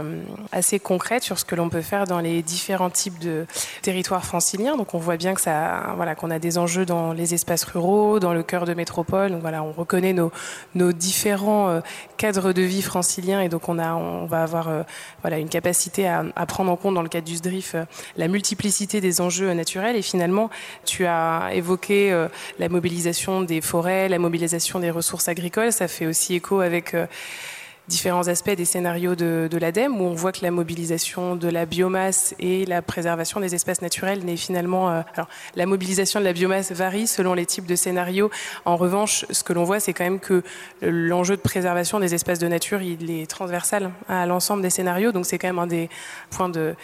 assez 0.53 0.79
concrètes 0.79 1.23
sur 1.23 1.39
ce 1.39 1.45
que 1.45 1.55
l'on 1.55 1.69
peut 1.69 1.83
faire 1.83 2.07
dans 2.07 2.19
les 2.19 2.41
différents 2.41 2.89
types 2.89 3.19
de 3.19 3.47
territoires 3.83 4.25
franciliens. 4.25 4.79
Donc 4.79 4.95
on 4.95 4.99
voit 4.99 5.19
bien 5.19 5.35
que 5.35 5.41
ça, 5.43 5.93
voilà, 5.97 6.15
qu'on 6.15 6.31
a 6.31 6.39
des 6.39 6.57
enjeux 6.57 6.87
dans 6.87 7.13
les 7.13 7.35
espaces 7.35 7.65
ruraux, 7.65 8.21
dans 8.21 8.33
le 8.33 8.43
cœur 8.43 8.65
de 8.65 8.73
métropole. 8.73 9.33
Donc 9.33 9.43
voilà, 9.43 9.63
on 9.63 9.73
reconnaît 9.73 10.15
nos, 10.15 10.33
nos 10.75 10.93
différents 10.93 11.83
cadres 12.17 12.53
de 12.55 12.63
vie 12.63 12.83
franciliens 12.83 13.43
et 13.43 13.51
donc 13.51 13.69
on 13.69 13.79
a, 13.79 13.95
on 13.95 14.25
va 14.25 14.43
avoir 14.43 14.85
voilà 15.23 15.39
une 15.39 15.49
capacité 15.49 16.09
à, 16.09 16.25
à, 16.37 16.47
prendre 16.47 16.71
en 16.71 16.77
compte 16.77 16.95
dans 16.95 17.03
le 17.03 17.09
cadre 17.09 17.27
du 17.27 17.37
SDRIF 17.37 17.77
la 18.17 18.29
multiplicité 18.29 19.01
des 19.01 19.21
enjeux 19.21 19.53
naturels. 19.53 19.97
Et 19.97 20.03
finalement, 20.03 20.49
tu 20.87 21.05
as 21.07 21.51
évoqué 21.53 22.29
la 22.59 22.69
mobilisation 22.69 23.43
des 23.43 23.61
forêts, 23.61 24.09
la 24.09 24.19
mobilisation 24.19 24.70
des 24.79 24.91
ressources 24.91 25.29
agricoles. 25.29 25.73
Ça 25.73 25.89
fait 25.89 26.07
aussi 26.07 26.35
écho 26.35 26.61
avec 26.61 26.95
euh, 26.95 27.07
différents 27.91 28.29
aspects 28.29 28.55
des 28.55 28.65
scénarios 28.65 29.15
de, 29.15 29.49
de 29.51 29.59
l'ADEME, 29.59 30.01
où 30.01 30.05
on 30.05 30.15
voit 30.15 30.33
que 30.33 30.43
la 30.43 30.51
mobilisation 30.51 31.37
de 31.37 31.49
la 31.49 31.67
biomasse 31.67 32.35
et 32.39 32.65
la 32.65 32.81
préservation 32.81 33.41
des 33.41 33.55
espaces 33.55 33.83
naturels 33.83 34.25
n'est 34.25 34.37
finalement... 34.37 34.89
Euh, 34.89 35.03
alors, 35.15 35.29
la 35.57 35.67
mobilisation 35.67 36.21
de 36.21 36.25
la 36.25 36.33
biomasse 36.33 36.73
varie 36.73 37.07
selon 37.07 37.35
les 37.35 37.45
types 37.45 37.67
de 37.67 37.77
scénarios. 37.77 38.31
En 38.65 38.77
revanche, 38.77 39.27
ce 39.31 39.43
que 39.43 39.53
l'on 39.53 39.65
voit, 39.65 39.81
c'est 39.81 39.93
quand 39.93 40.05
même 40.05 40.21
que 40.21 40.43
l'enjeu 40.81 41.37
de 41.37 41.43
préservation 41.43 41.99
des 42.01 42.15
espaces 42.15 42.39
de 42.39 42.47
nature, 42.47 42.81
il 42.81 43.11
est 43.11 43.29
transversal 43.29 43.91
à 44.09 44.25
l'ensemble 44.25 44.63
des 44.63 44.71
scénarios. 44.71 45.13
Donc, 45.13 45.27
c'est 45.27 45.39
quand 45.39 45.49
même 45.49 45.59
un 45.59 45.67
des 45.67 45.91
points 46.31 46.49
de, 46.49 46.75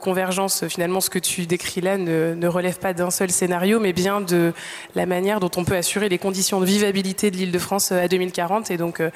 convergence. 0.00 0.66
Finalement, 0.66 1.00
ce 1.00 1.10
que 1.10 1.20
tu 1.20 1.46
décris 1.46 1.82
là 1.82 1.98
ne, 1.98 2.46
relève 2.48 2.78
pas 2.78 2.94
d'un 2.94 3.10
seul 3.10 3.30
scénario, 3.30 3.80
mais 3.80 3.92
bien 3.92 4.22
de 4.22 4.52
la 4.94 5.06
manière 5.06 5.40
dont 5.40 5.50
on 5.56 5.64
peut 5.64 5.76
assurer 5.76 6.08
les 6.08 6.18
conditions 6.18 6.60
de 6.60 6.66
vivabilité 6.66 7.30
de 7.30 7.36
l'île 7.36 7.52
de 7.52 7.58
France 7.58 7.92
à 7.92 8.08
2040. 8.08 8.70
Et 8.70 8.76
donc, 8.78 9.00
euh, 9.00 9.10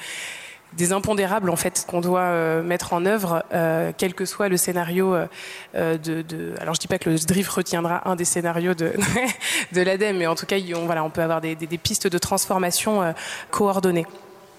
des 0.77 0.91
impondérables 0.93 1.49
en 1.49 1.55
fait 1.55 1.85
qu'on 1.87 2.01
doit 2.01 2.21
euh, 2.21 2.61
mettre 2.61 2.93
en 2.93 3.05
œuvre, 3.05 3.43
euh, 3.53 3.91
quel 3.97 4.13
que 4.13 4.25
soit 4.25 4.49
le 4.49 4.57
scénario 4.57 5.15
euh, 5.15 5.27
de, 5.97 6.21
de, 6.21 6.53
Alors 6.61 6.75
je 6.75 6.79
dis 6.79 6.87
pas 6.87 6.99
que 6.99 7.09
le 7.09 7.17
SDRIF 7.17 7.49
retiendra 7.49 8.07
un 8.09 8.15
des 8.15 8.25
scénarios 8.25 8.73
de, 8.73 8.93
de 9.71 9.81
l'ADEME, 9.81 10.17
mais 10.17 10.27
en 10.27 10.35
tout 10.35 10.45
cas, 10.45 10.57
on, 10.75 10.85
voilà, 10.85 11.03
on 11.03 11.09
peut 11.09 11.21
avoir 11.21 11.41
des, 11.41 11.55
des, 11.55 11.77
pistes 11.77 12.07
de 12.07 12.17
transformation 12.17 13.13
coordonnées. 13.51 14.05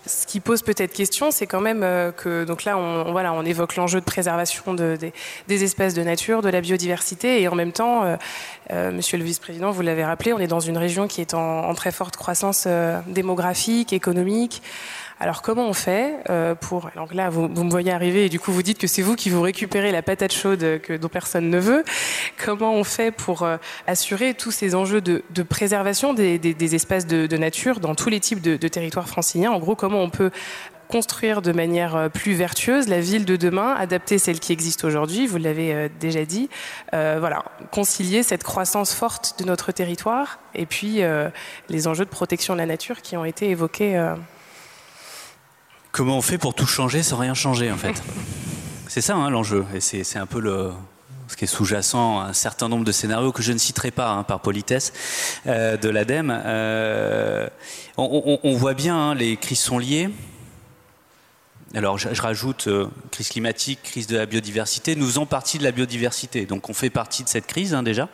Ce 0.06 0.26
qui 0.26 0.40
pose 0.40 0.62
peut-être 0.62 0.94
question, 0.94 1.30
c'est 1.30 1.46
quand 1.46 1.60
même 1.60 1.80
que 2.16 2.44
donc 2.44 2.64
là, 2.64 2.78
on, 2.78 3.12
voilà, 3.12 3.34
on 3.34 3.44
évoque 3.44 3.76
l'enjeu 3.76 4.00
de 4.00 4.04
préservation 4.04 4.72
de, 4.72 4.96
des, 4.96 5.12
des, 5.46 5.64
espaces 5.64 5.92
de 5.92 6.02
nature, 6.02 6.40
de 6.40 6.48
la 6.48 6.62
biodiversité, 6.62 7.42
et 7.42 7.48
en 7.48 7.54
même 7.54 7.72
temps, 7.72 8.16
euh, 8.72 8.90
Monsieur 8.92 9.18
le 9.18 9.24
vice-président, 9.24 9.70
vous 9.70 9.82
l'avez 9.82 10.04
rappelé, 10.04 10.32
on 10.32 10.38
est 10.38 10.46
dans 10.46 10.60
une 10.60 10.78
région 10.78 11.06
qui 11.06 11.20
est 11.20 11.34
en, 11.34 11.64
en 11.64 11.74
très 11.74 11.92
forte 11.92 12.16
croissance 12.16 12.66
démographique, 13.06 13.92
économique 13.92 14.62
Alors 15.20 15.42
comment 15.42 15.68
on 15.68 15.74
fait 15.74 16.16
euh, 16.30 16.54
pour... 16.54 16.90
Alors 16.94 17.12
là, 17.12 17.28
vous, 17.28 17.48
vous, 17.48 17.64
me 17.64 17.70
voyez 17.70 17.92
arriver 17.92 18.24
et 18.24 18.28
du 18.28 18.40
coup 18.40 18.52
vous 18.52 18.62
dites 18.62 18.78
que 18.78 18.86
c'est 18.86 19.02
vous 19.02 19.16
qui 19.16 19.28
vous 19.30 19.42
récupérez 19.42 19.92
la 19.92 20.02
patate 20.02 20.32
chaude 20.32 20.80
que, 20.82 20.96
dont 20.96 21.08
personne 21.08 21.50
ne 21.50 21.58
veut. 21.58 21.84
Comment 22.42 22.74
on 22.74 22.84
fait 22.84 23.10
pour 23.10 23.42
euh, 23.42 23.58
assurer 23.86 24.34
tous 24.34 24.50
ces 24.50 24.74
enjeux 24.74 25.00
de, 25.00 25.22
préservation 25.42 26.14
des, 26.14 26.74
espaces 26.74 27.06
de, 27.06 27.36
nature 27.36 27.80
dans 27.80 27.94
tous 27.94 28.08
les 28.08 28.20
types 28.20 28.40
de, 28.40 28.56
territoires 28.68 29.08
franciliens? 29.08 29.52
En 29.52 29.58
gros, 29.58 29.76
comment 29.76 30.00
on 30.00 30.10
peut 30.10 30.30
construire 30.90 31.40
de 31.40 31.52
manière 31.52 31.96
euh, 31.96 32.08
plus 32.08 32.34
vertueuse 32.34 32.88
la 32.88 33.00
ville 33.00 33.24
de 33.24 33.36
demain, 33.36 33.74
adapter 33.78 34.18
celle 34.18 34.40
qui 34.40 34.52
existe 34.52 34.84
aujourd'hui, 34.84 35.26
vous 35.26 35.38
l'avez 35.38 35.72
euh, 35.72 35.88
déjà 36.00 36.24
dit, 36.24 36.50
euh, 36.92 37.16
voilà, 37.20 37.44
concilier 37.70 38.22
cette 38.22 38.42
croissance 38.42 38.92
forte 38.92 39.36
de 39.38 39.44
notre 39.44 39.72
territoire 39.72 40.40
et 40.54 40.66
puis 40.66 41.02
euh, 41.02 41.30
les 41.68 41.86
enjeux 41.86 42.04
de 42.04 42.10
protection 42.10 42.54
de 42.54 42.58
la 42.58 42.66
nature 42.66 43.00
qui 43.02 43.16
ont 43.16 43.24
été 43.24 43.48
évoqués. 43.50 43.96
Euh... 43.96 44.14
Comment 45.92 46.18
on 46.18 46.22
fait 46.22 46.38
pour 46.38 46.54
tout 46.54 46.66
changer 46.66 47.02
sans 47.02 47.16
rien 47.16 47.34
changer 47.34 47.70
en 47.70 47.76
fait 47.76 48.02
C'est 48.88 49.00
ça 49.00 49.16
hein, 49.16 49.30
l'enjeu 49.30 49.64
et 49.74 49.80
c'est 49.80 50.18
un 50.18 50.26
peu 50.26 50.40
le, 50.40 50.70
ce 51.28 51.36
qui 51.36 51.44
est 51.44 51.48
sous-jacent 51.48 52.20
à 52.20 52.24
un 52.24 52.32
certain 52.32 52.68
nombre 52.68 52.84
de 52.84 52.92
scénarios 52.92 53.32
que 53.32 53.42
je 53.42 53.52
ne 53.52 53.58
citerai 53.58 53.90
pas 53.90 54.10
hein, 54.10 54.24
par 54.24 54.40
politesse 54.40 54.92
euh, 55.46 55.76
de 55.76 55.88
l'ADEME. 55.88 56.42
Euh, 56.44 57.48
on, 57.96 58.38
on, 58.42 58.48
on, 58.48 58.56
voit 58.56 58.74
bien, 58.74 58.96
hein, 58.96 59.14
les 59.14 59.36
crises 59.36 59.60
sont 59.60 59.78
liées. 59.78 60.10
Alors 61.74 61.98
je, 61.98 62.12
je 62.12 62.20
rajoute 62.20 62.66
euh, 62.66 62.88
crise 63.12 63.28
climatique, 63.28 63.80
crise 63.84 64.08
de 64.08 64.16
la 64.16 64.26
biodiversité. 64.26 64.96
Nous 64.96 65.06
faisons 65.06 65.26
partie 65.26 65.58
de 65.58 65.62
la 65.62 65.70
biodiversité, 65.70 66.46
donc 66.46 66.68
on 66.68 66.74
fait 66.74 66.90
partie 66.90 67.22
de 67.22 67.28
cette 67.28 67.46
crise 67.46 67.74
hein, 67.74 67.84
déjà. 67.84 68.08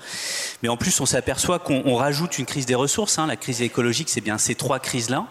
Mais 0.62 0.68
en 0.68 0.76
plus, 0.76 1.00
on 1.00 1.06
s'aperçoit 1.06 1.58
qu'on 1.58 1.94
rajoute 1.94 2.38
une 2.38 2.44
crise 2.44 2.66
des 2.66 2.74
ressources. 2.74 3.18
La 3.18 3.36
crise 3.36 3.62
écologique, 3.62 4.10
c'est 4.10 4.20
bien 4.20 4.36
ces 4.36 4.54
trois 4.54 4.78
crises-là 4.78 5.26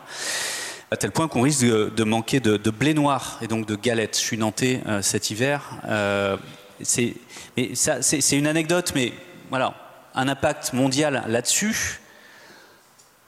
à 0.92 0.98
tel 0.98 1.12
point 1.12 1.28
qu'on 1.28 1.42
risque 1.42 1.66
de, 1.66 2.04
manquer 2.04 2.40
de, 2.40 2.70
blé 2.70 2.94
noir 2.94 3.40
et 3.42 3.48
donc 3.48 3.66
de 3.66 3.76
galettes. 3.76 4.18
Je 4.18 4.24
suis 4.24 4.38
nantais 4.38 4.82
euh, 4.88 5.02
cet 5.02 5.32
hiver. 5.32 5.64
Euh, 5.88 6.38
c'est 6.82 7.18
une 8.32 8.48
anecdote, 8.48 8.92
mais 8.96 9.14
voilà, 9.50 9.74
un 10.14 10.28
impact 10.28 10.74
mondial 10.74 11.24
là-dessus. 11.28 12.02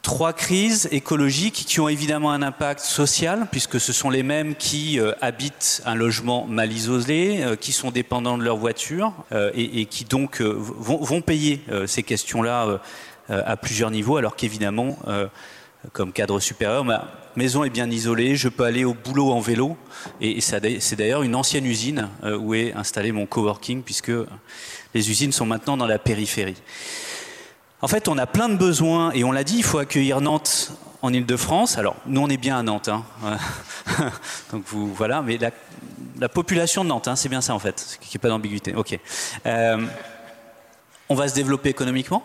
Trois 0.04 0.32
crises 0.32 0.88
écologiques 0.92 1.66
qui 1.68 1.82
ont 1.82 1.90
évidemment 1.90 2.32
un 2.32 2.42
impact 2.42 2.80
social, 2.80 3.48
puisque 3.52 3.80
ce 3.80 3.92
sont 3.92 4.10
les 4.10 4.24
mêmes 4.24 4.56
qui 4.56 5.00
euh, 5.00 5.12
habitent 5.20 5.82
un 5.86 5.96
logement 5.96 6.46
mal 6.46 6.72
isolé, 6.72 7.44
qui 7.60 7.72
sont 7.72 7.92
dépendants 7.92 8.38
de 8.38 8.44
leur 8.44 8.58
voiture 8.58 9.14
et, 9.54 9.86
qui 9.88 10.06
donc 10.06 10.42
vont, 10.42 11.22
payer 11.22 11.62
ces 11.88 12.04
questions-là 12.04 12.80
à 13.30 13.58
plusieurs 13.58 13.92
niveaux, 13.92 14.16
alors 14.16 14.38
qu'évidemment, 14.38 14.98
comme 15.94 16.12
cadre 16.12 16.40
supérieur, 16.40 16.84
ma 16.84 17.08
maison 17.36 17.64
est 17.64 17.70
bien 17.70 17.90
isolée, 17.90 18.36
je 18.36 18.50
peux 18.50 18.64
aller 18.64 18.86
au 18.86 18.94
boulot 18.94 19.32
en 19.32 19.40
vélo, 19.40 19.78
et, 20.22 20.42
c'est 20.42 20.96
d'ailleurs 20.96 21.24
une 21.24 21.36
ancienne 21.36 21.66
usine 21.66 22.10
où 22.24 22.54
est 22.54 22.74
installé 22.74 23.12
mon 23.12 23.26
coworking, 23.26 23.84
puisque 23.84 24.12
les 24.94 25.10
usines 25.10 25.32
sont 25.32 25.46
maintenant 25.46 25.78
dans 25.78 25.88
la 25.88 26.00
périphérie. 26.00 26.62
En 27.82 27.88
fait, 27.88 28.08
on 28.08 28.18
a 28.18 28.26
plein 28.26 28.50
de 28.50 28.56
besoins 28.56 29.12
et 29.12 29.24
on 29.24 29.32
l'a 29.32 29.44
dit, 29.44 29.58
il 29.58 29.64
faut 29.64 29.78
accueillir 29.78 30.20
Nantes 30.20 30.72
en 31.04 31.14
Ile-de-France. 31.14 31.78
Alors, 31.78 31.96
nous, 32.08 32.22
on 32.22 32.28
est 32.28 32.38
bien 32.38 32.58
à 32.58 32.64
Nantes. 32.64 32.90
Hein. 32.90 33.04
Donc, 34.52 34.64
vous, 34.66 34.92
voilà, 34.94 35.22
mais 35.22 35.38
la, 35.38 35.52
la 36.20 36.30
population 36.30 36.84
de 36.84 36.90
Nantes, 36.90 37.08
hein, 37.08 37.16
c'est 37.16 37.30
bien 37.30 37.42
ça 37.42 37.54
en 37.54 37.60
fait, 37.60 37.98
qu'il 38.02 38.10
n'y 38.10 38.16
ait 38.16 38.20
pas 38.20 38.30
d'ambiguïté. 38.30 38.74
Ok. 38.74 38.98
Euh, 39.46 39.86
on 41.10 41.16
va 41.16 41.28
se 41.28 41.36
développer 41.36 41.70
économiquement? 41.70 42.24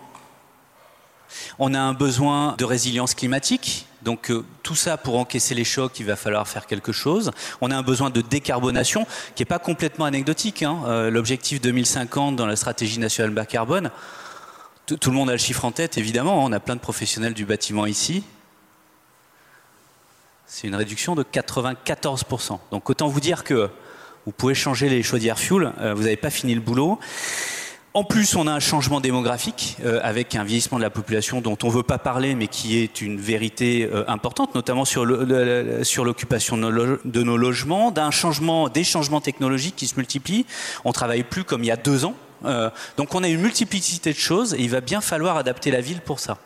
On 1.59 1.75
a 1.75 1.81
un 1.81 1.93
besoin 1.93 2.55
de 2.59 2.65
résilience 2.65 3.15
climatique. 3.15 3.87
Donc 4.03 4.31
euh, 4.31 4.45
tout 4.63 4.75
ça 4.75 4.97
pour 4.97 5.19
encaisser 5.19 5.55
les 5.55 5.65
chocs, 5.65 5.99
il 6.01 6.07
va 6.07 6.17
falloir 6.17 6.49
faire 6.49 6.67
quelque 6.67 6.93
chose. 6.93 7.31
On 7.61 7.71
a 7.71 7.77
un 7.77 7.83
besoin 7.83 8.11
de 8.11 8.21
décarbonation 8.21 9.07
qui 9.35 9.43
n'est 9.43 9.47
pas 9.47 9.59
complètement 9.59 10.05
anecdotique. 10.05 10.63
Hein. 10.63 10.83
Euh, 10.87 11.11
L'objectif 11.11 11.61
2050 11.61 12.37
dans 12.37 12.47
la 12.47 12.57
stratégie 12.57 12.99
nationale 12.99 13.33
bas 13.33 13.47
carbone, 13.47 13.91
tout 14.87 15.11
le 15.11 15.17
monde 15.17 15.31
a 15.31 15.33
le 15.33 15.39
chiffre 15.39 15.65
en 15.65 15.71
tête, 15.71 15.97
évidemment. 15.97 16.45
On 16.45 16.53
a 16.53 16.61
plein 16.61 16.75
de 16.75 16.81
professionnels 16.81 17.35
du 17.35 17.45
bâtiment 17.45 17.87
ici. 17.87 18.25
C'est 20.47 20.67
une 20.67 20.75
réduction 20.75 21.15
de 21.15 21.23
94%. 21.23 22.59
Donc 22.73 22.91
autant 22.91 23.09
vous 23.09 23.21
dire 23.21 23.45
que 23.45 23.71
vous 24.27 24.33
pouvez 24.33 24.55
changer 24.55 24.89
les 24.89 25.03
chaudières 25.03 25.39
fuel, 25.39 25.73
euh, 25.81 25.95
vous 25.95 26.03
n'avez 26.03 26.17
pas 26.17 26.31
fini 26.31 26.55
le 26.55 26.61
boulot. 26.61 26.99
En 27.95 28.05
plus, 28.05 28.37
on 28.37 28.47
a 28.47 28.53
un 28.53 28.61
changement 28.61 29.01
démographique 29.01 29.77
euh, 29.85 30.01
avec 30.03 30.35
un 30.35 30.45
vieillissement 30.45 30.79
de 30.79 30.83
la 30.83 30.89
population 30.89 31.43
dont 31.43 31.59
on 31.63 31.67
ne 31.67 31.73
veut 31.73 31.83
pas 31.83 31.99
parler, 31.99 32.35
mais 32.35 32.49
qui 32.49 32.79
est 32.79 33.03
une 33.03 33.21
vérité 33.21 33.87
euh, 33.93 34.05
importante, 34.09 34.55
notamment 34.55 34.87
sur 34.87 35.05
l'occupation 35.05 36.57
de, 36.57 37.23
nos 37.23 37.37
logements, 37.37 37.91
d'un 37.91 38.11
changement, 38.11 38.71
des 38.71 38.85
changements 38.85 39.21
technologiques 39.21 39.77
qui 39.77 39.87
se 39.87 39.97
multiplient. 39.97 40.47
On 40.87 40.93
travaille 40.93 41.23
plus 41.23 41.45
comme 41.45 41.65
il 41.65 41.67
y 41.67 41.71
a 41.71 41.77
deux 41.77 42.07
ans. 42.07 42.15
Euh, 42.47 42.71
donc 42.97 43.15
on 43.15 43.23
a 43.23 43.29
une 43.29 43.41
multiplicité 43.41 44.13
de 44.13 44.19
choses 44.19 44.55
et 44.55 44.61
il 44.61 44.71
va 44.71 44.81
bien 44.81 45.03
falloir 45.03 45.37
adapter 45.37 45.71
la 45.71 45.83
ville 45.83 46.01
pour 46.01 46.19
ça. 46.19 46.39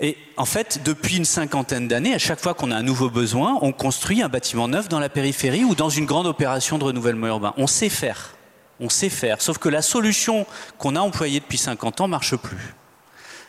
Et 0.00 0.16
en 0.38 0.46
fait, 0.46 0.80
depuis 0.82 1.18
une 1.18 1.24
cinquantaine 1.26 1.88
d'années, 1.88 2.14
à 2.14 2.18
chaque 2.18 2.40
fois 2.40 2.54
qu'on 2.54 2.70
a 2.70 2.76
un 2.76 2.82
nouveau 2.82 3.10
besoin, 3.10 3.58
on 3.60 3.72
construit 3.72 4.22
un 4.22 4.28
bâtiment 4.30 4.66
neuf 4.66 4.88
dans 4.88 4.98
la 4.98 5.10
périphérie 5.10 5.64
ou 5.64 5.74
dans 5.74 5.90
une 5.90 6.06
grande 6.06 6.26
opération 6.26 6.78
de 6.78 6.84
renouvellement 6.84 7.26
urbain. 7.26 7.52
On 7.58 7.66
sait 7.66 7.90
faire. 7.90 8.35
On 8.80 8.88
sait 8.88 9.08
faire. 9.08 9.40
Sauf 9.40 9.58
que 9.58 9.68
la 9.68 9.82
solution 9.82 10.46
qu'on 10.78 10.96
a 10.96 11.00
employée 11.00 11.40
depuis 11.40 11.58
50 11.58 12.02
ans 12.02 12.08
marche 12.08 12.36
plus. 12.36 12.74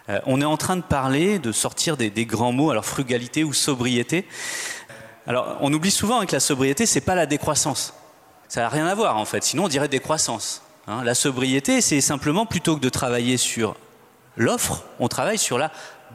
Euh, 0.09 0.19
on 0.25 0.41
est 0.41 0.45
en 0.45 0.57
train 0.57 0.78
de 0.78 0.82
parler, 0.82 1.39
de 1.39 1.51
sortir 1.51 1.97
des, 1.97 2.09
grands 2.25 2.53
mots, 2.53 2.71
alors 2.71 2.86
frugalité 2.86 3.43
ou 3.43 3.53
sobriété. 3.53 4.25
Alors, 5.25 5.57
on 5.59 5.73
oublie 5.73 5.91
souvent 5.91 6.21
hein, 6.21 6.25
que 6.25 6.34
la 6.34 6.39
sobriété, 6.39 6.86
c'est 6.86 7.01
pas 7.01 7.15
la 7.15 7.25
décroissance. 7.25 7.93
Ça 8.47 8.61
n'a 8.61 8.69
rien 8.69 8.88
à 8.88 8.95
voir 8.95 9.17
en 9.17 9.25
fait, 9.25 9.43
sinon 9.43 9.65
on 9.65 9.67
dirait 9.67 9.89
décroissance. 9.89 10.61
Hein. 10.88 11.03
La 11.03 11.15
sobriété, 11.15 11.82
c'est 11.82 11.99
simplement 11.99 12.45
plutôt 12.45 12.78
que 12.78 12.82
de 12.82 12.88
travailler 12.88 13.36
sur 13.36 13.75
l'offre, 14.38 14.84
on 14.99 15.09
travaille 15.09 15.38
sur 15.38 15.57
la 15.57 15.71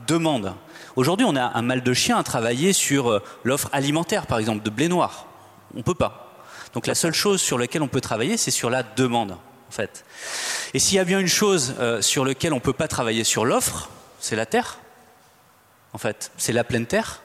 demande. 0.07 0.55
Aujourd'hui, 0.97 1.27
on 1.29 1.37
a 1.37 1.59
un 1.59 1.63
mal 1.63 1.83
de 1.83 1.93
chien 1.93 2.17
à 2.17 2.23
travailler 2.23 2.73
sur 2.73 3.11
euh, 3.11 3.23
l'offre 3.45 3.69
alimentaire, 3.73 4.27
par 4.27 4.39
exemple, 4.39 4.63
de 4.63 4.71
blé 4.71 4.89
noir. 4.89 5.27
On 5.75 5.79
ne 5.79 5.83
peut 5.83 5.95
pas. 5.95 6.32
Donc 6.75 6.87
la 6.87 6.95
seule 6.95 7.14
chose 7.14 7.41
sur 7.41 7.59
laquelle 7.59 7.83
on 7.83 7.89
peut 7.89 8.01
travailler, 8.01 8.37
c'est 8.37 8.51
sur 8.51 8.70
la 8.70 8.83
demande, 8.83 9.33
en 9.33 9.73
fait. 9.73 10.05
Et 10.75 10.79
s'il 10.79 10.97
y 10.97 11.01
a 11.01 11.05
bien 11.05 11.20
une 11.20 11.29
chose 11.29 11.75
euh, 11.81 12.01
sur 12.01 12.25
laquelle 12.25 12.53
on 12.53 12.57
ne 12.57 12.61
peut 12.61 12.73
pas 12.73 12.89
travailler 12.89 13.25
sur 13.25 13.45
l'offre, 13.45 13.91
c'est 14.20 14.37
la 14.37 14.47
terre. 14.47 14.79
En 15.93 15.99
fait, 15.99 16.31
c'est 16.39 16.53
la 16.53 16.64
pleine 16.64 16.87
terre 16.87 17.23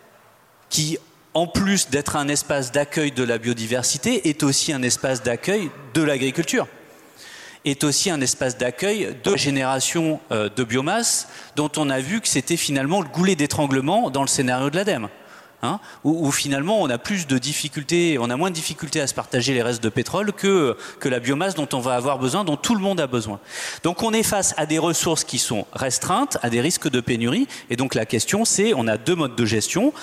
qui 0.70 0.98
en 1.38 1.46
plus 1.46 1.92
d'être 1.92 2.16
un 2.16 2.30
espace 2.30 2.72
d'accueil 2.72 3.12
de 3.12 3.24
la 3.24 3.38
biodiversité, 3.38 4.28
est 4.28 4.42
aussi 4.42 4.74
un 4.74 4.82
espace 4.82 5.22
d'accueil 5.22 5.70
de 5.94 6.02
l'agriculture, 6.02 6.68
est 7.64 7.84
aussi 7.84 8.10
un 8.10 8.22
espace 8.22 8.58
d'accueil 8.58 9.16
de 9.24 9.38
génération 9.38 10.20
euh, 10.32 10.50
de 10.50 10.64
biomasse, 10.64 11.28
dont 11.56 11.70
on 11.78 11.92
a 11.92 12.00
vu 12.00 12.22
que 12.22 12.28
c'était 12.28 12.58
finalement 12.58 13.02
le 13.02 13.08
goulet 13.08 13.36
d'étranglement 13.36 14.10
dans 14.10 14.24
le 14.24 14.28
scénario 14.28 14.72
de 14.72 14.78
l'ADEME. 14.78 15.10
Hein, 15.64 15.80
où, 16.04 16.32
finalement 16.32 16.80
on 16.84 16.88
a 16.88 16.98
moins 18.38 18.50
de 18.52 18.54
difficultés 18.54 19.02
à 19.02 19.08
se 19.08 19.16
partager 19.16 19.56
les 19.56 19.64
restes 19.64 19.84
de 19.84 19.90
pétrole 19.90 20.32
que, 20.32 20.78
la 21.04 21.20
biomasse 21.20 21.56
dont 21.56 21.68
on 21.74 21.80
va 21.80 21.96
avoir 21.96 22.20
besoin, 22.20 22.44
dont 22.44 22.58
tout 22.58 22.76
le 22.76 22.82
monde 22.82 23.00
a 23.00 23.08
besoin. 23.08 23.40
Donc 23.82 24.04
on 24.04 24.14
est 24.14 24.22
face 24.22 24.54
à 24.58 24.68
des 24.68 24.78
ressources 24.78 25.24
qui 25.24 25.40
sont 25.40 25.66
restreintes, 25.74 26.38
à 26.44 26.52
des 26.52 26.62
risques 26.62 26.90
de 26.90 27.02
pénurie, 27.02 27.48
et 27.72 27.76
donc 27.76 27.96
la 27.96 28.06
question 28.06 28.46
c'est, 28.46 28.76
on 28.76 28.88
a 28.88 28.98
deux 28.98 29.16
modes 29.16 29.36
de 29.36 29.46
gestion, 29.46 29.94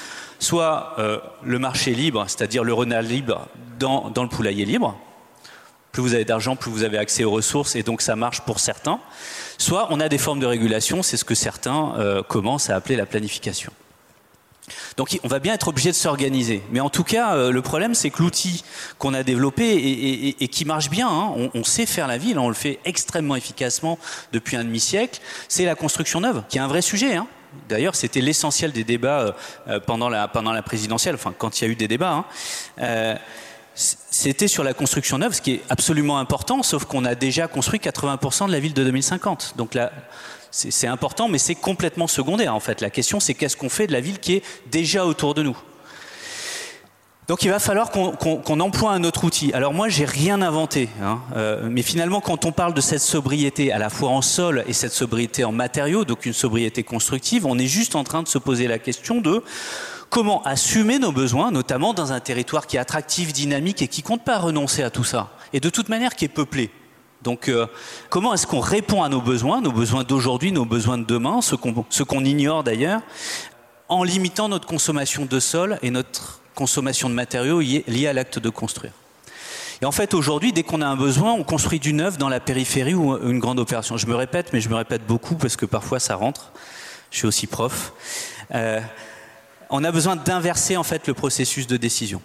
soit 0.40 0.96
euh, 0.98 1.20
le 1.44 1.60
marché 1.60 1.92
libre, 1.92 2.24
c'est-à-dire 2.26 2.64
le 2.64 2.72
renal 2.72 3.06
libre 3.06 3.46
dans, 3.78 4.10
dans 4.10 4.24
le 4.24 4.28
poulailler 4.28 4.64
libre, 4.64 4.98
plus 5.92 6.02
vous 6.02 6.14
avez 6.14 6.24
d'argent, 6.24 6.56
plus 6.56 6.72
vous 6.72 6.82
avez 6.82 6.98
accès 6.98 7.22
aux 7.22 7.30
ressources, 7.30 7.76
et 7.76 7.84
donc 7.84 8.02
ça 8.02 8.16
marche 8.16 8.40
pour 8.40 8.58
certains. 8.58 8.98
Soit 9.56 9.86
on 9.90 10.00
a 10.00 10.08
des 10.08 10.18
formes 10.18 10.40
de 10.40 10.46
régulation, 10.46 11.04
c'est 11.04 11.16
ce 11.16 11.24
que 11.24 11.36
certains 11.36 11.94
euh, 11.96 12.24
commencent 12.24 12.70
à 12.70 12.74
appeler 12.74 12.96
la 12.96 13.06
planification. 13.06 13.70
Donc 14.96 15.18
on 15.22 15.28
va 15.28 15.38
bien 15.38 15.54
être 15.54 15.68
obligé 15.68 15.90
de 15.90 15.96
s'organiser. 15.96 16.62
Mais 16.70 16.80
en 16.80 16.90
tout 16.90 17.04
cas, 17.04 17.34
euh, 17.34 17.50
le 17.50 17.62
problème, 17.62 17.94
c'est 17.94 18.10
que 18.10 18.22
l'outil 18.22 18.64
qu'on 18.98 19.14
a 19.14 19.22
développé 19.22 20.34
et, 20.40 20.48
qui 20.48 20.64
marche 20.64 20.90
bien, 20.90 21.08
hein, 21.08 21.50
on, 21.54 21.64
sait 21.64 21.86
faire 21.86 22.06
la 22.06 22.18
ville, 22.18 22.38
on 22.38 22.48
le 22.48 22.54
fait 22.54 22.78
extrêmement 22.84 23.36
efficacement 23.36 23.98
depuis 24.32 24.56
un 24.56 24.64
demi-siècle, 24.64 25.20
c'est 25.48 25.64
la 25.64 25.74
construction 25.74 26.20
neuve, 26.20 26.42
qui 26.48 26.58
est 26.58 26.60
un 26.60 26.68
vrai 26.68 26.82
sujet. 26.82 27.16
Hein. 27.16 27.26
D'ailleurs, 27.68 27.94
c'était 27.94 28.20
l'essentiel 28.20 28.72
des 28.72 28.84
débats 28.84 29.36
euh, 29.68 29.80
pendant, 29.80 30.08
la, 30.08 30.28
pendant 30.28 30.52
la 30.52 30.62
présidentielle, 30.62 31.14
enfin 31.14 31.34
quand 31.36 31.60
il 31.60 31.64
y 31.64 31.66
a 31.68 31.70
eu 31.70 31.76
des 31.76 31.88
débats. 31.88 32.12
Hein. 32.12 32.24
Euh, 32.80 33.14
c'était 33.74 34.48
sur 34.48 34.62
la 34.62 34.72
construction 34.72 35.18
neuve, 35.18 35.34
ce 35.34 35.42
qui 35.42 35.54
est 35.54 35.62
absolument 35.68 36.18
important, 36.18 36.62
sauf 36.62 36.84
qu'on 36.84 37.04
a 37.04 37.14
déjà 37.14 37.48
construit 37.48 37.80
80% 37.80 38.46
de 38.46 38.52
la 38.52 38.60
ville 38.60 38.74
de 38.74 38.84
2050. 38.84 39.54
Donc 39.56 39.74
là, 39.74 39.90
c'est 40.56 40.86
important, 40.86 41.28
mais 41.28 41.38
c'est 41.38 41.56
complètement 41.56 42.06
secondaire 42.06 42.54
en 42.54 42.60
fait. 42.60 42.80
La 42.80 42.90
question, 42.90 43.18
c'est 43.18 43.34
qu'est-ce 43.34 43.56
qu'on 43.56 43.68
fait 43.68 43.88
de 43.88 43.92
la 43.92 44.00
ville 44.00 44.20
qui 44.20 44.34
est 44.34 44.42
déjà 44.70 45.04
autour 45.04 45.34
de 45.34 45.42
nous? 45.42 45.56
Donc 47.26 47.42
il 47.42 47.50
va 47.50 47.58
falloir 47.58 47.90
qu'on 47.90 48.12
qu 48.12 48.42
qu 48.44 48.52
emploie 48.60 48.92
un 48.92 49.02
autre 49.02 49.24
outil. 49.24 49.52
Alors 49.52 49.72
moi, 49.72 49.88
j'ai 49.88 50.04
rien 50.04 50.42
inventé, 50.42 50.90
hein, 51.02 51.20
euh, 51.34 51.66
mais 51.68 51.82
finalement, 51.82 52.20
quand 52.20 52.44
on 52.44 52.52
parle 52.52 52.74
de 52.74 52.80
cette 52.80 53.00
sobriété 53.00 53.72
à 53.72 53.78
la 53.78 53.90
fois 53.90 54.10
en 54.10 54.22
sol 54.22 54.62
et 54.68 54.74
cette 54.74 54.92
sobriété 54.92 55.42
en 55.42 55.50
matériaux, 55.50 56.04
donc 56.04 56.26
une 56.26 56.34
sobriété 56.34 56.84
constructive, 56.84 57.46
on 57.46 57.58
est 57.58 57.66
juste 57.66 57.96
en 57.96 58.04
train 58.04 58.22
de 58.22 58.28
se 58.28 58.38
poser 58.38 58.68
la 58.68 58.78
question 58.78 59.20
de 59.20 59.42
comment 60.10 60.42
assumer 60.44 61.00
nos 61.00 61.12
besoins, 61.12 61.50
notamment 61.50 61.94
dans 61.94 62.12
un 62.12 62.20
territoire 62.20 62.68
qui 62.68 62.76
est 62.76 62.80
attractif, 62.80 63.32
dynamique 63.32 63.82
et 63.82 63.88
qui 63.88 64.02
compte 64.02 64.22
pas 64.22 64.38
renoncer 64.38 64.84
à 64.84 64.90
tout 64.90 65.02
ça, 65.02 65.30
et 65.52 65.58
de 65.58 65.70
toute 65.70 65.88
manière 65.88 66.14
qui 66.14 66.26
est 66.26 66.28
peuplé. 66.28 66.70
Donc, 67.24 67.48
euh, 67.48 67.66
comment 68.10 68.34
est-ce 68.34 68.46
qu'on 68.46 68.60
répond 68.60 69.02
à 69.02 69.08
nos 69.08 69.22
besoins, 69.22 69.62
nos 69.62 69.72
besoins 69.72 70.04
d'aujourd'hui, 70.04 70.52
nos 70.52 70.66
besoins 70.66 70.98
de 70.98 71.04
demain, 71.04 71.40
ce 71.40 71.54
qu'on 71.56 72.24
ignore 72.24 72.62
d'ailleurs, 72.62 73.00
en 73.88 74.04
limitant 74.04 74.48
notre 74.48 74.66
consommation 74.66 75.24
de 75.24 75.40
sol 75.40 75.78
et 75.82 75.90
notre 75.90 76.40
consommation 76.54 77.08
de 77.08 77.14
matériaux 77.14 77.60
liés 77.60 78.06
à 78.06 78.12
l'acte 78.12 78.38
de 78.38 78.50
construire? 78.50 78.92
Et 79.82 79.86
en 79.86 79.92
fait, 79.92 80.14
aujourd'hui, 80.14 80.52
dès 80.52 80.62
qu'on 80.62 80.82
a 80.82 80.86
un 80.86 80.96
besoin, 80.96 81.32
on 81.32 81.44
construit 81.44 81.80
du 81.80 81.94
neuf 81.94 82.18
dans 82.18 82.28
la 82.28 82.40
périphérie 82.40 82.94
ou 82.94 83.16
une 83.26 83.38
grande 83.38 83.58
opération. 83.58 83.96
Je 83.96 84.06
me 84.06 84.14
répète, 84.14 84.52
mais 84.52 84.60
je 84.60 84.68
me 84.68 84.76
répète 84.76 85.06
beaucoup 85.06 85.34
parce 85.34 85.56
que 85.56 85.66
parfois 85.66 85.98
ça 85.98 86.14
rentre. 86.14 86.52
Je 87.10 87.18
suis 87.18 87.26
aussi 87.26 87.46
prof. 87.46 87.92
Euh, 88.54 88.80
on 89.70 89.82
a 89.82 89.90
besoin 89.90 90.16
d'inverser 90.16 90.76
en 90.76 90.84
fait 90.84 91.06
le 91.06 91.14
processus 91.14 91.66
de 91.66 91.76
décision. 91.76 92.20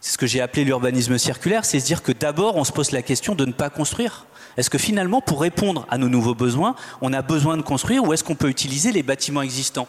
C'est 0.00 0.12
ce 0.12 0.18
que 0.18 0.26
j'ai 0.26 0.40
appelé 0.40 0.64
l'urbanisme 0.64 1.18
circulaire, 1.18 1.64
c'est 1.64 1.80
se 1.80 1.86
dire 1.86 2.02
que 2.02 2.12
d'abord 2.12 2.56
on 2.56 2.64
se 2.64 2.72
pose 2.72 2.90
la 2.90 3.02
question 3.02 3.34
de 3.34 3.44
ne 3.44 3.52
pas 3.52 3.70
construire. 3.70 4.26
Est-ce 4.56 4.70
que 4.70 4.78
finalement, 4.78 5.20
pour 5.20 5.40
répondre 5.40 5.86
à 5.90 5.98
nos 5.98 6.08
nouveaux 6.08 6.34
besoins, 6.34 6.74
on 7.00 7.12
a 7.12 7.22
besoin 7.22 7.56
de 7.56 7.62
construire 7.62 8.04
ou 8.04 8.12
est-ce 8.12 8.24
qu'on 8.24 8.34
peut 8.34 8.48
utiliser 8.48 8.92
les 8.92 9.02
bâtiments 9.02 9.42
existants? 9.42 9.88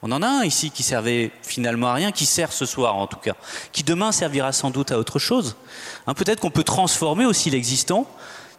On 0.00 0.12
en 0.12 0.22
a 0.22 0.28
un 0.28 0.44
ici 0.44 0.70
qui 0.70 0.84
servait 0.84 1.32
finalement 1.42 1.88
à 1.88 1.94
rien, 1.94 2.12
qui 2.12 2.24
sert 2.24 2.52
ce 2.52 2.66
soir 2.66 2.94
en 2.94 3.08
tout 3.08 3.18
cas, 3.18 3.34
qui 3.72 3.82
demain 3.82 4.12
servira 4.12 4.52
sans 4.52 4.70
doute 4.70 4.92
à 4.92 4.98
autre 4.98 5.18
chose. 5.18 5.56
Hein, 6.06 6.14
peut-être 6.14 6.40
qu'on 6.40 6.50
peut 6.50 6.62
transformer 6.62 7.26
aussi 7.26 7.50
l'existant, 7.50 8.06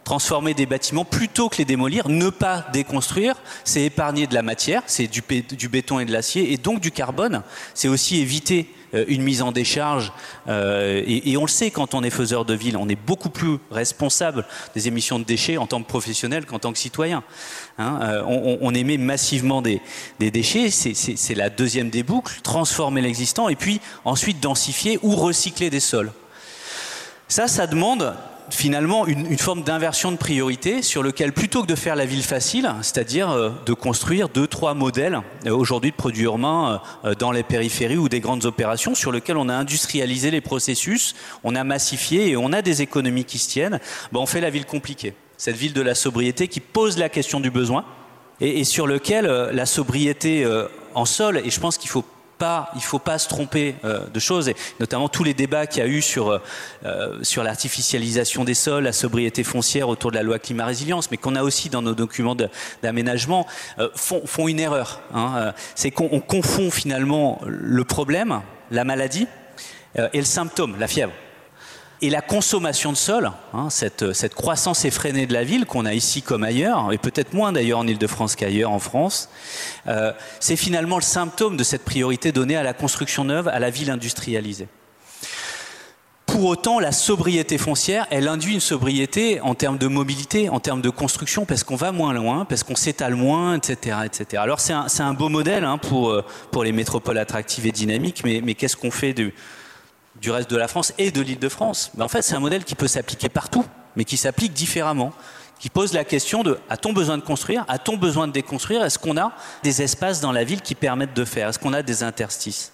transformer 0.04 0.52
des 0.52 0.66
bâtiments 0.66 1.06
plutôt 1.06 1.48
que 1.48 1.56
les 1.56 1.64
démolir, 1.64 2.08
ne 2.08 2.28
pas 2.28 2.66
déconstruire, 2.72 3.36
c'est 3.64 3.82
épargner 3.82 4.26
de 4.26 4.34
la 4.34 4.42
matière, 4.42 4.82
c'est 4.86 5.06
du, 5.06 5.22
béton 5.22 5.98
et 5.98 6.04
de 6.04 6.12
l'acier, 6.12 6.52
et 6.52 6.58
donc 6.58 6.80
du 6.80 6.90
carbone. 6.90 7.42
C'est 7.72 7.88
aussi 7.88 8.20
éviter 8.20 8.68
une 8.92 9.22
mise 9.22 9.42
en 9.42 9.52
décharge. 9.52 10.12
Euh, 10.48 11.02
et, 11.06 11.36
on 11.36 11.42
le 11.42 11.48
sait 11.48 11.70
quand 11.70 11.94
on 11.94 12.02
est 12.02 12.10
faiseur 12.10 12.44
de 12.44 12.54
ville, 12.54 12.76
on 12.76 12.88
est 12.88 12.98
beaucoup 13.06 13.30
plus 13.30 13.58
responsable 13.70 14.44
des 14.74 14.88
émissions 14.88 15.18
de 15.18 15.24
déchets 15.24 15.56
en 15.56 15.66
tant 15.66 15.82
que 15.82 15.88
professionnel 15.88 16.46
qu'en 16.46 16.58
tant 16.58 16.72
que 16.72 16.78
citoyen. 16.78 17.22
Hein. 17.78 17.98
Euh, 18.02 18.22
on, 18.60 18.74
émet 18.74 18.98
massivement 18.98 19.62
des, 19.62 19.80
des 20.18 20.30
déchets, 20.30 20.70
c'est 20.70 21.34
la 21.34 21.50
deuxième 21.50 21.90
des 21.90 22.02
boucles, 22.02 22.40
transformer 22.42 23.00
l'existant 23.00 23.48
et 23.48 23.56
puis 23.56 23.80
ensuite 24.04 24.40
densifier 24.40 24.98
ou 25.02 25.16
recycler 25.16 25.70
des 25.70 25.80
sols. 25.80 26.12
Ça, 27.28 27.48
ça 27.48 27.66
demande 27.66 28.14
finalement 28.50 29.06
une, 29.06 29.38
forme 29.38 29.62
d'inversion 29.62 30.12
de 30.12 30.16
priorité 30.16 30.82
sur 30.82 31.02
lequel, 31.02 31.32
plutôt 31.32 31.62
que 31.62 31.66
de 31.66 31.74
faire 31.74 31.96
la 31.96 32.04
ville 32.04 32.22
facile, 32.22 32.70
c'est-à-dire 32.82 33.30
euh, 33.30 33.50
de 33.66 33.72
construire 33.72 34.28
deux, 34.28 34.46
trois 34.46 34.74
modèles 34.74 35.20
euh, 35.46 35.50
aujourd'hui 35.50 35.90
de 35.90 35.96
produits 35.96 36.24
urbains 36.24 36.80
euh, 37.04 37.14
dans 37.14 37.32
les 37.32 37.42
périphéries 37.42 37.96
ou 37.96 38.08
des 38.08 38.20
grandes 38.20 38.44
opérations, 38.44 38.94
sur 38.94 39.12
lequel 39.12 39.36
on 39.36 39.48
a 39.48 39.54
industrialisé 39.54 40.30
les 40.30 40.40
processus, 40.40 41.14
on 41.44 41.54
a 41.54 41.64
massifié 41.64 42.30
et 42.30 42.36
on 42.36 42.52
a 42.52 42.62
des 42.62 42.82
économies 42.82 43.24
qui 43.24 43.38
se 43.38 43.48
tiennent, 43.48 43.80
ben, 44.12 44.20
on 44.20 44.26
fait 44.26 44.40
la 44.40 44.50
ville 44.50 44.66
compliquée. 44.66 45.14
Cette 45.36 45.56
ville 45.56 45.72
de 45.72 45.82
la 45.82 45.94
sobriété 45.94 46.48
qui 46.48 46.60
pose 46.60 46.98
la 46.98 47.08
question 47.08 47.40
du 47.40 47.50
besoin 47.50 47.84
et, 48.40 48.60
et 48.60 48.64
sur 48.64 48.86
lequel 48.86 49.26
la 49.26 49.66
sobriété 49.66 50.46
en 50.94 51.06
sol, 51.06 51.40
et 51.42 51.50
je 51.50 51.60
pense 51.60 51.78
qu'il 51.78 51.88
faut 51.88 52.04
il 52.74 52.78
ne 52.78 52.82
faut 52.82 52.98
pas 52.98 53.18
se 53.18 53.28
tromper 53.28 53.76
euh, 53.84 54.06
de 54.06 54.20
choses, 54.20 54.48
et 54.48 54.56
notamment 54.78 55.08
tous 55.08 55.24
les 55.24 55.34
débats 55.34 55.66
qu'il 55.66 55.82
y 55.82 55.86
a 55.86 55.88
eu 55.88 56.02
sur, 56.02 56.30
euh, 56.30 56.38
euh, 56.84 57.18
sur 57.22 57.42
l'artificialisation 57.42 58.44
des 58.44 58.54
sols, 58.54 58.84
la 58.84 58.92
sobriété 58.92 59.44
foncière 59.44 59.88
autour 59.88 60.10
de 60.10 60.16
la 60.16 60.22
loi 60.22 60.38
climat 60.38 60.64
résilience, 60.64 61.10
mais 61.10 61.16
qu'on 61.16 61.36
a 61.36 61.42
aussi 61.42 61.68
dans 61.68 61.82
nos 61.82 61.94
documents 61.94 62.36
d'aménagement, 62.82 63.46
font, 63.94 64.22
font, 64.26 64.48
une 64.48 64.60
erreur. 64.60 65.00
Hein, 65.14 65.52
C'est 65.74 65.90
qu'on 65.90 66.20
confond 66.20 66.70
finalement 66.70 67.40
le 67.46 67.84
problème, 67.84 68.42
la 68.70 68.84
maladie, 68.84 69.26
et 70.12 70.18
le 70.18 70.24
symptôme, 70.24 70.76
la 70.78 70.86
fièvre. 70.86 71.12
Et 72.02 72.08
la 72.08 72.22
consommation 72.22 72.92
de 72.92 72.96
sol, 72.96 73.30
hein, 73.52 73.68
cette, 73.68 74.34
croissance 74.34 74.86
effrénée 74.86 75.26
de 75.26 75.34
la 75.34 75.44
ville 75.44 75.66
qu'on 75.66 75.84
a 75.84 75.92
ici 75.92 76.22
comme 76.22 76.44
ailleurs, 76.44 76.92
et 76.92 76.98
peut-être 76.98 77.34
moins 77.34 77.52
d'ailleurs 77.52 77.80
en 77.80 77.86
Ile-de-France 77.86 78.36
qu'ailleurs 78.36 78.70
en 78.70 78.78
France, 78.78 79.28
euh, 79.86 80.12
c'est 80.38 80.56
finalement 80.56 80.96
le 80.96 81.02
symptôme 81.02 81.58
de 81.58 81.64
cette 81.64 81.84
priorité 81.84 82.32
donnée 82.32 82.56
à 82.56 82.62
la 82.62 82.72
construction 82.72 83.24
neuve, 83.24 83.48
à 83.48 83.58
la 83.58 83.68
ville 83.68 83.90
industrialisée. 83.90 84.68
Pour 86.24 86.46
autant, 86.46 86.80
la 86.80 86.92
sobriété 86.92 87.58
foncière, 87.58 88.06
elle 88.10 88.28
induit 88.28 88.54
une 88.54 88.60
sobriété 88.60 89.40
en 89.42 89.54
termes 89.54 89.76
de 89.76 89.88
mobilité, 89.88 90.48
en 90.48 90.60
termes 90.60 90.80
de 90.80 90.88
construction, 90.88 91.44
parce 91.44 91.64
qu'on 91.64 91.76
va 91.76 91.92
moins 91.92 92.14
loin, 92.14 92.46
parce 92.46 92.62
qu'on 92.62 92.76
s'étale 92.76 93.14
moins, 93.14 93.56
etc., 93.56 93.98
etc. 94.06 94.42
Alors 94.42 94.60
c'est 94.60 94.72
un, 94.72 95.12
beau 95.12 95.28
modèle 95.28 95.64
hein, 95.64 95.76
pour, 95.76 96.10
euh, 96.10 96.24
pour 96.50 96.64
les 96.64 96.72
métropoles 96.72 97.18
attractives 97.18 97.66
et 97.66 97.72
dynamiques, 97.72 98.24
mais 98.24 98.54
qu'est-ce 98.54 98.76
qu'on 98.76 98.92
fait 98.92 99.12
de, 99.12 99.32
du 100.20 100.30
reste 100.30 100.50
de 100.50 100.56
la 100.56 100.68
France 100.68 100.92
et 100.98 101.10
de 101.10 101.20
l'île 101.20 101.38
de 101.38 101.48
France. 101.48 101.90
en 101.98 102.08
fait, 102.08 102.22
c'est 102.22 102.34
un 102.34 102.40
modèle 102.40 102.64
qui 102.64 102.74
peut 102.74 102.88
s'appliquer 102.88 103.28
partout, 103.28 103.64
mais 103.96 104.04
qui 104.04 104.16
s'applique 104.16 104.52
différemment, 104.52 105.12
qui 105.58 105.68
pose 105.68 105.92
la 105.92 106.04
question 106.04 106.42
de 106.42 106.58
a-t-on 106.68 106.92
besoin 106.92 107.18
de 107.18 107.22
construire? 107.22 107.64
A-t-on 107.68 107.96
besoin 107.96 108.26
de 108.26 108.32
déconstruire? 108.32 108.82
Est-ce 108.82 108.98
qu'on 108.98 109.16
a 109.18 109.32
des 109.62 109.82
espaces 109.82 110.20
dans 110.20 110.32
la 110.32 110.44
ville 110.44 110.62
qui 110.62 110.74
permettent 110.74 111.14
de 111.14 111.24
faire? 111.24 111.48
Est-ce 111.48 111.58
qu'on 111.58 111.74
a 111.74 111.82
des 111.82 112.02
interstices? 112.02 112.72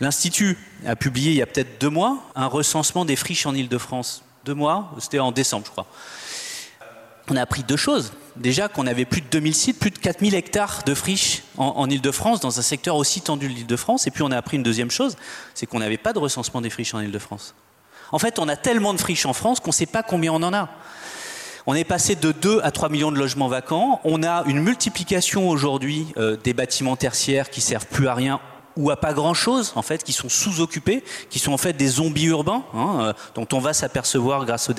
L'Institut 0.00 0.58
a 0.86 0.96
publié 0.96 1.30
il 1.30 1.36
y 1.36 1.42
a 1.42 1.46
peut-être 1.46 1.80
deux 1.80 1.90
mois 1.90 2.18
un 2.34 2.46
recensement 2.46 3.04
des 3.04 3.16
friches 3.16 3.46
en 3.46 3.54
île 3.54 3.68
de 3.68 3.78
France. 3.78 4.24
Deux 4.44 4.54
mois? 4.54 4.92
C'était 4.98 5.20
en 5.20 5.30
décembre, 5.30 5.66
je 5.66 5.70
crois. 5.70 5.86
On 7.30 7.36
a 7.36 7.42
appris 7.42 7.62
deux 7.62 7.76
choses 7.76 8.12
déjà 8.36 8.68
qu'on 8.68 8.86
avait 8.86 9.04
plus 9.04 9.20
de 9.20 9.26
2000 9.28 9.54
sites, 9.54 9.78
plus 9.78 9.90
de 9.90 9.98
4000 9.98 10.34
hectares 10.34 10.82
de 10.84 10.94
friches 10.94 11.42
en, 11.56 11.88
Ile-de-France, 11.88 12.40
dans 12.40 12.58
un 12.58 12.62
secteur 12.62 12.96
aussi 12.96 13.20
tendu 13.20 13.48
de 13.48 13.54
l'Ile-de-France. 13.54 14.06
Et 14.06 14.10
puis 14.10 14.22
on 14.22 14.30
a 14.30 14.36
appris 14.36 14.56
une 14.56 14.62
deuxième 14.62 14.90
chose, 14.90 15.16
c'est 15.54 15.66
qu'on 15.66 15.78
n'avait 15.78 15.98
pas 15.98 16.12
de 16.12 16.18
recensement 16.18 16.60
des 16.60 16.70
friches 16.70 16.94
en 16.94 17.00
Ile-de-France. 17.00 17.54
En 18.12 18.18
fait, 18.18 18.38
on 18.38 18.48
a 18.48 18.56
tellement 18.56 18.94
de 18.94 18.98
friches 18.98 19.26
en 19.26 19.32
France 19.32 19.60
qu'on 19.60 19.70
ne 19.70 19.74
sait 19.74 19.86
pas 19.86 20.02
combien 20.02 20.32
on 20.32 20.42
en 20.42 20.52
a. 20.54 20.68
On 21.66 21.74
est 21.74 21.84
passé 21.84 22.14
de 22.14 22.30
2 22.30 22.60
à 22.62 22.70
3 22.70 22.90
millions 22.90 23.10
de 23.10 23.18
logements 23.18 23.48
vacants. 23.48 24.00
On 24.04 24.22
a 24.22 24.44
une 24.44 24.60
multiplication 24.60 25.48
aujourd'hui 25.48 26.06
euh, 26.18 26.36
des 26.36 26.52
bâtiments 26.52 26.96
tertiaires 26.96 27.48
qui 27.48 27.62
servent 27.62 27.86
plus 27.86 28.06
à 28.06 28.14
rien 28.14 28.40
ou 28.76 28.90
à 28.90 28.96
pas 28.96 29.12
grand-chose, 29.12 29.72
en 29.76 29.82
fait, 29.82 30.02
qui 30.02 30.12
sont 30.12 30.28
sous-occupés, 30.28 31.04
qui 31.30 31.38
sont 31.38 31.52
en 31.52 31.58
fait 31.58 31.72
des 31.72 31.86
zombies 31.86 32.26
urbains, 32.26 32.64
hein, 32.74 32.98
euh, 33.00 33.12
dont 33.34 33.46
on 33.52 33.60
va 33.60 33.72
s'apercevoir 33.72 34.44
grâce 34.44 34.68
aux 34.68 34.74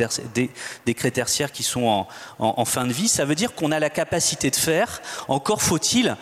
décrets 0.85 1.11
tertiaires 1.11 1.51
qui 1.51 1.63
sont 1.63 2.05
en, 2.39 2.65
fin 2.65 2.85
de 2.85 2.93
vie. 2.93 3.07
Ça 3.07 3.25
veut 3.25 3.35
dire 3.35 3.53
qu'on 3.53 3.71
a 3.71 3.79
la 3.79 3.89
capacité 3.89 4.49
de 4.49 4.55
faire. 4.55 5.01
Encore 5.27 5.61
faut-il 5.61 6.15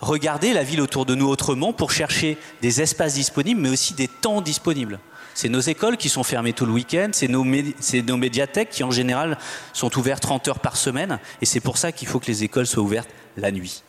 regarder 0.00 0.52
la 0.52 0.62
ville 0.62 0.80
autour 0.80 1.06
de 1.06 1.14
nous 1.14 1.28
autrement 1.28 1.72
pour 1.72 1.90
chercher 1.90 2.38
des 2.62 2.80
espaces 2.80 3.14
disponibles, 3.14 3.60
mais 3.60 3.68
aussi 3.68 3.94
des 3.94 4.08
temps 4.08 4.40
disponibles. 4.40 4.98
C'est 5.34 5.48
nos 5.48 5.60
écoles 5.60 5.96
qui 5.96 6.08
sont 6.08 6.24
fermées 6.24 6.52
tout 6.52 6.66
le 6.66 6.72
week-end, 6.72 7.10
c'est 7.12 7.28
nos, 7.28 7.44
nos, 7.44 8.16
médiathèques 8.16 8.70
qui 8.70 8.82
en 8.82 8.90
général 8.90 9.38
sont 9.72 9.96
ouvertes 9.98 10.22
30 10.22 10.48
heures 10.48 10.58
par 10.58 10.76
semaine, 10.76 11.18
et 11.40 11.46
c'est 11.46 11.60
pour 11.60 11.78
ça 11.78 11.92
qu'il 11.92 12.08
faut 12.08 12.18
que 12.18 12.26
les 12.26 12.44
écoles 12.44 12.66
soient 12.66 12.82
ouvertes 12.82 13.10
la 13.36 13.52
nuit. 13.52 13.82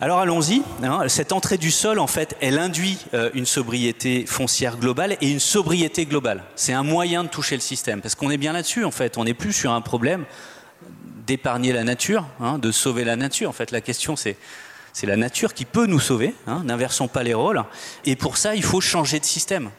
Alors 0.00 0.20
allons-y. 0.20 0.62
Hein. 0.84 1.08
Cette 1.08 1.32
entrée 1.32 1.58
du 1.58 1.72
sol, 1.72 1.98
en 1.98 2.06
fait, 2.06 2.36
elle 2.40 2.60
induit 2.60 2.98
euh, 3.14 3.30
une 3.34 3.46
sobriété 3.46 4.26
foncière 4.26 4.76
globale 4.76 5.16
et 5.20 5.28
une 5.28 5.40
sobriété 5.40 6.06
globale. 6.06 6.44
C'est 6.54 6.72
un 6.72 6.84
moyen 6.84 7.24
de 7.24 7.28
toucher 7.28 7.56
le 7.56 7.60
système, 7.60 8.00
parce 8.00 8.14
qu'on 8.14 8.30
est 8.30 8.36
bien 8.36 8.52
là-dessus, 8.52 8.84
en 8.84 8.92
fait. 8.92 9.18
On 9.18 9.24
n'est 9.24 9.34
plus 9.34 9.52
sur 9.52 9.72
un 9.72 9.80
problème 9.80 10.24
d'épargner 11.26 11.72
la 11.72 11.82
nature, 11.82 12.24
hein, 12.40 12.58
de 12.58 12.70
sauver 12.70 13.02
la 13.02 13.16
nature. 13.16 13.50
En 13.50 13.52
fait, 13.52 13.72
la 13.72 13.80
question, 13.80 14.14
c'est 14.14 14.36
c'est 14.92 15.06
la 15.06 15.16
nature 15.16 15.52
qui 15.52 15.64
peut 15.64 15.86
nous 15.86 16.00
sauver. 16.00 16.34
Hein. 16.46 16.62
N'inversons 16.64 17.08
pas 17.08 17.22
les 17.22 17.34
rôles. 17.34 17.62
Et 18.04 18.16
pour 18.16 18.36
ça, 18.36 18.54
il 18.54 18.64
faut 18.64 18.80
changer 18.80 19.20
de 19.20 19.24
système. 19.24 19.70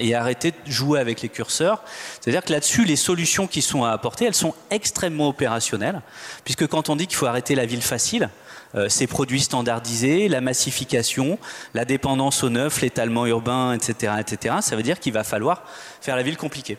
et 0.00 0.14
arrêter 0.14 0.52
de 0.52 0.70
jouer 0.70 1.00
avec 1.00 1.20
les 1.20 1.28
curseurs. 1.28 1.82
C'est-à-dire 2.18 2.42
que 2.42 2.52
là-dessus, 2.52 2.86
les 2.86 2.96
solutions 2.96 3.46
qui 3.46 3.60
sont 3.60 3.84
à 3.84 3.90
apporter, 3.90 4.24
elles 4.24 4.34
sont 4.34 4.54
extrêmement 4.70 5.28
opérationnelles, 5.28 6.00
puisque 6.44 6.66
quand 6.66 6.88
on 6.88 6.96
dit 6.96 7.06
qu'il 7.06 7.16
faut 7.16 7.26
arrêter 7.26 7.54
la 7.54 7.66
ville 7.66 7.82
facile, 7.82 8.30
euh, 8.74 8.88
ces 8.88 9.06
produits 9.06 9.40
standardisés, 9.40 10.28
la 10.28 10.40
massification, 10.40 11.38
la 11.74 11.84
dépendance 11.84 12.42
au 12.42 12.50
neuf, 12.50 12.80
l'étalement 12.80 13.26
urbain, 13.26 13.72
etc., 13.72 14.14
etc. 14.18 14.56
Ça 14.60 14.76
veut 14.76 14.82
dire 14.82 15.00
qu'il 15.00 15.12
va 15.12 15.24
falloir 15.24 15.64
faire 16.00 16.16
la 16.16 16.22
ville 16.22 16.36
compliquée. 16.36 16.78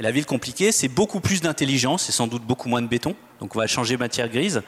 La 0.00 0.12
ville 0.12 0.26
compliquée, 0.26 0.70
c'est 0.70 0.86
beaucoup 0.86 1.18
plus 1.18 1.40
d'intelligence 1.40 2.08
et 2.08 2.12
sans 2.12 2.28
doute 2.28 2.44
beaucoup 2.44 2.68
moins 2.68 2.82
de 2.82 2.86
béton. 2.86 3.16
Donc 3.40 3.56
on 3.56 3.58
va 3.58 3.66
changer 3.66 3.96
matière 3.96 4.28
grise. 4.28 4.62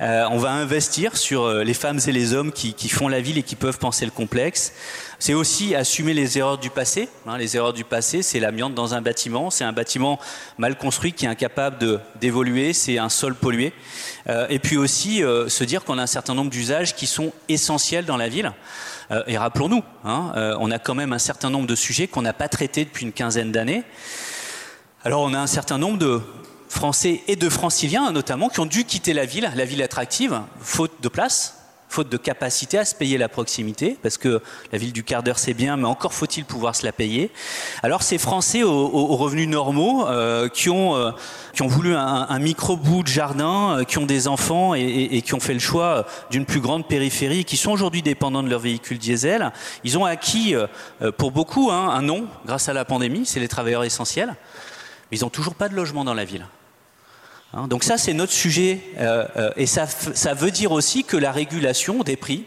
Euh, 0.00 0.24
on 0.30 0.38
va 0.38 0.50
investir 0.50 1.16
sur 1.16 1.44
euh, 1.44 1.62
les 1.62 1.74
femmes 1.74 1.98
et 2.06 2.12
les 2.12 2.32
hommes 2.32 2.52
qui, 2.52 2.88
font 2.88 3.08
la 3.08 3.20
ville 3.20 3.36
et 3.36 3.42
qui 3.42 3.54
peuvent 3.54 3.78
penser 3.78 4.06
le 4.06 4.10
complexe. 4.10 4.72
C'est 5.18 5.34
aussi 5.34 5.74
assumer 5.74 6.14
les 6.14 6.38
erreurs 6.38 6.56
du 6.56 6.70
passé. 6.70 7.10
Hein. 7.26 7.36
les 7.36 7.54
erreurs 7.56 7.74
du 7.74 7.84
passé, 7.84 8.22
c'est 8.22 8.40
l'amiante 8.40 8.74
dans 8.74 8.94
un 8.94 9.02
bâtiment. 9.02 9.50
C'est 9.50 9.64
un 9.64 9.72
bâtiment 9.72 10.18
mal 10.56 10.78
construit 10.78 11.12
qui 11.12 11.26
est 11.26 11.28
incapable 11.28 12.00
d'évoluer. 12.18 12.72
C'est 12.72 12.96
un 12.96 13.10
sol 13.10 13.34
pollué. 13.34 13.74
Euh, 14.28 14.46
et 14.48 14.58
puis 14.58 14.78
aussi 14.78 15.18
se 15.20 15.64
dire 15.64 15.84
qu'on 15.84 15.98
a 15.98 16.02
un 16.02 16.06
certain 16.06 16.34
nombre 16.34 16.50
d'usages 16.50 16.94
qui 16.94 17.06
sont 17.06 17.32
essentiels 17.50 18.06
dans 18.06 18.16
la 18.16 18.28
ville. 18.28 18.52
et 19.26 19.36
rappelons-nous, 19.36 19.82
hein, 20.04 20.56
on 20.58 20.70
a 20.70 20.78
quand 20.78 20.94
même 20.94 21.12
un 21.12 21.18
certain 21.18 21.50
nombre 21.50 21.66
de 21.66 21.74
sujets 21.74 22.06
qu'on 22.06 22.22
n'a 22.22 22.32
pas 22.32 22.48
traités 22.48 22.84
depuis 22.84 23.04
une 23.04 23.12
quinzaine 23.12 23.52
d'années. 23.52 23.84
Alors 25.04 25.22
on 25.22 25.34
a 25.34 25.38
un 25.38 25.48
certain 25.48 25.78
nombre 25.78 25.98
de 25.98 26.20
Français 26.68 27.22
et 27.26 27.34
de 27.34 27.48
Franciliens 27.48 28.12
notamment 28.12 28.48
qui 28.48 28.60
ont 28.60 28.66
dû 28.66 28.84
quitter 28.84 29.12
la 29.12 29.24
ville, 29.24 29.50
la 29.56 29.64
ville 29.64 29.82
attractive, 29.82 30.40
faute 30.60 30.92
de 31.02 31.08
place, 31.08 31.58
faute 31.88 32.08
de 32.08 32.16
capacité 32.16 32.78
à 32.78 32.84
se 32.84 32.94
payer 32.94 33.18
la 33.18 33.28
proximité, 33.28 33.98
parce 34.00 34.16
que 34.16 34.40
la 34.70 34.78
ville 34.78 34.92
du 34.92 35.02
quart 35.02 35.24
d'heure 35.24 35.40
c'est 35.40 35.54
bien, 35.54 35.76
mais 35.76 35.86
encore 35.86 36.14
faut-il 36.14 36.44
pouvoir 36.44 36.76
se 36.76 36.86
la 36.86 36.92
payer. 36.92 37.32
Alors 37.82 38.04
ces 38.04 38.16
Français 38.16 38.62
aux, 38.62 39.16
revenus 39.16 39.48
normaux 39.48 40.06
euh, 40.06 40.48
qui, 40.48 40.70
ont, 40.70 40.94
euh, 40.94 41.10
qui 41.52 41.62
ont 41.62 41.66
voulu 41.66 41.96
un, 41.96 42.38
micro 42.38 42.76
bout 42.76 43.02
de 43.02 43.08
jardin, 43.08 43.78
euh, 43.78 43.84
qui 43.84 43.98
ont 43.98 44.06
des 44.06 44.28
enfants 44.28 44.72
et, 44.74 45.20
qui 45.22 45.34
ont 45.34 45.40
fait 45.40 45.52
le 45.52 45.58
choix 45.58 46.06
d'une 46.30 46.46
plus 46.46 46.60
grande 46.60 46.86
périphérie, 46.86 47.44
qui 47.44 47.56
sont 47.56 47.72
aujourd'hui 47.72 48.02
dépendants 48.02 48.44
de 48.44 48.48
leur 48.48 48.60
véhicule 48.60 48.98
diesel, 48.98 49.50
ils 49.82 49.98
ont 49.98 50.04
acquis 50.04 50.54
pour 51.18 51.32
beaucoup 51.32 51.72
hein, 51.72 51.90
un 51.90 52.02
nom 52.02 52.26
grâce 52.46 52.68
à 52.68 52.72
la 52.72 52.84
pandémie, 52.84 53.26
c'est 53.26 53.40
les 53.40 53.48
travailleurs 53.48 53.82
essentiels, 53.82 54.36
ils 55.12 55.20
n'ont 55.20 55.30
toujours 55.30 55.54
pas 55.54 55.68
de 55.68 55.74
logement 55.74 56.04
dans 56.04 56.14
la 56.14 56.24
ville. 56.24 56.46
Hein, 57.54 57.68
donc 57.68 57.84
ça, 57.84 57.98
c'est 57.98 58.14
notre 58.14 58.32
sujet. 58.32 58.80
Euh, 58.98 59.26
euh, 59.36 59.50
et 59.56 59.66
ça, 59.66 59.86
ça, 59.86 60.34
veut 60.34 60.50
dire 60.50 60.72
aussi 60.72 61.04
que 61.04 61.16
la 61.16 61.32
régulation 61.32 62.02
des 62.02 62.16
prix, 62.16 62.46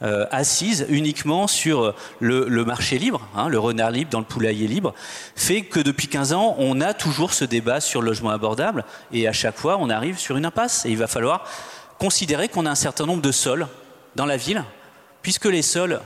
euh, 0.00 0.26
assise 0.30 0.86
uniquement 0.90 1.48
sur 1.48 1.92
le, 2.20 2.64
marché 2.64 2.98
libre, 2.98 3.28
hein, 3.34 3.48
le 3.48 3.58
renard 3.58 3.90
libre 3.90 4.10
dans 4.12 4.20
le 4.20 4.24
poulailler 4.24 4.68
libre, 4.68 4.94
fait 5.34 5.62
que 5.62 5.80
depuis 5.80 6.06
15 6.06 6.32
ans, 6.34 6.54
on 6.58 6.80
a 6.80 6.94
toujours 6.94 7.32
ce 7.32 7.44
débat 7.44 7.80
sur 7.80 8.00
le 8.00 8.06
logement 8.06 8.30
abordable. 8.30 8.84
Et 9.12 9.26
à 9.26 9.32
chaque 9.32 9.56
fois, 9.56 9.76
on 9.80 9.90
arrive 9.90 10.16
sur 10.18 10.36
une 10.36 10.46
impasse. 10.46 10.86
Et 10.86 10.90
il 10.90 10.96
va 10.96 11.08
falloir 11.08 11.44
considérer 11.98 12.48
qu'on 12.48 12.64
a 12.64 12.70
un 12.70 12.76
certain 12.76 13.06
nombre 13.06 13.22
de 13.22 13.32
sols 13.32 13.66
dans 14.14 14.26
la 14.26 14.36
ville, 14.36 14.64
puisque 15.22 15.46
les 15.46 15.62
sols 15.62 16.00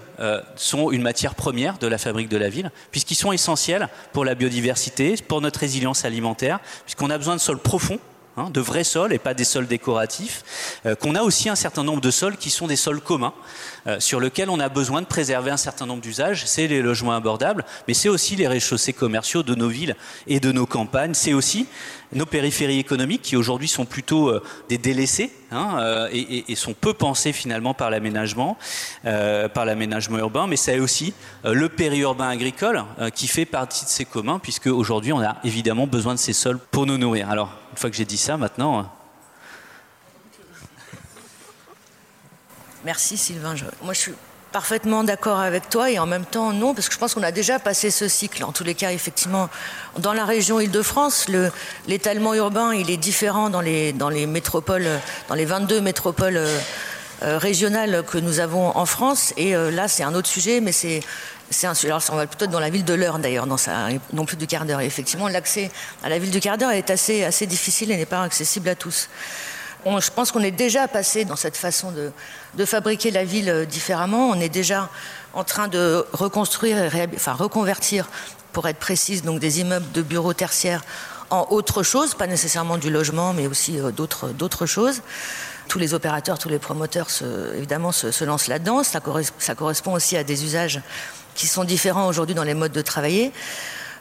sont 0.57 0.91
une 0.91 1.03
matière 1.03 1.35
première 1.35 1.79
de 1.79 1.87
la 1.87 1.99
fabrique 1.99 2.29
de 2.29 2.37
la 2.37 2.49
ville, 2.49 2.71
puisqu'ils 2.91 3.17
sont 3.17 3.33
essentiels 3.33 3.89
pour 4.13 4.25
la 4.25 4.35
biodiversité, 4.35 5.15
pour 5.29 5.41
notre 5.41 5.61
résilience 5.61 6.05
alimentaire, 6.05 6.61
puisqu'on 6.85 7.11
a 7.11 7.19
besoin 7.19 7.35
de 7.35 7.41
sols 7.41 7.59
profonds 7.59 7.99
Hein, 8.39 8.49
de 8.49 8.62
vrais 8.62 8.83
sols 8.83 9.12
et 9.12 9.18
pas 9.18 9.35
des 9.35 9.45
sols 9.45 9.66
décoratifs, 9.66 10.80
euh, 10.87 10.95
qu'on 10.95 11.14
a 11.16 11.20
aussi 11.20 11.51
un 11.51 11.55
certain 11.55 11.85
nombre 11.85 12.01
de 12.01 12.11
sols 12.11 12.39
qui 12.39 12.49
sont 12.49 12.66
des 12.66 12.76
sols 12.76 13.03
communs, 13.03 13.35
euh, 13.87 14.01
sur 14.01 14.20
lesquels 14.20 14.49
on 14.49 14.59
a 14.59 14.70
besoin 14.70 15.03
de 15.03 15.07
préserver 15.07 15.51
un 15.51 15.59
certain 15.59 15.85
nombre 15.85 16.01
d'usages. 16.01 16.47
C'est 16.47 16.66
les 16.66 16.80
logements 16.80 17.12
abordables, 17.12 17.62
mais 17.87 17.93
c'est 17.93 18.09
aussi 18.09 18.35
les 18.35 18.49
rez-de-chaussée 18.49 18.95
commerciaux 18.95 19.43
de 19.43 19.55
nos 19.55 19.68
villes 19.68 19.97
et 20.26 20.41
de 20.41 20.51
nos 20.51 20.64
campagnes. 20.64 21.12
C'est 21.12 21.35
aussi 21.35 21.66
nos 22.14 22.24
périphéries 22.24 22.78
économiques 22.78 23.20
qui 23.20 23.37
aujourd'hui 23.37 23.68
sont 23.68 23.85
plutôt 23.85 24.30
euh, 24.30 24.43
des 24.70 24.78
délaissés 24.78 25.30
hein, 25.51 26.09
et, 26.11 26.57
sont 26.57 26.72
peu 26.72 26.95
pensés 26.95 27.35
finalement 27.35 27.74
par 27.74 27.91
l'aménagement, 27.91 28.57
par 29.03 29.66
urbain, 29.66 30.47
mais 30.47 30.57
c'est 30.57 30.78
aussi 30.78 31.12
le 31.45 31.68
périurbain 31.68 32.28
agricole 32.28 32.85
qui 33.14 33.26
fait 33.26 33.47
partie 33.47 33.85
de 33.85 33.91
ces 33.91 34.05
communs 34.05 34.39
puisque 34.39 34.68
aujourd'hui 34.68 35.12
on 35.12 35.20
a 35.20 35.37
évidemment 35.45 35.87
besoin 35.87 36.14
de 36.14 36.20
ces 36.20 36.33
sols 36.33 36.59
pour 36.59 36.87
nous 36.87 36.99
nourrir. 36.99 37.28
Alors 37.28 37.62
une 37.73 37.79
fois 37.79 37.91
que 37.91 37.97
j'ai 37.97 38.05
dit 38.05 38.18
ça, 38.18 38.37
maintenant. 38.37 38.91
Merci 42.85 43.16
Sylvain. 43.16 43.55
Moi 43.83 43.95
je 43.95 43.99
suis 43.99 44.14
parfaitement 44.53 45.03
d'accord 45.03 45.39
avec 45.39 45.70
toi 45.70 45.91
et 45.91 45.99
en 45.99 46.07
même 46.07 46.27
temps 46.27 46.53
non, 46.53 46.75
parce 46.75 46.89
que 46.89 46.95
je 46.95 46.99
pense 46.99 47.14
qu'on 47.14 47.23
a 47.23 47.33
déjà 47.33 47.59
passé 47.59 47.91
ce 47.91 48.09
cycle. 48.09 48.45
En 48.45 48.53
tous 48.53 48.64
les 48.64 48.75
cas, 48.75 48.93
effectivement, 48.93 49.49
dans 49.99 50.12
la 50.12 50.25
région 50.25 50.61
Île-de-France, 50.61 51.27
l'étalement 51.87 52.35
urbain, 52.35 52.75
il 52.75 52.91
est 52.91 52.97
différent 52.99 53.51
dans 53.51 53.61
les, 53.61 53.93
dans 53.93 54.11
les 54.11 54.27
métropoles, 54.27 54.89
dans 55.29 55.35
les 55.35 55.45
22 55.45 55.81
métropoles 55.81 56.37
euh, 56.37 56.59
euh, 57.23 57.39
régionales 57.39 58.05
que 58.05 58.18
nous 58.18 58.41
avons 58.41 58.77
en 58.77 58.85
France. 58.85 59.33
Et 59.37 59.55
euh, 59.55 59.70
là, 59.70 59.87
c'est 59.87 60.03
un 60.03 60.12
autre 60.14 60.29
sujet, 60.29 60.61
mais 60.61 60.73
c'est 60.73 61.01
alors 61.84 62.03
on 62.11 62.16
va 62.16 62.26
plutôt 62.26 62.46
dans 62.46 62.61
la 62.61 62.70
ville 62.70 62.84
de 62.84 62.94
l'heure 62.94 63.18
d'ailleurs, 63.18 63.46
non 63.46 64.24
plus 64.24 64.36
du 64.36 64.46
quart 64.46 64.64
d'heure. 64.64 64.80
Effectivement, 64.80 65.28
l'accès 65.28 65.70
à 66.03 66.09
la 66.09 66.18
ville 66.18 66.30
du 66.30 66.40
quart 66.40 66.59
d'heure 66.59 66.72
est 66.72 66.90
assez, 66.90 67.46
difficile 67.46 67.90
et 67.90 67.96
n'est 67.96 68.07
pas 68.07 68.22
accessible 68.22 68.68
à 68.68 68.74
tous 68.74 69.09
je 69.84 70.11
pense 70.11 70.30
qu'on 70.32 70.42
est 70.42 70.50
déjà 70.50 70.88
passé 70.88 71.24
dans 71.24 71.36
cette 71.36 71.57
façon 71.57 71.92
de, 71.92 72.64
fabriquer 72.64 73.11
la 73.11 73.24
ville 73.24 73.50
euh, 73.50 73.64
différemment. 73.64 74.28
On 74.30 74.40
est 74.40 74.48
déjà 74.48 74.88
en 75.34 75.44
train 75.44 75.68
de 75.68 76.05
reconstruire, 76.12 76.90
enfin 77.14 77.32
reconvertir, 77.32 78.09
pour 78.53 78.68
être 78.68 78.78
précise, 78.78 79.22
donc 79.22 79.40
des 79.40 79.61
immeubles 79.61 79.90
de 79.92 80.03
bureaux 80.03 80.34
tertiaires 80.34 80.82
en 81.30 81.46
autre 81.48 81.82
chose, 81.82 82.14
pas 82.14 82.26
nécessairement 82.26 82.76
du 82.76 82.90
logement, 82.90 83.32
mais 83.32 83.46
aussi 83.46 83.80
euh, 83.80 83.90
d'autres 83.90 84.66
choses. 84.66 85.00
Tous 85.73 85.79
les 85.79 85.95
opérateurs, 85.95 86.39
tous 86.39 86.51
les 86.51 86.59
promoteurs, 86.59 87.07
évidemment, 87.57 87.93
se, 87.93 88.25
lancent 88.25 88.49
là-dedans. 88.49 88.83
Ça, 88.85 89.01
correspond 89.01 89.95
aussi 89.95 90.18
à 90.18 90.23
des 90.23 90.45
usages 90.45 90.83
qui 91.35 91.47
sont 91.47 91.64
différents 91.64 92.09
aujourd'hui 92.09 92.35
dans 92.35 92.45
les 92.45 92.53
modes 92.53 92.73
de 92.73 92.83
travailler. 92.83 93.33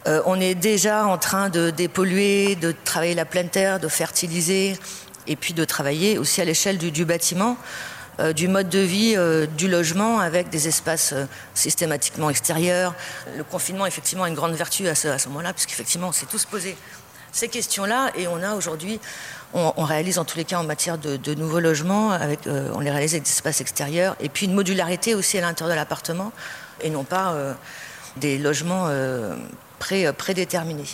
Euh, 0.05 0.21
on 0.25 0.37
est 0.41 0.53
déjà 0.53 1.05
en 1.05 1.17
train 1.17 1.47
de 1.47 1.69
dépolluer, 1.69 2.57
de 2.57 2.75
travailler 2.83 3.15
la 3.15 3.23
pleine 3.23 3.47
terre, 3.47 3.79
de 3.79 3.87
fertiliser, 3.87 4.77
et 5.27 5.37
puis 5.37 5.53
de 5.53 5.63
travailler 5.63 6.17
aussi 6.17 6.41
à 6.41 6.43
l'échelle 6.43 6.77
du, 6.77 7.05
bâtiment, 7.05 7.55
euh, 8.19 8.33
du 8.33 8.49
mode 8.49 8.67
de 8.67 8.79
vie, 8.79 9.13
euh, 9.15 9.45
du 9.45 9.69
logement, 9.69 10.19
avec 10.19 10.49
des 10.49 10.67
espaces 10.67 11.13
systématiquement 11.53 12.29
extérieurs. 12.29 12.93
Le 13.37 13.45
confinement, 13.45 13.85
effectivement, 13.85 14.25
a 14.25 14.27
une 14.27 14.35
grande 14.35 14.55
vertu 14.55 14.89
à 14.89 14.95
ce, 14.95 15.07
à 15.07 15.19
ce 15.19 15.29
moment-là, 15.29 15.53
puisqu'effectivement, 15.53 16.09
on 16.09 16.11
s'est 16.11 16.25
tous 16.25 16.43
posé 16.43 16.75
ces 17.31 17.47
questions-là, 17.47 18.11
et 18.15 18.27
on 18.27 18.41
a 18.43 18.55
aujourd'hui, 18.55 18.99
on, 19.53 19.83
réalise 19.83 20.19
en 20.19 20.25
tous 20.25 20.37
les 20.37 20.45
cas 20.45 20.59
en 20.59 20.63
matière 20.63 20.97
de, 20.97 21.33
nouveaux 21.35 21.59
logements, 21.59 22.11
avec, 22.11 22.39
on 22.47 22.79
les 22.79 22.91
réalise 22.91 23.13
avec 23.13 23.23
des 23.23 23.29
espaces 23.29 23.61
extérieurs, 23.61 24.15
et 24.19 24.29
puis 24.29 24.45
une 24.45 24.53
modularité 24.53 25.15
aussi 25.15 25.37
à 25.37 25.41
l'intérieur 25.41 25.75
de 25.75 25.79
l'appartement, 25.79 26.31
et 26.81 26.89
non 26.89 27.03
pas 27.03 27.35
des 28.17 28.37
logements 28.37 28.89
pré, 29.79 30.11
prédéterminés 30.13 30.85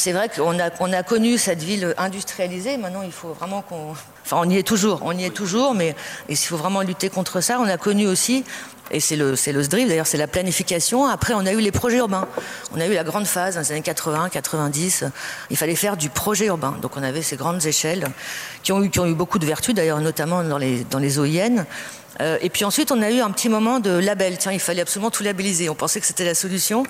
c'est 0.00 0.12
vrai 0.12 0.28
qu'on 0.28 0.58
a, 0.58 0.70
on 0.80 0.92
a 0.92 1.02
connu 1.02 1.36
cette 1.36 1.62
ville 1.62 1.94
industrialisée. 1.98 2.78
Maintenant, 2.78 3.02
il 3.02 3.12
faut 3.12 3.34
vraiment 3.34 3.60
qu'on. 3.62 3.94
Enfin, 4.24 4.38
on 4.40 4.48
y 4.48 4.56
est 4.56 4.66
toujours, 4.66 5.00
on 5.04 5.12
y 5.12 5.24
est 5.24 5.34
toujours, 5.34 5.74
mais 5.74 5.94
il 6.28 6.36
faut 6.36 6.56
vraiment 6.56 6.80
lutter 6.80 7.10
contre 7.10 7.40
ça. 7.40 7.58
On 7.60 7.68
a 7.68 7.76
connu 7.76 8.06
aussi, 8.06 8.44
et 8.90 9.00
c'est 9.00 9.16
le, 9.16 9.36
c'est 9.36 9.52
le 9.52 9.62
SDRIF, 9.62 9.88
d'ailleurs, 9.88 10.06
c'est 10.06 10.18
la 10.18 10.26
planification. 10.26 11.06
Après, 11.06 11.34
on 11.34 11.46
a 11.46 11.52
eu 11.52 11.60
les 11.60 11.70
projets 11.70 11.98
urbains. 11.98 12.26
On 12.74 12.80
a 12.80 12.86
eu 12.86 12.94
la 12.94 13.04
grande 13.04 13.26
phase 13.26 13.54
dans 13.54 13.60
les 13.60 13.72
années 13.72 13.82
80, 13.82 14.28
90. 14.30 15.04
Il 15.50 15.56
fallait 15.56 15.76
faire 15.76 15.96
du 15.96 16.10
projet 16.10 16.46
urbain. 16.46 16.76
Donc, 16.82 16.96
on 16.96 17.02
avait 17.02 17.22
ces 17.22 17.36
grandes 17.36 17.64
échelles 17.64 18.08
qui 18.62 18.72
ont 18.72 18.82
eu, 18.82 18.90
qui 18.90 18.98
ont 18.98 19.06
eu 19.06 19.14
beaucoup 19.14 19.38
de 19.38 19.46
vertus, 19.46 19.74
d'ailleurs, 19.74 20.00
notamment 20.00 20.42
dans 20.42 20.58
les, 20.58 20.84
dans 20.84 20.98
les 20.98 21.18
OIN. 21.18 21.64
Euh, 22.20 22.38
et 22.40 22.50
puis 22.50 22.64
ensuite, 22.64 22.92
on 22.92 23.00
a 23.02 23.10
eu 23.10 23.20
un 23.20 23.30
petit 23.30 23.48
moment 23.48 23.80
de 23.80 23.90
label. 23.90 24.36
Tiens, 24.38 24.52
il 24.52 24.60
fallait 24.60 24.82
absolument 24.82 25.10
tout 25.10 25.22
labelliser. 25.22 25.68
On 25.70 25.74
pensait 25.74 26.00
que 26.00 26.06
c'était 26.06 26.24
la 26.24 26.34
solution. 26.34 26.82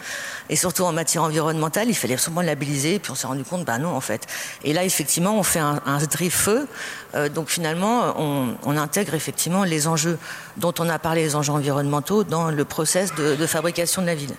Et 0.49 0.57
surtout 0.57 0.83
en 0.85 0.93
matière 0.93 1.23
environnementale, 1.23 1.89
il 1.89 1.95
fallait 1.95 2.15
absolument 2.15 2.43
labelliser. 2.43 2.95
Et 2.95 2.99
puis 2.99 3.13
on 3.13 3.15
s'est 3.15 3.27
rendu 3.27 3.45
compte, 3.45 3.65
bah 3.65 3.79
non, 3.79 3.95
en 3.95 4.01
fait. 4.01 4.27
Et 4.65 4.73
là, 4.73 4.85
effectivement, 4.85 5.39
on 5.39 5.43
fait 5.43 5.61
un, 5.61 5.81
un 5.87 5.99
feu. 6.31 6.67
Euh, 7.15 7.29
donc 7.29 7.49
finalement, 7.49 8.15
on, 8.19 8.77
intègre 8.77 9.15
effectivement 9.15 9.65
les 9.65 9.87
enjeux 9.89 10.19
dont 10.57 10.73
on 10.79 10.89
a 10.89 10.99
parlé, 10.99 11.23
les 11.23 11.37
enjeux 11.37 11.53
environnementaux, 11.53 12.25
dans 12.25 12.51
le 12.51 12.65
process 12.65 13.15
de, 13.15 13.47
fabrication 13.47 14.01
de 14.01 14.07
la 14.07 14.15
ville. 14.15 14.35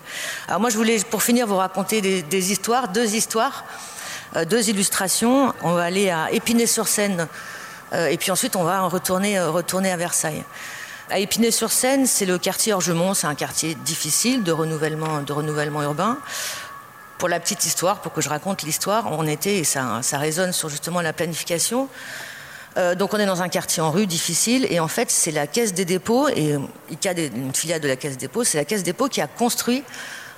Alors 0.48 0.60
moi, 0.60 0.70
je 0.70 0.76
voulais, 0.76 0.98
pour 1.10 1.22
finir, 1.22 1.46
vous 1.46 1.56
raconter 1.56 2.00
des, 2.00 2.52
histoires, 2.52 2.88
deux 2.88 3.14
histoires, 3.14 3.64
euh, 4.36 4.44
deux 4.44 4.68
illustrations. 4.68 5.54
On 5.62 5.72
va 5.72 5.84
aller 5.84 6.10
à 6.10 6.32
Épinay-sur-Seine. 6.32 7.28
et 7.94 8.16
puis 8.16 8.30
ensuite, 8.30 8.56
on 8.56 8.64
va 8.64 8.80
retourner, 8.82 9.38
retourner 9.38 9.92
à 9.92 9.96
Versailles. 9.96 10.44
À 11.12 11.18
Épinay-sur-Seine, 11.18 12.06
c'est 12.06 12.24
le 12.24 12.38
quartier 12.38 12.72
Orgemont, 12.72 13.12
c'est 13.12 13.26
un 13.26 13.34
quartier 13.34 13.74
difficile 13.74 14.42
de 14.44 14.50
renouvellement, 14.50 15.20
de 15.20 15.32
renouvellement 15.34 15.82
urbain. 15.82 16.16
Pour 17.18 17.28
la 17.28 17.38
petite 17.38 17.66
histoire, 17.66 18.00
pour 18.00 18.14
que 18.14 18.22
je 18.22 18.30
raconte 18.30 18.62
l'histoire, 18.62 19.12
on 19.12 19.26
était, 19.26 19.58
et 19.58 19.64
ça, 19.64 20.00
résonne 20.12 20.52
sur 20.52 20.70
justement 20.70 21.02
la 21.02 21.12
planification, 21.12 21.90
euh, 22.78 22.94
donc 22.94 23.12
on 23.12 23.18
est 23.18 23.26
dans 23.26 23.42
un 23.42 23.50
quartier 23.50 23.82
en 23.82 23.90
rue 23.90 24.06
difficile 24.06 24.66
et 24.70 24.80
en 24.80 24.88
fait 24.88 25.10
c'est 25.10 25.32
la 25.32 25.46
Caisse 25.46 25.74
des 25.74 25.84
dépôts 25.84 26.30
et 26.30 26.56
ICA, 26.88 27.12
une 27.12 27.54
filiale 27.54 27.82
de 27.82 27.88
la 27.88 27.96
Caisse 27.96 28.12
des 28.12 28.28
dépôts, 28.28 28.42
c'est 28.42 28.56
la 28.56 28.64
Caisse 28.64 28.82
des 28.82 28.92
dépôts 28.92 29.08
qui 29.08 29.20
a 29.20 29.26
construit 29.26 29.84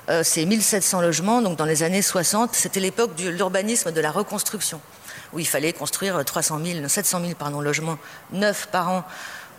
euh, 0.09 0.23
ces 0.23 0.45
1700 0.45 0.99
logements. 0.99 1.41
Donc 1.41 1.57
dans 1.57 1.63
les 1.63 1.83
années 1.83 2.01
60, 2.01 2.53
c'était 2.53 2.81
l'époque 2.81 3.15
de 3.15 3.29
l'urbanisme 3.29 3.93
de 3.93 4.01
la 4.01 4.11
reconstruction 4.11 4.81
où 5.31 5.39
il 5.39 5.47
fallait 5.47 5.71
construire 5.71 6.23
300 6.25 6.59
000, 6.63 6.87
700 6.89 7.21
000 7.21 7.33
pardon, 7.39 7.61
logements 7.61 7.97
neufs 8.33 8.67
par 8.67 8.89
an 8.89 9.05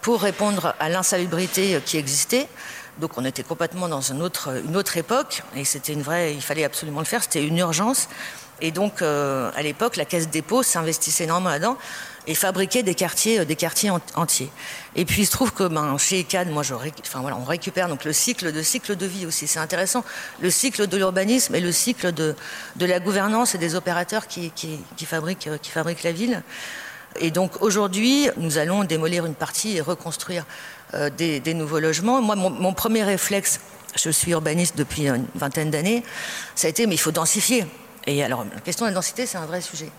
pour 0.07 0.23
répondre 0.23 0.73
à 0.79 0.89
l'insalubrité 0.89 1.81
qui 1.85 1.97
existait. 1.97 2.47
Donc 3.01 3.19
on 3.19 3.25
était 3.25 3.43
complètement 3.43 3.89
dans 3.89 4.03
une 4.03 4.23
autre, 4.23 4.97
époque 4.97 5.43
et 5.57 5.65
c'était 5.65 5.95
une 5.95 6.03
vraie, 6.03 6.33
il 6.33 6.43
fallait 6.43 6.63
absolument 6.63 7.01
le 7.01 7.07
faire, 7.07 7.25
c'était 7.25 7.43
une 7.43 7.59
urgence. 7.59 8.09
Et 8.61 8.71
donc 8.71 9.03
à 9.03 9.63
l'époque, 9.63 9.97
la 9.97 10.05
Caisse 10.05 10.29
dépôt 10.29 10.63
s'investissait 10.63 11.25
énormément 11.25 11.51
là-dedans 11.51 11.77
et 12.29 12.37
fabriquait 12.37 12.85
des 12.85 12.95
quartiers, 12.95 13.45
des 13.45 13.57
quartiers 13.57 13.91
entiers. 14.15 14.53
Et 14.95 15.05
puis 15.05 15.23
il 15.23 15.27
se 15.27 15.33
trouve 15.33 15.53
que 15.53 15.65
ben, 15.65 15.99
chez 15.99 16.21
ECAD, 16.21 16.51
moi, 16.51 16.63
on 16.73 17.45
récupère 17.45 17.89
donc 17.89 18.05
le 18.05 18.13
cycle 18.13 18.53
de 18.53 18.63
cycle 18.63 18.95
de 18.95 19.07
vie 19.07 19.27
aussi. 19.27 19.49
C'est 19.49 19.59
intéressant, 19.59 20.05
le 20.41 20.51
cycle 20.51 20.87
de 20.87 20.97
l'urbanisme 20.97 21.53
et 21.57 21.61
le 21.61 21.73
cycle 21.73 22.13
de, 22.13 22.37
la 22.79 23.01
gouvernance 23.01 23.57
et 23.57 23.59
des 23.59 23.75
opérateurs 23.75 24.29
qui, 24.29 24.53
qui 24.53 25.05
fabriquent 25.05 26.05
la 26.05 26.13
ville. 26.13 26.45
Et 27.21 27.31
donc 27.31 27.63
aujourd'hui, 27.63 28.29
nous 28.37 28.59
allons 28.59 28.85
démolir 28.85 29.27
une 29.27 29.35
partie 29.35 29.77
et 29.77 29.81
reconstruire 29.81 30.45
euh, 30.95 31.11
des, 31.11 31.55
nouveaux 31.55 31.81
logements. 31.81 32.23
Moi, 32.23 32.37
mon, 32.37 32.73
premier 32.73 33.03
réflexe, 33.03 33.61
je 33.97 34.11
suis 34.11 34.33
urbaniste 34.33 34.77
depuis 34.77 35.09
une 35.09 35.27
vingtaine 35.35 35.71
d'années, 35.71 36.03
ça 36.55 36.67
a 36.67 36.71
été 36.71 36.87
mais 36.87 36.95
il 36.95 36.99
faut 36.99 37.13
densifier. 37.13 37.65
Et 38.09 38.23
alors, 38.23 38.45
la 38.55 38.61
question 38.61 38.85
de 38.85 38.91
la 38.91 38.95
densité, 38.95 39.27
c'est 39.27 39.37
un 39.37 39.47
vrai 39.47 39.61
sujet. 39.61 39.91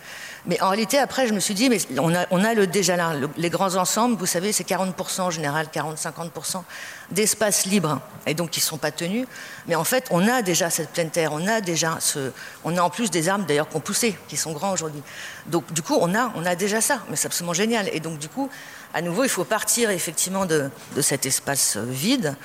Mais 0.46 0.62
en 0.62 0.70
réalité, 0.70 0.98
après, 0.98 1.28
je 1.28 1.34
me 1.34 1.42
suis 1.42 1.54
dit, 1.54 1.70
mais 1.70 1.80
on 2.00 2.14
a, 2.14 2.54
le 2.54 2.66
déjà 2.66 2.96
là, 2.96 3.12
les 3.36 3.50
grands 3.50 3.76
ensembles, 3.76 4.16
vous 4.16 4.26
savez, 4.26 4.54
c'est 4.54 4.66
40% 4.66 5.22
en 5.22 5.30
général, 5.30 5.68
40-50% 5.74 6.64
d'espaces 7.12 7.66
libres, 7.66 8.00
et 8.26 8.34
donc 8.34 8.52
qui 8.52 8.62
ne 8.62 8.66
sont 8.66 8.78
pas 8.78 8.92
tenus. 8.92 9.28
Mais 9.68 9.76
en 9.76 9.84
fait, 9.84 10.08
on 10.10 10.26
a 10.26 10.42
déjà 10.42 10.70
cette 10.70 10.92
pleine 10.92 11.10
terre, 11.10 11.34
on 11.34 11.46
a 11.48 11.60
déjà 11.60 11.98
ce, 12.00 12.32
on 12.64 12.78
a 12.78 12.82
en 12.82 12.90
plus 12.90 13.12
des 13.12 13.28
arbres 13.28 13.46
d'ailleurs 13.46 13.68
qui 13.68 13.76
ont 13.76 13.82
poussé, 13.82 14.18
qui 14.30 14.38
sont 14.38 14.54
grands 14.54 14.72
aujourd'hui. 14.72 15.02
Donc 15.48 15.74
du 15.74 15.82
coup, 15.82 15.98
on 16.00 16.16
a, 16.16 16.32
on 16.36 16.46
a 16.46 16.56
déjà 16.56 16.80
ça, 16.80 17.02
mais 17.10 17.18
c'est 17.18 17.28
absolument 17.28 17.54
génial. 17.54 17.90
Et 17.92 18.00
donc 18.00 18.20
du 18.20 18.30
coup, 18.30 18.50
à 18.94 19.02
nouveau, 19.02 19.26
il 19.26 19.30
faut 19.30 19.44
partir 19.44 19.90
effectivement 19.90 20.46
de, 20.46 20.70
cet 21.02 21.26
espace 21.26 21.76
vide 21.76 22.36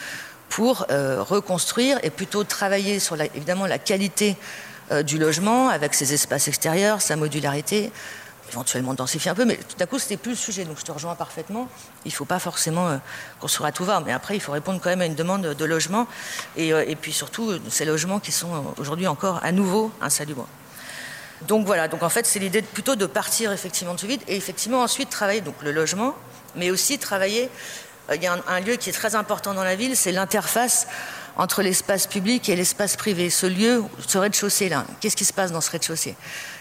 pour 0.48 0.86
euh, 0.90 1.22
reconstruire 1.22 1.98
et 2.02 2.10
plutôt 2.10 2.42
travailler 2.42 2.98
sur 2.98 3.18
évidemment 3.20 3.66
la 3.66 3.78
qualité 3.78 4.36
euh, 4.92 5.02
du 5.02 5.18
logement 5.18 5.68
avec 5.68 5.94
ses 5.94 6.12
espaces 6.12 6.48
extérieurs, 6.48 7.00
sa 7.00 7.16
modularité, 7.16 7.90
éventuellement 8.50 8.94
densifier 8.94 9.30
un 9.30 9.34
peu, 9.34 9.44
mais 9.44 9.56
tout 9.56 9.76
à 9.80 9.86
coup, 9.86 9.98
c'était 9.98 10.16
plus 10.16 10.32
le 10.32 10.36
sujet. 10.36 10.64
Donc 10.64 10.78
je 10.78 10.84
te 10.84 10.92
rejoins 10.92 11.14
parfaitement. 11.14 11.68
Il 12.04 12.08
ne 12.08 12.14
faut 12.14 12.24
pas 12.24 12.38
forcément 12.38 12.88
euh, 12.88 12.96
construire 13.40 13.66
à 13.68 13.72
tout 13.72 13.84
va, 13.84 14.00
mais 14.00 14.12
après, 14.12 14.36
il 14.36 14.40
faut 14.40 14.52
répondre 14.52 14.80
quand 14.82 14.90
même 14.90 15.00
à 15.00 15.06
une 15.06 15.14
demande 15.14 15.42
de 15.42 15.64
logement 15.64 16.06
et, 16.56 16.68
et 16.68 16.96
puis 16.96 17.12
surtout 17.12 17.52
ces 17.68 17.84
logements 17.84 18.20
qui 18.20 18.32
sont 18.32 18.74
aujourd'hui 18.78 19.06
encore 19.06 19.40
à 19.42 19.52
nouveau 19.52 19.90
insalubres. 20.00 20.46
Donc 21.48 21.66
voilà, 21.66 21.88
donc 21.88 22.02
en 22.02 22.08
fait, 22.08 22.26
c'est 22.26 22.38
l'idée 22.38 22.62
plutôt 22.62 22.94
de 22.94 23.06
partir 23.06 23.50
effectivement 23.52 23.94
de 23.94 24.00
ce 24.00 24.06
vide 24.06 24.22
et 24.28 24.36
effectivement 24.36 24.82
ensuite 24.82 25.10
travailler 25.10 25.40
donc 25.40 25.56
le 25.62 25.72
logement, 25.72 26.14
mais 26.54 26.70
aussi 26.70 26.98
travailler 26.98 27.50
euh, 28.10 28.16
il 28.16 28.22
y 28.22 28.26
a 28.26 28.36
un, 28.46 28.60
lieu 28.60 28.76
qui 28.76 28.90
est 28.90 28.92
très 28.92 29.14
important 29.14 29.54
dans 29.54 29.64
la 29.64 29.76
ville, 29.76 29.96
c'est 29.96 30.12
l'interface 30.12 30.86
entre 31.36 31.62
l'espace 31.62 32.06
public 32.06 32.48
et 32.48 32.56
l'espace 32.56 32.96
privé. 32.96 33.30
Ce 33.30 33.46
lieu, 33.46 33.84
ce 34.06 34.18
rez-de-chaussée-là, 34.18 34.84
qu'est-ce 35.00 35.16
qui 35.16 35.24
se 35.24 35.32
passe 35.32 35.52
dans 35.52 35.60
ce 35.60 35.70
rez-de-chaussée? 35.70 36.14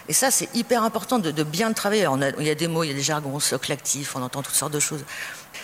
Et 0.08 0.12
ça, 0.12 0.30
c'est 0.30 0.54
hyper 0.54 0.82
important 0.82 1.18
de, 1.18 1.42
bien 1.42 1.68
le 1.68 1.74
travailler. 1.74 2.06
il 2.38 2.46
y 2.46 2.50
a 2.50 2.54
des 2.54 2.68
mots, 2.68 2.84
il 2.84 2.88
y 2.88 2.92
a 2.92 2.94
des 2.94 3.02
jargons, 3.02 3.38
socle 3.40 3.72
actif, 3.72 4.16
on 4.16 4.22
entend 4.22 4.42
toutes 4.42 4.54
sortes 4.54 4.72
de 4.72 4.80
choses. 4.80 5.04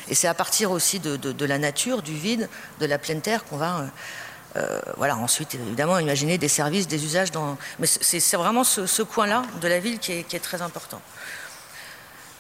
Et 0.09 0.15
c'est 0.15 0.29
à 0.29 0.35
partir 0.35 0.71
aussi 0.71 1.01
de, 1.01 1.45
la 1.45 1.59
nature, 1.59 2.03
du 2.03 2.15
vide, 2.15 2.49
de 2.81 2.87
la 2.87 2.99
pleine 2.99 3.21
terre 3.21 3.45
qu'on 3.45 3.57
va... 3.57 3.79
Euh, 3.79 3.87
euh, 4.57 4.81
voilà, 4.97 5.17
ensuite, 5.19 5.55
évidemment, 5.55 5.99
imaginer 5.99 6.39
des 6.39 6.49
services, 6.49 6.89
des 6.89 7.05
usages. 7.05 7.29
Mais 7.79 7.87
c'est 7.87 8.37
vraiment 8.37 8.65
ce, 8.65 9.03
coin-là 9.03 9.43
de 9.61 9.69
la 9.69 9.79
ville 9.79 9.99
qui 9.99 10.13
est 10.13 10.43
très 10.43 10.63
important. 10.63 11.03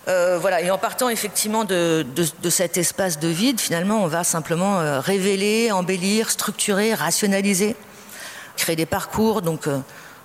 Euh, 0.06 0.38
voilà, 0.40 0.62
et 0.62 0.70
en 0.70 0.78
partant 0.78 1.10
effectivement 1.10 1.64
de, 1.64 2.04
cet 2.48 2.78
espace 2.78 3.18
de 3.18 3.28
vide, 3.28 3.60
finalement, 3.60 4.02
on 4.02 4.06
va 4.06 4.24
simplement 4.24 4.80
euh, 4.80 5.00
révéler, 5.00 5.70
embellir, 5.70 6.30
structurer, 6.30 6.94
rationaliser, 6.94 7.76
créer 8.56 8.76
des 8.76 8.86
parcours, 8.86 9.42
donc, 9.42 9.68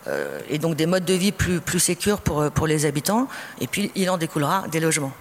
euh, 0.08 0.40
et 0.50 0.58
donc 0.58 0.76
des 0.76 0.86
modes 0.86 1.06
de 1.06 1.14
vie 1.14 1.34
plus, 1.34 1.60
plus 1.60 1.80
sécurs 1.80 2.22
pour, 2.22 2.50
pour 2.52 2.66
les 2.66 2.86
habitants. 2.86 3.28
Et 3.60 3.68
puis, 3.68 3.92
il 3.96 4.10
en 4.10 4.18
découlera 4.18 4.64
des 4.72 4.80
logements. 4.80 5.12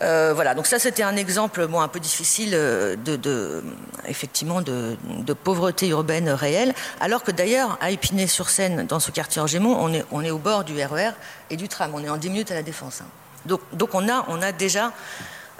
voilà, 0.00 0.54
donc 0.54 0.68
ça 0.68 0.78
c'était 0.78 1.02
un 1.02 1.16
exemple 1.16 1.66
bon, 1.66 1.80
un 1.80 1.88
peu 1.88 1.98
difficile 1.98 2.52
de, 2.52 3.64
effectivement 4.06 4.62
de, 4.62 4.96
pauvreté 5.32 5.88
urbaine 5.88 6.28
réelle, 6.28 6.74
alors 7.00 7.24
que 7.24 7.32
d'ailleurs 7.32 7.76
à 7.80 7.90
Épinay-sur-Seine, 7.90 8.86
dans 8.86 9.00
ce 9.00 9.10
quartier 9.10 9.42
en 9.42 9.46
on 9.64 9.92
est, 9.92 10.04
on 10.12 10.22
est 10.22 10.30
au 10.30 10.38
bord 10.38 10.62
du 10.62 10.80
RER 10.80 11.08
e 11.08 11.12
et 11.50 11.56
du 11.56 11.66
tram, 11.66 11.90
on 11.92 12.04
est 12.04 12.08
en 12.08 12.18
10 12.18 12.30
minutes 12.30 12.52
à 12.52 12.54
la 12.54 12.62
Défense. 12.62 13.00
Hein. 13.02 13.10
Donc, 13.46 13.94
on, 13.94 14.08
a, 14.08 14.52
déjà 14.52 14.92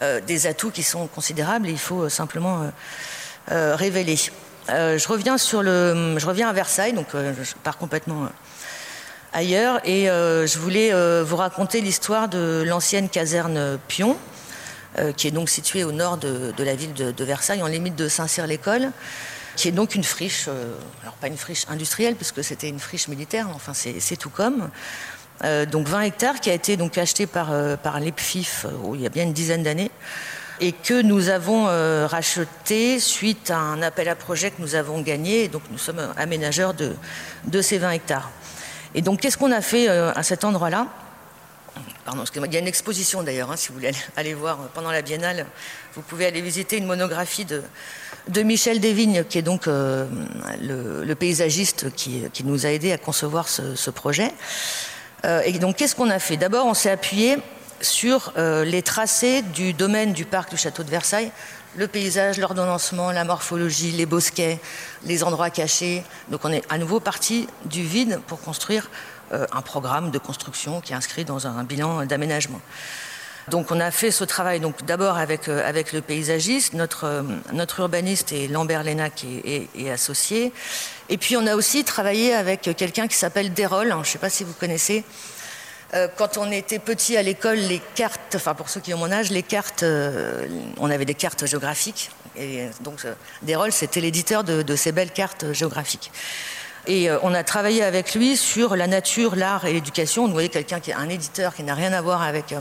euh, 0.03 0.21
des 0.21 0.47
atouts 0.47 0.71
qui 0.71 0.83
sont 0.83 1.07
considérables 1.07 1.69
et 1.69 1.73
il 1.73 1.79
faut 1.79 2.03
euh, 2.03 2.09
simplement 2.09 2.71
euh, 3.51 3.77
révéler. 3.77 4.17
je, 4.69 5.09
reviens 5.09 6.49
à 6.49 6.53
Versailles, 6.53 6.93
donc 6.93 7.09
je 7.15 7.55
pars 7.63 7.79
complètement 7.79 8.29
ailleurs 9.33 9.81
et 9.85 10.07
je 10.07 10.59
voulais 10.59 10.93
vous 11.23 11.37
raconter 11.37 11.81
l'histoire 11.81 12.29
de 12.29 12.63
l'ancienne 12.67 13.09
caserne 13.09 13.79
Pion. 13.89 14.19
qui 15.17 15.27
est 15.27 15.31
donc 15.31 15.49
située 15.49 15.85
au 15.85 15.93
nord 15.93 16.19
de, 16.19 16.53
la 16.59 16.75
ville 16.75 16.93
de, 16.93 17.25
Versailles, 17.25 17.63
en 17.63 17.67
limite 17.67 17.97
de 17.97 18.09
Saint-Cyr-l'École, 18.09 18.91
qui 19.57 19.69
est 19.69 19.73
donc 19.73 19.95
une 19.95 20.05
friche, 20.05 20.49
alors 21.03 21.15
pas 21.15 21.29
une 21.29 21.39
friche 21.39 21.65
industrielle, 21.71 22.15
puisque 22.15 22.45
c'était 22.45 22.69
une 22.69 22.81
friche 22.81 23.09
militaire, 23.09 23.49
enfin 23.55 23.73
c'est 23.73 24.17
tout 24.17 24.31
comme, 24.31 24.69
euh, 25.45 25.67
donc 25.67 25.87
20 25.87 26.01
hectares, 26.03 26.41
qui 26.41 26.51
a 26.51 26.53
été 26.53 26.77
donc 26.77 26.99
acheté 26.99 27.27
par, 27.27 27.53
euh, 27.53 27.77
par 27.77 28.01
l'EPFIF 28.01 28.67
euh, 28.67 28.95
il 28.95 29.03
y 29.03 29.07
a 29.07 29.09
bien 29.09 29.23
une 29.23 29.33
dizaine 29.33 29.63
d'années 29.63 29.91
et 30.61 30.73
que 30.73 31.01
nous 31.03 31.29
avons 31.29 31.67
racheté 32.09 32.99
suite 32.99 33.53
à 33.53 33.59
un 33.59 33.81
appel 33.81 34.09
à 34.09 34.17
projet 34.17 34.51
que 34.51 34.61
nous 34.61 34.75
avons 34.75 35.01
gagné. 35.03 35.47
Donc 35.47 35.63
nous 35.71 35.79
sommes 35.79 36.01
aménageurs 36.17 36.75
de, 36.75 36.97
de 37.45 37.63
ces 37.63 37.79
20 37.79 37.93
hectares. 37.93 38.29
Et 38.97 39.01
donc 39.01 39.21
qu'est-ce 39.21 39.39
qu'on 39.39 39.53
a 39.53 39.61
fait 39.61 39.87
à 39.87 40.21
cet 40.25 40.43
endroit-là? 40.43 40.89
Pardon, 42.05 42.25
il 42.35 42.53
y 42.53 42.57
a 42.57 42.59
une 42.59 42.67
exposition 42.67 43.23
d'ailleurs, 43.23 43.53
hein, 43.53 43.57
si 43.57 43.69
vous 43.69 43.75
voulez 43.75 43.93
aller 44.17 44.35
voir 44.35 44.59
pendant 44.75 44.91
la 44.91 45.03
biennale, 45.03 45.47
vous 45.95 46.03
pouvez 46.03 46.27
aller 46.27 46.41
visiter 46.41 46.79
une 46.79 46.87
monographie 46.87 47.45
de, 47.45 47.63
de 48.27 48.43
Michel 48.43 48.81
Desvignes, 48.81 49.23
qui 49.23 49.39
est 49.39 49.43
donc 49.43 49.67
le, 49.67 51.15
paysagiste 51.15 51.95
qui, 51.95 52.25
qui, 52.33 52.43
nous 52.43 52.67
a 52.67 52.71
aidés 52.71 52.91
à 52.91 52.99
concevoir 52.99 53.47
ce, 53.49 53.77
ce 53.77 53.91
projet. 53.91 54.33
Euh, 55.25 55.43
et 55.45 55.53
donc, 55.53 55.77
qu'est-ce 55.77 55.95
qu'on 55.95 56.11
a 56.11 56.19
fait? 56.19 56.37
D'abord, 56.37 56.67
on 56.67 56.75
s'est 56.75 56.91
appuyé 56.91 57.39
sur 57.81 58.33
euh, 58.37 58.65
les 58.65 58.83
tracés 58.83 59.43
du 59.43 59.73
domaine 59.73 60.13
du 60.13 60.25
parc 60.25 60.51
du 60.51 60.57
château 60.57 60.83
de 60.83 60.91
Versailles, 60.91 61.31
le 61.77 61.87
paysage, 61.87 62.39
l'ordonnancement, 62.39 63.13
la 63.13 63.25
morphologie, 63.25 63.93
les 63.93 64.07
bosquets, 64.07 64.59
les 65.05 65.23
endroits 65.23 65.51
cachés. 65.51 66.03
Donc, 66.29 66.45
on 66.45 66.53
est 66.53 66.65
à 66.71 66.79
nouveau 66.79 67.01
parti 67.01 67.49
du 67.67 67.83
vide 67.83 68.21
pour 68.27 68.41
construire 68.41 68.91
euh, 69.33 69.47
un 69.53 69.63
programme 69.63 70.11
de 70.11 70.19
construction 70.19 70.81
qui 70.81 70.93
est 70.93 70.97
inscrit 70.97 71.25
dans 71.25 71.47
un 71.47 71.63
bilan 71.63 72.07
d'aménagement. 72.07 72.61
Donc 73.49 73.71
on 73.71 73.81
a 73.81 73.91
fait 73.91 74.11
ce 74.11 74.25
travail 74.25 74.61
d'abord 74.87 75.17
avec, 75.17 75.47
le 75.47 76.01
paysagiste, 76.01 76.75
notre, 76.75 77.25
urbaniste 77.79 78.31
est 78.33 78.47
Lambert 78.47 78.83
Léna 78.83 79.09
qui 79.09 79.41
est 79.75 79.91
associé, 79.91 80.53
et 81.09 81.17
puis 81.17 81.37
on 81.37 81.47
a 81.47 81.55
aussi 81.55 81.85
travaillé 81.85 82.35
avec 82.35 82.71
quelqu'un 82.77 83.09
qui 83.09 83.17
s'appelle 83.17 83.53
Derol, 83.53 83.91
hein, 83.91 84.01
je 84.03 84.09
ne 84.09 84.13
sais 84.13 84.19
pas 84.19 84.31
si 84.31 84.45
vous 84.45 84.53
connaissez. 84.53 85.05
Euh, 85.95 86.07
quand 86.17 86.37
on 86.37 86.51
était 86.51 86.79
petit 86.79 87.17
à 87.17 87.23
l'école, 87.23 87.57
les 87.57 87.81
cartes, 87.95 88.35
enfin 88.35 88.55
pour 88.55 88.69
ceux 88.69 88.81
qui 88.81 88.93
ont 88.93 88.99
mon 88.99 89.11
âge, 89.11 89.31
les 89.31 89.43
cartes, 89.43 89.83
euh, 89.83 90.47
on 90.79 90.91
avait 90.91 91.07
des 91.07 91.15
cartes 91.15 91.47
géographiques. 91.47 92.11
Et 92.37 92.67
donc 92.83 93.05
euh, 93.07 93.71
c'était 93.71 94.01
l'éditeur 94.01 94.45
de, 94.45 94.77
ces 94.77 94.93
belles 94.93 95.13
cartes 95.13 95.53
géographiques. 95.53 96.13
Et 96.87 97.09
on 97.23 97.35
a 97.35 97.45
travaillé 97.45 97.83
avec 97.83 98.15
lui 98.15 98.37
sur 98.37 98.75
la 98.75 98.87
nature, 98.87 99.37
l'art 99.37 99.67
et 99.67 99.75
l'éducation. 99.75 100.27
Vous 100.27 100.33
voyez 100.33 100.49
quelqu'un 100.49 100.81
qui 100.81 100.91
est 100.91 100.95
un 100.95 101.09
éditeur 101.09 101.55
qui 101.55 101.63
n'a 101.63 101.75
rien 101.75 101.93
à 101.93 102.01
voir 102.01 102.23
avec 102.23 102.55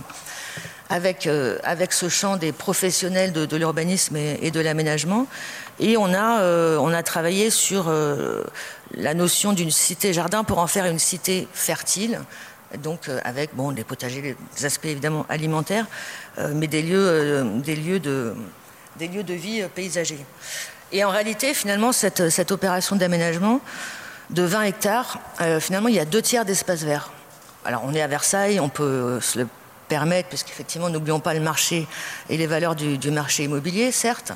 avec, 0.90 1.30
avec 1.64 1.94
ce 1.94 2.10
champ 2.10 2.36
des 2.36 2.52
professionnels 2.52 3.32
de, 3.32 3.56
l'urbanisme 3.56 4.18
et, 4.18 4.52
de 4.52 4.60
l'aménagement. 4.60 5.28
Et 5.80 5.96
on 5.98 6.14
a, 6.14 6.42
euh, 6.42 6.78
on 6.78 6.92
a 6.92 7.04
travaillé 7.04 7.50
sur 7.50 7.86
euh, 7.88 8.44
la 8.96 9.14
notion 9.14 9.54
d'une 9.54 9.70
cité-jardin 9.70 10.44
pour 10.44 10.58
en 10.58 10.68
faire 10.68 10.86
une 10.86 10.98
cité 10.98 11.48
fertile, 11.54 12.22
donc 12.80 13.08
euh, 13.08 13.20
avec 13.24 13.56
bon, 13.56 13.72
des 13.72 13.84
potagers, 13.84 14.36
des 14.58 14.66
aspects 14.66 14.86
évidemment 14.86 15.26
alimentaires, 15.30 15.86
mais 16.54 16.68
des 16.68 16.84
lieux, 16.84 17.44
des, 17.64 17.76
lieux 17.76 18.00
de, 18.00 18.36
des 18.98 19.08
lieux 19.08 19.24
de 19.24 19.34
vie 19.34 19.64
paysagers. 19.74 20.24
Et 20.92 21.04
en 21.04 21.10
réalité, 21.10 21.56
finalement, 21.56 21.92
cette, 21.92 22.30
cette 22.30 22.52
opération 22.52 22.96
d'aménagement 22.96 23.60
de 24.30 24.44
20 24.44 24.62
hectares, 24.64 25.20
finalement, 25.60 25.90
il 25.90 25.96
y 25.96 26.00
a 26.00 26.06
deux 26.06 26.22
tiers 26.22 26.46
d'espace 26.46 26.84
vert. 26.84 27.12
Alors, 27.66 27.82
on 27.86 27.94
est 27.96 28.04
à 28.04 28.08
Versailles, 28.08 28.60
on 28.60 28.70
peut 28.70 29.20
se 29.20 29.40
le 29.40 29.48
permettre, 29.88 30.30
puisqu'effectivement, 30.30 30.90
n'oublions 30.90 31.20
pas 31.20 31.34
le 31.34 31.40
marché 31.40 31.88
et 32.30 32.38
les 32.38 32.46
valeurs 32.46 32.76
du, 32.76 33.00
du 33.00 33.10
marché 33.10 33.46
immobilier, 33.46 33.92
certes. 33.92 34.34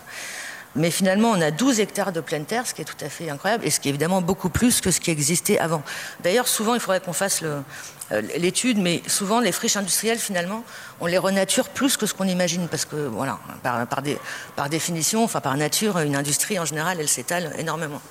Mais 0.75 0.89
finalement, 0.89 1.31
on 1.31 1.41
a 1.41 1.51
12 1.51 1.79
hectares 1.79 2.11
de 2.11 2.21
pleine 2.21 2.45
terre, 2.45 2.65
ce 2.65 2.73
qui 2.73 2.81
est 2.81 2.85
tout 2.85 3.03
à 3.03 3.09
fait 3.09 3.29
incroyable, 3.29 3.65
et 3.65 3.69
ce 3.69 3.79
qui 3.79 3.89
est 3.89 3.91
évidemment 3.91 4.21
beaucoup 4.21 4.49
plus 4.49 4.79
que 4.79 4.89
ce 4.89 4.99
qui 5.01 5.11
existait 5.11 5.59
avant. 5.59 5.83
D'ailleurs, 6.21 6.47
souvent, 6.47 6.73
il 6.75 6.79
faudrait 6.79 7.01
qu'on 7.01 7.13
fasse 7.13 7.43
euh, 7.43 7.61
l'étude, 8.37 8.77
mais 8.77 9.01
souvent, 9.07 9.41
les 9.41 9.51
friches 9.51 9.75
industrielles, 9.75 10.19
finalement, 10.19 10.63
on 11.01 11.07
les 11.07 11.17
renature 11.17 11.67
plus 11.69 11.97
que 11.97 12.05
ce 12.05 12.13
qu'on 12.13 12.27
imagine, 12.27 12.67
parce 12.69 12.85
que, 12.85 12.95
voilà, 12.95 13.39
par, 14.55 14.69
définition, 14.69 15.23
enfin 15.23 15.41
par 15.41 15.57
nature, 15.57 15.99
une 15.99 16.15
industrie, 16.15 16.57
en 16.57 16.65
général, 16.65 16.99
elle 16.99 17.09
s'étale 17.09 17.53
énormément. 17.57 18.01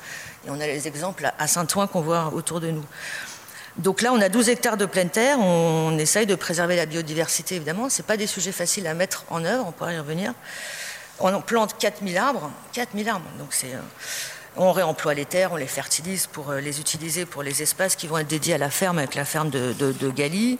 Et 0.46 0.50
on 0.50 0.60
a 0.60 0.66
les 0.66 0.86
exemples 0.86 1.30
à 1.38 1.46
Saint-Ouen 1.46 1.86
qu'on 1.86 2.00
voit 2.02 2.32
autour 2.34 2.60
de 2.60 2.70
nous. 2.70 2.84
Donc 3.78 4.02
là, 4.02 4.12
on 4.12 4.20
a 4.20 4.28
12 4.28 4.48
hectares 4.48 4.76
de 4.76 4.84
pleine 4.84 5.10
terre. 5.10 5.38
On, 5.38 5.96
essaye 5.98 6.26
de 6.26 6.34
préserver 6.34 6.76
la 6.76 6.86
biodiversité, 6.86 7.56
évidemment. 7.56 7.88
Ce 7.88 8.02
pas 8.02 8.16
des 8.16 8.26
sujets 8.26 8.52
faciles 8.52 8.86
à 8.86 8.94
mettre 8.94 9.24
en 9.30 9.44
œuvre, 9.44 9.64
on 9.66 9.72
pourrait 9.72 9.94
y 9.94 9.98
revenir. 9.98 10.34
On 11.20 11.40
plante 11.42 11.76
4000 11.78 12.16
arbres, 12.16 12.50
4000 12.72 13.08
arbres. 13.08 13.28
Donc 13.38 13.48
c'est, 13.50 13.74
euh, 13.74 13.80
on 14.56 14.72
réemploie 14.72 15.12
les 15.12 15.26
terres, 15.26 15.52
on 15.52 15.56
les 15.56 15.66
fertilise 15.66 16.26
pour 16.26 16.50
euh, 16.50 16.60
les 16.60 16.80
utiliser 16.80 17.26
pour 17.26 17.42
les 17.42 17.62
espaces 17.62 17.94
qui 17.94 18.06
vont 18.06 18.18
être 18.18 18.26
dédiés 18.26 18.54
à 18.54 18.58
la 18.58 18.70
ferme, 18.70 18.98
avec 18.98 19.14
la 19.14 19.26
ferme 19.26 19.50
de, 19.50 19.74
de, 19.74 20.10
Galie. 20.10 20.58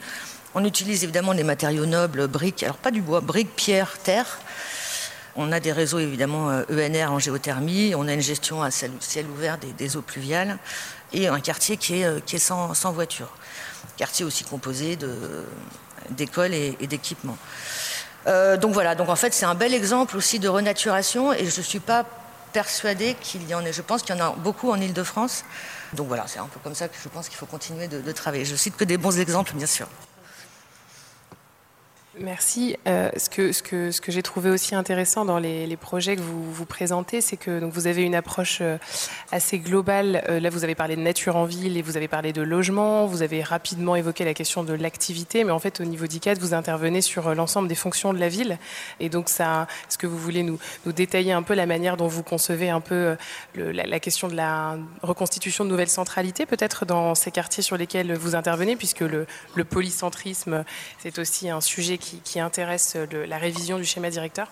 On 0.55 0.65
utilise 0.65 1.03
évidemment 1.03 1.33
des 1.33 1.45
matériaux 1.45 1.87
nobles, 1.87 2.27
briques, 2.27 2.63
alors 2.63 2.77
pas 2.77 2.91
du 2.91 3.01
bois, 3.01 3.21
briques, 3.21 3.57
pierre, 3.57 3.97
terre. 4.03 4.39
On 5.37 5.51
a 5.53 5.61
des 5.61 5.73
réseaux 5.73 6.01
évidemment 6.01 6.49
ENR 6.71 7.13
en 7.13 7.19
géothermie, 7.19 7.95
on 7.95 8.07
a 8.09 8.13
une 8.13 8.21
gestion 8.21 8.63
à 8.63 8.71
ciel 8.71 9.27
ouvert 9.33 9.59
des, 9.59 9.97
eaux 9.97 10.03
pluviales 10.03 10.59
et 11.13 11.29
un 11.29 11.39
quartier 11.39 11.77
qui 11.77 12.03
est, 12.03 12.39
sans, 12.39 12.93
voiture. 12.93 13.29
Quartier 13.97 14.25
aussi 14.25 14.43
composé 14.43 14.99
d'écoles 16.11 16.53
et 16.53 16.87
d'équipements. 16.89 17.39
Donc 18.27 18.73
voilà, 18.73 18.95
donc 18.95 19.09
en 19.09 19.16
fait 19.16 19.33
c'est 19.33 19.47
un 19.47 19.55
bel 19.55 19.75
exemple 19.75 20.16
aussi 20.16 20.39
de 20.39 20.49
renaturation 20.49 21.33
et 21.33 21.47
je 21.47 21.59
ne 21.59 21.64
suis 21.64 21.81
pas 21.81 22.05
persuadée 22.53 23.16
qu'il 23.21 23.49
y 23.49 23.55
en 23.55 23.64
ait, 23.64 23.73
je 23.73 23.83
pense 23.83 24.03
qu'il 24.03 24.14
y 24.14 24.21
en 24.21 24.25
a 24.25 24.31
beaucoup 24.31 24.71
en 24.71 24.81
Ile-de-France. 24.81 25.45
Donc 25.95 26.09
voilà, 26.09 26.25
c'est 26.27 26.39
un 26.39 26.47
peu 26.47 26.61
comme 26.62 26.75
ça 26.75 26.89
que 26.89 26.97
je 27.03 27.09
pense 27.09 27.29
qu'il 27.29 27.39
faut 27.39 27.47
continuer 27.47 27.89
de, 27.89 28.01
de 28.01 28.12
travailler. 28.12 28.45
Je 28.45 28.57
cite 28.57 28.77
que 28.77 28.85
des 28.85 28.97
bons 28.97 29.18
exemples, 29.18 29.53
bien 29.55 29.66
sûr. 29.66 29.87
Merci. 32.19 32.77
Euh, 32.89 33.09
ce 33.17 33.31
que, 33.31 33.91
j'ai 34.09 34.23
trouvé 34.23 34.51
aussi 34.51 34.75
intéressant 34.75 35.25
dans 35.25 35.39
les, 35.39 35.77
projets 35.77 36.17
que 36.17 36.21
vous, 36.21 36.67
présentez, 36.67 37.21
c'est 37.21 37.37
que 37.37 37.65
vous 37.65 37.87
avez 37.87 38.03
une 38.03 38.17
approche 38.17 38.59
euh, 38.63 38.79
assez 39.31 39.61
globale. 39.61 40.25
Euh, 40.29 40.41
là, 40.41 40.51
vous 40.51 40.65
avez 40.65 40.75
parlé 40.75 40.97
de 40.97 41.01
nature 41.01 41.37
en 41.37 41.45
ville 41.45 41.77
et 41.77 41.83
vous 41.83 41.97
avez 41.97 42.09
parlé 42.09 42.33
de 42.33 42.43
logement. 42.43 43.07
Vous 43.07 43.23
avez 43.23 43.45
rapidement 43.45 43.95
évoqué 43.95 44.25
la 44.25 44.35
question 44.35 44.65
de 44.65 44.73
l'activité, 44.75 45.45
mais 45.45 45.53
en 45.53 45.61
fait, 45.61 45.81
au 45.81 45.85
niveau 45.85 46.09
d'ICAD, 46.09 46.39
vous 46.39 46.53
intervenez 46.53 47.01
sur 47.01 47.33
l'ensemble 47.33 47.69
des 47.69 47.77
fonctions 47.77 48.13
de 48.13 48.19
la 48.19 48.29
ville. 48.29 48.59
Et 48.99 49.09
donc, 49.09 49.29
est-ce 49.31 49.97
que 49.97 50.09
vous 50.09 50.19
voulez 50.19 50.43
nous, 50.43 50.59
détailler 50.87 51.33
un 51.33 51.45
peu 51.45 51.55
la 51.55 51.67
manière 51.67 51.97
dont 51.97 52.09
vous 52.09 52.25
concevez 52.25 52.71
un 52.71 52.81
peu 52.81 53.17
la, 53.55 54.01
question 54.01 54.27
de 54.27 54.35
la 54.35 54.77
reconstitution 55.03 55.65
de 55.65 55.71
nouvelles 55.71 55.89
centralités, 55.89 56.45
peut-être 56.45 56.85
dans 56.85 57.15
ces 57.15 57.31
quartiers 57.31 57.63
sur 57.63 57.77
lesquels 57.77 58.13
vous 58.15 58.35
intervenez, 58.35 58.75
puisque 58.75 59.01
le, 59.01 59.27
le 59.55 59.65
polycentrisme, 59.65 60.65
c'est 60.99 61.21
aussi 61.21 61.49
un 61.49 61.61
sujet 61.61 61.99
qui, 62.01 62.10
qui 62.19 62.41
intéresse 62.41 62.97
la 63.27 63.39
révision 63.39 63.79
du 63.79 63.85
schéma 63.85 64.11
directeur 64.11 64.49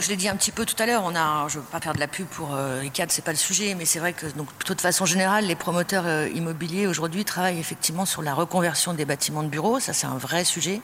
je 0.00 0.08
l'ai 0.08 0.16
dit 0.16 0.28
un 0.28 0.36
petit 0.36 0.50
peu 0.50 0.64
tout 0.64 0.76
à 0.78 0.86
l'heure, 0.86 1.02
on 1.04 1.14
a, 1.14 1.46
je 1.48 1.58
ne 1.58 1.62
veux 1.62 1.68
pas 1.68 1.80
faire 1.80 1.94
de 1.94 2.00
la 2.00 2.08
pub 2.08 2.26
pour 2.26 2.54
euh, 2.54 2.84
ICAD, 2.84 3.10
c'est 3.10 3.24
pas 3.24 3.32
le 3.32 3.36
sujet, 3.36 3.74
mais 3.74 3.84
c'est 3.84 3.98
vrai 3.98 4.12
que 4.12 4.26
donc, 4.26 4.48
plutôt 4.52 4.74
de 4.74 4.80
façon 4.80 5.06
générale, 5.06 5.46
les 5.46 5.56
promoteurs 5.56 6.04
euh, 6.06 6.28
immobiliers 6.34 6.86
aujourd'hui 6.86 7.24
travaillent 7.24 7.60
effectivement 7.60 8.04
sur 8.04 8.22
la 8.22 8.34
reconversion 8.34 8.94
des 8.94 9.04
bâtiments 9.04 9.42
de 9.42 9.48
bureaux, 9.48 9.80
ça 9.80 9.92
c'est 9.92 10.06
un 10.06 10.16
vrai 10.16 10.44
sujet. 10.44 10.80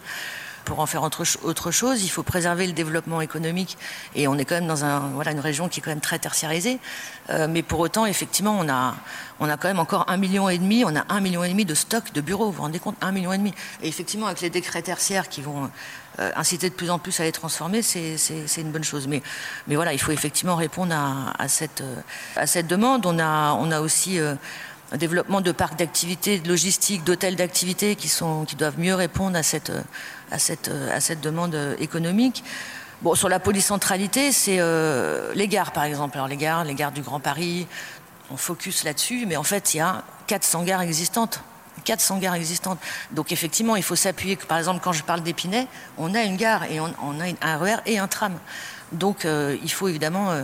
Pour 0.65 0.81
en 0.81 0.87
faire 0.87 1.03
autre, 1.03 1.71
chose, 1.71 2.03
il 2.03 2.09
faut 2.09 2.23
préserver 2.23 2.67
le 2.67 2.73
développement 2.73 3.21
économique 3.21 3.77
et 4.15 4.29
on 4.29 4.37
est 4.39 4.45
quand 4.45 4.55
même 4.55 4.67
dans 4.67 4.85
une 4.85 5.41
région 5.41 5.69
qui 5.69 5.81
est 5.81 5.83
quand 5.83 5.91
même 5.91 6.01
très 6.01 6.19
tertiarisée. 6.19 6.79
Euh, 7.31 7.47
mais 7.49 7.63
pour 7.63 7.81
autant, 7.81 8.07
effectivement, 8.07 8.59
on 8.59 8.69
a, 8.69 9.57
quand 9.57 9.69
même 9.69 9.79
encore 9.79 10.05
un 10.09 10.17
million 10.17 10.49
et 10.49 10.59
demi, 10.59 10.85
on 10.85 10.95
a 10.95 11.05
un 11.09 11.21
million 11.21 11.45
et 11.45 11.49
demi 11.49 11.65
de 11.65 11.75
stock 11.75 12.13
de 12.13 12.21
bureaux, 12.21 12.47
vous 12.47 12.53
vous 12.53 12.63
rendez 12.63 12.79
compte, 12.79 12.97
un 13.01 13.13
million 13.13 13.33
et 13.33 13.39
demi. 13.39 13.55
Et 13.83 13.89
effectivement, 13.89 14.27
avec 14.27 14.41
les 14.41 14.51
décrets 14.51 14.83
tertiaires 14.83 15.29
qui 15.29 15.41
vont 15.41 15.71
euh, 16.19 16.31
inciter 16.37 16.69
de 16.69 16.75
plus 16.75 16.91
en 16.91 16.99
plus 16.99 17.19
à 17.21 17.25
les 17.25 17.33
transformer, 17.33 17.83
c'est 17.83 18.17
une 18.59 18.73
bonne 18.73 18.85
chose. 18.85 19.07
Mais, 19.09 19.23
voilà, 19.69 19.93
il 19.93 19.99
faut 20.01 20.13
effectivement 20.13 20.57
répondre 20.57 20.95
à, 20.95 21.33
à, 21.39 21.49
cette, 21.49 21.83
demande. 22.67 23.07
On 23.07 23.19
a, 23.19 23.81
aussi 23.81 24.19
euh, 24.19 24.35
un 24.93 24.97
développement 24.97 25.41
de 25.41 25.53
parcs 25.53 25.79
d'activités, 25.79 26.41
de 26.41 26.49
logistique, 26.49 27.05
d'hôtels 27.05 27.37
d'activités 27.37 27.97
qui, 27.97 28.09
sont, 28.09 28.45
qui 28.45 28.57
doivent 28.57 28.79
mieux 28.79 28.95
répondre 28.95 29.37
à 29.37 29.43
cette, 29.43 29.73
à 30.31 30.39
cette, 30.39 30.71
à 30.93 31.01
cette 31.01 31.21
demande 31.21 31.77
économique. 31.79 32.43
Bon, 33.03 33.15
sur 33.15 33.31
la 33.31 33.41
polycentralité, 33.41 34.31
c'est 34.31 34.59
euh, 34.59 35.33
les 35.35 35.49
gares, 35.49 35.73
par 35.73 35.85
exemple. 35.85 36.19
Alors, 36.19 36.29
les 36.29 36.37
gares, 36.37 36.65
les 36.65 36.75
gares 36.75 36.93
du 36.93 37.01
Grand 37.01 37.19
Paris, 37.19 37.67
on 38.31 38.37
focus 38.37 38.85
là-dessus, 38.85 39.25
mais 39.27 39.37
en 39.37 39.43
fait, 39.43 39.73
il 39.73 39.79
y 39.79 39.81
a 39.81 40.05
400 40.27 40.65
gares 40.65 40.83
existantes. 40.83 41.43
400 41.85 42.19
gares 42.19 42.35
existantes. 42.35 42.79
Donc 43.11 43.33
effectivement, 43.33 43.75
il 43.75 43.83
faut 43.83 43.97
s'appuyer. 43.97 44.37
Par 44.37 44.59
exemple, 44.59 44.81
quand 44.83 44.93
je 44.93 45.03
parle 45.03 45.23
d'Épinay, 45.23 45.67
on 45.97 46.15
a 46.15 46.23
une 46.25 46.37
gare 46.37 46.65
et 46.65 46.79
on, 46.79 47.21
a 47.21 47.25
un 47.41 47.57
RER 47.57 47.77
et 47.87 47.99
un 47.99 48.07
tram. 48.07 48.35
Donc 48.93 49.25
euh, 49.25 49.57
il 49.63 49.71
faut 49.71 49.89
évidemment 49.89 50.31
euh, 50.31 50.43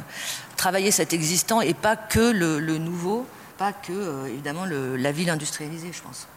travailler 0.56 0.90
cet 0.90 1.12
existant 1.12 1.60
et 1.60 1.74
pas 1.74 1.94
que 1.94 2.20
le, 2.20 2.58
le 2.58 2.78
nouveau, 2.78 3.26
pas 3.58 3.72
que 3.72 3.92
euh, 3.92 4.26
évidemment 4.26 4.64
la 4.64 5.12
ville 5.12 5.30
industrialisée, 5.30 5.92
je 5.92 6.02
pense. 6.02 6.28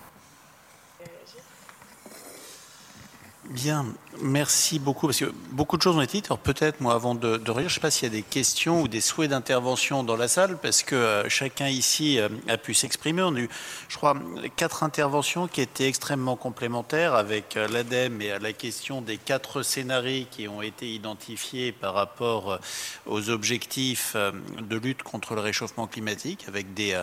Bien, 3.49 3.83
merci 4.21 4.77
beaucoup, 4.77 5.07
parce 5.07 5.21
que 5.21 5.33
beaucoup 5.49 5.75
de 5.77 5.81
choses 5.81 5.97
ont 5.97 6.01
été 6.01 6.17
dites. 6.17 6.27
Alors 6.27 6.37
peut-être, 6.37 6.81
moi, 6.81 6.93
avant 6.93 7.15
de, 7.15 7.29
rire, 7.49 7.61
je 7.61 7.63
ne 7.63 7.69
sais 7.69 7.79
pas 7.79 7.89
s'il 7.89 8.03
y 8.03 8.11
a 8.11 8.13
des 8.15 8.21
questions 8.21 8.83
ou 8.83 8.87
des 8.87 9.01
souhaits 9.01 9.31
d'intervention 9.31 10.03
dans 10.03 10.15
la 10.15 10.27
salle, 10.27 10.59
parce 10.59 10.83
que 10.83 10.93
euh, 10.93 11.29
chacun 11.29 11.67
ici 11.67 12.19
euh, 12.19 12.29
a 12.47 12.57
pu 12.57 12.75
s'exprimer. 12.75 13.23
On 13.23 13.33
a 13.33 13.39
eu, 13.39 13.49
je 13.87 13.97
crois, 13.97 14.15
quatre 14.55 14.83
interventions 14.83 15.47
qui 15.47 15.61
étaient 15.61 15.87
extrêmement 15.87 16.35
complémentaires 16.35 17.15
avec 17.15 17.57
euh, 17.57 17.67
l'ADEME 17.67 18.21
et 18.21 18.31
à 18.33 18.37
la 18.37 18.53
question 18.53 19.01
des 19.01 19.17
quatre 19.17 19.63
scénarios 19.63 20.27
qui 20.29 20.47
ont 20.47 20.61
été 20.61 20.87
identifiés 20.93 21.71
par 21.71 21.95
rapport 21.95 22.59
aux 23.07 23.29
objectifs 23.31 24.15
de 24.15 24.77
lutte 24.77 25.01
contre 25.01 25.33
le 25.33 25.41
réchauffement 25.41 25.87
climatique, 25.87 26.45
avec 26.47 26.75
des 26.75 26.99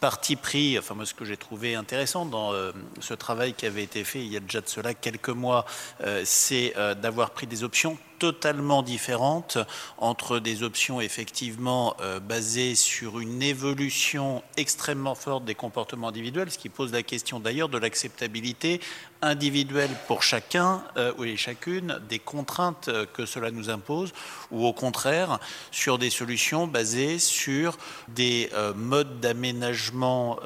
parti 0.00 0.36
pris, 0.36 0.78
enfin 0.78 0.94
moi 0.94 1.06
ce 1.06 1.14
que 1.14 1.24
j'ai 1.24 1.36
trouvé 1.36 1.74
intéressant 1.74 2.24
dans 2.24 2.52
euh, 2.52 2.72
ce 3.00 3.14
travail 3.14 3.54
qui 3.54 3.66
avait 3.66 3.82
été 3.82 4.04
fait 4.04 4.20
il 4.20 4.32
y 4.32 4.36
a 4.36 4.40
déjà 4.40 4.60
de 4.60 4.68
cela 4.68 4.94
quelques 4.94 5.28
mois, 5.28 5.64
euh, 6.02 6.22
c'est 6.24 6.74
euh, 6.76 6.94
d'avoir 6.94 7.30
pris 7.30 7.46
des 7.46 7.64
options 7.64 7.98
totalement 8.18 8.82
différentes 8.82 9.58
entre 9.98 10.38
des 10.38 10.62
options 10.62 11.00
effectivement 11.00 11.94
euh, 12.00 12.20
basées 12.20 12.74
sur 12.74 13.20
une 13.20 13.42
évolution 13.42 14.42
extrêmement 14.56 15.14
forte 15.14 15.44
des 15.44 15.54
comportements 15.54 16.08
individuels, 16.08 16.50
ce 16.50 16.58
qui 16.58 16.68
pose 16.68 16.92
la 16.92 17.02
question 17.02 17.40
d'ailleurs 17.40 17.68
de 17.68 17.78
l'acceptabilité 17.78 18.80
individuelle 19.20 19.90
pour 20.06 20.22
chacun 20.22 20.82
euh, 20.96 21.12
et 21.24 21.36
chacune 21.36 22.00
des 22.08 22.18
contraintes 22.18 22.88
euh, 22.88 23.06
que 23.12 23.26
cela 23.26 23.50
nous 23.50 23.70
impose, 23.70 24.12
ou 24.50 24.66
au 24.66 24.72
contraire 24.72 25.38
sur 25.70 25.98
des 25.98 26.10
solutions 26.10 26.66
basées 26.66 27.18
sur 27.18 27.76
des 28.08 28.50
modes 28.76 29.20
d'aménagement 29.20 30.38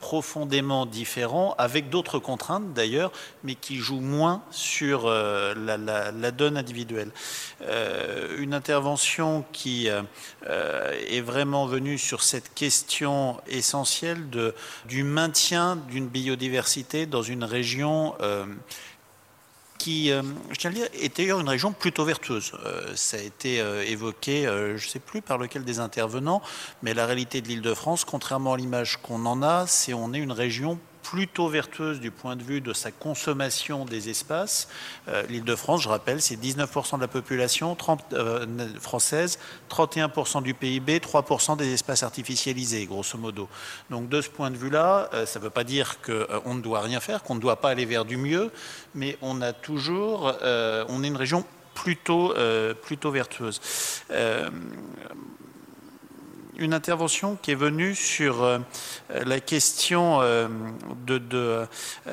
profondément 0.00 0.86
différents, 0.86 1.54
avec 1.58 1.90
d'autres 1.90 2.18
contraintes 2.18 2.72
d'ailleurs, 2.72 3.12
mais 3.44 3.54
qui 3.54 3.76
jouent 3.76 4.00
moins 4.00 4.42
sur 4.50 5.08
la 5.08 6.30
donne 6.30 6.56
individuelle. 6.56 7.09
Euh, 7.62 8.36
une 8.38 8.54
intervention 8.54 9.44
qui 9.52 9.88
euh, 9.88 10.02
est 11.08 11.20
vraiment 11.20 11.66
venue 11.66 11.98
sur 11.98 12.22
cette 12.22 12.54
question 12.54 13.40
essentielle 13.46 14.30
de, 14.30 14.54
du 14.86 15.02
maintien 15.02 15.76
d'une 15.76 16.08
biodiversité 16.08 17.06
dans 17.06 17.22
une 17.22 17.44
région 17.44 18.14
euh, 18.20 18.46
qui, 19.78 20.08
je 20.10 20.56
tiens 20.58 20.68
à 20.68 20.74
dire, 20.74 20.86
est 20.92 21.16
d'ailleurs 21.16 21.40
une 21.40 21.48
région 21.48 21.72
plutôt 21.72 22.04
vertueuse. 22.04 22.52
Ça 22.96 23.16
a 23.16 23.20
été 23.20 23.64
évoqué, 23.86 24.42
je 24.42 24.72
ne 24.72 24.78
sais 24.78 24.98
plus 24.98 25.22
par 25.22 25.38
lequel 25.38 25.64
des 25.64 25.80
intervenants, 25.80 26.42
mais 26.82 26.92
la 26.92 27.06
réalité 27.06 27.40
de 27.40 27.48
l'Île-de-France, 27.48 28.04
contrairement 28.04 28.52
à 28.52 28.56
l'image 28.58 28.98
qu'on 28.98 29.24
en 29.24 29.42
a, 29.42 29.66
c'est 29.66 29.94
on 29.94 30.12
est 30.12 30.18
une 30.18 30.32
région 30.32 30.78
plutôt 31.02 31.48
vertueuse 31.48 32.00
du 32.00 32.10
point 32.10 32.36
de 32.36 32.42
vue 32.42 32.60
de 32.60 32.72
sa 32.72 32.90
consommation 32.90 33.84
des 33.84 34.08
espaces. 34.08 34.68
Euh, 35.08 35.22
L'Île-de-France, 35.28 35.82
je 35.82 35.88
rappelle, 35.88 36.20
c'est 36.20 36.36
19% 36.36 36.96
de 36.96 37.00
la 37.00 37.08
population 37.08 37.74
30, 37.74 38.12
euh, 38.12 38.46
française, 38.80 39.38
31% 39.68 40.42
du 40.42 40.54
PIB, 40.54 41.00
3% 41.00 41.56
des 41.56 41.72
espaces 41.72 42.02
artificialisés, 42.02 42.86
grosso 42.86 43.18
modo. 43.18 43.48
Donc 43.90 44.08
de 44.08 44.20
ce 44.20 44.28
point 44.28 44.50
de 44.50 44.56
vue-là, 44.56 45.08
euh, 45.14 45.26
ça 45.26 45.38
ne 45.38 45.44
veut 45.44 45.50
pas 45.50 45.64
dire 45.64 46.00
qu'on 46.00 46.12
euh, 46.12 46.54
ne 46.54 46.60
doit 46.60 46.80
rien 46.80 47.00
faire, 47.00 47.22
qu'on 47.22 47.34
ne 47.34 47.40
doit 47.40 47.60
pas 47.60 47.70
aller 47.70 47.84
vers 47.84 48.04
du 48.04 48.16
mieux, 48.16 48.50
mais 48.94 49.16
on 49.22 49.42
a 49.42 49.52
toujours, 49.52 50.32
euh, 50.42 50.84
on 50.88 51.02
est 51.02 51.08
une 51.08 51.16
région 51.16 51.44
plutôt, 51.74 52.36
euh, 52.36 52.74
plutôt 52.74 53.10
vertueuse 53.10 53.60
une 56.60 56.74
intervention 56.74 57.36
qui 57.40 57.50
est 57.52 57.56
venue 57.56 57.94
sur 57.94 58.44
euh, 58.44 58.58
la 59.08 59.40
question 59.40 60.20
euh, 60.20 60.46
de, 61.06 61.16
de 61.16 61.38
euh, 61.38 61.66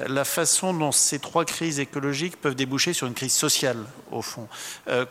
la 0.08 0.24
façon 0.24 0.74
dont 0.74 0.94
ces 0.94 1.20
trois 1.20 1.44
crises 1.44 1.80
écologiques 1.80 2.38
peuvent 2.38 2.56
déboucher 2.56 2.94
sur 2.94 3.08
une 3.08 3.14
crise 3.14 3.34
sociale, 3.34 3.78
au 4.12 4.22
fond. 4.22 4.48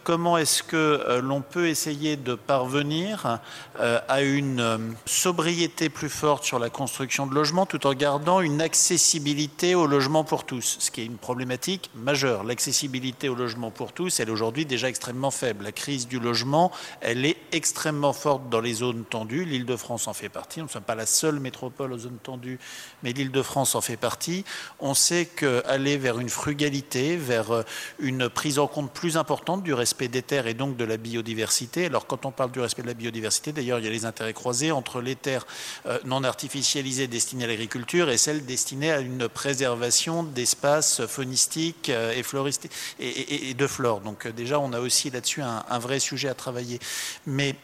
Comment 0.04 0.38
est-ce 0.38 0.62
que 0.62 1.20
l'on 1.22 1.42
peut 1.42 1.68
essayer 1.68 2.16
de 2.16 2.34
parvenir 2.34 3.40
à 3.78 4.22
une 4.22 4.94
sobriété 5.04 5.90
plus 5.90 6.08
forte 6.08 6.44
sur 6.44 6.58
la 6.58 6.70
construction 6.70 7.26
de 7.26 7.34
logements 7.34 7.66
tout 7.66 7.86
en 7.86 7.92
gardant 7.92 8.40
une 8.40 8.62
accessibilité 8.62 9.74
au 9.74 9.86
logement 9.86 10.24
pour 10.24 10.44
tous, 10.44 10.76
ce 10.78 10.90
qui 10.90 11.02
est 11.02 11.04
une 11.04 11.18
problématique 11.18 11.90
majeure. 11.94 12.42
L'accessibilité 12.44 13.28
au 13.28 13.34
logement 13.34 13.70
pour 13.70 13.92
tous, 13.92 14.18
elle 14.18 14.28
est 14.28 14.32
aujourd'hui 14.32 14.64
déjà 14.64 14.88
extrêmement 14.88 15.30
faible. 15.30 15.64
La 15.64 15.72
crise 15.72 16.08
du 16.08 16.18
logement, 16.18 16.72
elle 17.02 17.26
est 17.26 17.36
extrêmement 17.52 18.14
forte 18.14 18.48
dans 18.48 18.60
les 18.60 18.74
zones 18.74 19.04
tendues 19.04 19.25
L'Île-de-France 19.26 20.08
en 20.08 20.12
fait 20.12 20.28
partie. 20.28 20.60
Nous 20.60 20.66
ne 20.66 20.70
sommes 20.70 20.82
pas 20.82 20.94
la 20.94 21.06
seule 21.06 21.40
métropole 21.40 21.92
aux 21.92 21.98
zones 21.98 22.18
tendues, 22.22 22.58
mais 23.02 23.12
l'Île-de-France 23.12 23.74
en 23.74 23.80
fait 23.80 23.96
partie. 23.96 24.44
On 24.80 24.94
sait 24.94 25.26
qu'aller 25.26 25.96
vers 25.96 26.18
une 26.18 26.28
frugalité, 26.28 27.16
vers 27.16 27.50
euh, 27.50 27.62
une 27.98 28.28
prise 28.28 28.58
en 28.58 28.66
compte 28.66 28.92
plus 28.92 29.16
importante 29.16 29.62
du 29.62 29.74
respect 29.74 30.08
des 30.08 30.22
terres 30.22 30.46
et 30.46 30.54
donc 30.54 30.76
de 30.76 30.84
la 30.84 30.96
biodiversité. 30.96 31.86
Alors 31.86 32.06
quand 32.06 32.26
on 32.26 32.30
parle 32.30 32.52
du 32.52 32.60
respect 32.60 32.82
de 32.82 32.86
la 32.86 32.94
biodiversité, 32.94 33.52
d'ailleurs, 33.52 33.78
il 33.78 33.84
y 33.84 33.88
a 33.88 33.90
les 33.90 34.04
intérêts 34.04 34.32
croisés 34.32 34.70
entre 34.72 35.00
les 35.00 35.16
terres 35.16 35.46
euh, 35.86 35.98
non 36.04 36.24
artificialisées 36.24 37.08
destinées 37.08 37.44
à 37.44 37.48
l'agriculture 37.48 38.10
et 38.10 38.18
celles 38.18 38.44
destinées 38.44 38.92
à 38.92 39.00
une 39.00 39.28
préservation 39.28 40.22
d'espaces 40.22 41.06
faunistiques 41.06 41.90
euh, 41.90 42.12
et 42.12 42.22
floristiques 42.22 42.72
et, 42.98 43.54
de 43.54 43.66
flore. 43.66 44.00
Donc 44.00 44.26
déjà, 44.28 44.60
on 44.60 44.72
a 44.72 44.80
aussi 44.80 45.10
là-dessus 45.10 45.42
un, 45.42 45.64
un 45.68 45.78
vrai 45.78 45.98
sujet 45.98 46.28
à 46.28 46.34
travailler. 46.34 46.78
Mais 47.26 47.56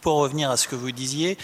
pour 0.00 0.16
revenir 0.16 0.50
à 0.50 0.56
ce 0.56 0.68
que 0.68 0.76
vous 0.76 0.92
disiez, 0.92 1.36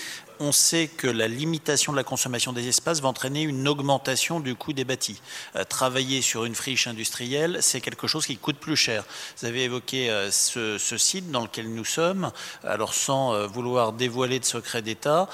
on 0.45 0.53
sait 0.53 0.89
que 0.89 1.07
la 1.07 1.27
limitation 1.27 1.91
de 1.93 1.97
la 1.97 2.05
consommation 2.05 2.53
des 2.53 2.69
espaces 2.69 3.01
va 3.01 3.09
entraîner 3.09 3.43
une 3.43 3.67
augmentation 3.67 4.41
du 4.41 4.55
coût 4.55 4.75
des 4.75 4.85
bâtis. 4.85 5.21
Euh, 5.57 5.65
travailler 5.65 6.21
sur 6.21 6.45
une 6.45 6.55
friche 6.55 6.87
industrielle, 6.87 7.59
c'est 7.63 7.81
quelque 7.81 8.07
chose 8.07 8.27
qui 8.27 8.37
coûte 8.37 8.59
plus 8.59 8.77
cher. 8.77 9.05
Vous 9.39 9.47
avez 9.47 9.65
évoqué 9.65 10.11
euh, 10.11 10.31
ce, 10.31 10.99
site 10.99 11.31
dans 11.31 11.41
lequel 11.41 11.73
nous 11.73 11.85
sommes. 11.85 12.31
Alors 12.63 12.93
sans 12.93 13.33
euh, 13.33 13.47
vouloir 13.47 13.93
dévoiler 13.95 14.39
de 14.39 14.45
secret 14.45 14.83
d'État, 14.83 15.29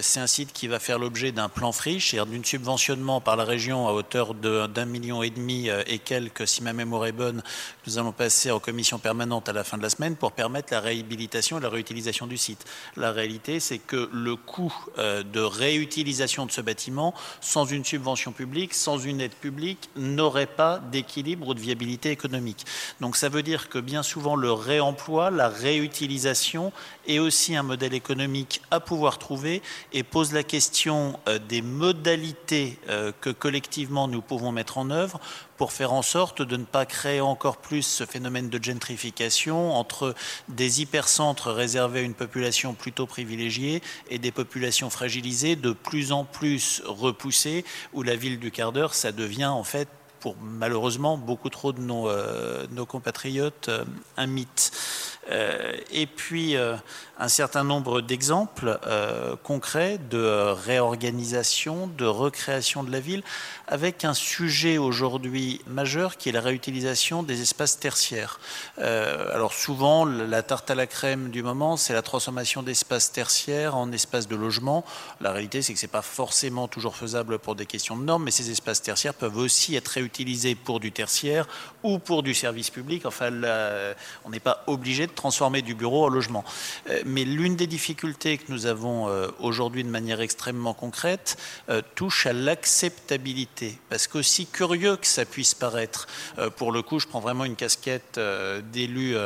c'est 0.00 0.20
un 0.20 0.26
site 0.26 0.52
qui 0.52 0.66
va 0.66 0.78
faire 0.78 0.98
l'objet 0.98 1.32
d'un 1.32 1.48
plan 1.48 1.72
friche, 1.72 2.10
c'est-à-dire 2.10 2.26
d'un 2.26 2.44
subventionnement 2.44 3.20
par 3.20 3.36
la 3.36 3.44
région 3.44 3.88
à 3.88 3.92
hauteur 3.92 4.34
d'un 4.34 4.84
million 4.84 5.22
et 5.22 5.30
demi 5.30 5.68
et 5.86 5.98
quelques, 5.98 6.48
si 6.48 6.62
ma 6.62 6.72
mémoire 6.72 7.06
est 7.06 7.12
bonne, 7.12 7.42
nous 7.86 7.98
allons 7.98 8.12
passer 8.12 8.50
en 8.50 8.58
commission 8.58 8.98
permanente 8.98 9.48
à 9.48 9.52
la 9.52 9.64
fin 9.64 9.78
de 9.78 9.82
la 9.82 9.90
semaine 9.90 10.16
pour 10.16 10.32
permettre 10.32 10.72
la 10.72 10.80
réhabilitation 10.80 11.58
et 11.58 11.60
la 11.60 11.68
réutilisation 11.68 12.26
du 12.26 12.36
site. 12.36 12.64
La 12.96 13.12
réalité, 13.12 13.60
c'est 13.60 13.78
que 13.78 13.91
le 14.12 14.36
coût 14.36 14.74
euh, 14.98 15.22
de 15.22 15.40
réutilisation 15.40 16.46
de 16.46 16.50
ce 16.50 16.60
bâtiment, 16.60 17.14
sans 17.40 17.64
une 17.64 17.84
subvention 17.84 18.32
publique, 18.32 18.74
sans 18.74 18.98
une 18.98 19.20
aide 19.20 19.34
publique, 19.34 19.90
n'aurait 19.96 20.46
pas 20.46 20.78
d'équilibre 20.90 21.48
ou 21.48 21.54
de 21.54 21.60
viabilité 21.60 22.10
économique. 22.10 22.64
Donc 23.00 23.16
ça 23.16 23.28
veut 23.28 23.42
dire 23.42 23.68
que 23.68 23.78
bien 23.78 24.02
souvent 24.02 24.36
le 24.36 24.52
réemploi, 24.52 25.30
la 25.30 25.48
réutilisation 25.48 26.72
est 27.06 27.18
aussi 27.18 27.56
un 27.56 27.62
modèle 27.62 27.94
économique 27.94 28.62
à 28.70 28.80
pouvoir 28.80 29.18
trouver 29.18 29.62
et 29.92 30.02
pose 30.02 30.32
la 30.32 30.42
question 30.42 31.18
euh, 31.28 31.38
des 31.38 31.62
modalités 31.62 32.78
euh, 32.88 33.12
que 33.20 33.30
collectivement 33.30 34.08
nous 34.08 34.22
pouvons 34.22 34.52
mettre 34.52 34.78
en 34.78 34.90
œuvre 34.90 35.20
pour 35.62 35.70
faire 35.70 35.92
en 35.92 36.02
sorte 36.02 36.42
de 36.42 36.56
ne 36.56 36.64
pas 36.64 36.86
créer 36.86 37.20
encore 37.20 37.58
plus 37.58 37.82
ce 37.82 38.04
phénomène 38.04 38.48
de 38.48 38.60
gentrification 38.60 39.72
entre 39.76 40.12
des 40.48 40.82
hypercentres 40.82 41.52
réservés 41.52 42.00
à 42.00 42.02
une 42.02 42.14
population 42.14 42.74
plutôt 42.74 43.06
privilégiée 43.06 43.80
et 44.10 44.18
des 44.18 44.32
populations 44.32 44.90
fragilisées 44.90 45.54
de 45.54 45.70
plus 45.70 46.10
en 46.10 46.24
plus 46.24 46.82
repoussées, 46.84 47.64
où 47.92 48.02
la 48.02 48.16
ville 48.16 48.40
du 48.40 48.50
quart 48.50 48.72
d'heure, 48.72 48.92
ça 48.92 49.12
devient 49.12 49.44
en 49.44 49.62
fait 49.62 49.86
pour 50.22 50.36
malheureusement 50.40 51.18
beaucoup 51.18 51.50
trop 51.50 51.72
de 51.72 51.80
nos, 51.80 52.08
euh, 52.08 52.64
compatriotes 52.88 53.68
euh, 53.68 53.84
un 54.16 54.26
mythe. 54.26 54.70
Euh, 55.30 55.76
et 55.92 56.06
puis 56.06 56.56
un 56.56 57.28
certain 57.28 57.62
nombre 57.62 58.00
d'exemples 58.00 58.76
concrets 59.44 59.98
de 60.10 60.52
réorganisation, 60.66 61.86
de 61.86 62.04
recréation 62.04 62.82
de 62.82 62.90
la 62.90 62.98
ville, 62.98 63.22
avec 63.68 64.04
un 64.04 64.14
sujet 64.14 64.78
aujourd'hui 64.78 65.60
majeur 65.68 66.16
qui 66.16 66.28
est 66.28 66.32
la 66.32 66.40
réutilisation 66.40 67.22
des 67.22 67.40
espaces 67.40 67.78
tertiaires. 67.78 68.40
alors 68.78 69.52
souvent, 69.52 70.04
la 70.04 70.42
tarte 70.42 70.72
à 70.72 70.74
la 70.74 70.88
crème 70.88 71.30
du 71.30 71.44
moment, 71.44 71.76
c'est 71.76 71.92
la 71.92 72.02
transformation 72.02 72.64
d'espaces 72.64 73.12
tertiaires 73.12 73.76
en 73.76 73.92
espaces 73.92 74.26
de 74.26 74.34
logement. 74.34 74.84
La 75.20 75.30
réalité, 75.30 75.62
c'est 75.62 75.72
que 75.72 75.78
ce 75.78 75.86
n'est 75.86 75.92
pas 75.92 76.02
forcément 76.02 76.66
toujours 76.66 76.96
faisable 76.96 77.38
pour 77.38 77.54
des 77.54 77.66
questions 77.66 77.96
de 77.96 78.02
normes, 78.02 78.24
mais 78.24 78.32
ces 78.32 78.50
espaces 78.50 78.82
tertiaires 78.82 79.14
peuvent 79.14 79.36
aussi 79.36 79.76
être 79.76 79.88
réutilisés 79.88 80.11
utilisé 80.12 80.54
pour 80.54 80.78
du 80.78 80.92
tertiaire 80.92 81.48
ou 81.82 81.98
pour 81.98 82.22
du 82.22 82.34
service 82.34 82.68
public. 82.68 83.06
Enfin, 83.06 83.30
on 84.24 84.30
n'est 84.30 84.40
pas 84.40 84.62
obligé 84.66 85.06
de 85.06 85.12
transformer 85.12 85.62
du 85.62 85.74
bureau 85.74 86.04
en 86.04 86.08
logement. 86.08 86.44
Euh, 86.90 87.02
mais 87.06 87.24
l'une 87.24 87.56
des 87.56 87.66
difficultés 87.66 88.36
que 88.36 88.52
nous 88.52 88.66
avons 88.66 89.08
euh, 89.08 89.28
aujourd'hui 89.40 89.82
de 89.82 89.88
manière 89.88 90.20
extrêmement 90.20 90.74
concrète 90.74 91.38
euh, 91.70 91.80
touche 91.94 92.26
à 92.26 92.34
l'acceptabilité. 92.34 93.78
Parce 93.88 94.06
qu'aussi 94.06 94.46
curieux 94.46 94.96
que 94.96 95.06
ça 95.06 95.24
puisse 95.24 95.54
paraître, 95.54 96.06
pour 96.56 96.72
le 96.72 96.82
coup, 96.82 96.98
je 96.98 97.06
prends 97.06 97.20
vraiment 97.20 97.44
une 97.44 97.56
casquette 97.56 98.20
d'élu 98.72 99.16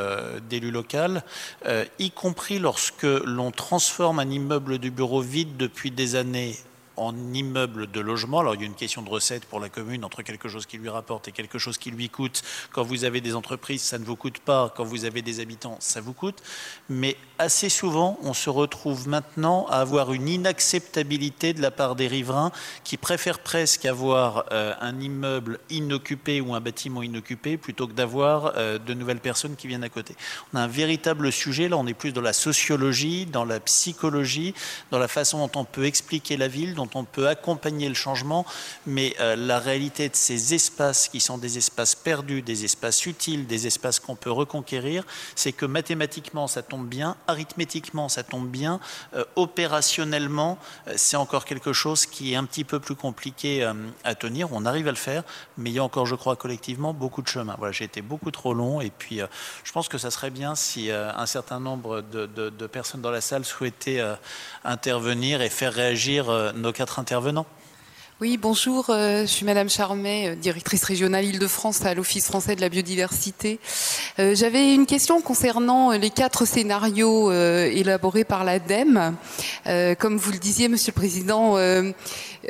local, 0.71 1.23
y 1.99 2.11
compris 2.11 2.59
lorsque 2.59 3.03
l'on 3.03 3.51
transforme 3.51 4.19
un 4.19 4.29
immeuble 4.29 4.77
du 4.77 4.91
bureau 4.91 5.21
vide 5.21 5.57
depuis 5.57 5.91
des 5.91 6.15
années 6.15 6.55
en 6.97 7.15
immeuble 7.33 7.89
de 7.89 7.99
logement. 7.99 8.39
Alors 8.39 8.55
il 8.55 8.61
y 8.61 8.63
a 8.63 8.67
une 8.67 8.75
question 8.75 9.01
de 9.01 9.09
recette 9.09 9.45
pour 9.45 9.59
la 9.59 9.69
commune 9.69 10.03
entre 10.03 10.21
quelque 10.23 10.49
chose 10.49 10.65
qui 10.65 10.77
lui 10.77 10.89
rapporte 10.89 11.27
et 11.27 11.31
quelque 11.31 11.57
chose 11.59 11.77
qui 11.77 11.91
lui 11.91 12.09
coûte. 12.09 12.43
Quand 12.71 12.83
vous 12.83 13.05
avez 13.05 13.21
des 13.21 13.35
entreprises, 13.35 13.81
ça 13.81 13.99
ne 13.99 14.05
vous 14.05 14.15
coûte 14.15 14.39
pas. 14.39 14.73
Quand 14.75 14.83
vous 14.83 15.05
avez 15.05 15.21
des 15.21 15.39
habitants, 15.39 15.77
ça 15.79 16.01
vous 16.01 16.13
coûte. 16.13 16.41
Mais 16.89 17.15
assez 17.39 17.69
souvent, 17.69 18.17
on 18.23 18.33
se 18.33 18.49
retrouve 18.49 19.07
maintenant 19.07 19.65
à 19.67 19.77
avoir 19.77 20.13
une 20.13 20.27
inacceptabilité 20.27 21.53
de 21.53 21.61
la 21.61 21.71
part 21.71 21.95
des 21.95 22.07
riverains 22.07 22.51
qui 22.83 22.97
préfèrent 22.97 23.39
presque 23.39 23.85
avoir 23.85 24.45
euh, 24.51 24.73
un 24.81 24.99
immeuble 24.99 25.59
inoccupé 25.69 26.41
ou 26.41 26.55
un 26.55 26.61
bâtiment 26.61 27.03
inoccupé 27.03 27.57
plutôt 27.57 27.87
que 27.87 27.93
d'avoir 27.93 28.53
euh, 28.57 28.77
de 28.79 28.93
nouvelles 28.93 29.19
personnes 29.19 29.55
qui 29.55 29.67
viennent 29.67 29.83
à 29.83 29.89
côté. 29.89 30.15
On 30.53 30.57
a 30.57 30.61
un 30.61 30.67
véritable 30.67 31.31
sujet. 31.31 31.69
Là, 31.69 31.77
on 31.77 31.87
est 31.87 31.93
plus 31.93 32.11
dans 32.11 32.21
la 32.21 32.33
sociologie, 32.33 33.25
dans 33.25 33.45
la 33.45 33.59
psychologie, 33.59 34.53
dans 34.91 34.99
la 34.99 35.07
façon 35.07 35.45
dont 35.45 35.59
on 35.59 35.65
peut 35.65 35.85
expliquer 35.85 36.37
la 36.37 36.47
ville, 36.47 36.75
on 36.95 37.03
peut 37.03 37.27
accompagner 37.27 37.89
le 37.89 37.95
changement, 37.95 38.45
mais 38.85 39.15
euh, 39.19 39.35
la 39.35 39.59
réalité 39.59 40.09
de 40.09 40.15
ces 40.15 40.53
espaces 40.53 41.07
qui 41.09 41.19
sont 41.19 41.37
des 41.37 41.57
espaces 41.57 41.95
perdus, 41.95 42.41
des 42.41 42.65
espaces 42.65 43.05
utiles, 43.05 43.47
des 43.47 43.67
espaces 43.67 43.99
qu'on 43.99 44.15
peut 44.15 44.31
reconquérir, 44.31 45.03
c'est 45.35 45.51
que 45.51 45.65
mathématiquement 45.65 46.47
ça 46.47 46.61
tombe 46.61 46.87
bien, 46.87 47.15
arithmétiquement 47.27 48.09
ça 48.09 48.23
tombe 48.23 48.47
bien, 48.47 48.79
euh, 49.15 49.23
opérationnellement 49.35 50.57
euh, 50.87 50.93
c'est 50.95 51.17
encore 51.17 51.45
quelque 51.45 51.73
chose 51.73 52.05
qui 52.05 52.33
est 52.33 52.35
un 52.35 52.45
petit 52.45 52.63
peu 52.63 52.79
plus 52.79 52.95
compliqué 52.95 53.67
à 54.03 54.15
tenir. 54.15 54.49
On 54.51 54.65
arrive 54.65 54.87
à 54.87 54.91
le 54.91 54.97
faire, 54.97 55.23
mais 55.57 55.69
il 55.69 55.73
y 55.73 55.79
a 55.79 55.83
encore, 55.83 56.05
je 56.05 56.15
crois, 56.15 56.35
collectivement 56.35 56.93
beaucoup 56.93 57.21
de 57.21 57.27
chemin. 57.27 57.55
Voilà, 57.57 57.71
j'ai 57.71 57.85
été 57.85 58.01
beaucoup 58.01 58.31
trop 58.31 58.53
long 58.53 58.81
et 58.81 58.89
puis 58.89 59.19
je 59.63 59.71
pense 59.71 59.87
que 59.87 59.97
ça 59.97 60.11
serait 60.11 60.29
bien 60.29 60.55
si 60.55 60.91
un 60.91 61.25
certain 61.25 61.59
nombre 61.59 62.01
de, 62.01 62.67
personnes 62.67 63.01
dans 63.01 63.11
la 63.11 63.21
salle 63.21 63.45
souhaitaient 63.45 64.03
intervenir 64.63 65.41
et 65.41 65.49
faire 65.49 65.73
réagir 65.73 66.53
nos 66.55 66.71
quatre 66.77 66.99
intervenants. 66.99 67.47
Oui, 68.19 68.37
bonjour, 68.37 68.87
euh, 68.89 69.21
je 69.21 69.27
suis 69.27 69.45
Madame 69.45 69.69
Charmet, 69.69 70.29
euh, 70.29 70.35
directrice 70.35 70.83
régionale 70.83 71.23
Île-de-France 71.23 71.85
à 71.85 71.93
l'Office 71.93 72.25
français 72.25 72.55
de 72.55 72.61
la 72.61 72.69
biodiversité. 72.69 73.59
Euh, 74.17 74.33
j'avais 74.33 74.73
une 74.73 74.87
question 74.87 75.21
concernant 75.21 75.91
les 75.91 76.09
quatre 76.09 76.45
scénarios 76.45 77.31
élaborés 77.31 78.23
par 78.23 78.43
l'ADEME. 78.43 79.15
comme 79.99 80.17
vous 80.17 80.31
le 80.31 80.39
disiez, 80.39 80.67
Monsieur 80.67 80.93
le 80.95 80.99
Président, 80.99 81.57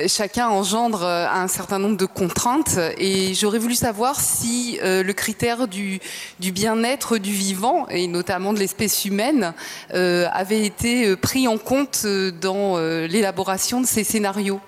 chacun 0.08 0.48
engendre 0.48 1.04
un 1.04 1.50
certain 1.50 1.80
nombre 1.80 1.98
de 1.98 2.06
contraintes 2.06 2.80
et 2.98 3.34
j'aurais 3.34 3.60
voulu 3.60 3.76
savoir 3.76 4.22
si 4.22 4.80
le 4.82 5.12
critère 5.12 5.68
du, 5.68 6.00
du 6.40 6.54
bien-être 6.54 7.18
du 7.18 7.34
vivant 7.34 7.88
et 7.90 8.08
notamment 8.08 8.54
de 8.54 8.60
l'espèce 8.60 9.04
humaine 9.04 9.54
avait 9.90 10.64
été 10.64 11.16
pris 11.18 11.48
en 11.50 11.58
compte 11.58 12.06
dans 12.40 12.78
l'élaboration 12.78 13.82
de 13.82 13.86
ces 13.86 14.06
scénarios. 14.06 14.62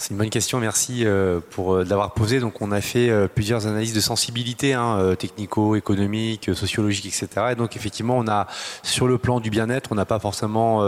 C'est 0.00 0.12
une 0.12 0.16
bonne 0.16 0.30
question, 0.30 0.60
merci 0.60 1.04
euh, 1.04 1.40
pour 1.50 1.74
euh, 1.74 1.84
l'avoir 1.84 2.14
posée. 2.14 2.40
Donc, 2.40 2.62
on 2.62 2.72
a 2.72 2.80
fait 2.80 3.10
euh, 3.10 3.28
plusieurs 3.28 3.66
analyses 3.66 3.92
de 3.92 4.00
sensibilité, 4.00 4.72
hein, 4.72 5.14
technico, 5.18 5.76
économique, 5.76 6.54
sociologique, 6.54 7.04
etc. 7.04 7.48
Et 7.52 7.54
donc, 7.54 7.76
effectivement, 7.76 8.16
on 8.16 8.26
a 8.26 8.46
sur 8.82 9.06
le 9.06 9.18
plan 9.18 9.40
du 9.40 9.50
bien-être, 9.50 9.92
on 9.92 9.96
n'a 9.96 10.06
pas 10.06 10.18
forcément 10.18 10.82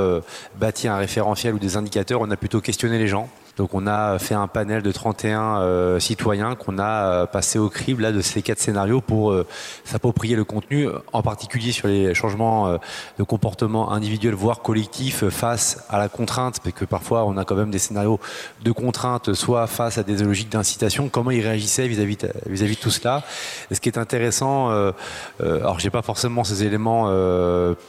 bâti 0.59 0.89
un 0.89 0.97
référentiel 0.97 1.53
ou 1.53 1.59
des 1.59 1.77
indicateurs. 1.77 2.23
On 2.23 2.31
a 2.31 2.39
plutôt 2.39 2.63
questionné 2.63 2.99
les 2.99 3.07
gens. 3.07 3.29
Donc 3.59 3.75
on 3.75 3.87
a 3.87 4.19
fait 4.19 4.35
un 4.35 4.47
panel 4.47 4.83
de 4.83 4.91
31 4.91 5.61
euh, 5.61 6.01
citoyens 6.01 6.55
qu'on 6.55 6.79
a 6.79 6.85
euh, 6.85 7.27
passé 7.27 7.59
au 7.59 7.69
crible 7.69 8.03
là, 8.03 8.13
de 8.13 8.23
ces 8.23 8.41
quatre 8.41 8.59
scénarios 8.59 9.03
pour 9.03 9.31
euh, 9.31 9.47
s'approprier 9.85 10.37
le 10.37 10.45
contenu, 10.45 10.89
en 11.13 11.23
particulier 11.23 11.73
sur 11.73 11.89
les 11.89 12.15
changements 12.15 12.79
de 13.19 13.23
comportement 13.23 13.93
individuel, 13.93 14.35
voire 14.35 14.63
collectif, 14.63 15.29
face 15.29 15.85
à 15.91 15.99
la 15.99 16.09
contrainte, 16.09 16.61
parce 16.63 16.75
que 16.75 16.85
parfois 16.85 17.25
on 17.27 17.37
a 17.37 17.45
quand 17.45 17.55
même 17.55 17.71
des 17.71 17.79
scénarios 17.79 18.21
de 18.63 18.73
contrainte, 18.73 19.35
soit 19.35 19.67
face 19.67 19.99
à 19.99 20.03
des 20.03 20.17
logiques 20.17 20.51
d'incitation, 20.51 21.09
comment 21.09 21.31
ils 21.31 21.43
réagissaient 21.43 21.89
vis-à-vis 21.89 22.19
vis-à-vis 22.47 22.77
de 22.77 22.81
tout 22.81 22.91
cela? 22.91 23.23
Et 23.71 23.75
ce 23.75 23.81
qui 23.81 23.89
est 23.89 23.99
intéressant, 23.99 24.71
alors 25.41 25.79
j'ai 25.79 25.91
pas 25.91 26.03
forcément 26.03 26.45
ces 26.45 26.65
éléments 26.65 27.11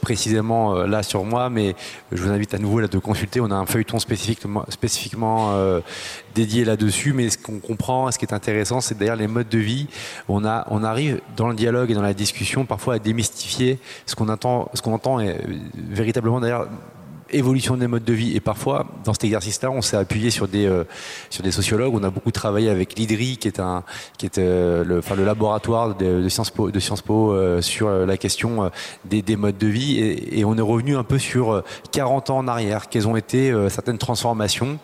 précisément 0.00 0.74
là 0.84 1.02
sur 1.02 1.24
moi, 1.24 1.50
mais 1.50 1.74
je 2.12 2.22
vous 2.22 2.30
invite 2.30 2.54
à 2.54 2.58
nouveau 2.58 2.80
là 2.80 2.88
de 2.88 2.98
consulter. 2.98 3.40
On 3.40 3.50
a 3.50 3.56
un 3.56 3.66
feuilleton 3.66 3.98
spécifiquement 3.98 5.53
euh, 5.54 5.80
dédié 6.34 6.64
là-dessus, 6.64 7.12
mais 7.12 7.30
ce 7.30 7.38
qu'on 7.38 7.58
comprend, 7.58 8.10
ce 8.10 8.18
qui 8.18 8.24
est 8.24 8.34
intéressant, 8.34 8.80
c'est 8.80 8.96
d'ailleurs 8.96 9.16
les 9.16 9.28
modes 9.28 9.48
de 9.48 9.58
vie. 9.58 9.86
On, 10.28 10.44
a, 10.44 10.66
on 10.70 10.82
arrive 10.84 11.20
dans 11.36 11.48
le 11.48 11.54
dialogue 11.54 11.90
et 11.90 11.94
dans 11.94 12.02
la 12.02 12.14
discussion 12.14 12.64
parfois 12.64 12.94
à 12.94 12.98
démystifier 12.98 13.78
ce 14.06 14.14
qu'on 14.14 14.28
entend, 14.28 14.70
ce 14.74 14.82
qu'on 14.82 14.92
entend 14.92 15.20
est 15.20 15.40
véritablement 15.74 16.40
d'ailleurs 16.40 16.68
évolution 17.34 17.76
des 17.76 17.86
modes 17.86 18.04
de 18.04 18.12
vie. 18.12 18.36
Et 18.36 18.40
parfois, 18.40 18.86
dans 19.04 19.12
cet 19.12 19.24
exercice-là, 19.24 19.70
on 19.70 19.82
s'est 19.82 19.96
appuyé 19.96 20.30
sur 20.30 20.48
des, 20.48 20.70
sur 21.30 21.42
des 21.42 21.50
sociologues. 21.50 21.94
On 21.94 22.02
a 22.02 22.10
beaucoup 22.10 22.30
travaillé 22.30 22.70
avec 22.70 22.98
l'IDRI, 22.98 23.36
qui 23.36 23.48
est, 23.48 23.60
un, 23.60 23.84
qui 24.18 24.26
est 24.26 24.38
le, 24.38 24.98
enfin, 24.98 25.14
le 25.14 25.24
laboratoire 25.24 25.94
de, 25.94 26.28
Sciences 26.28 26.50
Po, 26.50 26.70
de 26.70 26.80
Sciences 26.80 27.02
po 27.02 27.34
sur 27.60 27.90
la 27.90 28.16
question 28.16 28.70
des, 29.04 29.22
des, 29.22 29.36
modes 29.36 29.58
de 29.58 29.66
vie. 29.66 29.98
Et, 29.98 30.44
on 30.44 30.56
est 30.56 30.60
revenu 30.60 30.96
un 30.96 31.04
peu 31.04 31.18
sur 31.18 31.62
40 31.92 32.30
ans 32.30 32.38
en 32.38 32.48
arrière. 32.48 32.88
Quelles 32.88 33.08
ont 33.08 33.16
été 33.16 33.52
certaines 33.68 33.98
transformations 33.98 34.78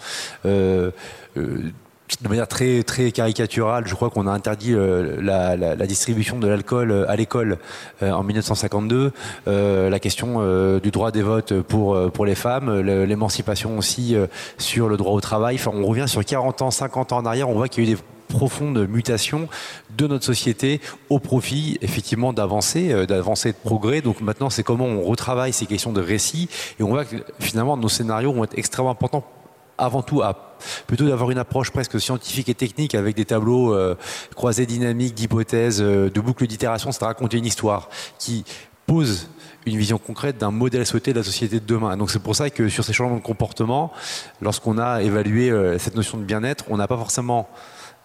de 2.23 2.29
manière 2.29 2.49
très, 2.49 2.83
très 2.83 3.13
caricaturale, 3.13 3.87
je 3.87 3.95
crois 3.95 4.11
qu'on 4.11 4.27
a 4.27 4.33
interdit 4.33 4.75
euh, 4.75 5.21
la, 5.23 5.87
distribution 5.87 6.39
de 6.39 6.49
l'alcool 6.49 6.91
euh, 6.91 7.11
à 7.11 7.17
l'école 7.17 7.59
euh, 8.03 8.11
en 8.11 8.23
1952, 8.23 9.13
la 9.47 9.99
question 9.99 10.41
du 10.79 10.91
droit 10.91 11.11
des 11.11 11.23
votes 11.23 11.61
pour, 11.63 12.11
pour 12.13 12.27
les 12.27 12.35
femmes, 12.35 12.81
l'émancipation 12.81 13.79
aussi 13.79 14.17
sur 14.59 14.89
le 14.89 14.97
droit 14.97 15.13
au 15.13 15.21
travail. 15.21 15.57
Enfin, 15.57 15.73
on 15.75 15.87
revient 15.87 16.07
sur 16.07 16.25
40 16.25 16.63
ans, 16.63 16.71
50 16.71 17.13
ans 17.13 17.19
en 17.19 17.27
arrière, 17.27 17.49
on 17.49 17.55
voit 17.55 17.69
qu'il 17.69 17.85
y 17.85 17.89
a 17.89 17.91
eu 17.91 17.95
des 17.95 18.01
profondes 18.29 18.87
mutations 18.89 19.49
de 19.97 20.07
notre 20.07 20.25
société 20.25 20.81
au 21.09 21.19
profit 21.19 21.79
effectivement 21.83 22.33
d'avancées, 22.33 23.07
d'avancer 23.07 23.53
de 23.53 23.57
progrès. 23.57 24.01
Donc 24.01 24.21
maintenant, 24.21 24.51
c'est 24.51 24.63
comment 24.63 24.87
on 24.87 25.03
retravaille 25.03 25.53
ces 25.53 25.67
questions 25.67 25.93
de 25.93 26.01
récit 26.01 26.49
et 26.79 26.83
on 26.83 26.89
voit 26.89 27.05
que 27.05 27.17
finalement 27.41 27.77
nos 27.77 27.89
scénarios 27.89 28.33
vont 28.33 28.45
être 28.45 28.59
extrêmement 28.59 28.91
importants 28.91 29.25
avant 29.81 30.03
tout 30.03 30.23
plutôt 30.87 31.09
d'avoir 31.09 31.31
une 31.31 31.39
approche 31.39 31.71
presque 31.71 32.01
scientifique 32.01 32.49
et 32.49 32.55
technique 32.55 32.95
avec 32.95 33.17
des 33.17 33.25
tableaux 33.25 33.75
euh, 33.75 33.97
croisés 34.35 34.67
dynamiques, 34.67 35.15
d'hypothèses, 35.15 35.81
euh, 35.81 36.11
de 36.11 36.21
boucles 36.21 36.47
d'itération, 36.47 36.93
c'est 36.93 37.05
raconter 37.05 37.39
une 37.39 37.47
histoire 37.47 37.89
qui 38.19 38.45
pose 38.87 39.29
une 39.67 39.77
vision 39.77 39.99
concrète 39.99 40.39
d'un 40.39 40.51
modèle 40.51 40.87
souhaité 40.87 41.13
de 41.13 41.19
la 41.19 41.25
société 41.25 41.61
de 41.61 41.67
demain. 41.67 41.97
Donc 41.97 42.11
c'est 42.11 42.19
pour 42.19 42.37
ça 42.37 42.51
que 42.51 42.69
sur 42.69 42.85
ces 42.85 42.93
changements 42.93 43.17
de 43.17 43.23
comportement, 43.23 43.93
lorsqu'on 44.41 44.79
a 44.79 45.03
évalué 45.03 45.51
euh, 45.51 45.79
cette 45.79 45.95
notion 45.95 46.19
de 46.19 46.25
bien-être, 46.25 46.65
on 46.69 46.77
n'a 46.77 46.87
pas 46.87 46.97
forcément 46.97 47.49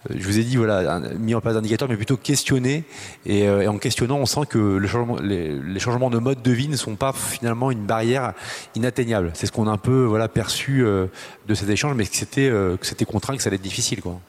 je 0.09 0.25
vous 0.25 0.39
ai 0.39 0.43
dit, 0.43 0.57
voilà, 0.57 0.99
mis 1.17 1.33
en 1.35 1.41
place 1.41 1.55
d'indicateurs, 1.55 1.89
mais 1.89 1.97
plutôt 1.97 2.17
questionner. 2.17 2.83
Et, 3.25 3.47
euh, 3.47 3.61
et, 3.61 3.67
en 3.67 3.77
questionnant, 3.77 4.17
on 4.17 4.25
sent 4.25 4.45
que 4.49 4.77
les, 4.77 5.79
changements 5.79 6.09
de 6.09 6.19
mode 6.19 6.41
de 6.41 6.51
vie 6.51 6.67
ne 6.67 6.77
sont 6.77 6.95
pas 6.95 7.13
finalement 7.13 7.71
une 7.71 7.85
barrière 7.85 8.33
inatteignable. 8.75 9.31
C'est 9.33 9.45
ce 9.47 9.51
qu'on 9.51 9.67
a 9.67 9.71
un 9.71 9.77
peu 9.77 10.03
voilà, 10.03 10.27
perçu 10.27 10.85
euh, 10.85 11.07
de 11.47 11.53
cet 11.55 11.69
échange, 11.69 11.95
mais 11.95 12.05
que 12.05 12.15
c'était 12.15 12.49
euh, 12.49 12.77
contraint, 13.07 13.35
que 13.35 13.41
ça 13.41 13.47
allait 13.47 13.55
être 13.55 13.61
difficile. 13.61 14.01
Quoi. 14.01 14.19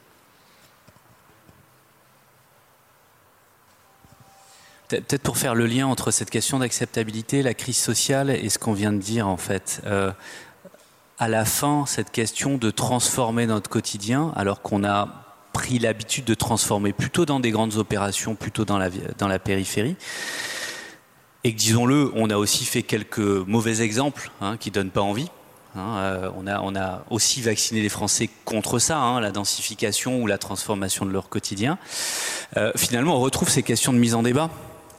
Peut-être 4.88 5.22
pour 5.22 5.36
faire 5.36 5.56
le 5.56 5.66
lien 5.66 5.86
entre 5.86 6.12
cette 6.12 6.30
question 6.30 6.60
d'acceptabilité, 6.60 7.42
la 7.42 7.54
crise 7.54 7.76
sociale 7.76 8.30
et 8.30 8.48
ce 8.48 8.58
qu'on 8.58 8.72
vient 8.72 8.92
de 8.92 8.98
dire 8.98 9.26
en 9.26 9.36
fait. 9.36 9.80
Euh, 9.84 10.12
à 11.18 11.28
la 11.28 11.44
fin, 11.44 11.86
cette 11.86 12.12
question 12.12 12.56
de 12.56 12.70
transformer 12.70 13.46
notre 13.46 13.68
quotidien, 13.68 14.32
alors 14.36 14.62
qu'on 14.62 14.84
a 14.84 15.25
pris 15.56 15.78
l'habitude 15.78 16.26
de 16.26 16.34
transformer 16.34 16.92
plutôt 16.92 17.24
dans 17.24 17.40
des 17.40 17.50
grandes 17.50 17.76
opérations, 17.76 18.34
plutôt 18.34 18.66
dans 18.66 18.76
la, 18.76 18.90
dans 19.16 19.26
la 19.26 19.38
périphérie. 19.38 19.96
Et 21.44 21.54
que, 21.54 21.58
disons-le, 21.58 22.12
on 22.14 22.28
a 22.28 22.36
aussi 22.36 22.66
fait 22.66 22.82
quelques 22.82 23.18
mauvais 23.18 23.80
exemples 23.80 24.30
hein, 24.42 24.58
qui 24.58 24.70
donnent 24.70 24.90
pas 24.90 25.00
envie. 25.00 25.30
Hein, 25.74 25.96
euh, 25.96 26.30
on, 26.36 26.46
a, 26.46 26.60
on, 26.60 26.76
a, 26.76 27.04
aussi 27.08 27.40
vacciné 27.40 27.80
les 27.80 27.88
Français 27.88 28.28
contre 28.44 28.78
ça, 28.78 28.98
hein, 28.98 29.18
la 29.18 29.30
densification 29.30 30.20
ou 30.20 30.26
la 30.26 30.36
transformation 30.36 31.06
de 31.06 31.10
leur 31.10 31.30
quotidien. 31.30 31.78
Euh, 32.58 32.72
finalement, 32.76 33.16
on 33.16 33.20
retrouve 33.20 33.48
ces 33.48 33.62
questions 33.62 33.94
de 33.94 33.98
mise 33.98 34.14
en 34.14 34.22
débat. 34.22 34.50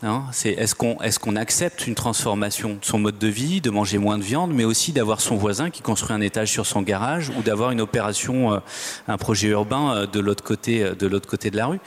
Hein, 0.04 0.26
est-ce 0.46 0.76
qu'on 1.20 1.36
accepte 1.36 1.88
une 1.88 1.96
transformation 1.96 2.76
de 2.76 2.86
son 2.86 3.00
mode 3.00 3.18
de 3.18 3.28
vie, 3.28 3.62
de 3.62 3.72
manger 3.72 3.98
moins 3.98 4.20
de 4.20 4.24
viande, 4.24 4.52
mais 4.54 4.64
aussi 4.64 4.92
d'avoir 4.92 5.22
son 5.22 5.36
voisin 5.36 5.72
qui 5.72 5.82
construit 5.82 6.16
un 6.16 6.22
étage 6.22 6.52
sur 6.52 6.68
son 6.68 6.84
garage 6.84 7.30
ou 7.30 7.42
d'avoir 7.42 7.72
une 7.72 7.82
opération, 7.82 8.54
euh, 8.54 8.60
un 9.08 9.18
projet 9.18 9.48
urbain 9.48 9.96
euh, 9.96 10.06
de 10.06 10.20
l'autre 10.20 10.44
côté, 10.44 10.84
euh, 10.84 10.94
de 10.94 11.08
l'autre 11.08 11.28
côté 11.28 11.50
de 11.50 11.58
la 11.58 11.68
rue? 11.68 11.80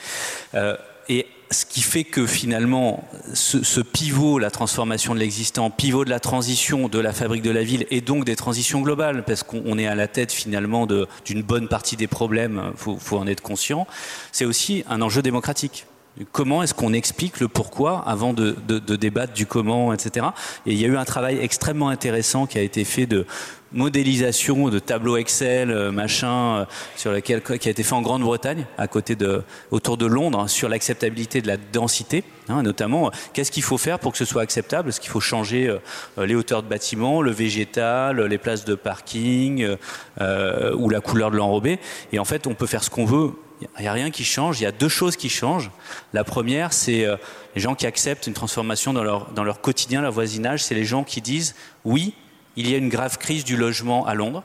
Et 1.08 1.26
ce 1.50 1.64
qui 1.64 1.82
fait 1.82 2.04
que 2.04 2.26
finalement, 2.26 3.08
ce, 3.34 3.64
ce 3.64 3.80
pivot, 3.80 4.38
la 4.38 4.50
transformation 4.50 5.14
de 5.14 5.18
l'existant, 5.18 5.68
pivot 5.70 6.04
de 6.04 6.10
la 6.10 6.20
transition 6.20 6.88
de 6.88 6.98
la 7.00 7.12
fabrique 7.12 7.42
de 7.42 7.50
la 7.50 7.64
ville 7.64 7.86
et 7.90 8.00
donc 8.00 8.24
des 8.24 8.36
transitions 8.36 8.80
globales, 8.80 9.24
parce 9.24 9.42
qu'on 9.42 9.76
est 9.76 9.88
à 9.88 9.96
la 9.96 10.06
tête 10.06 10.30
finalement 10.30 10.86
d'une 10.86 11.42
bonne 11.42 11.66
partie 11.66 11.96
des 11.96 12.06
problèmes, 12.06 12.72
faut, 12.76 12.96
faut 12.96 13.18
en 13.18 13.26
être 13.26 13.40
conscient, 13.40 13.88
c'est 14.30 14.44
aussi 14.44 14.84
un 14.88 15.02
enjeu 15.02 15.22
démocratique. 15.22 15.86
Comment 16.32 16.62
est-ce 16.62 16.74
qu'on 16.74 16.92
explique 16.92 17.40
le 17.40 17.48
pourquoi 17.48 18.02
avant 18.06 18.32
de, 18.32 18.54
débattre 18.96 19.32
du 19.32 19.46
comment, 19.46 19.92
etc. 19.92 20.26
Et 20.66 20.72
il 20.72 20.80
y 20.80 20.84
a 20.84 20.88
eu 20.88 20.96
un 20.96 21.04
travail 21.04 21.38
extrêmement 21.40 21.88
intéressant 21.88 22.46
qui 22.46 22.58
a 22.58 22.62
été 22.62 22.84
fait 22.84 23.06
de 23.06 23.26
modélisation 23.72 24.68
de 24.68 24.78
tableaux 24.80 25.16
Excel, 25.16 25.70
euh, 25.70 25.92
machin, 25.92 26.56
euh, 26.56 26.64
sur 26.96 27.12
lequel 27.12 27.40
qui 27.40 27.68
a 27.68 27.70
été 27.70 27.84
fait 27.84 27.92
en 27.92 28.02
Grande-Bretagne, 28.02 28.66
à 28.76 28.88
côté 28.88 29.14
de, 29.14 29.44
autour 29.70 29.96
de 29.96 30.06
Londres, 30.06 30.48
sur 30.48 30.68
l'acceptabilité 30.68 31.40
de 31.40 31.46
la 31.46 31.56
densité, 31.56 32.24
hein, 32.48 32.64
notamment 32.64 33.06
euh, 33.06 33.10
qu'est-ce 33.32 33.52
qu'il 33.52 33.62
faut 33.62 33.78
faire 33.78 34.00
pour 34.00 34.10
que 34.10 34.18
ce 34.18 34.24
soit 34.24 34.42
acceptable? 34.42 34.88
Est-ce 34.88 35.00
qu'il 35.00 35.10
faut 35.10 35.20
changer 35.20 35.72
les 36.18 36.34
hauteurs 36.34 36.64
de 36.64 36.68
bâtiments, 36.68 37.22
le 37.22 37.30
végétal, 37.30 38.20
les 38.20 38.38
places 38.38 38.64
de 38.64 38.74
parking 38.74 39.76
ou 40.18 40.90
la 40.90 41.00
couleur 41.00 41.30
de 41.30 41.36
l'enrobé? 41.36 41.78
Et 42.12 42.18
en 42.18 42.24
fait, 42.24 42.46
on 42.46 42.54
peut 42.54 42.66
faire 42.66 42.82
ce 42.82 42.90
qu'on 42.90 43.04
veut 43.04 43.30
il 43.60 43.82
n'y 43.82 43.88
a 43.88 43.92
rien 43.92 44.10
qui 44.10 44.24
change. 44.24 44.60
Il 44.60 44.64
y 44.64 44.66
a 44.66 44.72
deux 44.72 44.88
choses 44.88 45.16
qui 45.16 45.28
changent. 45.28 45.70
La 46.12 46.24
première, 46.24 46.72
c'est 46.72 47.04
euh, 47.04 47.16
les 47.54 47.60
gens 47.60 47.74
qui 47.74 47.86
acceptent 47.86 48.26
une 48.26 48.34
transformation 48.34 48.92
dans 48.92 49.02
leur, 49.02 49.60
quotidien, 49.60 50.00
leur 50.00 50.12
voisinage. 50.12 50.64
C'est 50.64 50.74
les 50.74 50.84
gens 50.84 51.04
qui 51.04 51.20
disent 51.20 51.54
oui, 51.84 52.14
il 52.56 52.68
y 52.68 52.74
a 52.74 52.78
une 52.78 52.88
grave 52.88 53.18
crise 53.18 53.44
du 53.44 53.56
logement 53.56 54.06
à 54.06 54.14
Londres. 54.14 54.42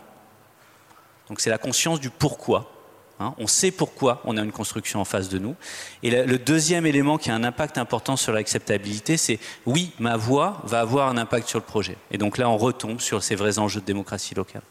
Donc 1.30 1.40
c'est 1.40 1.50
la 1.50 1.58
conscience 1.58 2.00
du 2.00 2.10
pourquoi. 2.10 2.72
Hein. 3.18 3.34
on 3.38 3.48
sait 3.48 3.72
pourquoi 3.72 4.22
on 4.26 4.36
a 4.36 4.42
une 4.42 4.52
construction 4.52 5.00
en 5.00 5.06
face 5.06 5.30
de 5.30 5.40
nous. 5.40 5.56
Et 6.04 6.12
le 6.12 6.38
deuxième 6.38 6.86
élément 6.86 7.18
qui 7.18 7.32
a 7.32 7.36
un 7.36 7.46
impact 7.46 7.78
important 7.78 8.18
sur 8.18 8.34
l'acceptabilité, 8.34 9.16
c'est 9.16 9.40
oui, 9.66 9.94
ma 10.00 10.18
voix 10.18 10.62
va 10.66 10.82
avoir 10.82 11.08
un 11.08 11.18
impact 11.18 11.48
sur 11.48 11.60
le 11.60 11.64
projet. 11.64 11.98
Et 12.12 12.18
donc 12.18 12.38
là, 12.38 12.50
on 12.50 12.58
retombe 12.58 13.00
sur 13.00 13.24
ces 13.24 13.36
vrais 13.36 13.58
enjeux 13.58 13.80
de 13.80 13.86
démocratie 13.86 14.36
locale. 14.36 14.64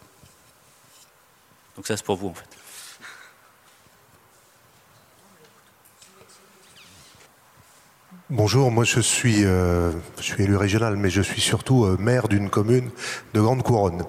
Donc 1.77 1.87
ça, 1.87 1.97
c'est 1.97 2.05
pour 2.05 2.17
vous 2.17 2.29
en 2.29 2.35
fait. 2.35 2.64
Bonjour, 8.37 8.73
moi 8.73 8.83
je 8.83 8.99
suis, 8.99 9.45
euh, 9.45 9.93
je 10.19 10.25
suis 10.25 10.43
élu 10.43 10.57
régional, 10.57 10.97
mais 10.97 11.09
je 11.09 11.23
suis 11.23 11.41
surtout 11.41 11.85
euh, 11.85 11.97
maire 12.01 12.27
d'une 12.27 12.51
commune 12.51 12.91
de 13.33 13.41
Grande 13.41 13.63
Couronne. 13.63 14.03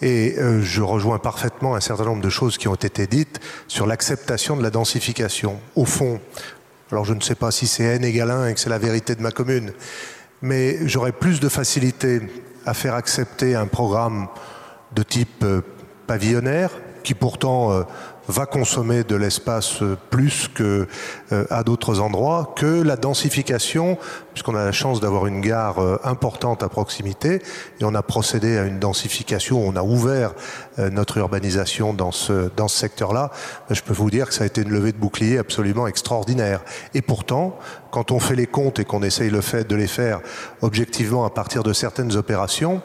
Et 0.00 0.36
euh, 0.38 0.62
je 0.62 0.82
rejoins 0.82 1.18
parfaitement 1.18 1.74
un 1.74 1.80
certain 1.80 2.04
nombre 2.04 2.22
de 2.22 2.28
choses 2.28 2.58
qui 2.58 2.68
ont 2.68 2.76
été 2.76 3.08
dites 3.08 3.40
sur 3.66 3.88
l'acceptation 3.88 4.56
de 4.56 4.62
la 4.62 4.70
densification. 4.70 5.58
Au 5.74 5.84
fond, 5.84 6.20
alors 6.92 7.04
je 7.04 7.12
ne 7.12 7.20
sais 7.20 7.34
pas 7.34 7.50
si 7.50 7.66
c'est 7.66 7.82
N 7.82 8.04
égale 8.04 8.30
1 8.30 8.46
et 8.46 8.54
que 8.54 8.60
c'est 8.60 8.70
la 8.70 8.78
vérité 8.78 9.16
de 9.16 9.20
ma 9.20 9.32
commune, 9.32 9.72
mais 10.42 10.86
j'aurais 10.86 11.10
plus 11.10 11.40
de 11.40 11.48
facilité 11.48 12.20
à 12.66 12.72
faire 12.72 12.94
accepter 12.94 13.56
un 13.56 13.66
programme 13.66 14.28
de 14.94 15.02
type 15.02 15.44
pavillonnaire, 16.06 16.70
qui 17.02 17.14
pourtant 17.14 17.84
va 18.28 18.46
consommer 18.46 19.04
de 19.04 19.16
l'espace 19.16 19.82
plus 20.10 20.48
que 20.48 20.86
euh, 21.32 21.44
à 21.50 21.62
d'autres 21.62 22.00
endroits 22.00 22.52
que 22.56 22.82
la 22.82 22.96
densification 22.96 23.98
puisqu'on 24.32 24.54
a 24.54 24.64
la 24.64 24.72
chance 24.72 25.00
d'avoir 25.00 25.26
une 25.26 25.40
gare 25.40 25.78
euh, 25.78 25.98
importante 26.04 26.62
à 26.62 26.68
proximité 26.68 27.42
et 27.80 27.84
on 27.84 27.94
a 27.94 28.02
procédé 28.02 28.58
à 28.58 28.64
une 28.64 28.78
densification 28.78 29.66
on 29.66 29.76
a 29.76 29.82
ouvert 29.82 30.34
euh, 30.78 30.90
notre 30.90 31.18
urbanisation 31.18 31.94
dans 31.94 32.12
ce 32.12 32.50
dans 32.56 32.68
ce 32.68 32.78
secteur 32.78 33.12
là 33.12 33.30
je 33.70 33.82
peux 33.82 33.94
vous 33.94 34.10
dire 34.10 34.28
que 34.28 34.34
ça 34.34 34.44
a 34.44 34.46
été 34.46 34.62
une 34.62 34.70
levée 34.70 34.92
de 34.92 34.98
bouclier 34.98 35.38
absolument 35.38 35.86
extraordinaire. 35.86 36.62
Et 36.94 37.02
pourtant 37.02 37.58
quand 37.90 38.10
on 38.10 38.18
fait 38.18 38.34
les 38.34 38.46
comptes 38.46 38.78
et 38.78 38.84
qu'on 38.84 39.02
essaye 39.02 39.30
le 39.30 39.40
fait 39.40 39.68
de 39.68 39.76
les 39.76 39.86
faire 39.86 40.20
objectivement 40.62 41.24
à 41.24 41.30
partir 41.30 41.62
de 41.62 41.72
certaines 41.72 42.16
opérations 42.16 42.82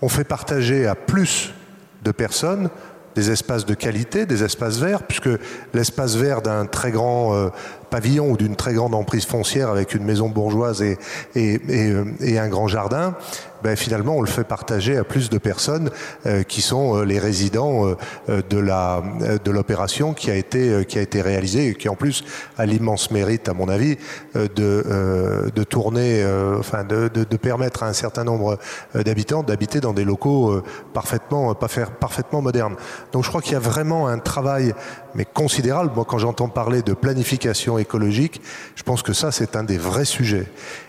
on 0.00 0.08
fait 0.08 0.24
partager 0.24 0.86
à 0.86 0.94
plus 0.94 1.54
de 2.02 2.10
personnes 2.10 2.68
des 3.14 3.30
espaces 3.30 3.66
de 3.66 3.74
qualité, 3.74 4.26
des 4.26 4.42
espaces 4.42 4.78
verts, 4.78 5.02
puisque 5.02 5.30
l'espace 5.74 6.16
vert 6.16 6.42
d'un 6.42 6.66
très 6.66 6.90
grand 6.90 7.34
euh, 7.34 7.48
pavillon 7.92 8.30
ou 8.30 8.36
d'une 8.38 8.56
très 8.56 8.72
grande 8.72 8.94
emprise 8.94 9.26
foncière 9.26 9.68
avec 9.68 9.94
une 9.94 10.04
maison 10.04 10.28
bourgeoise 10.30 10.80
et, 10.80 10.98
et, 11.34 11.60
et, 11.68 11.90
euh, 11.90 12.04
et 12.20 12.38
un 12.38 12.48
grand 12.48 12.66
jardin, 12.66 13.14
ben 13.62 13.76
finalement 13.76 14.16
on 14.16 14.20
le 14.20 14.26
fait 14.26 14.44
partager 14.44 14.96
à 14.96 15.04
plus 15.04 15.30
de 15.30 15.38
personnes 15.38 15.90
euh, 16.26 16.42
qui 16.42 16.62
sont 16.62 16.96
euh, 16.96 17.04
les 17.04 17.18
résidents 17.18 17.86
euh, 18.28 18.42
de 18.48 18.58
la 18.58 19.02
de 19.44 19.50
l'opération 19.50 20.14
qui 20.14 20.30
a 20.30 20.34
été 20.34 20.84
qui 20.86 20.98
a 20.98 21.02
été 21.02 21.20
réalisée 21.20 21.68
et 21.68 21.74
qui 21.74 21.88
en 21.88 21.94
plus 21.94 22.24
a 22.58 22.66
l'immense 22.66 23.10
mérite 23.10 23.48
à 23.48 23.54
mon 23.54 23.68
avis 23.68 23.96
de 24.34 25.50
de 25.54 25.64
tourner 25.64 26.24
enfin 26.58 26.84
de, 26.84 27.08
de, 27.08 27.24
de 27.24 27.36
permettre 27.36 27.82
à 27.82 27.88
un 27.88 27.92
certain 27.92 28.24
nombre 28.24 28.58
d'habitants 28.94 29.42
d'habiter 29.42 29.80
dans 29.80 29.92
des 29.92 30.04
locaux 30.04 30.62
parfaitement 30.92 31.54
parfaitement 31.54 32.42
modernes. 32.42 32.76
Donc 33.12 33.24
je 33.24 33.28
crois 33.28 33.42
qu'il 33.42 33.52
y 33.52 33.56
a 33.56 33.60
vraiment 33.60 34.08
un 34.08 34.18
travail 34.18 34.74
mais 35.14 35.24
considérable. 35.24 35.92
Moi 35.94 36.04
quand 36.04 36.18
j'entends 36.18 36.48
parler 36.48 36.82
de 36.82 36.94
planification 36.94 37.78
écologique 37.78 38.40
je 38.74 38.82
pense 38.82 39.02
que 39.02 39.12
ça 39.12 39.32
c'est 39.32 39.56
un 39.56 39.64
des 39.64 39.78
vrais 39.78 40.04
sujets. 40.04 40.46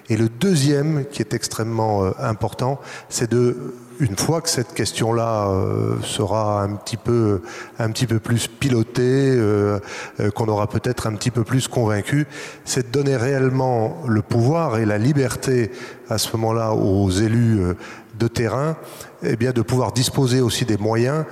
Et 0.09 0.17
le 0.17 0.29
deuxième 0.29 1.05
qui 1.05 1.21
est 1.21 1.33
extrêmement 1.33 2.03
euh, 2.03 2.11
important 2.19 2.79
c'est 3.09 3.29
de 3.29 3.73
une 3.99 4.17
fois 4.17 4.41
que 4.41 4.49
cette 4.49 4.73
question-là 4.73 5.47
euh, 5.47 6.01
sera 6.01 6.63
un 6.63 6.75
petit 6.75 6.97
peu, 6.97 7.41
un 7.77 7.91
petit 7.91 8.07
peu 8.07 8.19
plus 8.19 8.47
pilotée, 8.47 9.01
euh, 9.01 9.79
qu'on 10.33 10.47
aura 10.47 10.67
peut-être 10.67 11.05
un 11.05 11.13
petit 11.13 11.29
peu 11.29 11.43
plus 11.43 11.67
convaincu, 11.67 12.25
c'est 12.65 12.87
de 12.87 12.91
donner 12.91 13.15
réellement 13.15 14.01
le 14.07 14.23
pouvoir 14.23 14.77
et 14.77 14.85
la 14.85 14.97
liberté 14.97 15.71
à 16.09 16.17
ce 16.17 16.35
moment-là 16.35 16.73
aux 16.73 17.09
élus 17.11 17.61
de 18.19 18.27
terrain, 18.27 18.77
et 19.21 19.31
eh 19.31 19.35
bien 19.35 19.51
de 19.51 19.61
pouvoir 19.61 19.91
disposer 19.91 20.41
aussi 20.41 20.65
des 20.65 20.77
moyens 20.77 21.25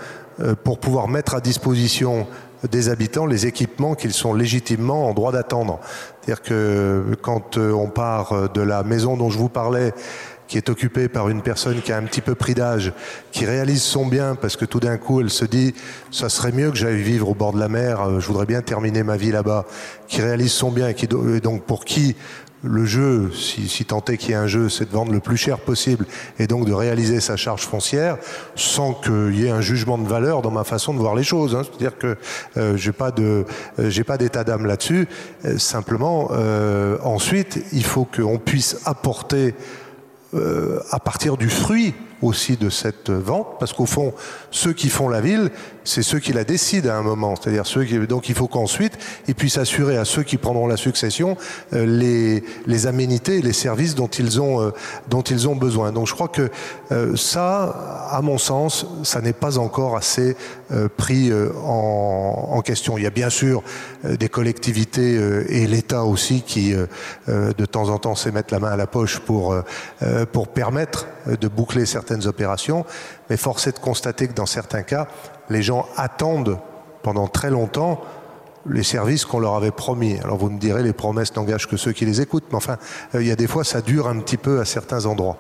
pour 0.63 0.80
pouvoir 0.80 1.07
mettre 1.07 1.35
à 1.35 1.41
disposition 1.41 2.27
des 2.69 2.89
habitants 2.89 3.25
les 3.25 3.47
équipements 3.47 3.95
qu'ils 3.95 4.13
sont 4.13 4.33
légitimement 4.33 5.07
en 5.07 5.13
droit 5.13 5.31
d'attendre. 5.31 5.79
C'est-à-dire 6.21 6.43
que 6.43 7.17
quand 7.21 7.57
on 7.57 7.88
part 7.88 8.49
de 8.51 8.61
la 8.61 8.83
maison 8.83 9.17
dont 9.17 9.29
je 9.29 9.38
vous 9.38 9.49
parlais, 9.49 9.93
qui 10.51 10.57
est 10.57 10.69
occupée 10.69 11.07
par 11.07 11.29
une 11.29 11.41
personne 11.41 11.81
qui 11.81 11.93
a 11.93 11.97
un 11.97 12.03
petit 12.03 12.19
peu 12.19 12.35
pris 12.35 12.53
d'âge, 12.53 12.91
qui 13.31 13.45
réalise 13.45 13.81
son 13.81 14.05
bien 14.05 14.35
parce 14.35 14.57
que 14.57 14.65
tout 14.65 14.81
d'un 14.81 14.97
coup 14.97 15.21
elle 15.21 15.29
se 15.29 15.45
dit 15.45 15.73
ça 16.11 16.27
serait 16.27 16.51
mieux 16.51 16.69
que 16.71 16.75
j'aille 16.75 17.01
vivre 17.01 17.29
au 17.29 17.33
bord 17.33 17.53
de 17.53 17.59
la 17.59 17.69
mer, 17.69 18.01
euh, 18.01 18.19
je 18.19 18.27
voudrais 18.27 18.45
bien 18.45 18.61
terminer 18.61 19.01
ma 19.01 19.15
vie 19.15 19.31
là-bas, 19.31 19.65
qui 20.09 20.21
réalise 20.21 20.51
son 20.51 20.69
bien 20.69 20.89
et 20.89 20.93
qui 20.93 21.07
donc 21.07 21.63
pour 21.63 21.85
qui 21.85 22.17
le 22.63 22.85
jeu, 22.85 23.31
si, 23.33 23.85
tant 23.85 24.03
est 24.05 24.17
qu'il 24.17 24.29
y 24.29 24.33
ait 24.33 24.35
un 24.35 24.47
jeu, 24.47 24.69
c'est 24.69 24.85
de 24.85 24.91
vendre 24.91 25.11
le 25.11 25.19
plus 25.19 25.38
cher 25.38 25.57
possible 25.59 26.05
et 26.38 26.45
donc 26.45 26.67
de 26.67 26.73
réaliser 26.73 27.19
sa 27.19 27.35
charge 27.35 27.63
foncière 27.63 28.17
sans 28.55 28.93
qu'il 28.93 29.39
y 29.39 29.47
ait 29.47 29.51
un 29.51 29.61
jugement 29.61 29.97
de 29.97 30.07
valeur 30.07 30.41
dans 30.41 30.51
ma 30.51 30.63
façon 30.63 30.93
de 30.93 30.99
voir 30.99 31.15
les 31.15 31.23
choses. 31.23 31.55
Hein. 31.55 31.63
C'est-à-dire 31.63 31.97
que 31.97 32.17
euh, 32.57 32.77
j'ai 32.77 32.91
pas 32.91 33.11
de, 33.11 33.45
euh, 33.79 33.89
j'ai 33.89 34.03
pas 34.03 34.17
d'état 34.17 34.43
d'âme 34.43 34.65
là-dessus. 34.65 35.07
simplement, 35.57 36.29
euh, 36.31 36.97
ensuite, 37.03 37.63
il 37.71 37.83
faut 37.83 38.05
qu'on 38.05 38.38
puisse 38.38 38.77
apporter 38.85 39.55
euh, 40.33 40.79
à 40.91 40.99
partir 40.99 41.35
du 41.35 41.49
fruit 41.49 41.93
aussi 42.21 42.55
de 42.55 42.69
cette 42.69 43.09
vente, 43.09 43.59
parce 43.59 43.73
qu'au 43.73 43.85
fond, 43.85 44.13
ceux 44.49 44.71
qui 44.71 44.88
font 44.88 45.09
la 45.09 45.19
ville, 45.19 45.51
c'est 45.84 46.03
ceux 46.03 46.20
qui 46.20 46.34
la 46.34 46.44
décident 46.44 46.90
à 46.90 46.94
un 46.94 47.02
moment. 47.02 47.36
C'est-à-dire 47.36 47.66
ceux 47.66 47.84
qui, 47.84 47.98
donc 47.99 48.30
il 48.30 48.36
faut 48.36 48.48
qu'ensuite 48.48 48.98
ils 49.28 49.36
puissent 49.36 49.58
assurer 49.58 49.98
à 49.98 50.06
ceux 50.06 50.24
qui 50.24 50.38
prendront 50.38 50.68
la 50.68 50.78
succession 50.78 51.38
euh, 51.74 51.86
les, 51.86 52.44
les 52.66 52.88
aménités 52.88 53.41
les 53.41 53.53
services 53.53 53.95
dont 53.95 54.08
ils 54.08 54.41
ont 54.41 54.62
euh, 54.62 54.72
dont 55.10 55.22
ils 55.22 55.48
ont 55.48 55.56
besoin. 55.56 55.91
Donc 55.91 56.08
je 56.08 56.14
crois 56.14 56.28
que 56.28 56.49
euh, 56.91 57.16
ça, 57.16 58.08
à 58.10 58.22
mon 58.22 58.38
sens, 58.38 58.86
ça 59.03 59.22
n'est 59.22 59.34
pas 59.34 59.58
encore 59.58 59.95
assez 59.95 60.36
euh, 60.72 60.88
pris 60.90 61.32
euh, 61.32 61.52
en, 61.64 62.49
en, 62.52 62.62
question. 62.62 62.98
Il 62.98 63.03
y 63.03 63.08
a 63.08 63.12
bien 63.12 63.30
sûr 63.30 63.64
des 64.03 64.30
collectivités 64.30 65.16
et 65.49 65.68
l'État 65.68 66.03
aussi 66.03 66.41
qui 66.41 66.74
de 67.28 67.66
temps 67.66 67.90
en 67.90 67.98
temps 67.98 68.14
mettre 68.34 68.53
la 68.53 68.60
main 68.60 68.72
à 68.72 68.76
la 68.76 68.88
poche 68.88 69.20
pour 69.20 69.56
pour 70.32 70.48
permettre 70.48 71.08
de 71.28 71.48
boucler 71.48 71.86
certaines 71.86 72.28
opérations, 72.28 72.86
mais 73.30 73.38
force 73.38 73.68
est 73.68 73.74
de 73.74 73.80
constater 73.80 74.28
que 74.28 74.34
dans 74.34 74.45
certains 74.45 74.84
cas, 74.84 75.08
les 75.52 75.61
gens 75.61 75.88
attendent 75.98 76.60
pendant 77.03 77.28
très 77.28 77.49
longtemps 77.49 78.02
les 78.69 78.84
services 78.84 79.26
qu'on 79.26 79.40
leur 79.40 79.56
avait 79.56 79.72
promis. 79.72 80.18
Alors 80.19 80.38
vous 80.38 80.49
me 80.49 80.60
direz, 80.60 80.84
les 80.84 80.94
promesses 80.94 81.36
n'engagent 81.36 81.68
que 81.68 81.78
ceux 81.78 81.91
qui 81.91 82.06
les 82.06 82.22
écoutent, 82.22 82.45
mais 82.49 82.57
enfin, 82.57 82.78
euh, 83.15 83.22
il 83.22 83.28
y 83.28 83.32
a 83.32 83.36
des 83.36 83.48
fois, 83.48 83.64
ça 83.64 83.82
dure 83.82 84.07
un 84.07 84.19
petit 84.19 84.38
peu 84.38 84.60
à 84.60 84.65
certains 84.65 85.06
endroits. 85.06 85.38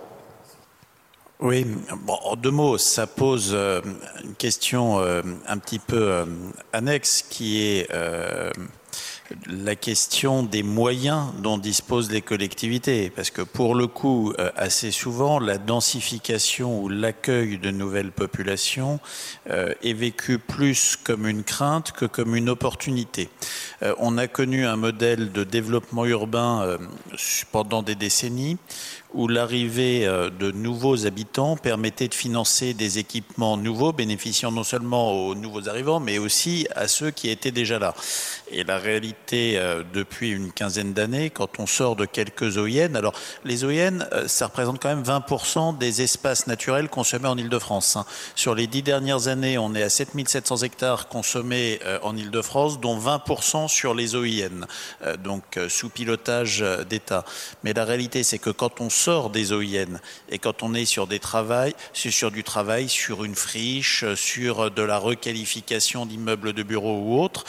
Oui, 1.39 1.65
en 2.07 2.35
deux 2.35 2.51
mots, 2.51 2.77
ça 2.77 3.07
pose 3.07 3.51
euh, 3.53 3.81
une 4.23 4.35
question 4.35 4.99
euh, 4.99 5.23
un 5.47 5.57
petit 5.57 5.79
peu 5.79 6.23
annexe 6.71 7.23
qui 7.27 7.63
est 7.63 7.89
la 9.47 9.75
question 9.75 10.43
des 10.43 10.63
moyens 10.63 11.27
dont 11.39 11.57
disposent 11.57 12.11
les 12.11 12.21
collectivités. 12.21 13.09
Parce 13.09 13.29
que 13.29 13.41
pour 13.41 13.75
le 13.75 13.87
coup, 13.87 14.33
euh, 14.39 14.51
assez 14.55 14.91
souvent, 14.91 15.39
la 15.39 15.57
densification 15.57 16.81
ou 16.81 16.89
l'accueil 16.89 17.57
de 17.57 17.71
nouvelles 17.71 18.11
populations 18.11 18.99
euh, 19.49 19.73
est 19.83 19.93
vécu 19.93 20.39
plus 20.39 20.95
comme 20.95 21.27
une 21.27 21.43
crainte 21.43 21.91
que 21.91 22.05
comme 22.05 22.35
une 22.35 22.49
opportunité. 22.49 23.29
Euh, 23.83 23.93
on 23.99 24.17
a 24.17 24.27
connu 24.27 24.65
un 24.65 24.75
modèle 24.75 25.31
de 25.31 25.43
développement 25.43 26.05
urbain 26.05 26.77
pendant 27.51 27.83
des 27.83 27.95
décennies 27.95 28.57
où 29.13 29.27
l'arrivée 29.27 30.05
de 30.05 30.51
nouveaux 30.51 31.05
habitants 31.05 31.57
permettait 31.57 32.07
de 32.07 32.13
financer 32.13 32.73
des 32.73 32.99
équipements 32.99 33.57
nouveaux, 33.57 33.91
bénéficiant 33.91 34.51
non 34.51 34.63
seulement 34.63 35.11
aux 35.11 35.35
nouveaux 35.35 35.67
arrivants, 35.69 35.99
mais 35.99 36.17
aussi 36.17 36.67
à 36.75 36.87
ceux 36.87 37.11
qui 37.11 37.29
étaient 37.29 37.51
déjà 37.51 37.79
là. 37.79 37.93
Et 38.53 38.63
la 38.63 38.77
réalité, 38.77 39.57
euh, 39.57 39.83
depuis 39.93 40.31
une 40.31 40.51
quinzaine 40.51 40.93
d'années, 40.93 41.29
quand 41.29 41.59
on 41.59 41.65
sort 41.65 41.95
de 41.95 42.05
quelques 42.05 42.57
OIN, 42.57 42.95
alors 42.95 43.13
les 43.45 43.63
OIN, 43.63 44.01
euh, 44.11 44.27
ça 44.27 44.47
représente 44.47 44.81
quand 44.81 44.89
même 44.89 45.03
20% 45.03 45.77
des 45.77 46.01
espaces 46.01 46.47
naturels 46.47 46.89
consommés 46.89 47.29
en 47.29 47.37
Ile-de-France. 47.37 47.95
Hein. 47.95 48.05
Sur 48.35 48.53
les 48.53 48.67
dix 48.67 48.83
dernières 48.83 49.29
années, 49.29 49.57
on 49.57 49.73
est 49.73 49.83
à 49.83 49.89
7700 49.89 50.57
hectares 50.57 51.07
consommés 51.07 51.79
euh, 51.85 51.99
en 52.03 52.17
Ile-de-France, 52.17 52.81
dont 52.81 52.99
20% 52.99 53.69
sur 53.69 53.93
les 53.93 54.15
OIN, 54.15 54.67
donc 55.23 55.59
sous 55.69 55.89
pilotage 55.89 56.63
d'État. 56.89 57.23
Mais 57.63 57.73
la 57.73 57.85
réalité, 57.85 58.23
c'est 58.23 58.37
que 58.37 58.49
quand 58.49 58.81
on 58.81 58.89
des 59.31 59.51
OIN 59.51 59.99
et 60.29 60.37
quand 60.37 60.63
on 60.63 60.73
est 60.73 60.85
sur 60.85 61.07
des 61.07 61.19
travails, 61.19 61.73
sur 61.93 62.29
du 62.29 62.43
travail, 62.43 62.87
sur 62.87 63.23
une 63.23 63.35
friche, 63.35 64.05
sur 64.15 64.69
de 64.69 64.81
la 64.81 64.97
requalification 64.97 66.05
d'immeubles 66.05 66.53
de 66.53 66.61
bureaux 66.63 66.99
ou 66.99 67.19
autres, 67.19 67.45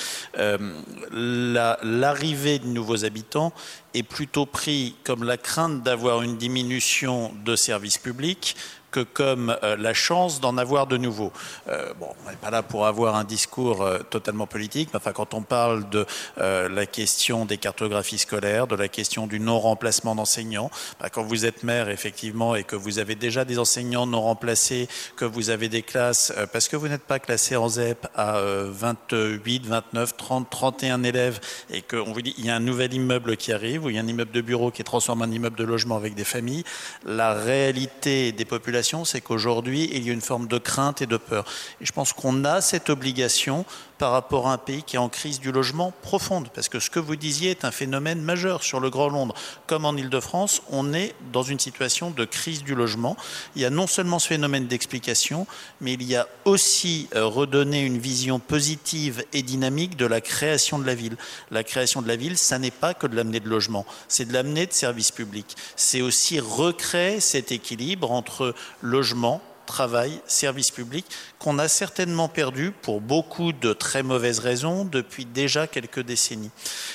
l'arrivée 1.13 2.59
de 2.59 2.67
nouveaux 2.67 3.05
habitants 3.05 3.53
est 3.93 4.03
plutôt 4.03 4.47
pris 4.47 4.95
comme 5.05 5.25
la 5.25 5.37
crainte 5.37 5.83
d'avoir 5.83 6.23
une 6.23 6.39
diminution 6.39 7.33
de 7.45 7.55
services 7.55 7.99
publics 7.99 8.57
que 8.93 9.01
comme 9.01 9.57
euh, 9.65 9.77
la 9.77 9.95
chance 9.95 10.41
d'en 10.41 10.57
avoir 10.59 10.87
de 10.87 10.97
nouveaux. 10.97 11.33
Euh, 11.69 11.93
bon, 11.99 12.09
on 12.25 12.31
n'est 12.31 12.37
pas 12.37 12.51
là 12.51 12.63
pour 12.63 12.87
avoir 12.87 13.17
un 13.17 13.25
discours 13.25 13.83
euh, 13.83 13.99
totalement 13.99 14.47
politique, 14.47 14.91
mais 14.93 14.99
enfin, 14.99 15.13
quand 15.13 15.35
on 15.35 15.43
parle 15.43 15.89
de 15.89 16.07
la 16.37 16.87
question 16.87 17.47
des 17.47 17.57
cartographies 17.57 18.19
scolaires, 18.19 18.67
de 18.67 18.77
la 18.77 18.89
question 18.89 19.27
du 19.27 19.41
non-remplacement 19.41 20.15
d'enseignants, 20.15 20.71
bah, 21.01 21.09
quand 21.09 21.23
vous 21.23 21.47
êtes 21.47 21.63
maire, 21.63 21.89
effectivement, 21.89 22.55
et 22.55 22.65
que 22.65 22.77
vous 22.77 22.99
avez 22.99 23.15
déjà 23.15 23.45
des 23.45 23.59
enseignants 23.59 24.07
non 24.07 24.21
remplacés, 24.21 24.89
que 25.17 25.25
vous 25.25 25.49
avez 25.49 25.71
des 25.71 25.83
classes, 25.83 26.33
parce 26.53 26.69
que 26.69 26.77
vous 26.77 26.89
n'êtes 26.89 27.05
pas 27.05 27.19
classé 27.19 27.57
en 27.57 27.69
ZEP 27.69 28.07
à 28.15 28.39
28, 28.43 29.67
29, 29.67 30.17
30, 30.17 30.51
31 30.51 31.03
élèves, 31.05 31.41
et 31.71 31.81
qu'on 31.81 32.13
vous 32.13 32.21
dit 32.21 32.35
il 32.37 32.45
y 32.45 32.51
a 32.51 32.57
un 32.57 32.61
nouvel 32.61 32.93
immeuble 32.93 33.39
qui 33.39 33.53
arrive, 33.53 33.87
ou 33.87 33.91
il 33.91 33.97
y 33.97 33.99
a 33.99 34.03
un 34.03 34.07
immeuble 34.07 34.33
de 34.33 34.43
bureau 34.43 34.71
qui 34.71 34.83
est 34.83 34.85
transformé 34.85 35.25
en 35.25 35.31
immeuble 35.31 35.57
de 35.57 35.65
logement 35.65 35.97
avec 35.97 36.15
des 36.15 36.25
familles, 36.25 36.65
la 37.07 37.33
réalité 37.33 38.33
des 38.33 38.45
populations 38.45 38.82
c'est 39.05 39.21
qu'aujourd'hui, 39.21 39.89
il 39.93 40.07
y 40.07 40.11
a 40.11 40.13
une 40.13 40.21
forme 40.21 40.47
de 40.49 40.59
crainte 40.59 41.03
et 41.03 41.07
de 41.07 41.17
peur. 41.17 41.45
Et 41.81 41.87
je 41.87 41.93
pense 41.93 42.13
qu'on 42.13 42.45
a 42.45 42.61
cette 42.61 42.91
obligation 42.91 43.65
par 43.99 44.13
rapport 44.13 44.49
à 44.49 44.53
un 44.53 44.59
pays 44.59 44.83
qui 44.83 44.97
est 44.97 44.99
en 44.99 45.09
crise 45.09 45.41
du 45.41 45.53
logement 45.53 45.93
profonde, 46.03 46.49
parce 46.55 46.69
que 46.69 46.81
ce 46.81 46.91
que 46.91 46.99
vous 46.99 47.17
disiez 47.17 47.51
est 47.51 47.65
un 47.65 47.71
phénomène 47.71 48.21
majeur 48.21 48.63
sur 48.63 48.81
le 48.81 48.91
Grand 48.91 49.09
Londres, 49.09 49.35
comme 49.67 49.85
en 49.85 49.97
Ile-de-France, 49.97 50.63
on 50.71 50.93
est 50.93 51.15
dans 51.33 51.43
une 51.43 51.59
situation 51.59 52.11
de 52.11 52.25
crise 52.25 52.63
du 52.63 52.75
logement. 52.75 53.17
Il 53.57 53.63
y 53.63 53.65
a 53.65 53.71
non 53.71 53.87
seulement 53.87 54.19
ce 54.19 54.29
phénomène 54.29 54.67
d'explication, 54.67 55.47
mais 55.81 55.95
il 55.95 56.03
y 56.03 56.17
a 56.17 56.27
aussi 56.45 57.09
euh, 57.15 57.27
redonné 57.27 57.83
une 57.85 57.99
vision 57.99 58.39
positive 58.39 59.25
et 59.33 59.43
dynamique 59.43 59.97
de 59.97 60.07
la 60.07 60.21
création 60.21 60.79
de 60.79 60.87
la 60.87 60.95
ville. 60.95 61.17
La 61.51 61.65
création 61.65 62.03
de 62.03 62.09
la 62.09 62.17
ville, 62.17 62.39
ça 62.39 62.59
n'est 62.59 62.71
pas 62.71 62.95
que 62.95 63.07
de 63.07 63.17
l'amener 63.17 63.41
de 63.41 63.49
logement, 63.49 63.87
c'est 64.09 64.27
de 64.27 64.33
l'amener 64.33 64.67
de 64.67 64.73
services 64.73 65.11
publics. 65.11 65.57
C'est 65.77 66.03
aussi 66.03 66.41
recréer 66.41 67.21
cet 67.21 67.53
équilibre 67.53 68.11
entre 68.11 68.55
logement, 68.81 69.41
travail, 69.67 70.21
service 70.27 70.71
public, 70.71 71.07
qu'on 71.39 71.59
a 71.59 71.69
certainement 71.69 72.29
perdu 72.29 72.73
pour 72.83 73.01
beaucoup 73.01 73.53
de 73.53 73.73
très 73.73 74.03
mauvaises 74.03 74.39
raisons 74.39 74.85
depuis 74.85 75.25
déjà 75.25 75.67
quelques 75.67 76.01
décennies. 76.01 76.51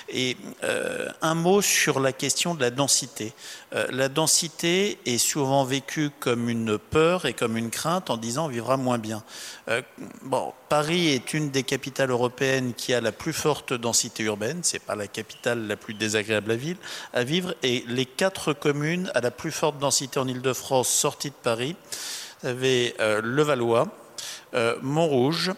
Et 0.09 0.37
euh, 0.63 1.09
un 1.21 1.35
mot 1.35 1.61
sur 1.61 1.99
la 1.99 2.13
question 2.13 2.55
de 2.55 2.61
la 2.61 2.69
densité. 2.69 3.33
Euh, 3.73 3.87
la 3.91 4.09
densité 4.09 4.99
est 5.05 5.17
souvent 5.17 5.65
vécue 5.65 6.09
comme 6.19 6.49
une 6.49 6.77
peur 6.77 7.25
et 7.25 7.33
comme 7.33 7.57
une 7.57 7.69
crainte 7.69 8.09
en 8.09 8.17
disant 8.17 8.45
on 8.45 8.49
vivra 8.49 8.77
moins 8.77 8.97
bien. 8.97 9.23
Euh, 9.69 9.81
bon, 10.23 10.53
Paris 10.69 11.09
est 11.09 11.33
une 11.33 11.49
des 11.49 11.63
capitales 11.63 12.11
européennes 12.11 12.73
qui 12.73 12.93
a 12.93 13.01
la 13.01 13.11
plus 13.11 13.33
forte 13.33 13.73
densité 13.73 14.23
urbaine, 14.23 14.59
c'est 14.63 14.79
pas 14.79 14.95
la 14.95 15.07
capitale 15.07 15.67
la 15.67 15.75
plus 15.75 15.93
désagréable 15.93 16.51
à, 17.13 17.23
vivre, 17.23 17.55
et 17.63 17.83
les 17.87 18.05
quatre 18.05 18.53
communes 18.53 19.11
à 19.13 19.21
la 19.21 19.31
plus 19.31 19.51
forte 19.51 19.77
densité 19.77 20.19
en 20.19 20.27
Ile-de-France 20.27 20.89
sorties 20.89 21.29
de 21.29 21.35
Paris, 21.41 21.75
vous 22.41 22.49
avez 22.49 22.95
euh, 22.99 23.21
Levallois, 23.23 23.87
euh, 24.53 24.75
Montrouge, 24.81 25.51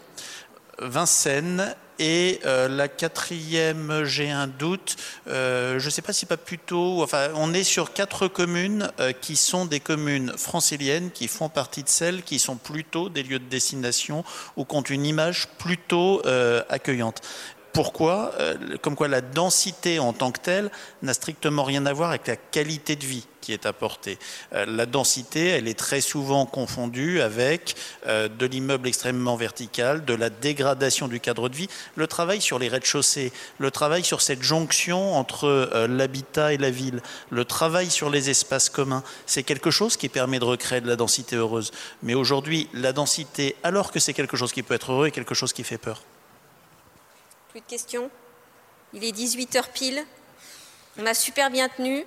Vincennes 0.80 1.76
et 2.02 2.40
euh, 2.46 2.70
la 2.70 2.88
quatrième, 2.88 4.06
j'ai 4.06 4.32
un 4.32 4.48
doute, 4.48 4.96
je 5.28 5.84
ne 5.84 5.90
sais 5.90 6.02
pas 6.02 6.14
si 6.14 6.26
pas 6.26 6.38
plutôt, 6.38 7.04
enfin 7.04 7.28
on 7.36 7.54
est 7.54 7.66
sur 7.66 7.92
quatre 7.92 8.30
communes 8.30 8.90
qui 9.20 9.36
sont 9.36 9.66
des 9.66 9.82
communes 9.82 10.32
franciliennes 10.38 11.12
qui 11.12 11.28
font 11.28 11.50
partie 11.50 11.84
de 11.84 11.90
celles 11.90 12.24
qui 12.24 12.40
sont 12.40 12.56
plutôt 12.56 13.10
des 13.10 13.24
lieux 13.24 13.40
de 13.40 13.50
destination 13.50 14.24
ou 14.56 14.64
qui 14.64 14.76
ont 14.78 14.82
une 14.82 15.06
image 15.06 15.50
plutôt 15.58 16.22
accueillante 16.70 17.22
pourquoi 17.74 18.34
Comme 18.82 18.96
quoi 18.96 19.08
la 19.08 19.22
densité 19.22 20.00
en 20.00 20.14
tant 20.14 20.32
que 20.32 20.40
telle 20.40 20.72
n'a 21.02 21.14
strictement 21.14 21.64
rien 21.64 21.86
à 21.86 21.94
voir 21.94 22.10
avec 22.10 22.28
la 22.28 22.36
qualité 22.36 22.96
de 22.96 23.06
vie 23.06 23.26
qui 23.42 23.54
est 23.54 23.66
apportée. 23.66 24.18
Euh, 24.54 24.66
la 24.68 24.86
densité, 24.86 25.48
elle 25.48 25.68
est 25.68 25.78
très 25.78 26.02
souvent 26.02 26.46
confondue 26.46 27.22
avec 27.22 27.76
euh, 28.06 28.28
de 28.28 28.46
l'immeuble 28.46 28.88
extrêmement 28.88 29.36
vertical, 29.36 30.06
de 30.06 30.14
la 30.14 30.30
dégradation 30.30 31.08
du 31.08 31.20
cadre 31.20 31.50
de 31.50 31.56
vie, 31.56 31.68
le 31.96 32.08
travail 32.08 32.42
sur 32.42 32.60
les 32.60 32.68
rez-de-chaussée, 32.68 33.32
le 33.58 33.72
travail 33.72 34.04
sur 34.04 34.22
cette 34.22 34.44
jonction 34.44 35.16
entre 35.16 35.46
euh, 35.46 35.88
l'habitat 35.88 36.54
et 36.54 36.58
la 36.58 36.70
ville, 36.70 37.02
le 37.30 37.46
travail 37.46 37.90
sur 37.90 38.10
les 38.10 38.30
espaces 38.30 38.70
communs, 38.70 39.04
c'est 39.26 39.44
quelque 39.44 39.72
chose 39.72 39.98
qui 39.98 40.10
permet 40.10 40.40
de 40.40 40.46
recréer 40.46 40.82
de 40.82 40.88
la 40.88 40.96
densité 40.96 41.36
heureuse. 41.36 41.72
Mais 42.04 42.14
aujourd'hui, 42.14 42.70
la 42.74 42.94
densité, 42.94 43.56
alors 43.64 43.92
que 43.92 44.00
c'est 44.00 44.14
quelque 44.14 44.38
chose 44.38 44.54
qui 44.54 44.64
peut 44.64 44.76
être 44.76 44.92
heureux, 44.92 45.08
est 45.08 45.12
quelque 45.12 45.34
chose 45.34 45.54
qui 45.54 45.64
fait 45.64 45.78
peur. 45.78 46.04
Plus 47.50 47.62
de 47.62 47.66
questions? 47.66 48.10
Il 48.94 49.04
est 49.04 49.12
18h 49.12 49.72
pile. 49.74 50.04
On 50.98 51.06
a 51.06 51.14
super 51.14 51.50
bien 51.50 51.70
tenu. 51.70 52.04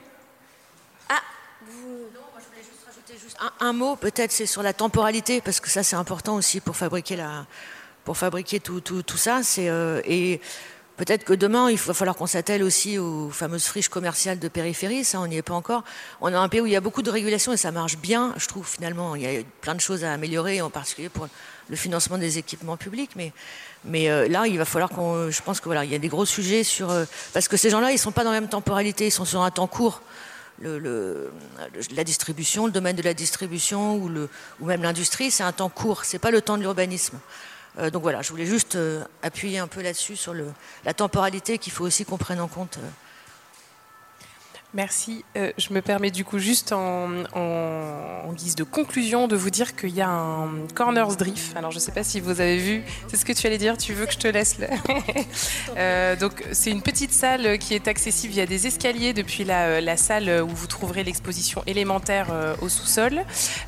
Ah, 1.09 1.21
je 1.67 1.73
voulais 1.73 2.59
juste 2.59 2.85
rajouter 2.87 3.15
juste 3.19 3.37
un, 3.61 3.73
mot, 3.73 3.97
peut-être, 3.97 4.33
c'est 4.33 4.47
sur 4.47 4.63
la 4.63 4.73
temporalité, 4.73 5.41
parce 5.41 5.61
que 5.61 5.69
ça, 5.69 5.83
c'est 5.83 5.97
important 5.97 6.37
aussi 6.37 6.61
pour 6.61 6.77
fabriquer, 6.77 7.17
tout, 8.61 9.17
ça. 9.17 9.41
Euh, 9.59 10.01
peut-être 10.97 11.25
que 11.25 11.33
demain, 11.33 11.71
il 11.71 11.77
va 11.77 11.95
falloir 11.95 12.17
qu'on 12.17 12.27
s'attelle 12.27 12.63
aussi 12.63 12.99
aux 12.99 13.31
fameuses 13.31 13.65
friches 13.65 13.89
commerciales 13.89 14.39
de 14.39 14.49
périphérie. 14.49 15.05
Ça, 15.05 15.21
on 15.21 15.27
n'y 15.27 15.37
est 15.37 15.43
pas 15.43 15.55
encore. 15.55 15.85
On 16.21 16.33
a 16.33 16.39
un 16.39 16.49
pays 16.49 16.61
où 16.61 16.67
il 16.67 16.73
y 16.73 16.77
a 16.77 16.81
beaucoup 16.81 17.03
de 17.03 17.11
régulation 17.11 17.53
et 17.53 17.57
ça 17.57 17.73
marche 17.73 17.97
bien. 17.99 18.35
Je 18.37 18.47
trouve 18.47 18.67
finalement, 18.67 19.15
il 19.15 19.23
y 19.23 19.27
a 19.27 19.43
plein 19.61 19.75
de 19.75 19.81
choses 19.81 20.05
à 20.05 20.13
améliorer, 20.13 20.61
en 20.61 20.71
particulier 20.71 21.09
pour 21.09 21.29
le 21.69 21.77
financement 21.77 22.19
des 22.19 22.39
équipements 22.39 22.77
publics. 22.77 23.13
Mais, 23.17 24.11
euh, 24.11 24.29
là, 24.29 24.47
il 24.47 24.59
va 24.59 24.65
falloir 24.65 24.91
qu'on. 24.91 25.31
Je 25.31 25.43
pense 25.43 25.61
que 25.61 25.67
voilà, 25.67 25.85
il 25.85 25.91
y 25.91 25.95
a 25.95 25.99
des 25.99 26.09
gros 26.09 26.27
sujets 26.27 26.65
sur. 26.65 26.91
Euh, 26.91 27.05
parce 27.33 27.49
que 27.49 27.57
ces 27.57 27.71
gens-là, 27.71 27.93
ils 27.93 27.99
sont 27.99 28.13
pas 28.13 28.25
dans 28.25 28.33
la 28.33 28.41
même 28.41 28.51
temporalité, 28.51 29.07
ils 29.07 29.13
sont 29.13 29.25
sur 29.25 29.43
un 29.43 29.51
temps 29.51 29.67
court 29.67 30.03
la 30.61 32.05
distribution, 32.05 32.67
le 32.67 32.73
domaine 32.73 32.97
de 32.97 33.03
la 33.03 33.15
distribution 33.15 33.97
ou, 33.97 34.11
ou 34.61 34.67
même 34.67 34.83
l'industrie, 34.83 35.31
c'est 35.31 35.43
un 35.43 35.53
temps 35.53 35.69
court, 35.69 36.05
c'est 36.05 36.19
pas 36.19 36.31
le 36.31 36.41
temps 36.41 36.57
de 36.57 36.63
l'urbanisme. 36.63 37.19
Euh, 37.79 37.91
donc 37.91 38.03
voilà, 38.03 38.23
je 38.23 38.31
voulais 38.31 38.47
juste 38.47 38.77
euh, 38.77 39.05
appuyer 39.23 39.59
un 39.59 39.67
peu 39.67 39.83
là-dessus 39.83 40.17
sur 40.17 40.35
la 40.85 40.95
temporalité 40.95 41.59
qu'il 41.59 41.73
faut 41.73 41.85
aussi 41.85 42.05
qu'on 42.05 42.19
prenne 42.19 42.41
en 42.41 42.49
compte. 42.49 42.79
Euh, 44.75 44.83
Merci. 44.83 45.25
Euh, 45.37 45.53
je 45.59 45.73
me 45.73 45.81
permets 45.81 46.11
du 46.11 46.25
coup 46.25 46.39
juste 46.39 46.73
en, 46.73 47.09
guise 48.35 48.55
de 48.57 48.65
conclusion 48.65 49.29
de 49.29 49.37
vous 49.37 49.51
dire 49.51 49.77
qu'il 49.77 49.91
y 49.95 50.01
a 50.01 50.09
un 50.09 50.49
Corners 50.75 51.17
Drift. 51.19 51.57
Alors 51.57 51.71
je 51.71 51.77
ne 51.77 51.81
sais 51.81 51.93
pas 51.93 52.03
si 52.03 52.19
vous 52.19 52.41
avez 52.41 52.57
vu, 52.57 52.83
c'est 53.09 53.17
ce 53.17 53.25
que 53.25 53.33
tu 53.33 53.47
allais 53.47 53.59
dire, 53.59 53.77
tu 53.77 53.93
veux 53.93 54.07
que 54.07 54.13
je 54.13 54.19
te 54.19 54.29
laisse 54.29 54.59
là 54.59 54.69
euh, 55.77 56.17
Donc 56.17 56.43
c'est 56.53 56.71
une 56.71 56.81
petite 56.81 57.13
salle 57.13 57.59
qui 57.59 57.75
est 57.75 57.89
accessible 57.89 58.33
via 58.33 58.47
des 58.47 58.67
escaliers 58.67 59.13
depuis 59.13 59.45
la, 59.45 59.81
la 59.81 59.97
salle 59.97 60.43
où 60.43 60.49
vous 60.49 60.67
trouverez 60.67 61.05
l'exposition 61.05 61.63
élémentaire 61.67 62.29
euh, 62.33 62.55
au 62.63 62.69
sous-sol. 62.69 63.21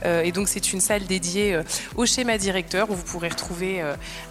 et 0.05 0.32
donc 0.32 0.48
c'est 0.48 0.72
une 0.72 0.81
salle 0.81 1.05
dédiée 1.05 1.60
au 1.97 2.06
schéma 2.06 2.39
directeur 2.39 2.90
où 2.90 2.94
vous 2.94 3.05
pourrez 3.05 3.28
retrouver 3.28 3.82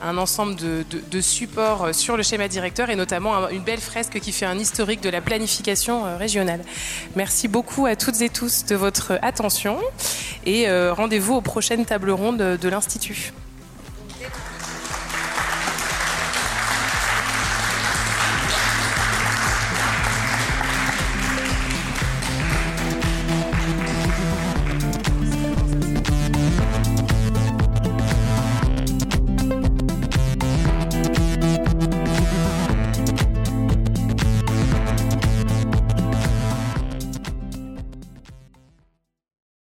un 0.02 0.18
ensemble 0.18 0.56
de, 0.56 1.22
supports 1.22 1.94
sur 1.94 2.18
le 2.18 2.24
schéma 2.24 2.48
directeur 2.48 2.90
et 2.90 2.96
notamment 2.96 3.50
une 3.50 3.64
belle 3.64 3.80
fresque 3.80 4.20
qui 4.20 4.32
fait 4.32 4.46
un 4.46 4.58
historique 4.58 5.02
de 5.02 5.10
la 5.10 5.22
planification 5.22 6.18
régionale. 6.18 6.63
Merci 7.16 7.48
beaucoup 7.48 7.86
à 7.86 7.96
toutes 7.96 8.22
et 8.22 8.30
tous 8.30 8.66
de 8.66 8.76
votre 8.76 9.20
attention 9.22 9.80
et 10.46 10.68
euh, 10.68 10.94
rendez-vous 10.94 11.36
aux 11.36 11.42
prochaines 11.42 11.86
tables 11.86 12.12
rondes 12.12 12.58
de 12.60 12.70
l'Institut. 12.70 13.34